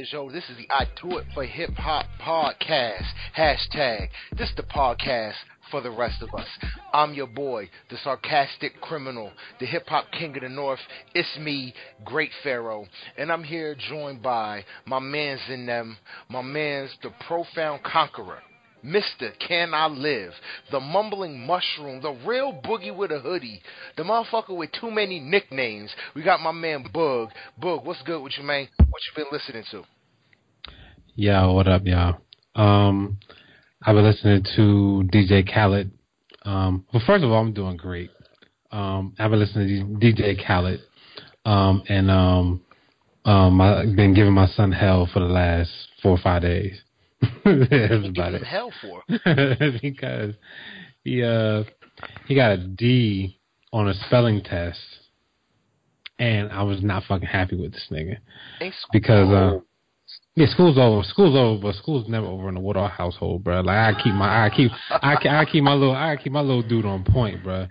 is, 0.00 0.12
yo. 0.14 0.30
This 0.30 0.48
is 0.48 0.56
the 0.56 0.68
I 0.70 0.86
Do 1.02 1.18
It 1.18 1.26
for 1.34 1.44
Hip 1.44 1.74
Hop 1.74 2.06
podcast. 2.22 3.04
Hashtag. 3.36 4.08
This 4.36 4.50
the 4.56 4.62
podcast 4.62 5.34
for 5.70 5.82
the 5.82 5.90
rest 5.90 6.22
of 6.22 6.30
us. 6.34 6.46
I'm 6.94 7.12
your 7.12 7.26
boy, 7.26 7.68
the 7.90 7.98
sarcastic 8.02 8.80
criminal, 8.80 9.30
the 9.58 9.66
hip 9.66 9.86
hop 9.88 10.06
king 10.10 10.34
of 10.36 10.42
the 10.42 10.48
north. 10.48 10.80
It's 11.14 11.38
me, 11.38 11.74
Great 12.04 12.30
Pharaoh. 12.42 12.86
And 13.18 13.30
I'm 13.30 13.44
here 13.44 13.76
joined 13.90 14.22
by 14.22 14.64
my 14.86 15.00
mans 15.00 15.42
in 15.50 15.66
them, 15.66 15.98
my 16.30 16.40
mans, 16.40 16.90
the 17.02 17.10
profound 17.26 17.82
conqueror. 17.82 18.40
Mr. 18.84 19.30
Can 19.46 19.74
I 19.74 19.86
Live, 19.86 20.32
the 20.70 20.80
mumbling 20.80 21.46
mushroom, 21.46 22.00
the 22.02 22.16
real 22.26 22.52
boogie 22.52 22.94
with 22.94 23.10
a 23.10 23.20
hoodie, 23.20 23.62
the 23.96 24.02
motherfucker 24.02 24.56
with 24.56 24.70
too 24.72 24.90
many 24.90 25.20
nicknames. 25.20 25.90
We 26.14 26.22
got 26.22 26.40
my 26.40 26.52
man 26.52 26.84
Bug. 26.92 27.30
Bug, 27.58 27.84
what's 27.84 28.02
good 28.02 28.22
with 28.22 28.32
you, 28.38 28.44
man? 28.44 28.68
What 28.78 29.02
you 29.06 29.24
been 29.24 29.26
listening 29.32 29.64
to? 29.72 29.82
Yeah, 31.14 31.46
what 31.46 31.68
up, 31.68 31.82
y'all? 31.84 32.20
Um, 32.54 33.18
I've 33.82 33.94
been 33.94 34.04
listening 34.04 34.44
to 34.56 35.08
DJ 35.12 35.52
Khaled. 35.52 35.90
Um, 36.42 36.86
well, 36.92 37.02
first 37.06 37.24
of 37.24 37.30
all, 37.30 37.40
I'm 37.40 37.52
doing 37.52 37.76
great. 37.76 38.10
Um, 38.72 39.14
I've 39.18 39.30
been 39.30 39.40
listening 39.40 39.98
to 40.00 40.06
DJ 40.06 40.46
Khaled, 40.46 40.80
um, 41.44 41.82
and 41.88 42.10
um, 42.10 42.62
um, 43.24 43.60
I've 43.60 43.94
been 43.96 44.14
giving 44.14 44.32
my 44.32 44.46
son 44.48 44.72
hell 44.72 45.08
for 45.12 45.20
the 45.20 45.26
last 45.26 45.70
four 46.02 46.12
or 46.12 46.18
five 46.18 46.42
days. 46.42 46.80
That's 47.44 48.08
about 48.08 48.34
it. 48.34 48.44
Hell 48.44 48.72
for 48.80 49.02
because 49.82 50.34
he 51.04 51.22
uh 51.22 51.64
he 52.26 52.34
got 52.34 52.52
a 52.52 52.58
D 52.58 53.38
on 53.72 53.88
a 53.88 53.94
spelling 54.06 54.42
test, 54.42 54.78
and 56.18 56.50
I 56.50 56.62
was 56.62 56.82
not 56.82 57.04
fucking 57.04 57.28
happy 57.28 57.56
with 57.56 57.72
this 57.72 57.86
nigga 57.90 58.18
because 58.92 59.28
uh. 59.28 59.60
Yeah, 60.34 60.46
school's 60.48 60.78
over. 60.78 61.02
School's 61.04 61.36
over, 61.36 61.60
but 61.60 61.74
school's 61.76 62.08
never 62.08 62.26
over 62.26 62.48
in 62.48 62.54
the 62.54 62.60
Woodall 62.60 62.88
household, 62.88 63.44
bro. 63.44 63.60
Like 63.60 63.94
I 63.94 64.02
keep 64.02 64.14
my, 64.14 64.46
I 64.46 64.50
keep, 64.50 64.70
I, 64.90 65.16
I 65.28 65.44
keep 65.44 65.62
my 65.62 65.74
little, 65.74 65.94
I 65.94 66.16
keep 66.16 66.32
my 66.32 66.40
little 66.40 66.62
dude 66.62 66.84
on 66.84 67.04
point, 67.04 67.42
bro. 67.44 67.66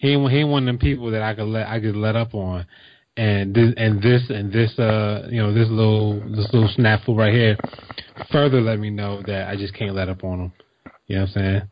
He 0.00 0.10
ain't, 0.10 0.30
he 0.30 0.38
ain't 0.38 0.48
one 0.48 0.64
of 0.64 0.66
them 0.66 0.78
people 0.78 1.10
that 1.12 1.22
I 1.22 1.34
could 1.34 1.46
let, 1.46 1.66
I 1.66 1.80
could 1.80 1.96
let 1.96 2.16
up 2.16 2.34
on 2.34 2.66
and 3.16 3.54
this 3.54 3.74
and 3.76 4.02
this 4.02 4.22
and 4.30 4.52
this 4.52 4.78
uh 4.78 5.28
you 5.30 5.42
know 5.42 5.52
this 5.52 5.68
little 5.68 6.20
this 6.30 6.48
little 6.52 6.70
snafu 6.76 7.16
right 7.16 7.34
here 7.34 7.56
further 8.30 8.60
let 8.60 8.78
me 8.78 8.90
know 8.90 9.22
that 9.26 9.48
I 9.48 9.56
just 9.56 9.74
can't 9.74 9.94
let 9.94 10.08
up 10.08 10.24
on 10.24 10.40
him. 10.40 10.52
You 11.06 11.16
know 11.16 11.22
what 11.22 11.28
I'm 11.28 11.34
saying? 11.34 11.62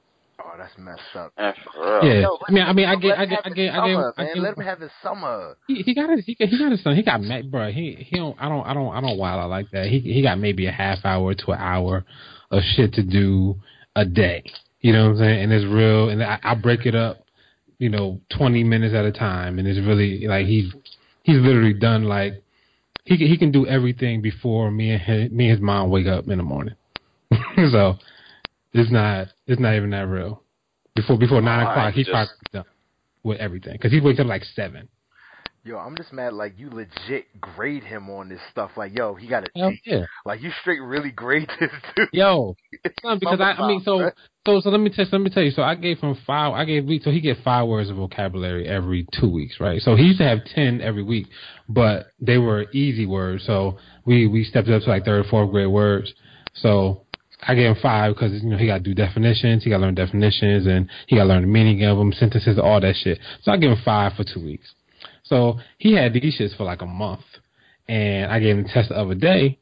Oh, 0.41 0.53
that's 0.59 0.72
messed 0.78 1.00
up. 1.14 1.33
Yeah, 1.36 2.20
Yo, 2.20 2.39
I 2.47 2.53
mean, 2.53 2.64
I 2.64 2.72
mean, 2.72 2.86
I 2.86 2.97
get, 2.97 3.19
I 3.19 3.27
get, 3.27 3.41
I 3.44 3.50
get, 3.50 3.75
I 3.75 3.89
get, 3.89 3.98
I 4.16 4.25
get. 4.25 4.39
Let 4.39 4.59
him 4.59 4.64
have 4.64 4.81
his 4.81 4.91
summer. 5.03 5.56
He, 5.66 5.83
he 5.83 5.94
got 5.94 6.11
his, 6.11 6.25
he, 6.25 6.36
he 6.39 6.59
got 6.59 6.72
his 6.72 6.83
son. 6.83 6.97
He 6.97 7.03
got 7.03 7.20
met, 7.20 7.50
bro. 7.50 7.70
He, 7.70 7.97
he 7.98 8.16
don't, 8.16 8.36
I 8.41 8.48
don't, 8.48 8.66
I 8.66 8.75
don't, 8.75 8.94
I 8.94 9.00
don't 9.00 9.19
wild 9.19 9.41
out 9.41 9.50
like 9.50 9.70
that. 9.72 9.86
He, 9.86 10.00
he 10.00 10.22
got 10.22 10.39
maybe 10.39 10.66
a 10.66 10.72
half 10.72 11.05
hour 11.05 11.34
to 11.34 11.53
an 11.53 11.59
hour 11.59 12.05
of 12.50 12.62
shit 12.75 12.94
to 12.94 13.03
do 13.03 13.56
a 13.94 14.05
day. 14.05 14.44
You 14.81 14.93
know 14.93 15.05
what 15.05 15.10
I'm 15.12 15.19
saying? 15.19 15.44
And 15.44 15.53
it's 15.53 15.66
real, 15.66 16.09
and 16.09 16.22
I, 16.22 16.38
I 16.43 16.55
break 16.55 16.87
it 16.87 16.94
up, 16.94 17.19
you 17.78 17.91
know, 17.91 18.20
20 18.37 18.65
minutes 18.65 18.94
at 18.94 19.05
a 19.05 19.12
time, 19.12 19.59
and 19.59 19.66
it's 19.66 19.84
really 19.87 20.26
like 20.26 20.47
he's 20.47 20.72
he's 21.28 21.41
literally 21.41 21.75
done 21.75 22.05
like 22.05 22.43
he 23.05 23.16
he 23.16 23.37
can 23.37 23.53
do 23.53 23.66
everything 23.66 24.22
before 24.22 24.71
me 24.71 24.93
and 24.93 25.03
his, 25.03 25.31
me 25.31 25.44
and 25.44 25.53
his 25.53 25.61
mom 25.61 25.91
wake 25.91 26.06
up 26.06 26.27
in 26.28 26.39
the 26.39 26.43
morning. 26.43 26.75
so 27.71 27.94
it's 28.72 28.91
not 28.91 29.28
it's 29.47 29.61
not 29.61 29.75
even 29.75 29.91
that 29.91 30.09
real. 30.09 30.43
Before 30.97 31.19
before 31.19 31.43
nine 31.43 31.67
oh, 31.67 31.71
o'clock, 31.71 31.94
he's 31.94 32.06
just... 32.06 32.12
probably 32.12 32.34
done 32.53 32.65
with 33.22 33.38
everything 33.38 33.75
because 33.75 33.93
he 33.93 34.00
wakes 34.00 34.19
up 34.19 34.27
like 34.27 34.43
seven. 34.43 34.88
Yo, 35.65 35.77
I'm 35.77 35.97
just 35.97 36.15
mad. 36.15 36.33
Like 36.33 36.59
you 36.59 36.71
legit 36.71 37.27
grade 37.41 37.84
him 37.84 38.09
on 38.09 38.31
this 38.31 38.41
stuff. 38.50 38.71
Like, 38.77 38.97
yo, 38.97 39.15
he 39.15 39.28
got 39.28 39.44
a 39.44 39.49
yeah. 39.84 40.05
Like 40.25 40.41
you 40.41 40.50
straight 40.62 40.81
really 40.81 41.11
grade 41.11 41.49
this 41.61 41.71
dude. 41.94 42.09
Yo, 42.12 42.56
because 42.83 43.41
I, 43.41 43.53
I 43.53 43.69
mean, 43.69 43.83
so 43.84 44.11
so 44.48 44.60
so 44.60 44.70
let 44.70 44.81
me 44.81 44.88
tell 44.88 45.04
let 45.12 45.20
me 45.20 45.28
tell 45.28 45.42
you. 45.42 45.50
So 45.50 45.62
I 45.62 45.75
gave 45.75 45.98
him 45.98 46.16
five. 46.26 46.54
I 46.54 46.64
gave 46.64 46.86
week. 46.86 47.03
So 47.03 47.10
he 47.10 47.20
get 47.20 47.36
five 47.44 47.69
words 47.69 47.91
of 47.91 47.97
vocabulary 47.97 48.66
every 48.66 49.06
two 49.20 49.28
weeks, 49.28 49.56
right? 49.60 49.82
So 49.82 49.94
he 49.94 50.04
used 50.04 50.19
to 50.20 50.25
have 50.25 50.38
ten 50.54 50.81
every 50.81 51.03
week, 51.03 51.26
but 51.69 52.12
they 52.19 52.38
were 52.38 52.64
easy 52.72 53.04
words. 53.04 53.44
So 53.44 53.76
we 54.06 54.26
we 54.26 54.44
stepped 54.44 54.69
up 54.69 54.82
to 54.82 54.88
like 54.88 55.04
third, 55.04 55.26
fourth 55.26 55.50
grade 55.50 55.69
words. 55.69 56.14
So 56.54 57.03
I 57.42 57.54
gave 57.54 57.66
him 57.66 57.76
five 57.82 58.14
because 58.14 58.42
you 58.42 58.48
know 58.48 58.56
he 58.56 58.66
got 58.66 58.78
to 58.78 58.84
do 58.84 58.94
definitions, 58.94 59.64
he 59.64 59.70
got 59.70 59.78
to 59.78 59.82
learn 59.82 59.94
definitions, 59.94 60.66
and 60.66 60.88
he 61.08 61.16
got 61.16 61.25
to 61.25 61.28
learn 61.28 61.42
the 61.42 61.48
meaning 61.48 61.84
of 61.84 61.98
them, 61.98 62.12
sentences, 62.12 62.58
all 62.58 62.81
that 62.81 62.94
shit. 62.97 63.19
So 63.42 63.53
I 63.53 63.58
gave 63.58 63.70
him 63.70 63.82
five 63.84 64.14
for 64.14 64.25
two 64.25 64.42
weeks. 64.42 64.72
So 65.25 65.58
he 65.76 65.94
had 65.94 66.14
these 66.14 66.38
shits 66.41 66.56
for 66.56 66.64
like 66.64 66.81
a 66.81 66.87
month, 66.87 67.20
and 67.87 68.32
I 68.32 68.41
gave 68.41 68.56
him 68.56 68.62
the 68.62 68.70
test 68.70 68.88
the 68.88 68.97
other 68.97 69.14
day. 69.14 69.58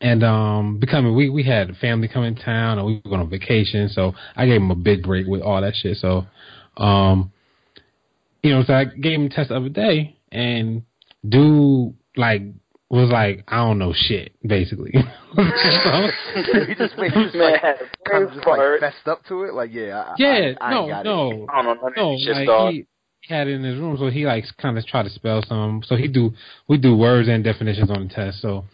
And 0.00 0.22
um, 0.24 0.78
becoming 0.78 1.14
we 1.14 1.30
we 1.30 1.44
had 1.44 1.76
family 1.76 2.08
come 2.08 2.24
in 2.24 2.34
town, 2.34 2.78
and 2.78 2.86
we 2.86 2.94
were 2.96 3.10
going 3.10 3.20
on 3.20 3.30
vacation, 3.30 3.88
so 3.88 4.12
I 4.36 4.46
gave 4.46 4.60
him 4.60 4.70
a 4.70 4.74
big 4.74 5.02
break 5.02 5.26
with 5.26 5.40
all 5.40 5.60
that 5.60 5.74
shit. 5.76 5.96
So, 5.98 6.26
um, 6.76 7.32
you 8.42 8.50
know, 8.50 8.64
so 8.64 8.74
I 8.74 8.84
gave 8.84 9.20
him 9.20 9.28
the 9.28 9.34
test 9.34 9.48
the 9.50 9.56
other 9.56 9.68
day, 9.68 10.16
and 10.32 10.82
dude 11.26 11.94
like 12.16 12.42
was 12.90 13.10
like, 13.10 13.44
I 13.48 13.56
don't 13.56 13.78
know 13.78 13.92
shit, 13.94 14.32
basically. 14.46 14.92
so, 15.36 15.40
he 16.34 16.74
just, 16.74 16.94
he 16.94 17.10
just 17.10 17.34
like, 17.34 17.60
kind 18.08 18.24
of 18.24 18.32
just 18.34 18.46
like 18.46 18.80
fessed 18.80 19.06
up 19.06 19.24
to 19.26 19.44
it, 19.44 19.54
like, 19.54 19.72
yeah, 19.72 20.00
I, 20.00 20.14
yeah, 20.18 20.52
I, 20.60 20.66
I 20.66 20.70
no, 20.70 20.86
no, 21.02 21.32
it. 21.32 21.48
I 21.52 21.62
don't 21.62 21.82
know, 21.82 21.90
no, 21.96 22.10
like, 22.10 22.74
he, 22.74 22.86
had 23.28 23.48
it 23.48 23.54
in 23.54 23.64
his 23.64 23.78
room, 23.78 23.96
so 23.98 24.10
he 24.10 24.26
like 24.26 24.44
kind 24.60 24.76
of 24.76 24.86
try 24.86 25.02
to 25.02 25.08
spell 25.08 25.42
some. 25.48 25.82
So 25.86 25.96
he 25.96 26.08
do 26.08 26.32
we 26.68 26.76
do 26.76 26.94
words 26.94 27.26
and 27.26 27.42
definitions 27.42 27.90
on 27.90 28.06
the 28.06 28.14
test. 28.14 28.42
So 28.42 28.66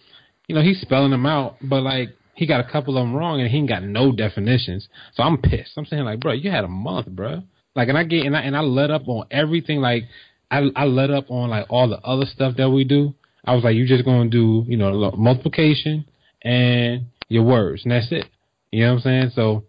you 0.51 0.57
know 0.57 0.63
he's 0.63 0.81
spelling 0.81 1.13
them 1.13 1.27
out, 1.27 1.59
but 1.63 1.81
like 1.81 2.09
he 2.35 2.45
got 2.45 2.59
a 2.59 2.69
couple 2.69 2.99
of 2.99 3.05
them 3.05 3.15
wrong 3.15 3.41
and 3.41 3.49
he 3.49 3.59
ain't 3.59 3.69
got 3.69 3.85
no 3.85 4.11
definitions. 4.11 4.89
So 5.15 5.23
I'm 5.23 5.39
pissed. 5.41 5.71
I'm 5.77 5.85
saying 5.85 6.03
like, 6.03 6.19
bro, 6.19 6.33
you 6.33 6.51
had 6.51 6.65
a 6.65 6.69
month, 6.69 7.07
bro. 7.07 7.45
Like, 7.77 7.89
and 7.89 7.97
I 7.97 8.03
get 8.03 8.27
and 8.27 8.37
I 8.37 8.41
and 8.41 8.57
I 8.57 8.61
let 8.63 8.91
up 8.91 9.07
on 9.07 9.29
everything. 9.31 9.81
Like, 9.81 10.07
I 10.51 10.69
I 10.75 10.87
let 10.87 11.13
up 11.13 11.31
on 11.31 11.51
like 11.51 11.67
all 11.71 11.89
the 11.89 12.01
other 12.01 12.27
stuff 12.27 12.57
that 12.57 12.69
we 12.69 12.83
do. 12.83 13.15
I 13.45 13.55
was 13.55 13.63
like, 13.63 13.77
you 13.77 13.87
just 13.87 14.05
gonna 14.05 14.29
do 14.29 14.65
you 14.67 14.77
know 14.77 15.13
multiplication 15.17 16.05
and 16.43 17.07
your 17.29 17.45
words, 17.45 17.85
and 17.85 17.93
that's 17.93 18.11
it. 18.11 18.27
You 18.73 18.87
know 18.87 18.95
what 18.95 18.97
I'm 18.97 19.03
saying? 19.03 19.31
So 19.37 19.63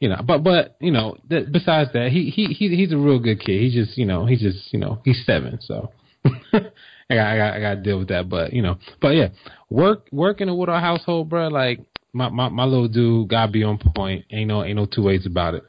you 0.00 0.08
know, 0.08 0.22
but 0.26 0.42
but 0.42 0.76
you 0.80 0.90
know, 0.90 1.18
th- 1.28 1.52
besides 1.52 1.90
that, 1.92 2.12
he 2.12 2.30
he 2.30 2.46
he 2.46 2.74
he's 2.74 2.92
a 2.92 2.96
real 2.96 3.18
good 3.18 3.40
kid. 3.40 3.60
He's 3.60 3.74
just 3.74 3.98
you 3.98 4.06
know 4.06 4.24
he's 4.24 4.40
just 4.40 4.72
you 4.72 4.78
know 4.78 5.02
he's 5.04 5.22
seven, 5.26 5.58
so 5.60 5.92
I 7.10 7.14
got 7.14 7.26
I 7.26 7.36
got 7.36 7.54
I 7.54 7.60
got 7.60 7.74
to 7.74 7.82
deal 7.82 7.98
with 7.98 8.08
that. 8.08 8.28
But 8.28 8.52
you 8.52 8.62
know, 8.62 8.78
but 9.00 9.10
yeah, 9.10 9.28
work 9.70 10.08
work 10.12 10.40
in 10.40 10.48
a 10.48 10.80
household, 10.80 11.28
bro. 11.28 11.48
Like 11.48 11.80
my 12.12 12.28
my 12.28 12.48
my 12.48 12.64
little 12.64 12.88
dude 12.88 13.28
got 13.28 13.46
to 13.46 13.52
be 13.52 13.62
on 13.62 13.78
point. 13.78 14.24
Ain't 14.30 14.48
no 14.48 14.64
ain't 14.64 14.76
no 14.76 14.86
two 14.86 15.02
ways 15.02 15.26
about 15.26 15.54
it. 15.54 15.64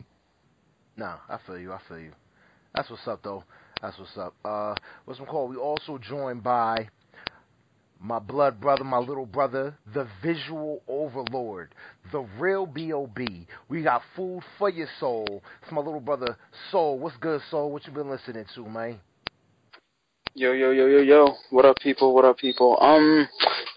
No, 0.98 1.16
I 1.28 1.38
feel 1.46 1.58
you. 1.58 1.74
I 1.74 1.80
feel 1.88 2.00
you. 2.00 2.12
That's 2.74 2.90
what's 2.90 3.08
up, 3.08 3.22
though. 3.24 3.44
That's 3.82 3.98
what's 3.98 4.18
up. 4.18 4.34
Uh, 4.44 4.76
what's 5.06 5.20
my 5.20 5.26
call? 5.26 5.48
We 5.48 5.58
also 5.58 5.98
joined 5.98 6.44
by 6.44 6.88
my 8.00 8.20
blood 8.20 8.62
brother, 8.62 8.84
my 8.84 8.98
little 8.98 9.26
brother, 9.26 9.76
the 9.94 10.08
visual 10.22 10.82
overlord, 10.88 11.74
the 12.12 12.20
real 12.40 12.66
B.O.B. 12.66 13.48
We 13.68 13.84
got 13.84 14.02
food 14.16 14.42
for 14.58 14.70
your 14.70 14.88
soul. 15.00 15.44
It's 15.62 15.72
my 15.72 15.82
little 15.82 16.00
brother, 16.00 16.38
Soul. 16.72 17.00
What's 17.00 17.18
good, 17.18 17.42
Soul? 17.50 17.72
What 17.72 17.86
you 17.86 17.94
been 17.94 18.10
listening 18.10 18.46
to, 18.56 18.66
man? 18.70 19.00
Yo, 20.38 20.52
yo, 20.52 20.72
yo, 20.72 20.88
yo, 20.88 21.00
yo. 21.00 21.34
What 21.50 21.64
up, 21.64 21.78
people? 21.80 22.14
What 22.14 22.26
up, 22.26 22.38
people? 22.38 22.78
Um, 22.82 23.26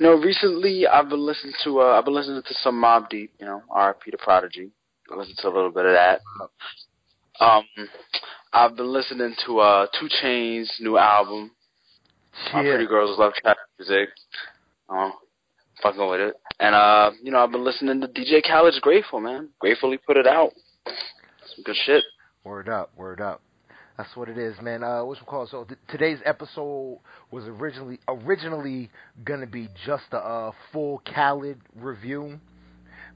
you 0.01 0.07
know, 0.07 0.15
recently 0.15 0.89
I've 0.89 1.09
been 1.09 1.25
listening 1.25 1.53
to, 1.63 1.83
uh, 1.83 1.97
I've 1.97 2.05
been 2.05 2.15
listening 2.15 2.43
to 2.43 2.55
some 2.55 2.83
Mobb 2.83 3.09
Deep, 3.09 3.33
you 3.39 3.47
know, 3.47 3.63
R.I.P. 3.71 4.11
the 4.11 4.19
Prodigy. 4.19 4.73
I 5.09 5.15
listened 5.15 5.39
to 5.41 5.47
a 5.47 5.55
little 5.55 5.71
bit 5.71 5.87
of 5.87 5.93
that. 5.93 6.21
Um, 7.39 7.63
I've 8.53 8.77
been 8.77 8.93
listening 8.93 9.37
to, 9.47 9.59
uh, 9.61 9.87
2 10.01 10.09
Chainz' 10.21 10.67
new 10.81 10.99
album, 10.99 11.53
my 12.53 12.63
pretty 12.63 12.89
girls 12.89 13.17
love 13.21 13.35
trap 13.35 13.57
music. 13.79 14.09
Oh, 14.89 15.13
fucking 15.81 16.11
with 16.11 16.19
it. 16.19 16.35
And 16.59 16.75
uh, 16.75 17.13
you 17.23 17.31
know, 17.31 17.39
I've 17.39 17.53
been 17.53 17.65
listening 17.65 18.01
to 18.01 18.09
DJ 18.09 18.45
Khaled's 18.45 18.81
Grateful, 18.81 19.21
man. 19.21 19.51
Gratefully 19.61 19.97
put 20.05 20.17
it 20.17 20.27
out. 20.27 20.51
Some 20.85 21.63
good 21.65 21.77
shit. 21.87 22.03
Word 22.43 22.69
up, 22.69 22.91
word 22.97 23.21
up. 23.21 23.43
That's 23.99 24.15
what 24.15 24.29
it 24.29 24.39
is, 24.39 24.55
man. 24.63 24.85
Uh, 24.85 25.05
what's 25.05 25.21
it 25.21 25.27
called? 25.27 25.49
So 25.51 25.65
th- 25.65 25.81
today's 25.89 26.21
episode 26.25 27.01
was 27.33 27.45
originally 27.47 27.99
originally 28.07 28.91
gonna 29.25 29.49
be 29.49 29.69
just 29.85 30.05
a 30.13 30.19
uh, 30.19 30.53
full 30.73 31.03
Khaled 31.05 31.59
review, 31.75 32.39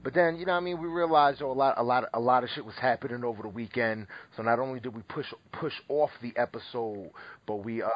but 0.03 0.13
then 0.13 0.35
you 0.35 0.45
know, 0.45 0.51
what 0.51 0.57
I 0.57 0.61
mean, 0.61 0.81
we 0.81 0.89
realized 0.89 1.41
oh, 1.41 1.51
a 1.51 1.53
lot, 1.53 1.75
a 1.77 1.83
lot, 1.83 2.03
a 2.13 2.19
lot 2.19 2.43
of 2.43 2.49
shit 2.49 2.65
was 2.65 2.75
happening 2.75 3.23
over 3.23 3.43
the 3.43 3.47
weekend. 3.47 4.07
So 4.35 4.43
not 4.43 4.59
only 4.59 4.81
did 4.81 4.93
we 4.93 5.03
push 5.03 5.27
push 5.53 5.73
off 5.87 6.09
the 6.21 6.33
episode, 6.35 7.11
but 7.47 7.63
we 7.63 7.81
uh 7.81 7.87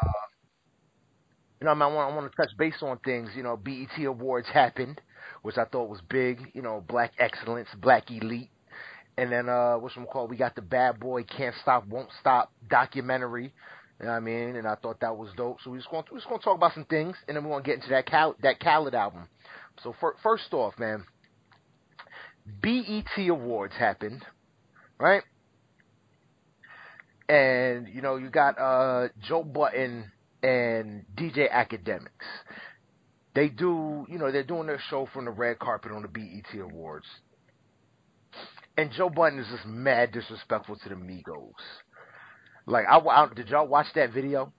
you 1.60 1.66
know, 1.66 1.72
I, 1.72 1.74
mean, 1.74 1.82
I 1.82 1.88
want 1.88 2.14
I 2.14 2.16
want 2.16 2.32
to 2.32 2.38
touch 2.38 2.56
base 2.58 2.82
on 2.82 3.00
things. 3.00 3.32
You 3.36 3.44
know, 3.44 3.58
BET 3.58 4.02
Awards 4.06 4.48
happened, 4.48 5.02
which 5.42 5.58
I 5.58 5.66
thought 5.66 5.90
was 5.90 6.00
big. 6.08 6.40
You 6.54 6.62
know, 6.62 6.86
Black 6.88 7.12
Excellence, 7.20 7.68
Black 7.82 8.10
Elite, 8.10 8.50
and 9.18 9.32
then 9.32 9.50
uh, 9.50 9.76
what's 9.76 9.98
it 9.98 10.08
called? 10.12 10.30
We 10.30 10.38
got 10.38 10.56
the 10.56 10.62
Bad 10.62 11.00
Boy 11.00 11.24
Can't 11.24 11.56
Stop 11.62 11.88
Won't 11.88 12.10
Stop 12.20 12.52
documentary. 12.70 13.54
You 14.00 14.06
know 14.06 14.12
what 14.12 14.18
I 14.18 14.20
mean? 14.20 14.56
And 14.56 14.68
I 14.68 14.76
thought 14.76 15.00
that 15.00 15.18
was 15.18 15.30
dope. 15.36 15.58
So 15.64 15.72
we 15.72 15.80
just 15.80 15.90
going 15.90 16.04
to, 16.04 16.14
we 16.14 16.20
just 16.20 16.30
going 16.30 16.40
to 16.40 16.46
talk 16.46 16.56
about 16.56 16.74
some 16.76 16.86
things, 16.86 17.16
and 17.28 17.36
then 17.36 17.44
we're 17.44 17.52
going 17.52 17.64
to 17.64 17.68
get 17.68 17.76
into 17.78 17.90
that 17.90 18.06
Cal, 18.06 18.36
that 18.44 18.60
Khaled 18.60 18.94
album. 18.94 19.28
So 19.84 19.96
for, 20.00 20.16
first 20.22 20.54
off, 20.54 20.78
man, 20.78 21.04
BET 22.62 23.28
Awards 23.28 23.74
happened, 23.74 24.24
right? 25.00 25.24
And 27.28 27.90
you 27.90 28.02
know 28.02 28.16
you 28.16 28.30
got 28.30 28.58
uh, 28.58 29.10
Joe 29.28 29.44
Budden 29.44 30.12
and 30.44 31.04
DJ 31.16 31.52
Akademiks. 31.52 32.08
They 33.34 33.50
do, 33.50 34.06
you 34.10 34.18
know, 34.18 34.32
they're 34.32 34.44
doing 34.44 34.68
their 34.68 34.82
show 34.90 35.08
from 35.14 35.26
the 35.26 35.32
red 35.32 35.60
carpet 35.60 35.92
on 35.92 36.04
the 36.04 36.08
BET 36.08 36.60
Awards. 36.60 37.06
And 38.78 38.92
Joe 38.92 39.10
Budden 39.10 39.40
is 39.40 39.48
just 39.48 39.66
mad 39.66 40.12
disrespectful 40.12 40.76
to 40.76 40.90
the 40.90 40.96
Migos. 40.96 41.52
Like, 42.68 42.86
I, 42.88 42.98
I 43.00 43.28
did 43.34 43.50
y'all 43.50 43.68
watch 43.68 43.88
that 43.96 44.14
video? 44.14 44.54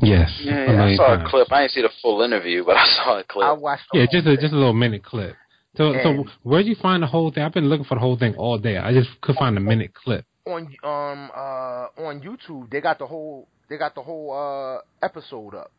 Yes. 0.00 0.30
Yeah, 0.42 0.72
yeah 0.72 0.84
I 0.84 0.96
saw 0.96 1.08
times. 1.08 1.22
a 1.26 1.30
clip. 1.30 1.52
I 1.52 1.60
didn't 1.62 1.72
see 1.72 1.82
the 1.82 1.90
full 2.00 2.22
interview, 2.22 2.64
but 2.64 2.76
I 2.76 2.86
saw 3.04 3.20
a 3.20 3.24
clip. 3.24 3.46
I 3.46 3.52
watched. 3.52 3.84
yeah, 3.92 4.06
just 4.10 4.26
a 4.26 4.36
just 4.36 4.52
a 4.52 4.56
little 4.56 4.72
minute 4.72 5.04
clip. 5.04 5.36
So, 5.76 5.94
so 6.02 6.24
where'd 6.42 6.66
you 6.66 6.74
find 6.74 7.02
the 7.02 7.06
whole 7.06 7.30
thing? 7.30 7.42
I've 7.44 7.54
been 7.54 7.68
looking 7.68 7.86
for 7.86 7.94
the 7.94 8.00
whole 8.00 8.18
thing 8.18 8.34
all 8.34 8.58
day. 8.58 8.76
I 8.76 8.92
just 8.92 9.08
could 9.22 9.36
find 9.36 9.56
a 9.56 9.60
minute 9.60 9.94
clip. 9.94 10.26
On 10.44 10.66
um 10.82 11.30
uh 11.34 11.86
on 11.96 12.20
YouTube, 12.20 12.70
they 12.70 12.80
got 12.80 12.98
the 12.98 13.06
whole 13.06 13.48
they 13.70 13.78
got 13.78 13.94
the 13.94 14.02
whole 14.02 14.32
uh 14.32 15.06
episode 15.06 15.54
up. 15.54 15.72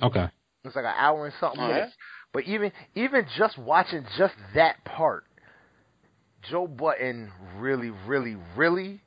Okay. 0.00 0.28
It's 0.64 0.76
like 0.76 0.84
an 0.84 0.94
hour 0.96 1.26
and 1.26 1.34
something 1.40 1.60
minutes. 1.60 1.94
But 2.32 2.44
even 2.44 2.70
even 2.94 3.26
just 3.36 3.58
watching 3.58 4.04
just 4.16 4.34
that 4.54 4.84
part, 4.84 5.24
Joe 6.50 6.66
Budden 6.66 7.30
really, 7.58 7.90
really, 8.06 8.36
really 8.56 9.00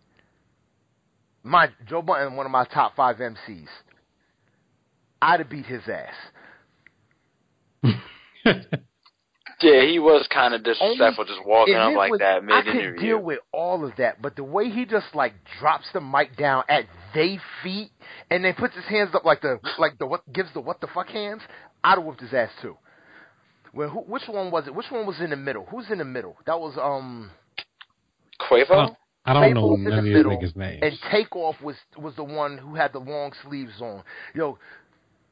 my 1.43 1.69
Joe 1.87 2.01
Budden, 2.01 2.35
one 2.35 2.45
of 2.45 2.51
my 2.51 2.65
top 2.65 2.95
five 2.95 3.17
MCs. 3.17 3.67
I'd 5.21 5.39
have 5.39 5.49
beat 5.49 5.65
his 5.65 5.83
ass. 5.87 6.13
Yeah, 9.61 9.85
he 9.85 9.99
was 9.99 10.27
kind 10.31 10.53
of 10.53 10.63
disrespectful, 10.63 11.23
just 11.25 11.45
walking 11.45 11.75
up 11.75 11.95
like 11.95 12.11
was, 12.11 12.19
that 12.19 12.43
mid. 12.43 12.53
I 12.53 12.61
could 12.61 12.97
deal 12.99 13.19
with 13.19 13.39
all 13.53 13.85
of 13.85 13.93
that, 13.97 14.21
but 14.21 14.35
the 14.35 14.43
way 14.43 14.69
he 14.69 14.85
just 14.85 15.07
like 15.13 15.33
drops 15.59 15.85
the 15.93 16.01
mic 16.01 16.35
down 16.35 16.63
at 16.67 16.85
they 17.13 17.39
feet 17.63 17.89
and 18.29 18.43
then 18.43 18.53
puts 18.55 18.75
his 18.75 18.83
hands 18.85 19.11
up 19.15 19.23
like 19.23 19.41
the 19.41 19.59
like 19.79 19.97
the 19.97 20.05
what 20.05 20.21
gives 20.31 20.49
the 20.53 20.59
what 20.59 20.81
the 20.81 20.87
fuck 20.93 21.07
hands, 21.07 21.41
I'd 21.83 21.95
have 21.95 22.03
whooped 22.03 22.19
his 22.19 22.33
ass 22.33 22.49
too. 22.61 22.77
Well, 23.75 23.89
who, 23.89 23.99
which 23.99 24.23
one 24.27 24.51
was 24.51 24.67
it? 24.67 24.73
Which 24.73 24.89
one 24.89 25.05
was 25.05 25.19
in 25.19 25.29
the 25.29 25.35
middle? 25.35 25.67
Who's 25.69 25.91
in 25.91 25.97
the 25.97 26.05
middle? 26.05 26.37
That 26.45 26.59
was 26.59 26.77
um 26.81 27.29
Quavo. 28.39 28.95
I 29.25 29.33
don't 29.33 29.53
know 29.53 29.75
none 29.75 29.99
of 29.99 30.05
these 30.05 30.15
niggas' 30.15 30.55
names. 30.55 30.79
And 30.81 30.97
Takeoff 31.11 31.61
was 31.61 31.75
was 31.97 32.15
the 32.15 32.23
one 32.23 32.57
who 32.57 32.75
had 32.75 32.93
the 32.93 32.99
long 32.99 33.33
sleeves 33.43 33.81
on. 33.81 34.03
Yo, 34.33 34.57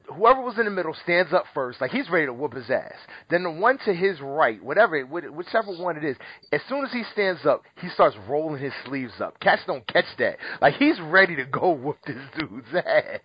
whoever 0.07 0.41
was 0.41 0.57
in 0.57 0.65
the 0.65 0.71
middle 0.71 0.95
stands 1.03 1.31
up 1.31 1.45
first, 1.53 1.79
like 1.79 1.91
he's 1.91 2.09
ready 2.09 2.25
to 2.25 2.33
whoop 2.33 2.53
his 2.53 2.69
ass. 2.69 2.95
Then 3.29 3.43
the 3.43 3.51
one 3.51 3.77
to 3.85 3.93
his 3.93 4.19
right, 4.19 4.61
whatever, 4.63 5.01
whichever 5.03 5.75
one 5.75 5.95
it 5.95 6.03
is, 6.03 6.17
as 6.51 6.61
soon 6.67 6.83
as 6.83 6.91
he 6.91 7.03
stands 7.13 7.45
up, 7.45 7.63
he 7.81 7.89
starts 7.89 8.17
rolling 8.27 8.61
his 8.61 8.73
sleeves 8.85 9.13
up. 9.21 9.39
Cats 9.39 9.61
don't 9.67 9.85
catch 9.87 10.05
that. 10.19 10.37
Like 10.61 10.75
he's 10.75 10.99
ready 10.99 11.35
to 11.35 11.45
go 11.45 11.71
whoop 11.71 11.97
this 12.05 12.17
dude's 12.39 12.67
ass. 12.73 13.19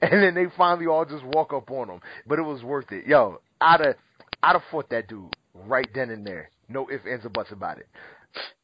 And 0.00 0.22
then 0.22 0.34
they 0.34 0.46
finally 0.56 0.86
all 0.86 1.04
just 1.04 1.24
walk 1.24 1.52
up 1.52 1.70
on 1.70 1.90
him. 1.90 2.00
But 2.26 2.38
it 2.38 2.42
was 2.42 2.62
worth 2.62 2.90
it. 2.92 3.06
Yo, 3.06 3.40
I'd 3.60 3.80
have, 3.80 3.96
I'd 4.42 4.52
have 4.52 4.62
fought 4.70 4.90
that 4.90 5.08
dude 5.08 5.34
right 5.54 5.88
then 5.94 6.10
and 6.10 6.26
there. 6.26 6.50
No 6.68 6.90
ifs, 6.90 7.04
ands, 7.08 7.24
or 7.24 7.30
buts 7.30 7.52
about 7.52 7.78
it. 7.78 7.88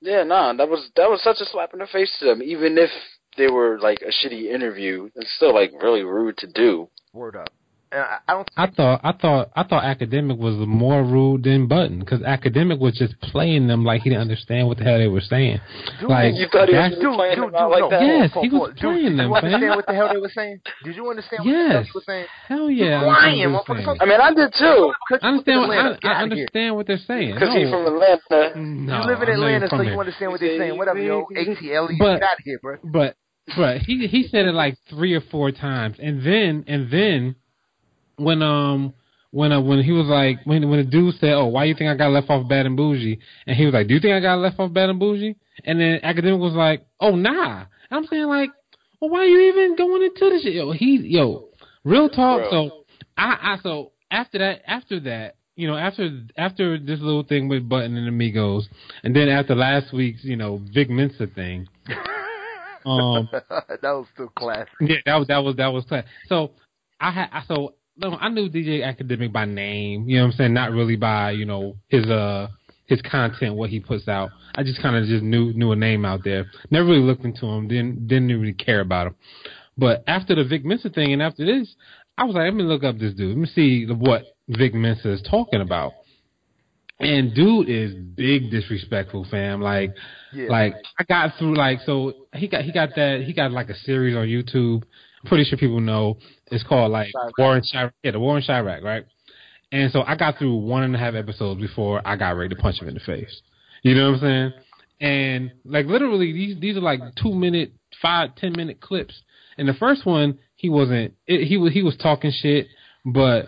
Yeah, 0.00 0.24
nah, 0.24 0.52
that 0.52 0.68
was 0.68 0.90
that 0.96 1.08
was 1.08 1.22
such 1.22 1.40
a 1.40 1.46
slap 1.46 1.72
in 1.72 1.78
the 1.78 1.86
face 1.86 2.14
to 2.18 2.26
them. 2.26 2.42
Even 2.42 2.76
if 2.76 2.90
they 3.36 3.48
were 3.48 3.78
like 3.80 4.02
a 4.02 4.10
shitty 4.10 4.52
interview. 4.52 5.08
It's 5.14 5.32
still 5.36 5.54
like 5.54 5.72
really 5.80 6.02
rude 6.02 6.36
to 6.38 6.46
do. 6.46 6.88
Word 7.12 7.36
up. 7.36 7.50
Uh, 7.92 7.98
I, 7.98 8.18
I, 8.26 8.34
don't. 8.34 8.50
I 8.56 8.66
thought 8.68 9.00
I 9.04 9.12
thought 9.12 9.50
I 9.54 9.62
thought 9.64 9.84
Akademiks 9.84 10.38
was 10.38 10.66
more 10.66 11.04
rude 11.04 11.44
than 11.44 11.66
Budden 11.66 12.00
because 12.00 12.20
Akademiks 12.20 12.78
was 12.78 12.94
just 12.96 13.20
playing 13.20 13.66
them 13.66 13.84
like 13.84 14.02
he 14.02 14.08
didn't 14.08 14.22
understand 14.22 14.68
what 14.68 14.78
the 14.78 14.84
hell 14.84 14.98
they 14.98 15.08
were 15.08 15.20
saying. 15.20 15.60
Dude, 16.00 16.08
like 16.08 16.34
you 16.34 16.46
thought 16.50 16.68
he 16.68 16.74
was 16.74 16.96
dude, 16.98 17.14
playing 17.14 17.36
dude, 17.36 17.52
them 17.52 17.70
like 17.70 17.80
no, 17.80 17.90
that? 17.90 18.00
Yes, 18.00 18.30
he 18.40 18.48
was 18.48 18.72
playing 18.78 19.16
them. 19.16 19.28
Did 19.28 19.28
you 19.28 19.34
understand 19.34 19.76
what 19.76 19.86
the 19.86 19.94
hell 19.94 20.08
they 20.12 20.20
were 20.20 20.32
saying? 20.34 20.60
Did 20.84 20.96
you 20.96 21.10
understand 21.10 21.44
what 21.44 21.52
yes. 21.52 21.68
the 21.68 21.72
hell 21.72 21.82
they 21.82 21.90
were 21.94 22.06
saying? 22.06 22.26
Hell 22.48 22.70
yeah, 22.70 23.00
lying. 23.02 23.56
I 24.00 24.04
mean, 24.08 24.20
I 24.20 24.32
did 24.32 24.54
too. 24.56 24.92
I 25.20 25.28
understand. 25.28 25.68
What, 25.68 25.76
I, 25.76 26.08
I 26.08 26.22
understand 26.22 26.76
what 26.76 26.86
they're 26.86 27.04
saying. 27.06 27.34
Because 27.34 27.52
no. 27.52 27.60
he's 27.60 27.68
from 27.68 27.86
Atlanta. 27.86 28.56
No, 28.56 29.00
you 29.00 29.06
live 29.06 29.20
in 29.20 29.28
Atlanta, 29.28 29.68
so 29.68 29.82
you 29.82 30.00
understand 30.00 30.32
what 30.32 30.40
they're 30.40 30.58
saying. 30.58 30.78
Whatever, 30.78 31.00
yo, 31.00 31.26
ATL, 31.28 31.92
get 31.92 32.22
out 32.22 32.40
of 32.40 32.44
here, 32.44 32.58
bro. 32.62 32.76
But 32.84 33.16
but 33.56 33.78
he 33.78 34.06
he 34.06 34.28
said 34.28 34.46
it 34.46 34.54
like 34.54 34.76
three 34.88 35.14
or 35.14 35.20
four 35.20 35.52
times, 35.52 35.96
and 36.00 36.24
then 36.24 36.64
and 36.66 36.90
then 36.90 37.36
when 38.22 38.42
um 38.42 38.94
when 39.30 39.52
uh, 39.52 39.60
when 39.60 39.82
he 39.82 39.92
was 39.92 40.06
like 40.06 40.38
when 40.44 40.68
when 40.68 40.78
the 40.78 40.90
dude 40.90 41.14
said, 41.16 41.32
"Oh, 41.32 41.46
why 41.46 41.64
you 41.64 41.74
think 41.74 41.90
I 41.90 41.96
got 41.96 42.10
left 42.10 42.30
off 42.30 42.48
Bad 42.48 42.66
and 42.66 42.76
Bougie?" 42.76 43.18
and 43.46 43.56
he 43.56 43.64
was 43.64 43.74
like, 43.74 43.88
"Do 43.88 43.94
you 43.94 44.00
think 44.00 44.14
I 44.14 44.20
got 44.20 44.38
left 44.38 44.58
off 44.58 44.72
Bad 44.72 44.90
and 44.90 44.98
Bougie?" 44.98 45.36
and 45.64 45.80
then 45.80 46.00
Akademiks 46.04 46.38
was 46.38 46.54
like, 46.54 46.84
"Oh, 47.00 47.14
nah." 47.16 47.60
And 47.60 47.66
I'm 47.90 48.06
saying 48.06 48.26
like, 48.26 48.50
"Well, 49.00 49.10
why 49.10 49.20
are 49.20 49.26
you 49.26 49.40
even 49.52 49.76
going 49.76 50.02
into 50.02 50.30
this 50.30 50.42
shit?" 50.42 50.54
Yo, 50.54 50.72
he 50.72 50.98
yo, 51.02 51.48
real 51.84 52.08
talk. 52.08 52.42
So 52.50 52.84
I 53.16 53.36
I 53.42 53.58
so 53.62 53.92
after 54.10 54.38
that 54.38 54.62
after 54.66 55.00
that 55.00 55.36
you 55.54 55.68
know, 55.68 55.76
after 55.76 56.08
after 56.36 56.78
this 56.78 57.00
little 57.00 57.24
thing 57.24 57.48
with 57.48 57.68
Budden 57.68 57.96
and 57.96 58.08
Amigos, 58.08 58.68
and 59.04 59.14
then 59.14 59.28
after 59.28 59.54
last 59.54 59.92
week's, 59.92 60.24
you 60.24 60.36
know, 60.36 60.62
Vic 60.72 60.88
Mensa 60.88 61.26
thing, 61.26 61.68
Um, 62.84 63.28
that 63.32 63.82
was 63.82 64.06
still 64.14 64.28
classic. 64.28 64.68
Yeah, 64.80 64.96
that 65.06 65.16
was 65.16 65.28
that 65.28 65.38
was 65.38 65.56
that 65.56 65.72
was 65.72 65.84
classic. 65.84 66.10
So 66.28 66.52
I 67.00 67.10
had 67.10 67.28
so 67.46 67.74
I 68.02 68.28
knew 68.28 68.48
DJ 68.48 68.80
Akademiks 68.82 69.32
by 69.32 69.44
name. 69.44 70.08
You 70.08 70.16
know 70.16 70.24
what 70.24 70.32
I'm 70.32 70.36
saying? 70.36 70.54
Not 70.54 70.72
really 70.72 70.96
by 70.96 71.32
you 71.32 71.44
know 71.44 71.76
his 71.88 72.06
uh 72.06 72.48
his 72.86 73.00
content, 73.02 73.54
what 73.54 73.70
he 73.70 73.80
puts 73.80 74.08
out. 74.08 74.30
I 74.54 74.62
just 74.62 74.82
kind 74.82 74.96
of 74.96 75.06
just 75.06 75.22
knew 75.22 75.52
knew 75.52 75.72
a 75.72 75.76
name 75.76 76.04
out 76.04 76.20
there. 76.24 76.46
Never 76.70 76.86
really 76.86 77.00
looked 77.00 77.24
into 77.24 77.46
him. 77.46 77.68
Didn't 77.68 78.08
didn't 78.08 78.28
really 78.28 78.54
care 78.54 78.80
about 78.80 79.08
him. 79.08 79.14
But 79.78 80.04
after 80.06 80.34
the 80.34 80.44
Vic 80.44 80.64
Mensa 80.64 80.90
thing 80.90 81.12
and 81.12 81.22
after 81.22 81.46
this, 81.46 81.74
I 82.18 82.24
was 82.24 82.34
like, 82.34 82.44
let 82.44 82.54
me 82.54 82.64
look 82.64 82.84
up 82.84 82.98
this 82.98 83.14
dude. 83.14 83.30
Let 83.30 83.38
me 83.38 83.46
see 83.46 83.86
what 83.86 84.24
Vic 84.48 84.74
Mensa 84.74 85.12
is 85.12 85.22
talking 85.22 85.60
about. 85.60 85.92
And 87.00 87.34
dude 87.34 87.68
is 87.68 87.94
big 87.94 88.50
disrespectful, 88.50 89.26
fam. 89.30 89.60
Like, 89.60 89.94
yeah. 90.32 90.48
like 90.48 90.74
I 90.98 91.04
got 91.04 91.32
through 91.38 91.56
like 91.56 91.80
so 91.86 92.12
he 92.34 92.48
got 92.48 92.62
he 92.62 92.72
got 92.72 92.90
that 92.96 93.22
he 93.22 93.32
got 93.32 93.52
like 93.52 93.70
a 93.70 93.76
series 93.76 94.16
on 94.16 94.26
YouTube. 94.26 94.82
I'm 95.22 95.28
pretty 95.28 95.44
sure 95.44 95.56
people 95.56 95.80
know 95.80 96.18
it's 96.52 96.64
called 96.64 96.92
like 96.92 97.12
War 97.38 97.56
in 97.56 97.62
Chiraq. 97.62 97.92
Yeah, 98.02 98.12
the 98.12 98.20
War 98.20 98.36
in 98.36 98.44
Chiraq, 98.44 98.82
right? 98.82 99.04
And 99.72 99.90
so 99.90 100.02
I 100.02 100.16
got 100.16 100.38
through 100.38 100.56
one 100.56 100.82
and 100.82 100.94
a 100.94 100.98
half 100.98 101.14
episodes 101.14 101.60
before 101.60 102.06
I 102.06 102.16
got 102.16 102.36
ready 102.36 102.54
to 102.54 102.60
punch 102.60 102.80
him 102.80 102.88
in 102.88 102.94
the 102.94 103.00
face. 103.00 103.40
You 103.82 103.94
know 103.94 104.10
what 104.10 104.16
I'm 104.16 104.20
saying? 104.20 104.52
And 105.00 105.52
like 105.64 105.86
literally 105.86 106.32
these 106.32 106.60
these 106.60 106.76
are 106.76 106.80
like 106.80 107.00
two 107.20 107.34
minute, 107.34 107.72
five, 108.00 108.34
ten 108.36 108.52
minute 108.52 108.80
clips. 108.80 109.22
And 109.58 109.68
the 109.68 109.74
first 109.74 110.06
one 110.06 110.38
he 110.54 110.68
wasn't 110.68 111.14
it, 111.26 111.46
he 111.46 111.56
was 111.56 111.72
he 111.72 111.82
was 111.82 111.96
talking 111.96 112.32
shit, 112.32 112.66
but 113.04 113.46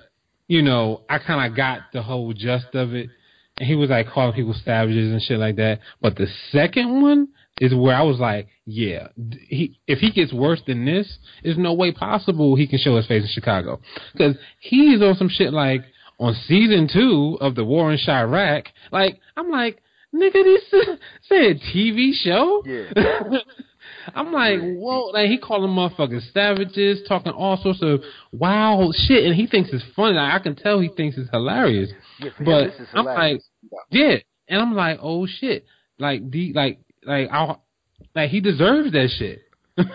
you 0.49 0.62
know 0.62 1.02
I 1.08 1.18
kind 1.18 1.50
of 1.50 1.56
got 1.56 1.80
the 1.92 2.02
whole 2.02 2.32
gist 2.32 2.75
of 2.75 2.94
it 2.94 3.11
and 3.56 3.68
he 3.68 3.76
was 3.76 3.90
like 3.90 4.08
calling 4.08 4.34
people 4.34 4.54
savages 4.64 5.12
and 5.12 5.23
shit 5.23 5.38
like 5.38 5.56
that. 5.56 5.80
But 6.00 6.16
the 6.16 6.26
second 6.50 7.02
one 7.02 7.28
is 7.61 7.75
where 7.75 7.94
I 7.94 8.02
was 8.02 8.18
like, 8.18 8.49
yeah, 8.66 9.08
he 9.49 9.78
if 9.87 9.99
he 9.99 10.11
gets 10.11 10.32
worse 10.32 10.61
than 10.66 10.84
this, 10.84 11.18
there's 11.42 11.58
no 11.58 11.75
way 11.75 11.92
possible 11.92 12.56
he 12.56 12.66
can 12.66 12.78
show 12.78 12.96
his 12.96 13.06
face 13.06 13.23
in 13.23 13.28
Chicago 13.28 13.80
because 14.12 14.37
he's 14.61 15.00
on 15.02 15.14
some 15.16 15.28
shit 15.28 15.52
like 15.52 15.82
on 16.18 16.34
season 16.46 16.88
two 16.92 17.38
of 17.40 17.54
the 17.54 17.64
War 17.64 17.92
in 17.92 17.99
Chiraq. 17.99 18.66
Like 18.90 19.20
I'm 19.37 19.50
like, 19.50 19.80
nigga, 20.14 20.32
this 20.32 20.99
say 21.28 21.50
a 21.50 21.54
TV 21.54 22.12
show. 22.14 22.62
Yeah. 22.66 23.38
I'm 24.14 24.32
like, 24.32 24.61
whoa! 24.61 25.11
Like 25.12 25.28
he 25.28 25.38
calling 25.38 25.70
motherfuckers 25.70 26.32
savages, 26.32 27.00
talking 27.08 27.32
all 27.32 27.56
sorts 27.56 27.80
of 27.82 28.02
wild 28.32 28.94
shit, 29.06 29.25
and 29.25 29.34
he 29.34 29.46
thinks 29.46 29.70
it's 29.73 29.84
funny. 29.94 30.14
Like, 30.14 30.32
I 30.32 30.42
can 30.42 30.56
tell 30.56 30.80
he 30.80 30.88
thinks 30.88 31.16
it's 31.16 31.30
hilarious. 31.30 31.90
Yeah, 32.18 32.30
but 32.38 32.70
him, 32.70 32.87
I'm 32.94 33.04
like, 33.04 33.40
yeah, 33.90 34.16
and 34.49 34.61
I'm 34.61 34.75
like, 34.75 34.99
oh 35.02 35.26
shit! 35.26 35.64
Like 35.99 36.30
the 36.30 36.52
like 36.54 36.80
like 37.06 37.28
I 37.30 37.56
like 38.14 38.30
he 38.30 38.40
deserves 38.40 38.92
that 38.92 39.08
shit. 39.18 39.40
and, 39.76 39.90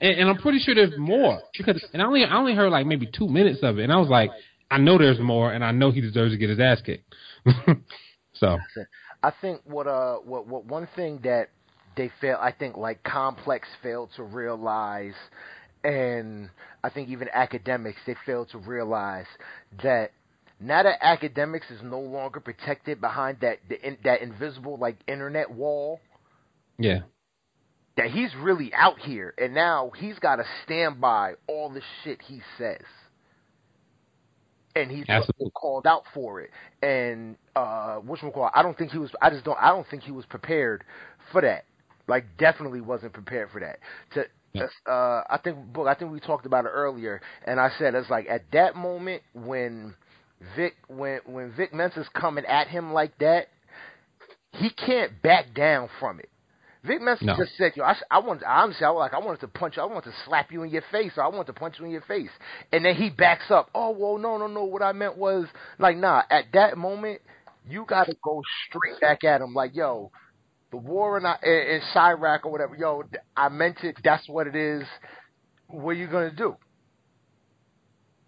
and 0.00 0.28
I'm 0.28 0.38
pretty 0.38 0.58
sure 0.58 0.74
there's 0.74 0.98
more 0.98 1.40
because 1.56 1.84
and 1.92 2.02
I 2.02 2.06
only 2.06 2.24
I 2.24 2.36
only 2.36 2.54
heard 2.54 2.70
like 2.70 2.86
maybe 2.86 3.08
two 3.16 3.28
minutes 3.28 3.60
of 3.62 3.78
it, 3.78 3.84
and 3.84 3.92
I 3.92 3.96
was 3.96 4.08
like, 4.08 4.30
I 4.70 4.78
know 4.78 4.98
there's 4.98 5.20
more, 5.20 5.52
and 5.52 5.64
I 5.64 5.70
know 5.70 5.90
he 5.90 6.00
deserves 6.00 6.32
to 6.32 6.38
get 6.38 6.50
his 6.50 6.60
ass 6.60 6.80
kicked. 6.84 7.14
so 8.34 8.58
I 9.22 9.32
think 9.40 9.60
what 9.64 9.86
uh 9.86 10.16
what 10.16 10.46
what 10.46 10.64
one 10.64 10.88
thing 10.96 11.20
that 11.24 11.50
they 11.96 12.10
fail. 12.20 12.38
I 12.40 12.52
think 12.52 12.76
like 12.76 13.02
Complex 13.02 13.68
failed 13.82 14.10
to 14.16 14.22
realize, 14.22 15.14
and 15.82 16.50
I 16.82 16.90
think 16.90 17.08
even 17.08 17.28
Akademiks 17.34 17.94
they 18.06 18.16
failed 18.26 18.50
to 18.50 18.58
realize 18.58 19.26
that 19.82 20.10
now 20.60 20.82
that 20.82 21.00
Akademiks 21.00 21.70
is 21.70 21.80
no 21.82 22.00
longer 22.00 22.40
protected 22.40 23.00
behind 23.00 23.38
that 23.40 23.58
the, 23.68 23.78
that 24.04 24.22
invisible 24.22 24.76
like 24.76 24.96
internet 25.06 25.50
wall. 25.50 26.00
Yeah. 26.78 27.00
that 27.96 28.10
he's 28.10 28.34
really 28.40 28.72
out 28.74 28.98
here, 28.98 29.34
and 29.38 29.54
now 29.54 29.92
he's 29.96 30.18
got 30.18 30.36
to 30.36 30.44
stand 30.64 31.00
by 31.00 31.34
all 31.46 31.70
the 31.70 31.82
shit 32.02 32.20
he 32.22 32.40
says, 32.58 32.82
and 34.74 34.90
he's 34.90 35.06
called 35.54 35.86
out 35.86 36.02
for 36.12 36.40
it. 36.40 36.50
And 36.82 37.36
uh, 37.54 37.96
which 37.96 38.20
call? 38.20 38.50
I 38.54 38.62
don't 38.62 38.76
think 38.76 38.90
he 38.90 38.98
was. 38.98 39.10
I 39.22 39.30
just 39.30 39.44
don't. 39.44 39.58
I 39.60 39.68
don't 39.68 39.86
think 39.88 40.02
he 40.02 40.10
was 40.10 40.26
prepared 40.26 40.84
for 41.30 41.40
that. 41.42 41.64
Like, 42.06 42.26
definitely 42.38 42.80
wasn't 42.80 43.12
prepared 43.12 43.50
for 43.50 43.60
that. 43.60 43.78
To 44.14 44.24
uh, 44.86 45.22
I 45.28 45.38
think, 45.42 45.72
book. 45.72 45.86
I 45.88 45.94
think 45.94 46.12
we 46.12 46.20
talked 46.20 46.46
about 46.46 46.64
it 46.64 46.68
earlier, 46.68 47.20
and 47.44 47.58
I 47.60 47.70
said 47.78 47.94
it's 47.94 48.10
like 48.10 48.26
at 48.28 48.42
that 48.52 48.76
moment 48.76 49.22
when 49.32 49.94
Vic, 50.56 50.74
when 50.88 51.20
when 51.26 51.52
Vic 51.52 51.72
Mensa's 51.72 52.08
coming 52.14 52.44
at 52.44 52.68
him 52.68 52.92
like 52.92 53.16
that, 53.18 53.48
he 54.52 54.70
can't 54.70 55.22
back 55.22 55.54
down 55.54 55.88
from 55.98 56.20
it. 56.20 56.28
Vic 56.86 57.00
Mensa 57.00 57.24
no. 57.24 57.36
just 57.36 57.56
said, 57.56 57.72
"Yo, 57.76 57.84
I, 57.84 57.96
I 58.10 58.18
want, 58.18 58.42
honestly, 58.42 58.84
I 58.84 58.90
was 58.90 59.00
like, 59.00 59.14
I 59.14 59.24
wanted 59.24 59.40
to 59.40 59.48
punch, 59.48 59.76
you, 59.76 59.82
I 59.82 59.86
wanted 59.86 60.10
to 60.10 60.16
slap 60.26 60.52
you 60.52 60.62
in 60.62 60.70
your 60.70 60.84
face, 60.92 61.12
or 61.16 61.22
I 61.22 61.28
want 61.28 61.46
to 61.46 61.52
punch 61.52 61.76
you 61.78 61.86
in 61.86 61.90
your 61.90 62.02
face." 62.02 62.30
And 62.72 62.84
then 62.84 62.94
he 62.94 63.10
backs 63.10 63.50
up. 63.50 63.70
Oh, 63.74 63.90
well, 63.90 64.18
no, 64.18 64.36
no, 64.36 64.46
no. 64.46 64.64
What 64.64 64.82
I 64.82 64.92
meant 64.92 65.16
was, 65.16 65.46
like, 65.78 65.96
nah. 65.96 66.22
At 66.30 66.46
that 66.52 66.76
moment, 66.76 67.22
you 67.68 67.86
got 67.88 68.04
to 68.04 68.16
go 68.22 68.42
straight 68.68 69.00
back 69.00 69.24
at 69.24 69.40
him, 69.40 69.54
like, 69.54 69.74
"Yo, 69.74 70.10
the 70.74 70.76
war 70.76 71.16
in, 71.16 71.24
in, 71.24 71.74
in 71.76 71.80
Chiraq 71.94 72.40
or 72.44 72.50
whatever. 72.50 72.74
Yo, 72.74 73.04
I 73.36 73.48
meant 73.48 73.78
it. 73.82 73.96
That's 74.02 74.28
what 74.28 74.46
it 74.46 74.56
is. 74.56 74.84
What 75.68 75.90
are 75.90 75.94
you 75.94 76.08
gonna 76.08 76.32
do? 76.32 76.56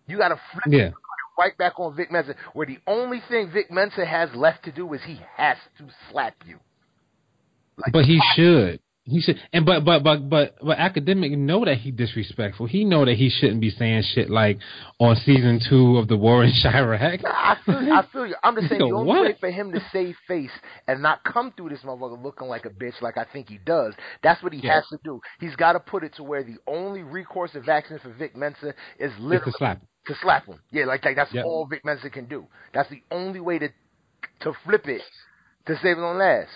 You 0.06 0.18
got 0.18 0.28
to 0.28 0.40
flip 0.52 0.64
yeah. 0.68 0.90
right 1.36 1.56
back 1.58 1.80
on 1.80 1.96
Vic 1.96 2.12
Mensa, 2.12 2.36
where 2.52 2.66
the 2.66 2.78
only 2.86 3.20
thing 3.28 3.50
Vic 3.52 3.70
Mensa 3.70 4.06
has 4.06 4.30
left 4.34 4.64
to 4.64 4.72
do 4.72 4.92
is 4.94 5.00
he 5.04 5.20
has 5.36 5.56
to 5.78 5.88
slap 6.10 6.36
you. 6.46 6.60
Like, 7.78 7.92
but 7.92 8.04
he 8.04 8.20
should. 8.34 8.80
He 9.08 9.20
should, 9.20 9.40
and 9.52 9.64
but 9.64 9.84
but 9.84 10.02
but 10.02 10.28
but 10.28 10.56
but 10.60 10.78
Akademiks 10.78 11.38
know 11.38 11.64
that 11.64 11.76
he 11.76 11.92
disrespectful. 11.92 12.66
He 12.66 12.84
know 12.84 13.04
that 13.04 13.14
he 13.14 13.30
shouldn't 13.30 13.60
be 13.60 13.70
saying 13.70 14.02
shit 14.12 14.28
like 14.28 14.58
on 14.98 15.14
season 15.24 15.60
two 15.68 15.98
of 15.98 16.08
the 16.08 16.16
War 16.16 16.42
in 16.42 16.50
Chiraq. 16.64 17.24
I 17.24 17.56
feel, 17.64 17.74
I 17.76 18.04
feel 18.12 18.26
you. 18.26 18.34
I'm 18.42 18.56
just 18.56 18.68
saying 18.68 18.80
the 18.80 18.92
only 18.92 19.20
way 19.20 19.36
for 19.38 19.48
him 19.48 19.70
to 19.70 19.80
save 19.92 20.16
face 20.26 20.50
and 20.88 21.02
not 21.02 21.22
come 21.22 21.52
through 21.56 21.68
this 21.68 21.82
motherfucker 21.84 22.20
looking 22.20 22.48
like 22.48 22.64
a 22.64 22.70
bitch 22.70 23.00
like 23.00 23.16
I 23.16 23.24
think 23.32 23.48
he 23.48 23.58
does. 23.58 23.94
That's 24.24 24.42
what 24.42 24.52
he 24.52 24.58
yeah. 24.58 24.74
has 24.74 24.84
to 24.88 24.98
do. 25.04 25.20
He's 25.38 25.54
got 25.54 25.74
to 25.74 25.80
put 25.80 26.02
it 26.02 26.12
to 26.16 26.24
where 26.24 26.42
the 26.42 26.56
only 26.66 27.04
recourse 27.04 27.54
of 27.54 27.68
action 27.68 28.00
for 28.02 28.12
Vic 28.12 28.36
Mensa 28.36 28.74
is 28.98 29.12
literally 29.20 29.52
to 29.52 29.58
slap 29.58 29.78
him. 29.78 29.88
To 30.08 30.14
slap 30.20 30.46
him. 30.46 30.58
Yeah, 30.72 30.86
like, 30.86 31.04
like 31.04 31.14
that's 31.14 31.32
yep. 31.32 31.44
all 31.44 31.66
Vic 31.66 31.84
Mensa 31.84 32.10
can 32.10 32.24
do. 32.24 32.48
That's 32.74 32.90
the 32.90 33.02
only 33.12 33.38
way 33.38 33.60
to 33.60 33.68
to 34.40 34.52
flip 34.64 34.88
it 34.88 35.02
to 35.66 35.76
save 35.76 35.98
it 35.98 36.02
on 36.02 36.18
last. 36.18 36.50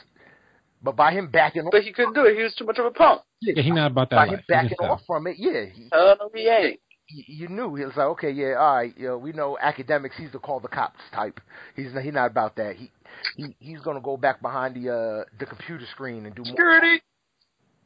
But 0.83 0.97
by 0.97 1.13
him 1.13 1.29
backing 1.31 1.63
off, 1.63 1.73
but 1.73 1.83
he 1.83 1.93
couldn't 1.93 2.15
do 2.15 2.25
it. 2.25 2.37
He 2.37 2.43
was 2.43 2.55
too 2.55 2.65
much 2.65 2.79
of 2.79 2.87
a 2.87 2.91
punk. 2.91 3.23
Yeah, 3.41 3.63
he's 3.63 3.73
not 3.73 3.91
about 3.91 4.11
that. 4.11 4.17
By 4.17 4.27
life. 4.27 4.39
him 4.39 4.45
backing 4.49 4.79
off 4.79 5.03
from 5.07 5.27
it, 5.27 5.37
yeah. 5.39 5.67
He, 5.67 5.89
uh, 5.93 6.15
no, 6.19 6.31
he 6.35 6.49
ain't. 6.49 6.81
You 7.13 7.49
knew 7.49 7.75
he 7.75 7.85
was 7.85 7.97
like, 7.97 8.07
okay, 8.07 8.31
yeah, 8.31 8.55
all 8.55 8.77
right, 8.77 8.95
you 8.97 9.09
know, 9.09 9.19
we 9.19 9.33
know 9.33 9.59
Akademiks. 9.63 10.13
He's 10.17 10.31
the 10.31 10.39
call 10.39 10.61
the 10.61 10.69
cops 10.69 11.01
type. 11.13 11.41
He's 11.75 11.89
he's 12.03 12.13
not 12.13 12.31
about 12.31 12.57
that. 12.57 12.77
He 12.77 12.93
he 13.37 13.57
he's 13.59 13.81
gonna 13.81 14.01
go 14.01 14.17
back 14.17 14.41
behind 14.41 14.77
the 14.77 14.91
uh 14.91 15.25
the 15.39 15.47
computer 15.47 15.85
screen 15.91 16.25
and 16.25 16.35
do 16.35 16.43
more. 16.43 16.53
security. 16.53 17.03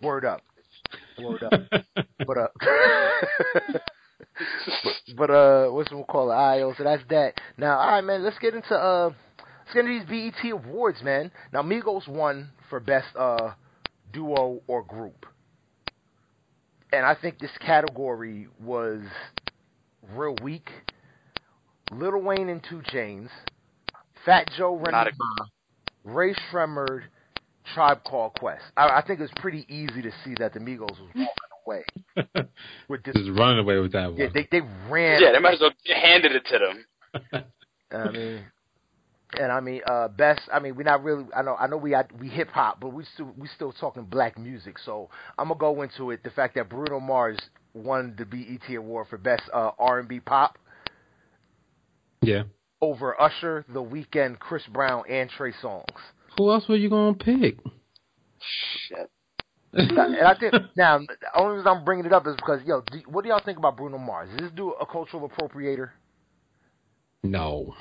More. 0.03 0.13
Word 0.13 0.25
up, 0.27 0.43
word 1.19 1.43
up. 1.43 1.53
but 2.27 2.37
uh, 2.37 2.49
but, 4.85 4.93
but 5.17 5.31
uh, 5.31 5.69
what's 5.69 5.91
we 5.91 6.03
call 6.05 6.31
it? 6.31 6.35
All 6.35 6.75
so 6.77 6.85
that's 6.85 7.03
that. 7.09 7.35
Now, 7.57 7.79
all 7.79 7.93
right, 7.93 8.05
man, 8.05 8.23
let's 8.23 8.39
get 8.39 8.55
into 8.55 8.75
uh, 8.75 9.11
let's 9.64 9.75
get 9.75 9.87
into 9.87 10.04
these 10.06 10.33
BET 10.42 10.52
awards, 10.52 11.02
man. 11.02 11.30
Now, 11.52 11.62
Migos 11.62 12.06
won 12.09 12.50
for 12.68 12.80
best 12.80 13.09
uh, 13.18 13.52
duo 14.12 14.62
or 14.66 14.83
group. 14.83 15.26
And 16.92 17.04
I 17.04 17.14
think 17.14 17.38
this 17.38 17.50
category 17.61 18.49
was 18.62 19.00
real 20.12 20.37
weak. 20.42 20.68
Lil 21.90 22.21
Wayne 22.23 22.49
and 22.49 22.64
2 22.68 22.83
Chainz, 22.92 23.28
Fat 24.25 24.49
Joe 24.56 24.76
Remy 24.76 25.11
Rae 26.04 26.35
Sremmurd, 26.50 27.02
Tribe 27.75 28.04
Called 28.04 28.35
Quest. 28.38 28.62
I, 28.76 28.99
I, 28.99 29.04
think 29.06 29.21
it 29.21 29.23
was 29.23 29.33
pretty 29.37 29.66
easy 29.68 30.02
to 30.02 30.11
see 30.25 30.35
that 30.38 30.52
the 30.52 30.61
Migos 30.61 30.90
was 30.90 31.11
walking 31.14 31.26
away 31.66 32.47
with 32.88 33.02
this. 33.04 33.14
Just 33.14 33.30
running 33.38 33.59
away 33.59 33.78
with 33.78 33.92
that 33.92 34.11
one. 34.11 34.21
Yeah, 34.21 34.28
they 34.33 34.47
they 34.50 34.61
ran. 34.88 35.23
Yeah, 35.23 35.33
they 35.33 35.38
might 35.38 35.54
as 35.54 35.61
well 35.61 35.71
handed 35.87 36.33
it 36.33 36.44
to 36.47 36.59
them. 36.59 37.44
I 37.92 38.11
mean, 38.11 38.44
and 39.41 39.53
I 39.53 39.61
mean, 39.61 39.81
uh, 39.87 40.09
best. 40.09 40.43
I 40.53 40.59
mean, 40.59 40.76
we're 40.76 40.85
not 40.85 41.03
really. 41.03 41.26
I 41.35 41.43
know. 41.43 41.57
I 41.57 41.67
know 41.67 41.76
we 41.76 41.95
we 42.19 42.29
hip 42.29 42.50
hop, 42.50 42.81
but 42.81 42.91
we 42.91 43.05
still 43.14 43.33
we 43.37 43.49
still 43.49 43.73
talking 43.73 44.05
black 44.05 44.38
music. 44.38 44.79
So 44.79 45.11
I'm 45.38 45.49
gonna 45.49 45.61
go 45.61 45.83
into 45.83 46.11
it. 46.11 46.23
The 46.23 46.31
fact 46.31 46.55
that 46.57 46.69
Bruno 46.69 47.00
Mars 47.00 47.38
won 47.75 48.14
the 48.17 48.25
BET 48.25 48.76
award 48.76 49.09
for 49.09 49.19
best 49.19 49.43
uh, 49.53 49.73
R&B 49.79 50.21
pop. 50.21 50.59
Yeah. 52.23 52.45
Over 52.81 53.21
Usher, 53.21 53.64
The 53.69 53.83
Weeknd, 53.83 54.38
Chris 54.38 54.62
Brown, 54.73 55.05
and 55.09 55.29
Trey 55.31 55.53
Songz. 55.62 55.85
Who 56.38 56.50
else 56.50 56.69
were 56.69 56.76
you 56.76 56.91
gonna 56.91 57.14
pick? 57.14 57.59
Shit. 58.88 59.11
and 59.73 59.99
I 59.99 60.37
think 60.38 60.55
now 60.76 60.99
the 60.99 61.07
only 61.35 61.57
reason 61.57 61.69
I'm 61.69 61.85
bringing 61.85 62.07
it 62.07 62.12
up 62.12 62.26
is 62.26 62.37
because 62.37 62.61
yo, 62.64 62.83
do, 62.83 63.00
what 63.09 63.23
do 63.23 63.31
y'all 63.31 63.43
think 63.45 63.59
about 63.59 63.76
Bruno 63.76 63.99
Mars? 63.99 64.31
Is 64.35 64.38
this 64.38 64.50
dude 64.53 64.73
a 64.81 64.87
cultural 64.87 65.29
appropriator? 65.29 65.91
No. 67.23 67.75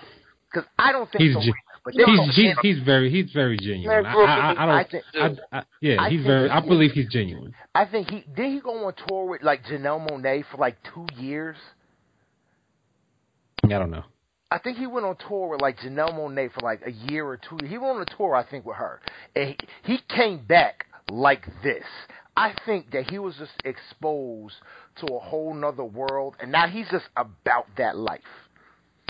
Because 0.53 0.69
I 0.77 0.91
don't 0.91 1.09
think 1.11 1.23
he's 1.23 1.33
so. 1.33 1.41
Ge- 1.41 1.53
but 1.83 1.93
he's 1.95 2.35
he's, 2.35 2.55
he's 2.61 2.79
very 2.83 3.09
he's 3.09 3.31
very 3.33 3.57
genuine. 3.57 4.05
I, 4.05 4.13
I, 4.13 4.51
I, 4.51 4.65
don't. 4.65 4.75
I 4.75 4.83
think, 4.85 5.03
I, 5.51 5.63
yeah, 5.81 6.09
he's 6.09 6.25
very. 6.25 6.49
I 6.49 6.61
believe 6.61 6.91
he's 6.91 7.09
genuine. 7.09 7.53
I 7.75 7.85
think 7.85 8.09
he 8.09 8.23
did. 8.35 8.53
He 8.53 8.59
go 8.61 8.85
on 8.85 8.93
tour 9.07 9.25
with 9.25 9.43
like 9.43 9.65
Janelle 9.65 10.07
Monáe 10.09 10.45
for 10.49 10.57
like 10.57 10.77
two 10.93 11.05
years. 11.17 11.57
I 13.65 13.69
don't 13.69 13.91
know. 13.91 14.03
I 14.49 14.59
think 14.59 14.77
he 14.77 14.87
went 14.87 15.05
on 15.05 15.17
tour 15.27 15.49
with 15.49 15.61
like 15.61 15.79
Janelle 15.79 16.13
Monáe 16.13 16.53
for 16.53 16.61
like 16.61 16.81
a 16.85 16.91
year 16.91 17.25
or 17.25 17.37
two. 17.37 17.57
He 17.65 17.77
went 17.77 17.97
on 17.97 18.01
a 18.01 18.17
tour, 18.17 18.35
I 18.35 18.45
think, 18.49 18.65
with 18.65 18.77
her, 18.77 19.01
and 19.35 19.55
he, 19.83 19.93
he 19.93 19.99
came 20.15 20.45
back 20.45 20.85
like 21.09 21.45
this. 21.63 21.83
I 22.37 22.53
think 22.65 22.91
that 22.91 23.09
he 23.09 23.19
was 23.19 23.35
just 23.37 23.61
exposed 23.65 24.55
to 24.97 25.13
a 25.13 25.19
whole 25.19 25.53
nother 25.53 25.83
world, 25.83 26.35
and 26.39 26.51
now 26.51 26.67
he's 26.67 26.87
just 26.89 27.05
about 27.17 27.67
that 27.77 27.97
life. 27.97 28.21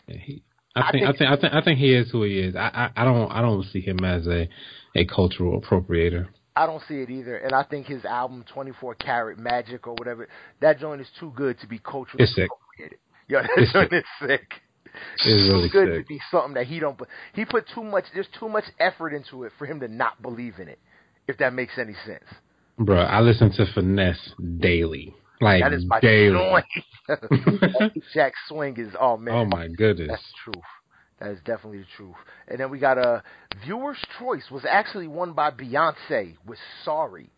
Yeah, 0.08 0.18
he 0.18 0.44
I 0.75 0.92
think 0.92 1.06
I 1.06 1.12
think 1.12 1.30
I 1.30 1.36
think 1.36 1.53
I 1.53 1.62
think 1.62 1.80
he 1.80 1.94
is 1.94 2.10
who 2.12 2.24
he 2.24 2.39
is. 2.39 2.56
I, 2.56 2.89
I 2.96 3.01
I 3.01 3.06
don't 3.06 3.32
I 3.32 3.42
don't 3.42 3.63
see 3.65 3.82
him 3.82 4.00
as 4.03 4.25
a 4.27 4.50
a 4.96 5.06
cultural 5.06 5.60
appropriator. 5.62 6.27
I 6.56 6.65
don't 6.65 6.82
see 6.88 6.96
it 6.96 7.10
either, 7.10 7.38
and 7.38 7.53
I 7.53 7.63
think 7.63 7.88
his 7.88 8.06
album 8.06 8.44
Twenty 8.51 8.72
Four 8.80 8.96
Carat 8.96 9.38
Magic 9.38 9.88
or 9.88 9.94
whatever 9.94 10.27
that 10.62 10.80
joint 10.80 11.01
is 11.01 11.08
too 11.20 11.32
good 11.36 11.60
to 11.60 11.68
be 11.68 11.80
culturally 11.80 12.24
it's 12.24 12.34
appropriated. 12.34 12.98
Sick. 12.98 13.00
Yo, 13.27 13.42
that 13.42 13.50
it's 13.58 13.74
joint 13.74 13.92
sick. 13.92 14.03
is 14.03 14.27
sick. 14.27 14.53
It's 15.25 15.50
really 15.50 15.70
too 15.70 15.74
good 15.74 15.96
sick. 15.96 16.06
to 16.06 16.08
be 16.08 16.20
something 16.32 16.53
that 16.56 16.65
he 16.65 16.80
don't. 16.80 17.00
He 17.34 17.46
put 17.46 17.65
too 17.74 17.84
much. 17.84 18.06
There's 18.13 18.27
too 18.39 18.50
much 18.50 18.65
effort 18.80 19.13
into 19.13 19.44
it 19.44 19.51
for 19.58 19.65
him 19.65 19.80
to 19.80 19.88
not 19.88 20.22
believe 20.22 20.56
in 20.60 20.68
it. 20.68 20.80
If 21.27 21.38
that 21.38 21.53
makes 21.53 21.74
any 21.77 21.94
sense. 22.06 22.25
Bro, 22.77 22.98
I 22.98 23.22
listen 23.22 23.51
to 23.53 23.65
Finesse 23.74 24.34
daily. 24.60 25.15
Like 25.42 25.62
that 25.62 25.74
is 25.74 25.86
my 25.86 26.00
daily. 26.00 26.63
Jack 28.13 28.34
Swing 28.48 28.75
is 28.78 28.94
oh 29.00 29.18
man. 29.18 29.36
Oh 29.36 29.46
my 29.46 29.68
goodness. 29.68 30.10
That's 30.10 30.34
truth. 30.44 30.63
That 31.20 31.32
is 31.32 31.40
definitely 31.46 31.80
the 31.80 31.86
truth. 31.96 32.16
And 32.48 32.60
then 32.60 32.70
we 32.70 32.80
got 32.80 32.98
a 32.98 33.24
viewer's 33.66 33.98
choice 34.20 34.44
was 34.52 34.63
actually 34.68 35.08
won 35.08 35.34
by 35.34 35.52
Beyonce 35.52 36.36
with 36.46 36.60
Sorry, 36.84 37.30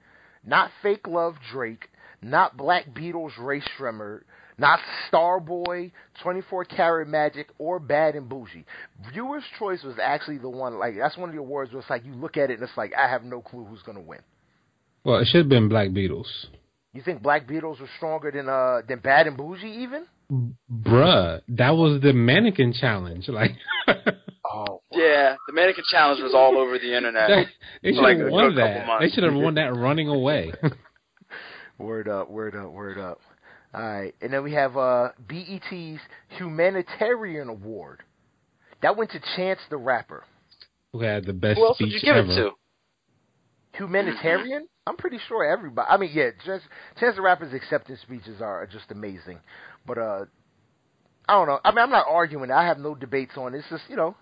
not 0.46 0.72
Fake 0.82 1.08
Love 1.08 1.36
Drake, 1.52 1.90
not 2.22 2.58
Black 2.58 2.88
Beatles 2.94 3.32
Rae 3.40 3.62
Sremmurd, 3.78 4.22
not 4.58 4.80
Starboy, 5.12 5.92
24 6.24 6.66
Karat 6.66 7.08
Magic, 7.08 7.50
or 7.58 7.80
Bad 7.80 8.16
and 8.16 8.30
Bougie. 8.30 8.66
Viewer's 9.12 9.44
choice 9.60 9.84
was 9.84 9.96
actually 10.02 10.38
the 10.38 10.50
one. 10.50 10.80
Like 10.80 10.96
that's 10.98 11.18
one 11.18 11.30
of 11.30 11.36
the 11.36 11.42
awards 11.42 11.72
where 11.72 11.82
it's 11.82 11.90
like 11.90 12.06
you 12.06 12.14
look 12.14 12.38
at 12.38 12.50
it 12.50 12.56
and 12.60 12.64
it's 12.64 12.78
like 12.78 12.94
I 12.98 13.10
have 13.10 13.24
no 13.24 13.42
clue 13.42 13.66
who's 13.66 13.82
gonna 13.82 14.02
win. 14.02 14.22
Well, 15.04 15.18
it 15.18 15.28
should 15.28 15.42
have 15.42 15.50
been 15.50 15.70
Black 15.70 15.90
Beatles. 15.90 16.48
You 16.96 17.02
think 17.02 17.22
Black 17.22 17.46
Beatles 17.46 17.82
were 17.82 17.90
stronger 17.98 18.32
than 18.32 18.48
uh 18.48 18.82
than 18.88 19.00
Bad 19.00 19.28
and 19.28 19.36
Bougie 19.36 19.68
even? 19.84 20.06
Bruh, 20.32 21.42
that 21.50 21.72
was 21.72 22.02
the 22.02 22.14
mannequin 22.14 22.72
challenge. 22.72 23.28
Like, 23.28 23.52
oh 24.46 24.82
yeah, 24.94 25.36
the 25.46 25.54
mannequin 25.54 25.84
challenge 25.92 26.22
was 26.24 26.34
all 26.34 26.58
over 26.58 26.80
the 26.80 26.96
internet. 26.96 27.48
they 27.84 27.92
should 27.92 28.18
have 28.18 28.32
won 28.32 28.56
that. 28.56 29.00
They 29.02 29.10
should 29.10 29.26
have 29.26 29.34
won 29.34 29.56
that 29.56 29.76
running 29.76 30.08
away. 30.08 30.54
word 31.78 32.08
up, 32.08 32.30
word 32.30 32.56
up, 32.56 32.72
word 32.72 32.98
up. 32.98 33.20
All 33.74 33.82
right, 33.82 34.16
and 34.22 34.32
then 34.32 34.42
we 34.42 34.54
have 34.54 34.78
uh, 34.78 35.10
BET's 35.28 36.00
Humanitarian 36.38 37.50
Award. 37.50 38.04
That 38.82 38.96
went 38.96 39.12
to 39.12 39.20
Chance 39.36 39.60
the 39.70 39.76
Rapper. 39.76 40.24
Who 40.94 41.02
had 41.02 41.26
the 41.26 41.34
best 41.34 41.58
Who 41.60 41.66
else 41.66 41.78
speech 41.78 41.88
would 41.88 41.94
you 41.94 42.00
give 42.02 42.16
ever. 42.16 42.32
it 42.32 42.36
to? 42.36 42.52
Humanitarian? 43.74 44.70
I'm 44.88 44.98
pretty 44.98 45.20
sure 45.28 45.44
everybody. 45.44 45.88
I 45.90 45.98
mean, 45.98 46.12
yeah, 46.14 46.30
just 46.46 46.66
Chance 47.00 47.16
the 47.16 47.22
Rapper's 47.22 47.54
acceptance 47.54 48.02
speeches 48.02 48.42
are 48.42 48.68
just 48.68 48.92
amazing. 48.92 49.40
But 49.86 49.98
uh, 49.98 50.26
I 51.28 51.34
don't 51.34 51.48
know. 51.48 51.60
I 51.64 51.72
mean, 51.72 51.80
I'm 51.80 51.90
not 51.90 52.06
arguing. 52.08 52.52
I 52.52 52.66
have 52.66 52.78
no 52.78 52.94
debates 52.94 53.34
on 53.36 53.56
it. 53.56 53.60
It's 53.60 53.70
just 53.70 53.84
you 53.90 53.96
know, 53.96 54.16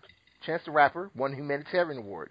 Chance 0.45 0.63
the 0.65 0.71
Rapper 0.71 1.11
won 1.15 1.33
humanitarian 1.33 1.99
award. 1.99 2.29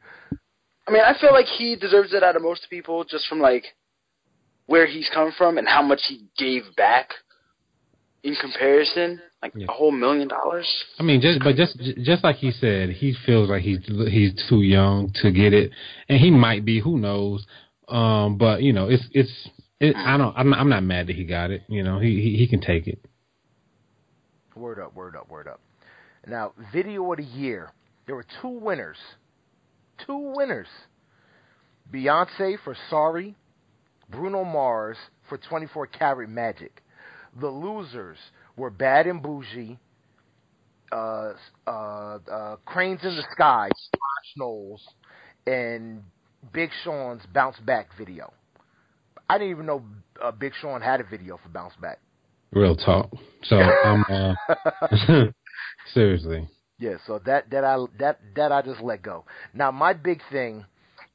I 0.88 0.90
mean, 0.90 1.02
I 1.02 1.18
feel 1.20 1.32
like 1.32 1.46
he 1.46 1.76
deserves 1.76 2.12
it 2.12 2.22
out 2.22 2.36
of 2.36 2.42
most 2.42 2.66
people, 2.70 3.04
just 3.04 3.26
from 3.28 3.40
like 3.40 3.64
where 4.66 4.86
he's 4.86 5.10
come 5.12 5.32
from 5.36 5.58
and 5.58 5.68
how 5.68 5.82
much 5.82 6.00
he 6.08 6.24
gave 6.38 6.62
back 6.76 7.10
in 8.22 8.34
comparison, 8.40 9.20
like 9.42 9.52
yeah. 9.54 9.66
a 9.68 9.72
whole 9.72 9.90
million 9.90 10.28
dollars. 10.28 10.68
I 10.98 11.02
mean, 11.02 11.20
just 11.20 11.40
but 11.40 11.56
just 11.56 11.78
just 12.02 12.24
like 12.24 12.36
he 12.36 12.50
said, 12.50 12.90
he 12.90 13.14
feels 13.26 13.50
like 13.50 13.62
he's 13.62 13.80
he's 13.86 14.32
too 14.48 14.62
young 14.62 15.12
to 15.22 15.30
get 15.30 15.52
it, 15.52 15.70
and 16.08 16.18
he 16.18 16.30
might 16.30 16.64
be. 16.64 16.80
Who 16.80 16.98
knows? 16.98 17.46
Um, 17.88 18.38
but 18.38 18.62
you 18.62 18.72
know, 18.72 18.88
it's 18.88 19.04
it's 19.12 19.48
it, 19.80 19.96
I 19.96 20.16
don't. 20.16 20.36
I'm 20.36 20.50
not, 20.50 20.58
I'm 20.60 20.68
not 20.68 20.82
mad 20.82 21.08
that 21.08 21.16
he 21.16 21.24
got 21.24 21.50
it. 21.50 21.62
You 21.68 21.82
know, 21.82 21.98
he, 21.98 22.20
he 22.20 22.36
he 22.36 22.48
can 22.48 22.60
take 22.60 22.86
it. 22.86 23.04
Word 24.54 24.78
up, 24.78 24.94
word 24.94 25.16
up, 25.16 25.28
word 25.28 25.48
up. 25.48 25.60
Now, 26.26 26.52
video 26.72 27.10
of 27.10 27.18
the 27.18 27.24
year. 27.24 27.72
There 28.06 28.14
were 28.14 28.26
two 28.40 28.48
winners. 28.48 28.98
Two 30.06 30.34
winners. 30.36 30.68
Beyonce 31.92 32.56
for 32.62 32.76
Sorry, 32.88 33.34
Bruno 34.08 34.44
Mars 34.44 34.96
for 35.28 35.38
24 35.38 35.88
Karat 35.88 36.28
Magic. 36.28 36.82
The 37.40 37.48
losers 37.48 38.18
were 38.56 38.70
Bad 38.70 39.06
and 39.06 39.22
Bougie, 39.22 39.78
uh, 40.92 41.32
uh, 41.66 42.18
uh, 42.30 42.56
Cranes 42.64 43.00
in 43.02 43.16
the 43.16 43.24
Sky, 43.32 43.68
Knowles, 44.36 44.82
and 45.46 46.02
Big 46.52 46.70
Sean's 46.84 47.22
Bounce 47.32 47.58
Back 47.58 47.88
video. 47.96 48.32
I 49.28 49.38
didn't 49.38 49.50
even 49.50 49.66
know 49.66 49.82
uh, 50.22 50.30
Big 50.30 50.52
Sean 50.61 50.80
had 50.80 51.00
a 51.00 51.04
video 51.04 51.38
for 51.42 51.49
Bounce 51.49 51.75
Back. 51.80 51.99
Real 52.52 52.76
talk. 52.76 53.11
So 53.44 53.56
I'm 53.56 54.04
uh, 54.11 55.25
seriously. 55.94 56.49
Yeah, 56.78 56.96
so 57.06 57.20
that 57.25 57.49
that 57.50 57.64
I 57.64 57.78
that 57.99 58.20
that 58.37 58.52
I 58.52 58.61
just 58.62 58.80
let 58.80 59.02
go. 59.02 59.25
Now 59.54 59.70
my 59.70 59.92
big 59.92 60.20
thing 60.30 60.64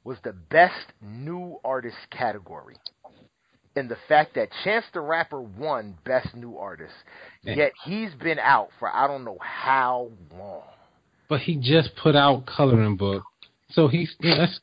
was 0.02 0.18
the 0.24 0.32
best 0.32 0.92
new 1.02 1.58
artist 1.64 1.96
category. 2.10 2.76
And 3.76 3.88
the 3.88 3.98
fact 4.08 4.34
that 4.34 4.48
Chance 4.64 4.86
the 4.92 5.00
Rapper 5.00 5.40
won 5.40 5.96
best 6.04 6.34
new 6.34 6.56
artist. 6.56 6.94
Yet 7.44 7.72
he's 7.84 8.12
been 8.14 8.38
out 8.40 8.70
for 8.78 8.88
I 8.88 9.06
don't 9.06 9.24
know 9.24 9.38
how 9.40 10.10
long. 10.36 10.62
But 11.28 11.40
he 11.40 11.56
just 11.56 11.94
put 12.02 12.16
out 12.16 12.46
coloring 12.46 12.96
book. 12.96 13.22
So 13.70 13.86
he's 13.86 14.12
that's 14.20 14.58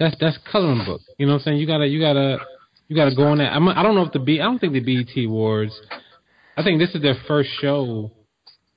that's 0.00 0.16
that's 0.18 0.38
coloring 0.50 0.84
book. 0.84 1.02
You 1.18 1.26
know 1.26 1.34
what 1.34 1.38
I'm 1.38 1.44
saying? 1.44 1.58
You 1.58 1.66
gotta 1.68 1.86
you 1.86 2.00
gotta 2.00 2.38
you 2.90 2.96
got 2.96 3.08
to 3.08 3.14
go 3.14 3.28
on 3.28 3.38
that. 3.38 3.52
I'm, 3.52 3.68
I 3.68 3.84
don't 3.84 3.94
know 3.94 4.02
if 4.02 4.12
the 4.12 4.18
B. 4.18 4.40
I 4.40 4.44
don't 4.44 4.58
think 4.58 4.72
the 4.72 4.80
BET 4.80 5.24
Awards. 5.24 5.80
I 6.56 6.64
think 6.64 6.80
this 6.80 6.92
is 6.92 7.00
their 7.00 7.14
first 7.28 7.48
show 7.60 8.10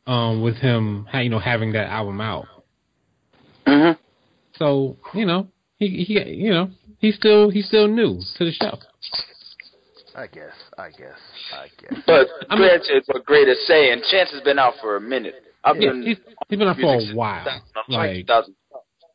um, 0.05 0.43
with 0.43 0.57
him, 0.57 1.07
you 1.15 1.29
know, 1.29 1.39
having 1.39 1.73
that 1.73 1.87
album 1.87 2.21
out. 2.21 2.45
Mm-hmm. 3.65 3.99
So 4.59 4.97
you 5.15 5.25
know, 5.25 5.47
he 5.79 6.05
he 6.07 6.21
you 6.29 6.51
know 6.53 6.69
he's 6.99 7.15
still 7.15 7.49
he's 7.49 7.65
still 7.65 7.87
new 7.87 8.21
to 8.37 8.45
the 8.45 8.51
show. 8.51 8.77
I 10.15 10.27
guess, 10.27 10.53
I 10.77 10.89
guess, 10.89 11.17
I 11.51 11.67
guess. 11.81 11.99
But 12.05 12.27
I 12.51 12.55
mean, 12.55 12.67
granted, 12.67 13.03
what 13.07 13.25
great 13.25 13.47
is 13.47 13.65
saying, 13.65 14.03
Chance 14.11 14.31
has 14.33 14.43
been 14.43 14.59
out 14.59 14.75
for 14.79 14.95
a 14.95 15.01
minute. 15.01 15.33
I've 15.63 15.77
yeah, 15.77 15.89
been, 15.89 16.03
he's, 16.03 16.17
he's 16.49 16.59
been 16.59 16.67
out 16.67 16.77
for 16.77 16.97
a 16.97 17.15
while. 17.15 17.61
Like, 17.87 18.27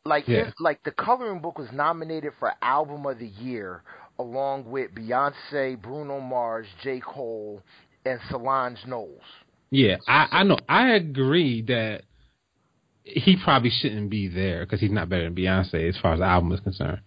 like, 0.08 0.26
yeah. 0.26 0.50
like 0.58 0.82
the 0.84 0.90
coloring 0.90 1.40
book 1.40 1.58
was 1.58 1.68
nominated 1.72 2.32
for 2.38 2.52
album 2.62 3.06
of 3.06 3.18
the 3.18 3.26
year 3.26 3.82
along 4.18 4.68
with 4.70 4.90
Beyonce, 4.94 5.80
Bruno 5.80 6.20
Mars, 6.20 6.66
J. 6.82 7.00
Cole, 7.00 7.62
and 8.04 8.18
Solange 8.30 8.78
Knowles. 8.86 9.22
Yeah, 9.70 9.96
I, 10.06 10.26
I 10.30 10.42
know. 10.44 10.58
I 10.68 10.94
agree 10.94 11.62
that 11.62 12.02
he 13.04 13.36
probably 13.42 13.70
shouldn't 13.70 14.10
be 14.10 14.28
there 14.28 14.64
because 14.64 14.80
he's 14.80 14.90
not 14.90 15.08
better 15.08 15.24
than 15.24 15.34
Beyonce 15.34 15.88
as 15.88 15.96
far 16.00 16.14
as 16.14 16.20
the 16.20 16.24
album 16.24 16.52
is 16.52 16.60
concerned. 16.60 17.00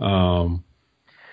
Um, 0.00 0.64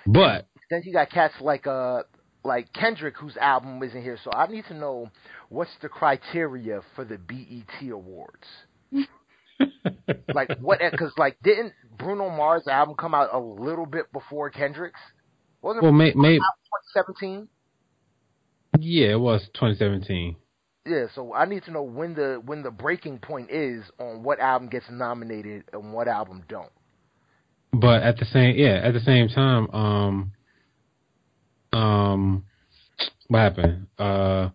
but 0.05 0.47
then 0.69 0.81
you 0.85 0.93
got 0.93 1.09
cats 1.09 1.35
like 1.41 1.67
uh 1.67 2.03
like 2.43 2.71
Kendrick 2.73 3.17
whose 3.17 3.35
album 3.37 3.81
isn't 3.83 4.01
here. 4.01 4.17
So 4.23 4.31
I 4.31 4.47
need 4.47 4.65
to 4.69 4.73
know 4.73 5.09
what's 5.49 5.71
the 5.81 5.89
criteria 5.89 6.81
for 6.95 7.03
the 7.03 7.17
BET 7.17 7.89
Awards. 7.89 8.47
like 10.33 10.57
what? 10.59 10.79
Because 10.91 11.11
like 11.17 11.37
didn't 11.43 11.73
Bruno 11.97 12.29
Mars 12.29 12.67
album 12.67 12.95
come 12.95 13.13
out 13.13 13.29
a 13.33 13.39
little 13.39 13.85
bit 13.85 14.11
before 14.11 14.49
Kendrick's? 14.49 14.99
Wasn't 15.61 15.83
well, 15.83 15.91
may, 15.91 16.13
may, 16.13 16.37
2017? 16.37 17.47
Yeah, 18.79 19.07
it 19.13 19.19
was 19.19 19.41
2017. 19.55 20.35
Yeah, 20.85 21.07
so 21.13 21.33
I 21.33 21.45
need 21.45 21.63
to 21.63 21.71
know 21.71 21.81
when 21.81 22.13
the 22.13 22.41
when 22.45 22.63
the 22.63 22.71
breaking 22.71 23.19
point 23.19 23.51
is 23.51 23.83
on 23.99 24.23
what 24.23 24.39
album 24.39 24.69
gets 24.69 24.85
nominated 24.89 25.63
and 25.73 25.91
what 25.91 26.07
album 26.07 26.43
don't. 26.47 26.71
But 27.73 28.03
at 28.03 28.17
the 28.17 28.25
same 28.25 28.55
yeah, 28.55 28.79
at 28.83 28.93
the 28.93 29.01
same 29.01 29.27
time, 29.27 29.69
um 29.71 30.31
um 31.73 32.45
what 33.27 33.39
happened? 33.39 33.87
Uh 33.97 34.49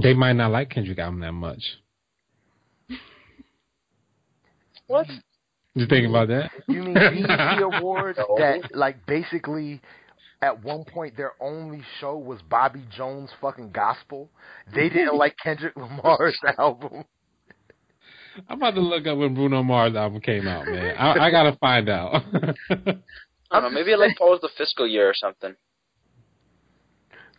they 0.00 0.14
might 0.14 0.34
not 0.34 0.52
like 0.52 0.70
Kendrick 0.70 0.98
album 0.98 1.20
that 1.20 1.32
much. 1.32 1.62
What? 4.92 5.06
You 5.74 5.86
thinking 5.86 6.10
about 6.10 6.28
that? 6.28 6.50
You 6.68 6.82
mean 6.82 6.94
BET 7.26 7.62
Awards 7.62 8.18
that 8.36 8.74
like 8.74 9.06
basically 9.06 9.80
at 10.42 10.62
one 10.62 10.84
point 10.84 11.16
their 11.16 11.32
only 11.40 11.82
show 11.98 12.18
was 12.18 12.40
Bobby 12.42 12.84
Jones 12.94 13.30
fucking 13.40 13.70
gospel. 13.70 14.28
They 14.74 14.90
didn't 14.90 15.16
like 15.16 15.36
Kendrick 15.42 15.74
Lamar's 15.76 16.38
album. 16.58 17.04
I'm 18.48 18.58
about 18.58 18.74
to 18.74 18.80
look 18.80 19.06
up 19.06 19.16
when 19.16 19.34
Bruno 19.34 19.62
Mars 19.62 19.94
album 19.94 20.20
came 20.20 20.46
out, 20.46 20.66
man. 20.66 20.96
I, 20.96 21.26
I 21.26 21.30
gotta 21.30 21.56
find 21.56 21.88
out. 21.88 22.22
I 22.70 23.60
don't 23.60 23.62
know. 23.62 23.70
Maybe 23.70 23.92
it 23.92 23.98
like 23.98 24.16
follows 24.18 24.40
the 24.42 24.50
fiscal 24.58 24.86
year 24.86 25.08
or 25.08 25.14
something. 25.14 25.54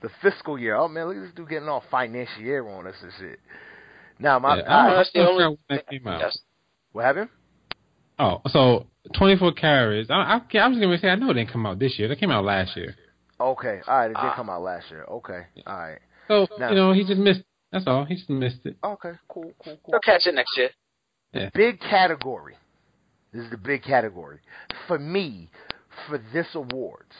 The 0.01 0.09
fiscal 0.23 0.57
year. 0.57 0.75
Oh 0.75 0.87
man, 0.87 1.07
look 1.07 1.17
at 1.17 1.23
this 1.23 1.31
dude 1.35 1.49
getting 1.49 1.69
all 1.69 1.83
financier 1.91 2.67
on 2.67 2.87
us 2.87 2.95
and 3.03 3.11
shit. 3.19 3.39
Now 4.17 4.39
my 4.39 4.57
yeah, 4.57 4.63
I, 4.63 4.91
I, 4.91 4.95
that's 4.95 5.11
the 5.13 5.27
only. 5.27 5.57
That 5.69 5.87
came 5.87 6.07
out. 6.07 6.33
What 6.93 7.05
happened? 7.05 7.29
Oh, 8.19 8.41
so 8.47 8.87
24 9.15 9.53
carats. 9.53 10.09
I, 10.09 10.13
I, 10.13 10.57
I 10.57 10.67
was 10.67 10.77
going 10.77 10.91
to 10.91 10.97
say, 10.99 11.09
I 11.09 11.15
know 11.15 11.31
it 11.31 11.35
didn't 11.35 11.51
come 11.51 11.65
out 11.65 11.79
this 11.79 11.97
year. 11.97 12.11
It 12.11 12.19
came 12.19 12.31
out 12.31 12.45
last 12.45 12.75
year. 12.77 12.95
Okay. 13.39 13.79
All 13.87 13.97
right. 13.97 14.05
It 14.05 14.13
did 14.13 14.17
ah. 14.17 14.33
come 14.35 14.49
out 14.49 14.61
last 14.61 14.85
year. 14.89 15.03
Okay. 15.03 15.41
All 15.65 15.77
right. 15.77 15.99
So, 16.27 16.47
now, 16.57 16.69
you 16.69 16.75
know, 16.75 16.93
he 16.93 17.05
just 17.05 17.19
missed 17.19 17.41
That's 17.71 17.85
all. 17.87 18.05
He 18.05 18.15
just 18.15 18.29
missed 18.29 18.59
it. 18.65 18.77
Okay. 18.83 19.11
Cool, 19.27 19.51
cool, 19.63 19.77
cool. 19.83 19.93
He'll 19.93 19.99
catch 19.99 20.25
it 20.25 20.35
next 20.35 20.55
year. 20.55 20.69
Yeah. 21.33 21.49
Big 21.53 21.79
category. 21.81 22.55
This 23.33 23.43
is 23.43 23.51
the 23.51 23.57
big 23.57 23.83
category. 23.83 24.39
For 24.87 24.99
me, 24.99 25.49
for 26.07 26.21
this 26.31 26.47
awards 26.53 27.11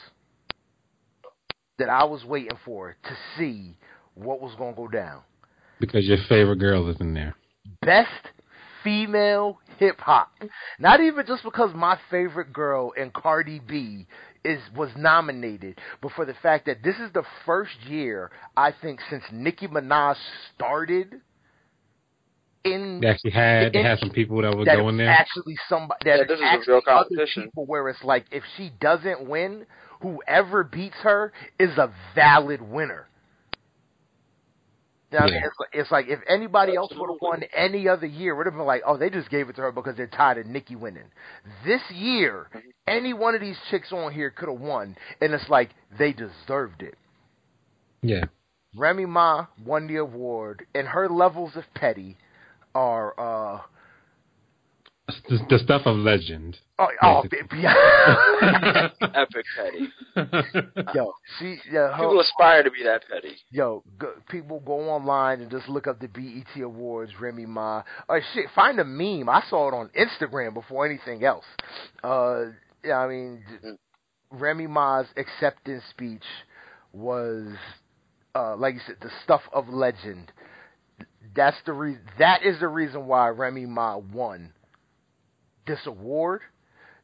that 1.80 1.90
I 1.90 2.04
was 2.04 2.24
waiting 2.24 2.58
for 2.64 2.96
to 3.04 3.18
see 3.38 3.76
what 4.14 4.40
was 4.40 4.56
going 4.56 4.76
to 4.76 4.78
go 4.78 4.88
down. 4.88 5.22
Because 5.80 6.06
your 6.06 6.20
favorite 6.30 6.58
girl 6.58 6.88
is 6.90 7.02
in 7.02 7.14
there. 7.14 7.36
Best 7.82 8.10
female 8.84 9.60
hip 9.78 10.00
hop. 10.00 10.32
Not 10.80 11.00
even 11.02 11.26
just 11.26 11.44
because 11.44 11.72
my 11.74 11.98
favorite 12.10 12.54
girl 12.54 12.94
and 13.00 13.14
Cardi 13.14 13.60
B 13.60 14.08
is 14.44 14.60
was 14.76 14.90
nominated, 14.98 15.80
but 16.02 16.12
for 16.12 16.26
the 16.26 16.36
fact 16.42 16.66
that 16.66 16.84
this 16.84 16.96
is 16.96 17.12
the 17.14 17.24
first 17.46 17.80
year 17.88 18.32
I 18.58 18.74
think 18.82 19.00
since 19.10 19.24
Nicki 19.32 19.68
Minaj 19.68 20.16
started. 20.56 21.22
In, 22.66 23.02
they 23.02 23.10
actually 23.10 23.32
had 23.32 23.68
in, 23.68 23.72
they 23.74 23.84
had 23.84 24.00
some 24.00 24.10
people 24.10 24.42
that 24.42 24.56
were 24.56 24.64
that 24.64 24.78
going 24.78 24.96
there. 24.96 25.10
Actually, 25.10 25.58
somebody 25.68 26.00
that 26.06 26.20
yeah, 26.20 26.24
this 26.26 26.40
is 26.40 26.68
a 26.68 26.72
real 26.72 26.82
competition. 26.82 27.44
People 27.44 27.66
where 27.66 27.90
it's 27.90 28.02
like 28.06 28.26
if 28.32 28.42
she 28.56 28.72
doesn't 28.80 29.28
win, 29.28 29.66
whoever 30.02 30.64
beats 30.64 30.96
her 31.04 31.34
is 31.60 31.78
a 31.78 31.92
valid 32.16 32.62
winner. 32.62 33.10
You 35.14 35.20
know 35.20 35.26
yeah. 35.26 35.32
I 35.32 35.36
mean? 35.36 35.44
it's, 35.46 35.56
it's 35.74 35.92
like 35.92 36.08
if 36.08 36.20
anybody 36.28 36.76
else 36.76 36.92
would 36.96 37.10
have 37.10 37.22
won 37.22 37.44
any 37.56 37.88
other 37.88 38.08
year, 38.08 38.34
it 38.34 38.38
would 38.38 38.48
have 38.48 38.56
been 38.56 38.66
like, 38.66 38.82
oh, 38.86 38.98
they 38.98 39.10
just 39.10 39.30
gave 39.30 39.48
it 39.48 39.56
to 39.58 39.62
her 39.62 39.72
because 39.72 39.96
they're 39.96 40.08
tired 40.08 40.40
of 40.40 40.48
Nicki 40.48 40.76
winning. 40.76 41.04
This 41.66 41.82
year, 41.92 42.48
any 42.88 43.14
one 43.14 43.36
of 43.36 43.42
these 43.42 43.58
chicks 43.70 43.92
on 43.92 44.12
here 44.12 44.32
could 44.32 44.50
have 44.50 44.60
won, 44.60 44.96
and 45.22 45.34
it's 45.34 45.48
like 45.50 45.70
they 46.00 46.14
deserved 46.14 46.82
it. 46.82 46.96
Yeah. 48.02 48.26
Remy 48.76 49.06
Ma 49.06 49.46
won 49.64 49.88
the 49.88 49.98
award, 49.98 50.66
and 50.74 50.88
her 50.88 51.08
levels 51.08 51.56
of 51.56 51.64
petty 51.76 52.18
are 52.74 53.14
uh 53.20 53.62
the, 55.30 55.38
the 55.50 55.60
stuff 55.60 55.84
of 55.86 55.98
legend. 55.98 56.58
Oh, 57.02 57.24
oh 57.24 57.24
yeah. 57.58 58.90
epic 59.02 59.46
petty. 59.56 59.88
Yo, 60.94 61.14
see, 61.40 61.58
yeah, 61.72 61.96
people 61.96 62.20
aspire 62.20 62.64
to 62.64 62.72
be 62.72 62.84
that 62.84 63.04
petty. 63.10 63.36
Yo, 63.52 63.84
go, 63.98 64.14
people 64.30 64.60
go 64.66 64.90
online 64.90 65.42
and 65.42 65.50
just 65.50 65.70
look 65.70 65.88
up 65.88 66.00
the 66.00 66.08
BET 66.08 66.62
Awards, 66.62 67.12
Remy 67.20 67.46
Ma. 67.46 67.84
Oh 68.10 68.20
shit, 68.34 68.48
find 68.56 68.80
a 68.80 68.84
meme. 68.84 69.30
I 69.30 69.44
saw 69.50 69.70
it 69.70 69.74
on 69.74 69.90
Instagram 69.98 70.54
before 70.54 70.86
anything 70.86 71.24
else. 71.24 71.46
Uh, 72.04 72.46
yeah, 72.84 72.98
I 72.98 73.08
mean, 73.08 73.44
mm. 73.66 73.78
Remy 74.32 74.68
Ma's 74.68 75.08
acceptance 75.16 75.84
speech 75.90 76.24
was, 76.92 77.48
uh, 78.36 78.56
like 78.58 78.76
you 78.76 78.82
said, 78.86 78.98
the 79.02 79.12
stuff 79.24 79.42
of 79.54 79.70
legend. 79.70 80.32
That's 81.36 81.58
the 81.66 81.74
re- 81.74 81.98
That 82.20 82.44
is 82.44 82.60
the 82.60 82.68
reason 82.68 83.08
why 83.08 83.30
Remy 83.30 83.68
Ma 83.68 83.98
won 83.98 84.54
this 85.66 85.80
award 85.86 86.42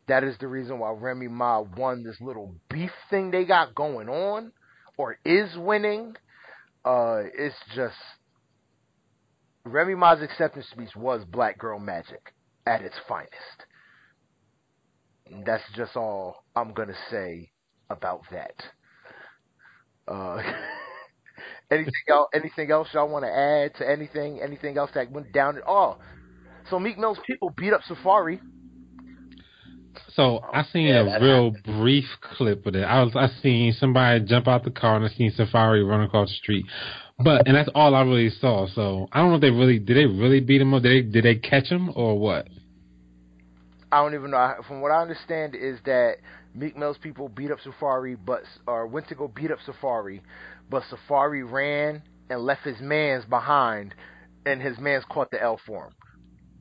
that 0.09 0.23
is 0.23 0.35
the 0.39 0.47
reason 0.47 0.79
why 0.79 0.91
Remy 0.91 1.27
Ma 1.27 1.61
won 1.61 2.03
this 2.03 2.19
little 2.19 2.55
beef 2.69 2.91
thing 3.09 3.31
they 3.31 3.45
got 3.45 3.75
going 3.75 4.09
on, 4.09 4.51
or 4.97 5.17
is 5.23 5.55
winning. 5.55 6.15
Uh, 6.83 7.21
it's 7.33 7.55
just 7.75 7.95
Remy 9.65 9.95
Ma's 9.95 10.21
acceptance 10.21 10.67
speech 10.71 10.95
was 10.95 11.23
black 11.25 11.57
girl 11.57 11.79
magic 11.79 12.33
at 12.65 12.81
its 12.81 12.95
finest. 13.07 13.65
And 15.27 15.45
that's 15.45 15.63
just 15.75 15.95
all 15.95 16.43
I'm 16.55 16.73
gonna 16.73 16.97
say 17.11 17.51
about 17.89 18.21
that. 18.31 18.55
Uh, 20.07 20.41
anything 21.71 21.93
else? 22.07 22.29
Anything 22.33 22.71
else 22.71 22.87
y'all 22.93 23.09
want 23.09 23.25
to 23.25 23.31
add 23.31 23.75
to 23.75 23.89
anything? 23.89 24.41
Anything 24.41 24.77
else 24.77 24.89
that 24.95 25.11
went 25.11 25.31
down? 25.31 25.59
Oh, 25.67 25.97
so 26.69 26.79
Meek 26.79 26.97
Mill's 26.97 27.19
people 27.27 27.53
beat 27.55 27.73
up 27.73 27.81
Safaree. 27.81 28.39
So 30.13 30.41
oh, 30.43 30.49
I 30.53 30.63
seen 30.63 30.87
yeah, 30.87 31.17
a 31.17 31.21
real 31.21 31.53
happened. 31.53 31.79
brief 31.79 32.05
clip 32.21 32.65
of 32.65 32.75
it. 32.75 32.83
I 32.83 33.03
was 33.03 33.15
I 33.15 33.29
seen 33.41 33.73
somebody 33.73 34.23
jump 34.25 34.47
out 34.47 34.63
the 34.63 34.71
car 34.71 34.95
and 34.95 35.05
I 35.05 35.09
seen 35.09 35.31
Safaree 35.31 35.87
run 35.87 36.01
across 36.01 36.29
the 36.29 36.35
street. 36.35 36.65
But 37.23 37.47
and 37.47 37.55
that's 37.55 37.69
all 37.75 37.95
I 37.95 38.01
really 38.01 38.29
saw. 38.29 38.67
So 38.67 39.07
I 39.11 39.19
don't 39.19 39.29
know 39.29 39.35
if 39.35 39.41
they 39.41 39.49
really 39.49 39.79
did 39.79 39.97
they 39.97 40.05
really 40.05 40.39
beat 40.39 40.61
him 40.61 40.73
up. 40.73 40.83
Did 40.83 40.91
they 40.91 41.11
did 41.11 41.25
they 41.25 41.35
catch 41.35 41.67
him 41.67 41.91
or 41.95 42.17
what? 42.17 42.47
I 43.91 44.03
don't 44.03 44.13
even 44.13 44.31
know. 44.31 44.55
From 44.67 44.81
what 44.81 44.91
I 44.91 45.01
understand 45.01 45.55
is 45.55 45.79
that 45.85 46.17
Meek 46.53 46.77
Mill's 46.77 46.97
people 46.97 47.29
beat 47.29 47.51
up 47.51 47.59
Safaree, 47.59 48.17
but 48.23 48.43
or 48.67 48.87
went 48.87 49.07
to 49.09 49.15
go 49.15 49.27
beat 49.27 49.51
up 49.51 49.59
Safaree, 49.67 50.21
but 50.69 50.83
Safaree 50.83 51.49
ran 51.49 52.03
and 52.29 52.41
left 52.41 52.63
his 52.63 52.79
man's 52.79 53.25
behind, 53.25 53.95
and 54.45 54.61
his 54.61 54.77
man's 54.79 55.03
caught 55.09 55.31
the 55.31 55.41
L 55.41 55.59
for 55.65 55.87
him. 55.87 55.93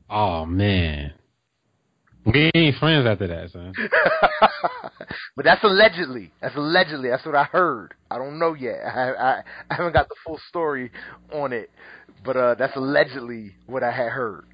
Oh 0.09 0.45
man. 0.45 1.13
We 2.25 2.51
ain't 2.53 2.77
friends 2.77 3.07
after 3.07 3.27
that, 3.27 3.51
son. 3.51 3.73
but 5.35 5.45
that's 5.45 5.63
allegedly. 5.63 6.31
That's 6.41 6.55
allegedly. 6.55 7.09
That's 7.09 7.25
what 7.25 7.35
I 7.35 7.45
heard. 7.45 7.93
I 8.11 8.17
don't 8.17 8.39
know 8.39 8.53
yet. 8.53 8.79
I, 8.85 9.11
I, 9.13 9.43
I 9.69 9.75
haven't 9.75 9.93
got 9.93 10.09
the 10.09 10.15
full 10.25 10.39
story 10.49 10.91
on 11.33 11.53
it, 11.53 11.69
but 12.25 12.35
uh, 12.35 12.55
that's 12.55 12.75
allegedly 12.75 13.55
what 13.67 13.83
I 13.83 13.91
had 13.91 14.09
heard. 14.09 14.45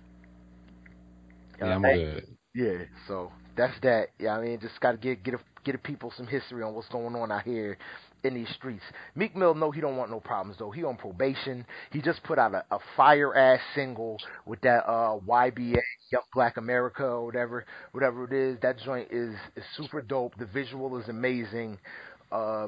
Yeah, 1.60 1.76
I'm 1.76 1.82
good. 1.82 2.28
Yeah, 2.54 2.84
so 3.08 3.32
that's 3.58 3.74
that. 3.82 4.10
Yeah, 4.20 4.38
I 4.38 4.46
mean, 4.46 4.60
just 4.60 4.80
got 4.80 4.92
to 4.92 4.98
get 4.98 5.24
get 5.24 5.34
a, 5.34 5.40
get 5.64 5.76
a 5.76 5.80
people 5.80 6.14
some 6.16 6.28
history 6.28 6.64
on 6.64 6.74
what's 6.74 6.88
going 6.90 7.16
on 7.16 7.32
out 7.32 7.44
here 7.44 7.78
in 8.26 8.34
these 8.34 8.50
streets. 8.56 8.84
Meek 9.16 9.36
Mill, 9.36 9.54
no, 9.54 9.72
he 9.72 9.82
don't 9.82 9.98
want 9.98 10.12
no 10.12 10.20
problems 10.20 10.58
though. 10.60 10.72
He 10.72 10.84
on 10.84 10.98
probation. 10.98 11.66
He 11.92 12.02
just 12.02 12.24
put 12.24 12.40
out 12.40 12.54
a, 12.54 12.66
a 12.72 12.80
fire 12.98 13.36
ass 13.36 13.60
single 13.74 14.18
with 14.46 14.62
that 14.62 14.86
uh 14.88 15.20
YBA 15.28 15.80
Young 16.12 16.24
Black 16.34 16.58
America 16.58 17.04
or 17.04 17.26
whatever, 17.26 17.66
whatever 17.92 18.26
it 18.26 18.34
is. 18.34 18.60
That 18.62 18.78
joint 18.80 19.10
is 19.12 19.36
is 19.56 19.64
super 19.78 20.02
dope. 20.02 20.38
The 20.38 20.46
visual 20.46 20.98
is 20.98 21.08
amazing. 21.08 21.78
Uh, 22.32 22.68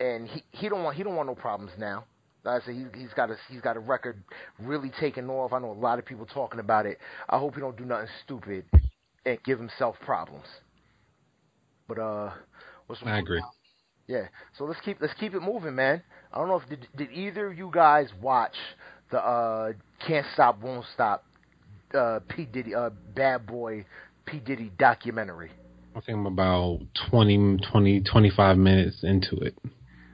and 0.00 0.28
he 0.28 0.42
he 0.52 0.68
don't 0.68 0.82
want 0.82 0.96
he 0.96 1.02
don't 1.02 1.16
want 1.16 1.28
no 1.28 1.34
problems 1.34 1.72
now. 1.78 2.04
Like 2.44 2.62
I 2.62 2.66
said, 2.66 2.74
he, 2.74 3.00
he's 3.00 3.12
got 3.14 3.30
a 3.30 3.36
he's 3.48 3.60
got 3.60 3.76
a 3.76 3.80
record 3.80 4.22
really 4.58 4.90
taking 4.98 5.28
off. 5.30 5.52
I 5.52 5.60
know 5.60 5.70
a 5.70 5.72
lot 5.72 5.98
of 5.98 6.06
people 6.06 6.26
talking 6.26 6.60
about 6.60 6.86
it. 6.86 6.98
I 7.28 7.38
hope 7.38 7.54
he 7.54 7.60
don't 7.60 7.76
do 7.76 7.84
nothing 7.84 8.08
stupid 8.24 8.64
and 9.24 9.38
give 9.44 9.58
himself 9.58 9.96
problems. 10.04 10.46
But 11.86 11.98
uh, 11.98 12.30
what's 12.86 13.02
I 13.04 13.18
agree. 13.18 13.42
Yeah. 14.12 14.28
So 14.58 14.64
let's 14.64 14.80
keep 14.82 14.98
let's 15.00 15.14
keep 15.14 15.34
it 15.34 15.40
moving, 15.40 15.74
man. 15.74 16.02
I 16.34 16.38
don't 16.38 16.48
know 16.48 16.60
if 16.60 16.68
did, 16.68 16.86
did 16.94 17.10
either 17.12 17.46
of 17.46 17.56
you 17.56 17.70
guys 17.72 18.10
watch 18.20 18.52
the 19.10 19.18
uh, 19.18 19.72
Can't 20.06 20.26
Stop 20.34 20.60
Won't 20.60 20.84
Stop 20.92 21.24
uh, 21.94 22.20
P 22.28 22.44
Diddy 22.44 22.74
uh, 22.74 22.90
Bad 23.14 23.46
Boy 23.46 23.86
P 24.26 24.38
Diddy 24.38 24.70
documentary. 24.78 25.50
I 25.96 26.00
think 26.00 26.18
I'm 26.18 26.26
about 26.26 26.80
20, 27.10 27.58
20, 27.70 28.00
25 28.00 28.58
minutes 28.58 28.98
into 29.02 29.36
it 29.36 29.54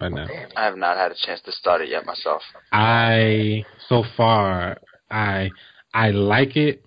right 0.00 0.12
now. 0.12 0.28
I 0.56 0.64
have 0.64 0.76
not 0.76 0.96
had 0.96 1.10
a 1.10 1.16
chance 1.16 1.40
to 1.42 1.52
start 1.52 1.80
it 1.80 1.88
yet 1.88 2.06
myself. 2.06 2.42
I 2.70 3.64
so 3.88 4.04
far 4.16 4.78
I 5.10 5.50
I 5.92 6.10
like 6.10 6.56
it. 6.56 6.84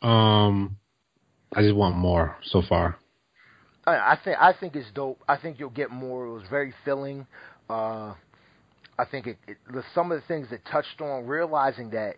Um, 0.00 0.76
I 1.52 1.62
just 1.62 1.74
want 1.74 1.96
more 1.96 2.36
so 2.44 2.62
far. 2.68 2.99
I, 3.86 4.18
think 4.22 4.36
I 4.40 4.52
think 4.52 4.76
it's 4.76 4.90
dope. 4.94 5.20
I 5.28 5.36
think 5.36 5.58
you'll 5.58 5.70
get 5.70 5.90
more. 5.90 6.26
It 6.26 6.32
was 6.32 6.42
very 6.50 6.72
filling. 6.84 7.26
Uh, 7.68 8.14
I 8.98 9.04
think 9.10 9.26
it, 9.26 9.38
it 9.48 9.56
some 9.94 10.12
of 10.12 10.20
the 10.20 10.26
things 10.26 10.48
that 10.50 10.64
touched 10.66 11.00
on 11.00 11.26
realizing 11.26 11.90
that. 11.90 12.16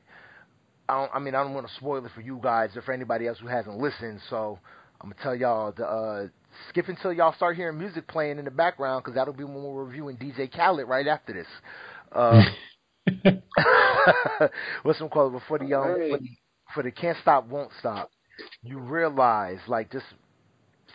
I, 0.89 1.01
don't, 1.01 1.11
I 1.15 1.19
mean, 1.21 1.35
I 1.35 1.43
don't 1.43 1.55
want 1.55 1.69
to 1.69 1.75
spoil 1.75 2.05
it 2.05 2.11
for 2.15 2.21
you 2.21 2.41
guys 2.43 2.71
or 2.77 2.83
for 2.83 2.93
anybody 2.93 3.29
else 3.29 3.39
who 3.39 3.47
hasn't 3.47 3.79
listened. 3.79 4.21
So 4.29 4.59
I'm 5.01 5.11
gonna 5.11 5.23
tell 5.23 5.35
y'all 5.35 5.73
to 5.73 5.85
uh, 5.85 6.27
skip 6.69 6.89
until 6.89 7.13
y'all 7.13 7.35
start 7.35 7.57
hearing 7.57 7.79
music 7.79 8.09
playing 8.09 8.39
in 8.39 8.45
the 8.45 8.51
background 8.51 9.05
because 9.05 9.15
that'll 9.15 9.33
be 9.33 9.45
when 9.45 9.63
we're 9.63 9.85
reviewing 9.85 10.17
DJ 10.17 10.53
Khaled 10.53 10.89
right 10.89 11.07
after 11.07 11.33
this. 11.33 11.47
Uh, 12.11 12.43
what's 14.83 14.99
some 14.99 15.09
call 15.09 15.29
it 15.29 15.33
before 15.33 15.59
the 15.59 15.73
um 15.75 15.95
for 15.95 16.19
the, 16.19 16.29
for 16.75 16.83
the 16.83 16.91
can't 16.91 17.17
stop 17.23 17.47
won't 17.47 17.71
stop. 17.79 18.11
You 18.63 18.79
realize 18.79 19.59
like 19.69 19.91
just 19.93 20.07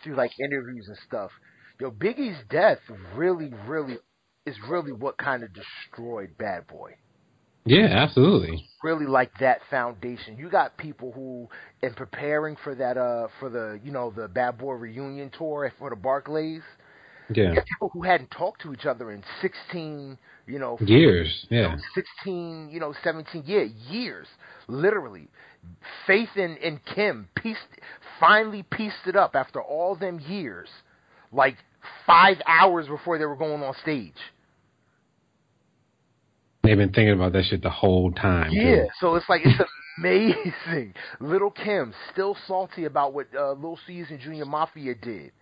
through 0.02 0.16
like 0.16 0.32
interviews 0.38 0.86
and 0.88 0.96
stuff. 1.06 1.30
Yo, 1.80 1.90
Biggie's 1.90 2.38
death 2.50 2.78
really, 3.14 3.52
really 3.66 3.98
is 4.46 4.56
really 4.68 4.92
what 4.92 5.16
kind 5.18 5.42
of 5.42 5.50
destroyed 5.52 6.30
Bad 6.38 6.66
Boy. 6.66 6.94
Yeah, 7.64 7.86
absolutely. 7.90 8.66
Really 8.82 9.06
like 9.06 9.30
that 9.40 9.60
foundation. 9.70 10.38
You 10.38 10.48
got 10.48 10.78
people 10.78 11.12
who, 11.12 11.48
in 11.86 11.92
preparing 11.94 12.56
for 12.64 12.74
that, 12.74 12.96
uh, 12.96 13.28
for 13.38 13.50
the 13.50 13.78
you 13.84 13.92
know 13.92 14.10
the 14.10 14.26
Bad 14.26 14.58
Boy 14.58 14.74
reunion 14.74 15.30
tour 15.36 15.70
for 15.78 15.90
the 15.90 15.96
Barclays. 15.96 16.62
Yeah. 17.30 17.52
people 17.52 17.90
who 17.92 18.02
hadn't 18.02 18.30
talked 18.30 18.62
to 18.62 18.72
each 18.72 18.86
other 18.86 19.12
in 19.12 19.22
sixteen, 19.42 20.16
you 20.46 20.58
know, 20.58 20.78
years. 20.80 21.46
Yeah. 21.50 21.58
You 21.58 21.68
know, 21.68 21.76
sixteen, 21.94 22.70
you 22.72 22.80
know, 22.80 22.94
seventeen, 23.04 23.44
yeah, 23.46 23.64
years, 23.90 24.26
literally. 24.66 25.28
Faith 26.06 26.30
in, 26.36 26.56
in 26.56 26.80
Kim 26.94 27.28
pieced, 27.34 27.60
finally 28.20 28.62
pieced 28.62 29.06
it 29.06 29.16
up 29.16 29.34
after 29.34 29.62
all 29.62 29.96
them 29.96 30.20
years, 30.20 30.68
like 31.32 31.56
five 32.06 32.36
hours 32.46 32.86
before 32.86 33.18
they 33.18 33.24
were 33.24 33.36
going 33.36 33.62
on 33.62 33.74
stage. 33.82 34.12
They've 36.62 36.76
been 36.76 36.92
thinking 36.92 37.14
about 37.14 37.32
that 37.32 37.44
shit 37.44 37.62
the 37.62 37.70
whole 37.70 38.12
time. 38.12 38.50
Yeah, 38.52 38.84
too. 38.84 38.88
so 39.00 39.14
it's 39.14 39.28
like 39.28 39.42
it's 39.44 39.60
amazing. 39.98 40.94
Lil 41.20 41.50
Kim 41.50 41.94
still 42.12 42.36
salty 42.46 42.84
about 42.84 43.14
what 43.14 43.28
uh, 43.34 43.52
Lil 43.52 43.78
Cease 43.86 44.08
and 44.10 44.20
Junior 44.20 44.44
Mafia 44.44 44.94
did, 44.94 45.32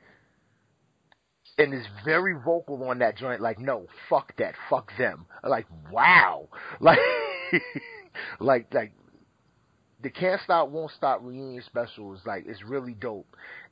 and 1.59 1.75
is 1.75 1.87
very 2.05 2.35
vocal 2.35 2.83
on 2.89 2.99
that 3.01 3.17
joint. 3.17 3.41
Like, 3.41 3.59
no, 3.59 3.87
fuck 4.09 4.37
that, 4.37 4.55
fuck 4.69 4.93
them. 4.99 5.27
Like, 5.43 5.67
wow, 5.91 6.49
like, 6.81 6.99
like, 8.39 8.73
like 8.73 8.93
the 10.03 10.11
Can't 10.11 10.41
Stop 10.43 10.69
Won't 10.69 10.93
Stop 10.93 11.21
reunion 11.23 11.63
special 11.65 12.15
is 12.15 12.21
like 12.27 12.45
it's 12.47 12.63
really 12.63 12.95
dope. 12.95 13.27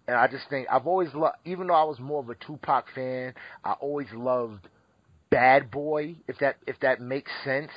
And 0.07 0.17
I 0.17 0.27
just 0.27 0.49
think 0.51 0.69
I've 0.71 0.87
always 0.87 1.15
loved, 1.15 1.37
even 1.45 1.67
though 1.69 1.75
I 1.75 1.85
was 1.85 1.99
more 1.99 2.21
of 2.21 2.29
a 2.29 2.35
Tupac 2.35 2.87
fan, 2.95 3.35
I 3.65 3.73
always 3.73 4.09
loved 4.13 4.69
Bad 5.31 5.71
Boy. 5.71 6.17
If 6.29 6.39
that 6.39 6.57
if 6.67 6.79
that 6.81 7.01
makes 7.01 7.31
sense. 7.45 7.73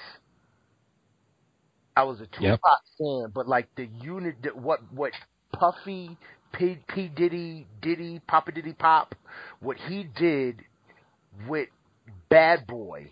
I 1.95 2.03
was 2.03 2.21
a 2.21 2.27
Tupac 2.27 2.41
yep. 2.41 2.59
fan, 2.99 3.31
but 3.33 3.47
like 3.47 3.67
the 3.75 3.87
unit, 4.01 4.35
that 4.43 4.55
what 4.55 4.81
what 4.93 5.13
Puffy, 5.53 6.15
P, 6.53 6.77
P 6.87 7.07
Diddy, 7.07 7.65
Diddy, 7.81 8.21
Papa 8.27 8.51
Diddy 8.51 8.73
Pop, 8.73 9.15
what 9.61 9.77
he 9.77 10.03
did 10.03 10.61
with 11.47 11.69
Bad 12.29 12.67
Boy 12.67 13.11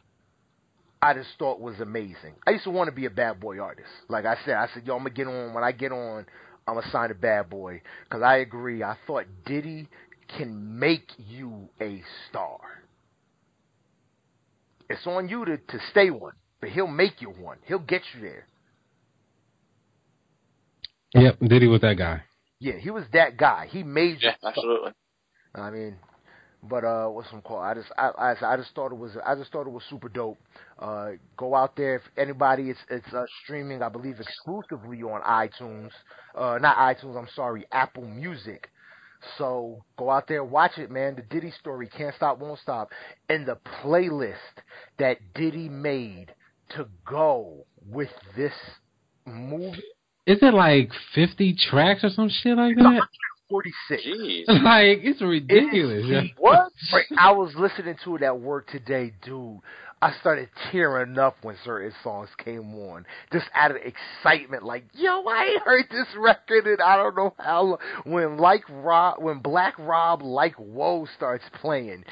I 1.05 1.13
just 1.13 1.29
thought 1.37 1.59
was 1.59 1.79
amazing. 1.79 2.33
I 2.47 2.51
used 2.51 2.63
to 2.63 2.71
want 2.71 2.87
to 2.87 2.91
be 2.91 3.05
a 3.05 3.11
bad 3.11 3.39
boy 3.39 3.59
artist. 3.59 3.89
Like 4.09 4.25
I 4.25 4.37
said, 4.43 4.55
I 4.55 4.67
said, 4.73 4.87
yo, 4.87 4.95
I'm 4.95 5.03
gonna 5.03 5.11
get 5.11 5.27
on. 5.27 5.53
When 5.53 5.63
I 5.63 5.71
get 5.71 5.91
on, 5.91 6.25
I'm 6.67 6.73
gonna 6.73 6.89
sign 6.91 7.11
a 7.11 7.13
bad 7.13 7.47
boy. 7.47 7.83
Cause 8.09 8.23
I 8.23 8.37
agree. 8.37 8.81
I 8.81 8.97
thought 9.05 9.25
Diddy 9.45 9.87
can 10.35 10.79
make 10.79 11.11
you 11.19 11.69
a 11.79 12.01
star. 12.27 12.57
It's 14.89 15.05
on 15.05 15.29
you 15.29 15.45
to 15.45 15.57
to 15.57 15.79
stay 15.91 16.09
one, 16.09 16.33
but 16.59 16.69
he'll 16.69 16.87
make 16.87 17.21
you 17.21 17.29
one. 17.29 17.59
He'll 17.65 17.77
get 17.77 18.01
you 18.15 18.21
there. 18.21 18.47
Yep, 21.13 21.37
Diddy 21.47 21.67
was 21.67 21.81
that 21.81 21.99
guy. 21.99 22.23
Yeah, 22.59 22.79
he 22.79 22.89
was 22.89 23.03
that 23.13 23.37
guy. 23.37 23.67
He 23.69 23.83
made. 23.83 24.17
Yeah, 24.21 24.33
absolutely. 24.43 24.91
I 25.53 25.69
mean, 25.69 25.97
but 26.63 26.83
uh, 26.83 27.09
what's 27.09 27.29
some 27.29 27.43
call? 27.43 27.59
I 27.59 27.75
just 27.75 27.91
I, 27.95 28.09
I 28.17 28.53
I 28.53 28.57
just 28.57 28.73
thought 28.73 28.91
it 28.91 28.97
was 28.97 29.11
I 29.23 29.35
just 29.35 29.51
thought 29.51 29.67
it 29.67 29.71
was 29.71 29.83
super 29.87 30.09
dope. 30.09 30.39
Uh, 30.77 31.11
go 31.37 31.55
out 31.55 31.75
there 31.75 31.95
if 31.95 32.01
anybody. 32.17 32.69
It's 32.69 32.79
it's 32.89 33.13
uh, 33.13 33.25
streaming 33.43 33.81
I 33.81 33.89
believe 33.89 34.19
exclusively 34.19 35.01
on 35.03 35.21
iTunes. 35.21 35.91
Uh, 36.35 36.57
not 36.61 36.77
iTunes. 36.77 37.17
I'm 37.17 37.29
sorry, 37.33 37.65
Apple 37.71 38.05
Music. 38.05 38.69
So 39.37 39.83
go 39.97 40.09
out 40.11 40.27
there, 40.27 40.43
watch 40.43 40.77
it, 40.77 40.91
man. 40.91 41.15
The 41.15 41.21
Diddy 41.23 41.51
story 41.59 41.87
can't 41.87 42.15
stop, 42.15 42.39
won't 42.39 42.59
stop, 42.59 42.89
and 43.29 43.45
the 43.45 43.57
playlist 43.81 44.35
that 44.99 45.17
Diddy 45.33 45.69
made 45.69 46.33
to 46.75 46.87
go 47.07 47.65
with 47.89 48.11
this 48.35 48.53
movie. 49.25 49.83
Is 50.25 50.39
it 50.41 50.53
like 50.53 50.91
50 51.13 51.55
tracks 51.69 52.03
or 52.03 52.09
some 52.09 52.29
shit 52.29 52.57
like 52.57 52.75
that? 52.77 53.01
46. 53.49 54.03
Jeez. 54.03 54.43
like 54.47 54.99
it's 55.03 55.21
ridiculous. 55.21 56.05
It 56.07 56.31
what? 56.37 56.71
I 57.17 57.31
was 57.31 57.53
listening 57.55 57.95
to 58.03 58.15
it 58.15 58.23
at 58.23 58.39
work 58.39 58.67
today, 58.69 59.13
dude. 59.23 59.59
I 60.05 60.13
started 60.19 60.49
tearing 60.71 61.17
up 61.17 61.37
when 61.41 61.55
certain 61.65 61.91
songs 62.03 62.29
came 62.37 62.75
on, 62.75 63.07
just 63.33 63.47
out 63.55 63.71
of 63.71 63.77
excitement. 63.77 64.61
Like, 64.61 64.83
yo, 64.93 65.25
I 65.25 65.57
heard 65.65 65.85
this 65.89 66.05
record 66.15 66.67
and 66.67 66.79
I 66.79 66.95
don't 66.95 67.15
know 67.15 67.33
how. 67.39 67.63
Long. 67.63 67.77
When 68.03 68.37
like 68.37 68.61
Rob, 68.69 69.23
when 69.23 69.39
Black 69.39 69.73
Rob 69.79 70.21
like 70.21 70.53
Whoa 70.57 71.07
starts 71.15 71.45
playing, 71.59 72.03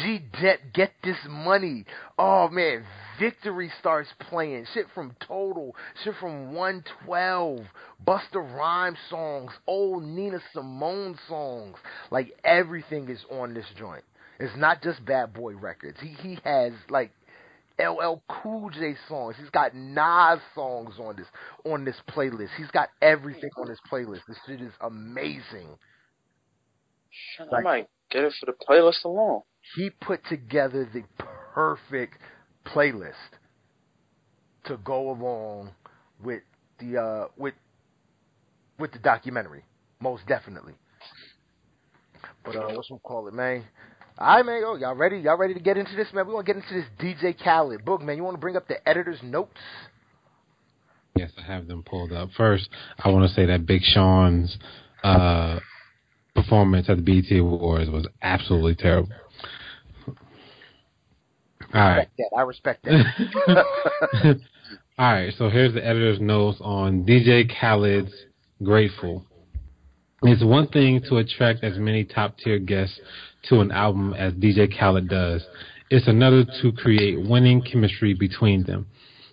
G 0.00 0.20
Det 0.40 0.72
get 0.72 0.92
this 1.04 1.18
money. 1.28 1.84
Oh 2.18 2.48
man, 2.48 2.86
Victory 3.20 3.70
starts 3.78 4.08
playing. 4.18 4.66
Shit 4.72 4.86
from 4.94 5.14
Total, 5.20 5.76
shit 6.04 6.14
from 6.18 6.54
112, 6.54 7.66
Busta 8.06 8.56
Rhymes 8.56 8.96
songs, 9.10 9.52
old 9.66 10.04
Nina 10.04 10.40
Simone 10.54 11.18
songs. 11.28 11.76
Like 12.10 12.32
everything 12.44 13.10
is 13.10 13.22
on 13.30 13.52
this 13.52 13.66
joint. 13.76 14.04
It's 14.40 14.56
not 14.56 14.82
just 14.82 15.04
Bad 15.04 15.34
Boy 15.34 15.54
Records. 15.54 15.98
He 16.00 16.14
he 16.14 16.38
has 16.44 16.72
like 16.88 17.10
LL 17.82 18.22
Cool 18.28 18.70
J 18.70 18.94
songs. 19.08 19.36
He's 19.38 19.50
got 19.50 19.74
Nas 19.74 20.40
songs 20.54 20.94
on 20.98 21.16
this 21.16 21.26
on 21.64 21.84
this 21.84 21.96
playlist. 22.08 22.50
He's 22.56 22.70
got 22.70 22.88
everything 23.00 23.50
on 23.56 23.68
this 23.68 23.78
playlist. 23.90 24.20
This 24.28 24.38
shit 24.46 24.60
is 24.60 24.72
amazing. 24.80 25.68
Shit, 27.10 27.50
like, 27.50 27.60
I 27.60 27.62
might 27.62 27.88
get 28.10 28.24
it 28.24 28.32
for 28.40 28.46
the 28.46 28.52
playlist 28.68 29.04
alone. 29.04 29.42
He 29.76 29.90
put 29.90 30.24
together 30.26 30.88
the 30.92 31.02
perfect 31.54 32.18
playlist 32.66 33.12
to 34.64 34.76
go 34.78 35.10
along 35.10 35.70
with 36.22 36.42
the 36.78 36.98
uh 36.98 37.28
with 37.36 37.54
with 38.78 38.92
the 38.92 38.98
documentary, 38.98 39.64
most 40.00 40.26
definitely. 40.26 40.74
But 42.44 42.56
uh, 42.56 42.68
what's 42.70 42.90
we 42.90 42.98
call 43.02 43.28
it, 43.28 43.34
man? 43.34 43.64
All 44.22 44.36
right, 44.36 44.46
man. 44.46 44.60
Yo, 44.60 44.76
y'all 44.76 44.94
ready? 44.94 45.18
Y'all 45.18 45.36
ready 45.36 45.52
to 45.52 45.58
get 45.58 45.76
into 45.76 45.96
this, 45.96 46.06
man? 46.14 46.28
We 46.28 46.32
want 46.32 46.46
to 46.46 46.52
get 46.52 46.62
into 46.62 46.74
this 46.74 46.86
DJ 47.00 47.36
Khaled 47.42 47.84
book, 47.84 48.00
man. 48.00 48.16
You 48.16 48.22
want 48.22 48.36
to 48.36 48.40
bring 48.40 48.54
up 48.54 48.68
the 48.68 48.88
editor's 48.88 49.18
notes? 49.20 49.58
Yes, 51.16 51.32
I 51.36 51.42
have 51.42 51.66
them 51.66 51.82
pulled 51.82 52.12
up. 52.12 52.28
First, 52.36 52.68
I 53.00 53.08
want 53.08 53.28
to 53.28 53.34
say 53.34 53.46
that 53.46 53.66
Big 53.66 53.82
Sean's 53.82 54.56
uh, 55.02 55.58
performance 56.36 56.88
at 56.88 56.98
the 56.98 57.02
BT 57.02 57.38
Awards 57.38 57.90
was 57.90 58.06
absolutely 58.22 58.76
terrible. 58.76 59.10
All 60.06 61.80
right. 61.80 62.08
I 62.36 62.42
respect 62.42 62.84
that. 62.84 63.26
All 64.98 65.12
right, 65.12 65.34
so 65.36 65.48
here's 65.48 65.74
the 65.74 65.84
editor's 65.84 66.20
notes 66.20 66.58
on 66.60 67.04
DJ 67.04 67.50
Khaled's 67.58 68.14
Grateful. 68.62 69.26
It's 70.22 70.44
one 70.44 70.68
thing 70.68 71.02
to 71.08 71.16
attract 71.16 71.64
as 71.64 71.76
many 71.76 72.04
top 72.04 72.38
tier 72.38 72.60
guests 72.60 73.00
to 73.44 73.60
an 73.60 73.70
album 73.70 74.14
as 74.14 74.32
DJ 74.34 74.76
Khaled 74.78 75.08
does. 75.08 75.44
It's 75.90 76.08
another 76.08 76.44
to 76.62 76.72
create 76.72 77.28
winning 77.28 77.62
chemistry 77.62 78.14
between 78.14 78.64
them. 78.64 78.86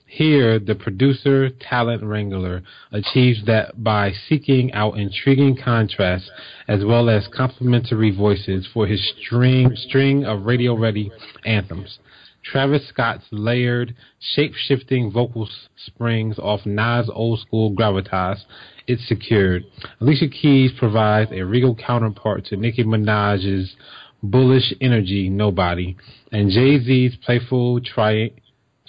Here, 0.08 0.58
the 0.58 0.74
producer, 0.74 1.52
talent 1.52 2.04
wrangler 2.04 2.64
achieves 2.92 3.46
that 3.46 3.84
by 3.84 4.12
seeking 4.28 4.74
out 4.74 4.98
intriguing 4.98 5.56
contrasts 5.56 6.30
as 6.68 6.84
well 6.84 7.10
as 7.10 7.28
complementary 7.28 8.10
voices 8.10 8.68
for 8.74 8.88
his 8.88 9.14
string, 9.22 9.76
string 9.76 10.26
of 10.26 10.46
radio 10.46 10.76
ready 10.76 11.12
anthems. 11.46 12.00
Travis 12.44 12.88
Scott's 12.88 13.26
layered, 13.32 13.96
shape-shifting 14.34 15.12
vocal 15.12 15.48
springs 15.86 16.40
off 16.40 16.66
Nas' 16.66 17.10
old 17.14 17.40
school 17.42 17.76
gravitas, 17.76 18.40
it's 18.90 19.08
secured. 19.08 19.64
Alicia 20.02 20.28
Keys 20.28 20.72
provides 20.78 21.32
a 21.32 21.44
regal 21.44 21.76
counterpart 21.76 22.46
to 22.46 22.58
Nicki 22.58 22.84
Minaj's 22.84 23.76
bullish 24.24 24.74
energy, 24.82 25.30
Nobody, 25.30 25.96
and 26.32 26.50
Jay-Z's 26.50 27.16
playful 27.24 27.82
tri- 27.82 28.32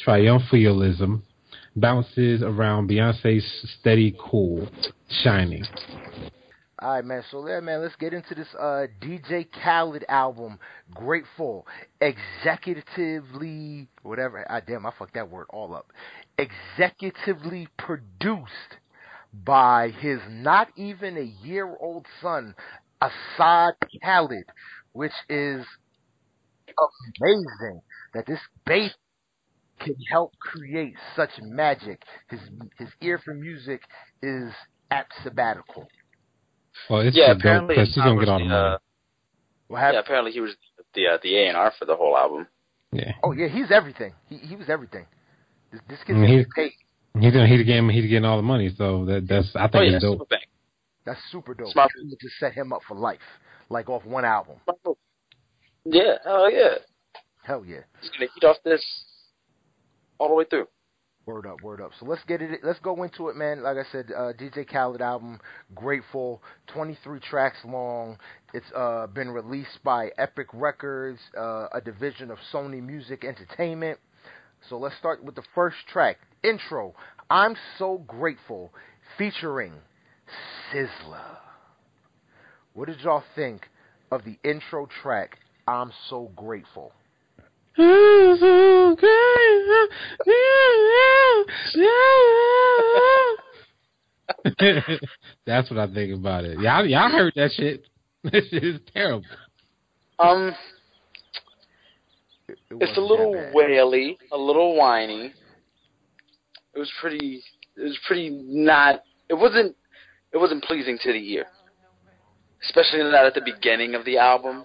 triumphalism 0.04 1.22
bounces 1.76 2.42
around 2.42 2.88
Beyonce's 2.88 3.44
steady 3.78 4.16
cool, 4.18 4.68
shining. 5.22 5.64
All 6.82 6.94
right, 6.94 7.04
man. 7.04 7.22
So 7.30 7.44
there, 7.44 7.60
man. 7.60 7.82
Let's 7.82 7.94
get 7.96 8.14
into 8.14 8.34
this 8.34 8.48
uh, 8.58 8.86
DJ 9.02 9.46
Khaled 9.62 10.04
album, 10.08 10.58
Grateful, 10.94 11.66
executively, 12.00 13.86
whatever. 14.02 14.46
Ah, 14.48 14.60
damn, 14.66 14.86
I 14.86 14.92
fucked 14.98 15.12
that 15.14 15.28
word 15.30 15.46
all 15.50 15.74
up. 15.74 15.92
Executively 16.38 17.68
produced 17.76 18.48
by 19.32 19.90
his 20.00 20.18
not 20.28 20.68
even 20.76 21.16
a 21.16 21.46
year 21.46 21.76
old 21.80 22.06
son, 22.20 22.54
Asahd 23.02 23.74
Khaled, 24.02 24.44
which 24.92 25.12
is 25.28 25.64
amazing 27.20 27.80
that 28.14 28.26
this 28.26 28.40
bass 28.66 28.92
can 29.80 29.96
help 30.10 30.32
create 30.38 30.94
such 31.16 31.30
magic. 31.40 32.02
His 32.28 32.40
his 32.78 32.88
ear 33.00 33.18
for 33.24 33.34
music 33.34 33.82
is 34.22 34.52
at 34.90 35.06
sabbatical. 35.22 35.88
Well, 36.88 37.00
it's 37.00 37.16
yeah, 37.16 37.32
apparently 37.32 37.76
he's 37.76 37.94
gonna 37.94 38.18
get 38.18 38.28
on 38.28 38.42
the 38.42 38.48
money. 38.48 38.74
Uh, 38.74 39.92
yeah, 39.92 40.00
apparently 40.00 40.32
he 40.32 40.40
was 40.40 40.54
the 40.94 41.06
uh, 41.06 41.18
the 41.22 41.36
A 41.36 41.48
and 41.48 41.56
R 41.56 41.72
for 41.78 41.84
the 41.84 41.96
whole 41.96 42.16
album. 42.16 42.46
Yeah. 42.92 43.12
Oh 43.22 43.32
yeah, 43.32 43.48
he's 43.48 43.70
everything. 43.70 44.12
He 44.28 44.36
he 44.38 44.56
was 44.56 44.68
everything. 44.68 45.06
This, 45.72 45.80
this 45.88 45.98
kid 46.06 46.16
I 46.16 46.18
mean, 46.18 46.38
he's, 46.38 46.46
paid. 46.54 46.72
He's 47.18 47.32
gonna 47.32 47.46
he's 47.46 47.66
getting 47.66 47.88
he's 47.88 48.08
getting 48.08 48.24
all 48.24 48.36
the 48.36 48.42
money, 48.42 48.72
so 48.76 49.04
that 49.06 49.26
that's 49.28 49.54
I 49.56 49.68
think 49.68 49.74
oh, 49.74 49.80
yeah, 49.82 49.94
it's 49.96 50.04
dope. 50.04 50.18
Super 50.20 50.36
that's 51.04 51.20
super 51.32 51.54
dope. 51.54 51.72
Smart. 51.72 51.90
To 51.92 52.28
set 52.38 52.52
him 52.52 52.72
up 52.72 52.82
for 52.86 52.96
life, 52.96 53.18
like 53.68 53.88
off 53.88 54.04
one 54.04 54.24
album. 54.24 54.56
Yeah, 55.84 56.18
hell 56.24 56.50
yeah. 56.50 56.74
Hell 57.42 57.64
yeah. 57.66 57.80
He's 58.00 58.10
gonna 58.10 58.30
eat 58.36 58.44
off 58.44 58.56
this 58.64 58.84
all 60.18 60.28
the 60.28 60.34
way 60.34 60.44
through. 60.48 60.66
Word 61.26 61.46
up, 61.46 61.60
word 61.62 61.80
up. 61.80 61.92
So 62.00 62.06
let's 62.06 62.24
get 62.24 62.42
it. 62.42 62.60
Let's 62.62 62.80
go 62.80 63.02
into 63.02 63.28
it, 63.28 63.36
man. 63.36 63.62
Like 63.62 63.76
I 63.76 63.84
said, 63.92 64.10
uh, 64.10 64.32
DJ 64.32 64.68
Khaled 64.68 65.02
album, 65.02 65.38
Grateful, 65.74 66.42
23 66.68 67.20
tracks 67.20 67.58
long. 67.64 68.18
It's 68.54 68.66
uh, 68.74 69.06
been 69.06 69.30
released 69.30 69.82
by 69.84 70.10
Epic 70.18 70.48
Records, 70.52 71.20
uh, 71.38 71.68
a 71.72 71.80
division 71.80 72.30
of 72.30 72.38
Sony 72.52 72.82
Music 72.82 73.24
Entertainment. 73.24 73.98
So 74.68 74.78
let's 74.78 74.96
start 74.96 75.22
with 75.22 75.34
the 75.34 75.44
first 75.54 75.76
track, 75.92 76.18
intro. 76.42 76.94
I'm 77.28 77.54
so 77.78 78.02
grateful, 78.06 78.72
featuring 79.16 79.72
Sizzla. 80.72 81.38
What 82.74 82.88
did 82.88 83.00
y'all 83.00 83.24
think 83.34 83.68
of 84.10 84.24
the 84.24 84.38
intro 84.44 84.88
track? 85.02 85.38
I'm 85.66 85.92
so 86.08 86.30
grateful. 86.34 86.92
That's 95.46 95.70
what 95.70 95.78
I 95.78 95.86
think 95.92 96.14
about 96.14 96.44
it. 96.44 96.58
Y'all, 96.60 96.86
y'all 96.86 97.10
heard 97.10 97.32
that 97.36 97.52
shit. 97.52 97.86
This 98.22 98.50
shit 98.50 98.62
is 98.62 98.78
terrible. 98.92 99.24
Um, 100.18 100.54
it, 102.48 102.58
it 102.70 102.76
it's 102.82 102.98
a 102.98 103.00
little 103.00 103.32
waily, 103.54 104.18
a 104.30 104.36
little 104.36 104.76
whiny. 104.76 105.32
It 106.74 106.78
was 106.78 106.90
pretty. 107.00 107.42
It 107.76 107.82
was 107.82 107.98
pretty 108.06 108.30
not. 108.30 109.02
It 109.28 109.34
wasn't. 109.34 109.76
It 110.32 110.38
wasn't 110.38 110.62
pleasing 110.64 110.98
to 111.02 111.12
the 111.12 111.32
ear, 111.32 111.46
especially 112.62 113.02
not 113.02 113.26
at 113.26 113.34
the 113.34 113.40
beginning 113.40 113.94
of 113.94 114.04
the 114.04 114.18
album 114.18 114.64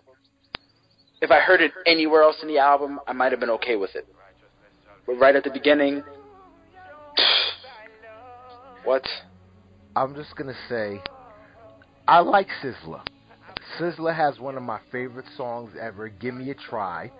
if 1.22 1.32
I 1.32 1.40
heard 1.40 1.62
it 1.62 1.72
anywhere 1.86 2.22
else 2.22 2.36
in 2.42 2.48
the 2.48 2.60
album, 2.60 3.00
I 3.08 3.14
might 3.14 3.32
have 3.32 3.40
been 3.40 3.50
okay 3.52 3.76
with 3.76 3.96
it. 3.96 4.08
But 5.06 5.14
right 5.16 5.36
at 5.36 5.44
the 5.44 5.50
beginning, 5.50 6.04
what? 8.84 9.06
I'm 9.96 10.16
just 10.16 10.36
gonna 10.36 10.56
say, 10.70 11.02
I 12.08 12.20
like 12.20 12.48
Sizzla. 12.62 13.02
Sizzla 13.80 14.16
has 14.16 14.40
one 14.40 14.56
of 14.56 14.64
my 14.64 14.80
favorite 14.92 15.26
songs 15.38 15.72
ever. 15.80 16.10
Give 16.10 16.36
me 16.36 16.52
a 16.52 16.56
try. 16.56 17.12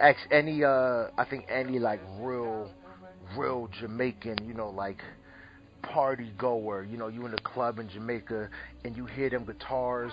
Ex 0.00 0.18
any 0.30 0.62
uh, 0.62 1.06
I 1.16 1.24
think 1.28 1.46
any 1.48 1.78
like 1.78 2.00
real, 2.20 2.70
real 3.36 3.68
Jamaican, 3.80 4.38
you 4.46 4.54
know, 4.54 4.70
like 4.70 5.02
party 5.82 6.32
goer. 6.38 6.84
You 6.84 6.96
know, 6.96 7.08
you 7.08 7.26
in 7.26 7.34
a 7.34 7.40
club 7.42 7.78
in 7.78 7.88
Jamaica 7.88 8.48
and 8.84 8.96
you 8.96 9.06
hear 9.06 9.30
them 9.30 9.44
guitars 9.44 10.12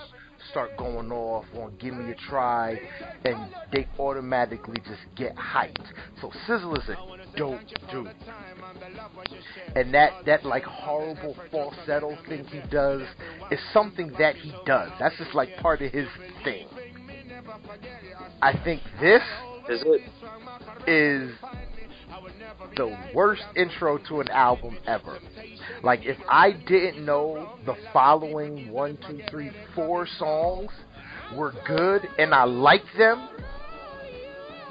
start 0.52 0.76
going 0.78 1.12
off 1.12 1.46
on 1.56 1.74
Give 1.80 1.94
Me 1.94 2.12
a 2.12 2.16
Try, 2.30 2.80
and 3.26 3.50
they 3.72 3.88
automatically 4.00 4.78
just 4.86 5.02
get 5.16 5.36
hyped. 5.36 5.86
So 6.22 6.32
Sizzla 6.48 6.78
is 6.84 6.90
a 6.90 7.38
dope 7.38 7.62
dude. 7.92 8.12
And 9.76 9.94
that, 9.94 10.26
that 10.26 10.46
like 10.46 10.64
horrible 10.64 11.36
falsetto 11.52 12.18
thing 12.28 12.46
he 12.46 12.62
does 12.70 13.02
is 13.52 13.60
something 13.74 14.12
that 14.20 14.36
he 14.36 14.54
does. 14.66 14.92
That's 15.00 15.18
just 15.18 15.34
like 15.34 15.56
part 15.58 15.82
of 15.82 15.92
his 15.92 16.08
thing. 16.44 16.68
I 18.42 18.54
think 18.64 18.82
this 19.00 19.22
is 19.70 19.84
it 19.86 20.90
is 20.90 21.32
the 22.76 22.98
worst 23.14 23.44
intro 23.56 23.98
to 24.10 24.22
an 24.22 24.30
album 24.30 24.78
ever. 24.88 25.20
Like 25.84 26.06
if 26.06 26.18
I 26.30 26.52
didn't 26.52 27.06
know 27.06 27.58
the 27.66 27.76
following 27.92 28.72
one, 28.72 28.98
two, 29.08 29.22
three, 29.30 29.52
four 29.76 30.08
songs 30.18 30.72
were 31.36 31.54
good 31.68 32.08
and 32.18 32.34
I 32.34 32.44
liked 32.44 32.98
them, 32.98 33.30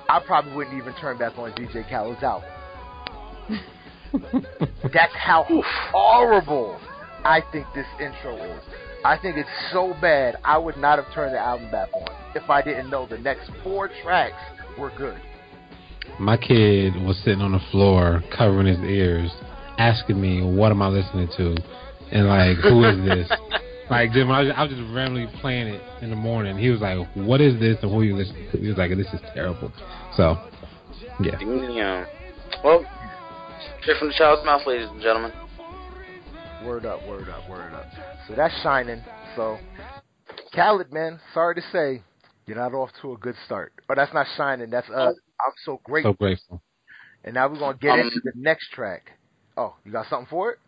I 0.09 0.20
probably 0.26 0.55
wouldn't 0.55 0.76
even 0.76 0.94
turn 0.94 1.18
back 1.18 1.38
on 1.38 1.52
DJ 1.52 1.88
Khaled's 1.88 2.22
album. 2.22 2.48
That's 4.92 5.14
how 5.14 5.44
horrible 5.90 6.78
I 7.24 7.40
think 7.52 7.66
this 7.74 7.87
intro 8.00 8.37
is. 8.37 8.62
I 9.05 9.16
think 9.18 9.37
it's 9.37 9.48
so 9.72 9.96
bad 10.00 10.37
I 10.44 10.59
would 10.59 10.76
not 10.76 11.02
have 11.02 11.12
turned 11.14 11.35
the 11.35 11.38
album 11.38 11.70
back 11.70 11.88
on 11.94 12.09
if 12.35 12.48
I 12.48 12.62
didn't 12.62 12.90
know 12.90 13.07
the 13.07 13.18
next 13.18 13.50
four 13.62 13.90
tracks 14.02 14.40
were 14.78 14.92
good. 14.96 15.20
My 16.18 16.36
kid 16.36 16.94
was 17.02 17.16
sitting 17.24 17.40
on 17.40 17.52
the 17.52 17.60
floor 17.70 18.22
covering 18.36 18.66
his 18.66 18.78
ears, 18.80 19.30
asking 19.78 20.20
me, 20.20 20.42
"What 20.42 20.70
am 20.70 20.82
I 20.82 20.88
listening 20.88 21.28
to?" 21.36 21.56
and 22.10 22.28
like, 22.28 22.58
"Who 22.58 22.84
is 22.84 22.96
this?" 23.04 23.28
like, 23.90 24.10
I 24.10 24.40
was, 24.40 24.52
I 24.54 24.62
was 24.62 24.72
just 24.72 24.94
randomly 24.94 25.26
playing 25.40 25.68
it 25.68 25.82
in 26.02 26.10
the 26.10 26.16
morning. 26.16 26.58
He 26.58 26.70
was 26.70 26.80
like, 26.80 26.98
"What 27.14 27.40
is 27.40 27.58
this?" 27.58 27.78
and 27.82 27.90
who 27.90 28.00
are 28.00 28.04
you 28.04 28.16
listening 28.16 28.48
to? 28.52 28.58
He 28.58 28.68
was 28.68 28.76
like, 28.76 28.90
"This 28.90 29.12
is 29.12 29.20
terrible." 29.34 29.72
So, 30.16 30.36
yeah. 31.20 31.38
Yeah. 31.40 32.04
Well, 32.62 32.84
straight 33.80 33.98
from 33.98 34.08
the 34.08 34.14
child's 34.14 34.44
mouth, 34.44 34.62
ladies 34.66 34.88
and 34.90 35.00
gentlemen. 35.00 35.32
Word 36.64 36.86
up, 36.86 37.06
word 37.08 37.28
up, 37.28 37.48
word 37.50 37.74
up. 37.74 37.86
So 38.28 38.34
that's 38.36 38.54
shining. 38.62 39.02
So, 39.34 39.58
Khaled, 40.54 40.92
man, 40.92 41.18
sorry 41.34 41.56
to 41.56 41.62
say, 41.72 42.02
you're 42.46 42.56
not 42.56 42.72
off 42.72 42.90
to 43.02 43.12
a 43.12 43.16
good 43.16 43.34
start. 43.46 43.72
But 43.88 43.96
that's 43.96 44.12
not 44.14 44.26
shining. 44.36 44.70
That's 44.70 44.88
uh, 44.90 45.12
I'm 45.44 45.52
so 45.64 45.81
grateful. 45.85 46.12
So 46.12 46.16
grateful. 46.16 46.62
And 47.24 47.35
now 47.35 47.48
we're 47.48 47.59
gonna 47.59 47.78
get 47.78 47.92
um, 47.92 48.00
into 48.00 48.20
the 48.24 48.33
next 48.35 48.70
track. 48.72 49.12
Oh, 49.57 49.74
you 49.85 49.92
got 49.92 50.07
something 50.09 50.28
for 50.28 50.50
it? 50.52 50.59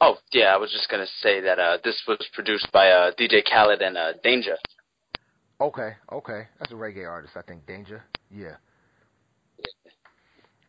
Oh 0.00 0.16
yeah, 0.32 0.54
I 0.54 0.56
was 0.56 0.70
just 0.70 0.88
gonna 0.88 1.06
say 1.22 1.40
that 1.40 1.58
uh, 1.58 1.78
this 1.82 2.00
was 2.06 2.18
produced 2.32 2.70
by 2.72 2.88
uh, 2.90 3.10
DJ 3.18 3.42
Khaled 3.44 3.82
and 3.82 3.96
uh, 3.96 4.12
Danja. 4.24 4.54
Okay, 5.60 5.90
okay, 6.12 6.46
that's 6.58 6.70
a 6.70 6.76
reggae 6.76 7.08
artist, 7.08 7.34
I 7.36 7.42
think. 7.42 7.66
Danger, 7.66 8.04
yeah. 8.30 8.56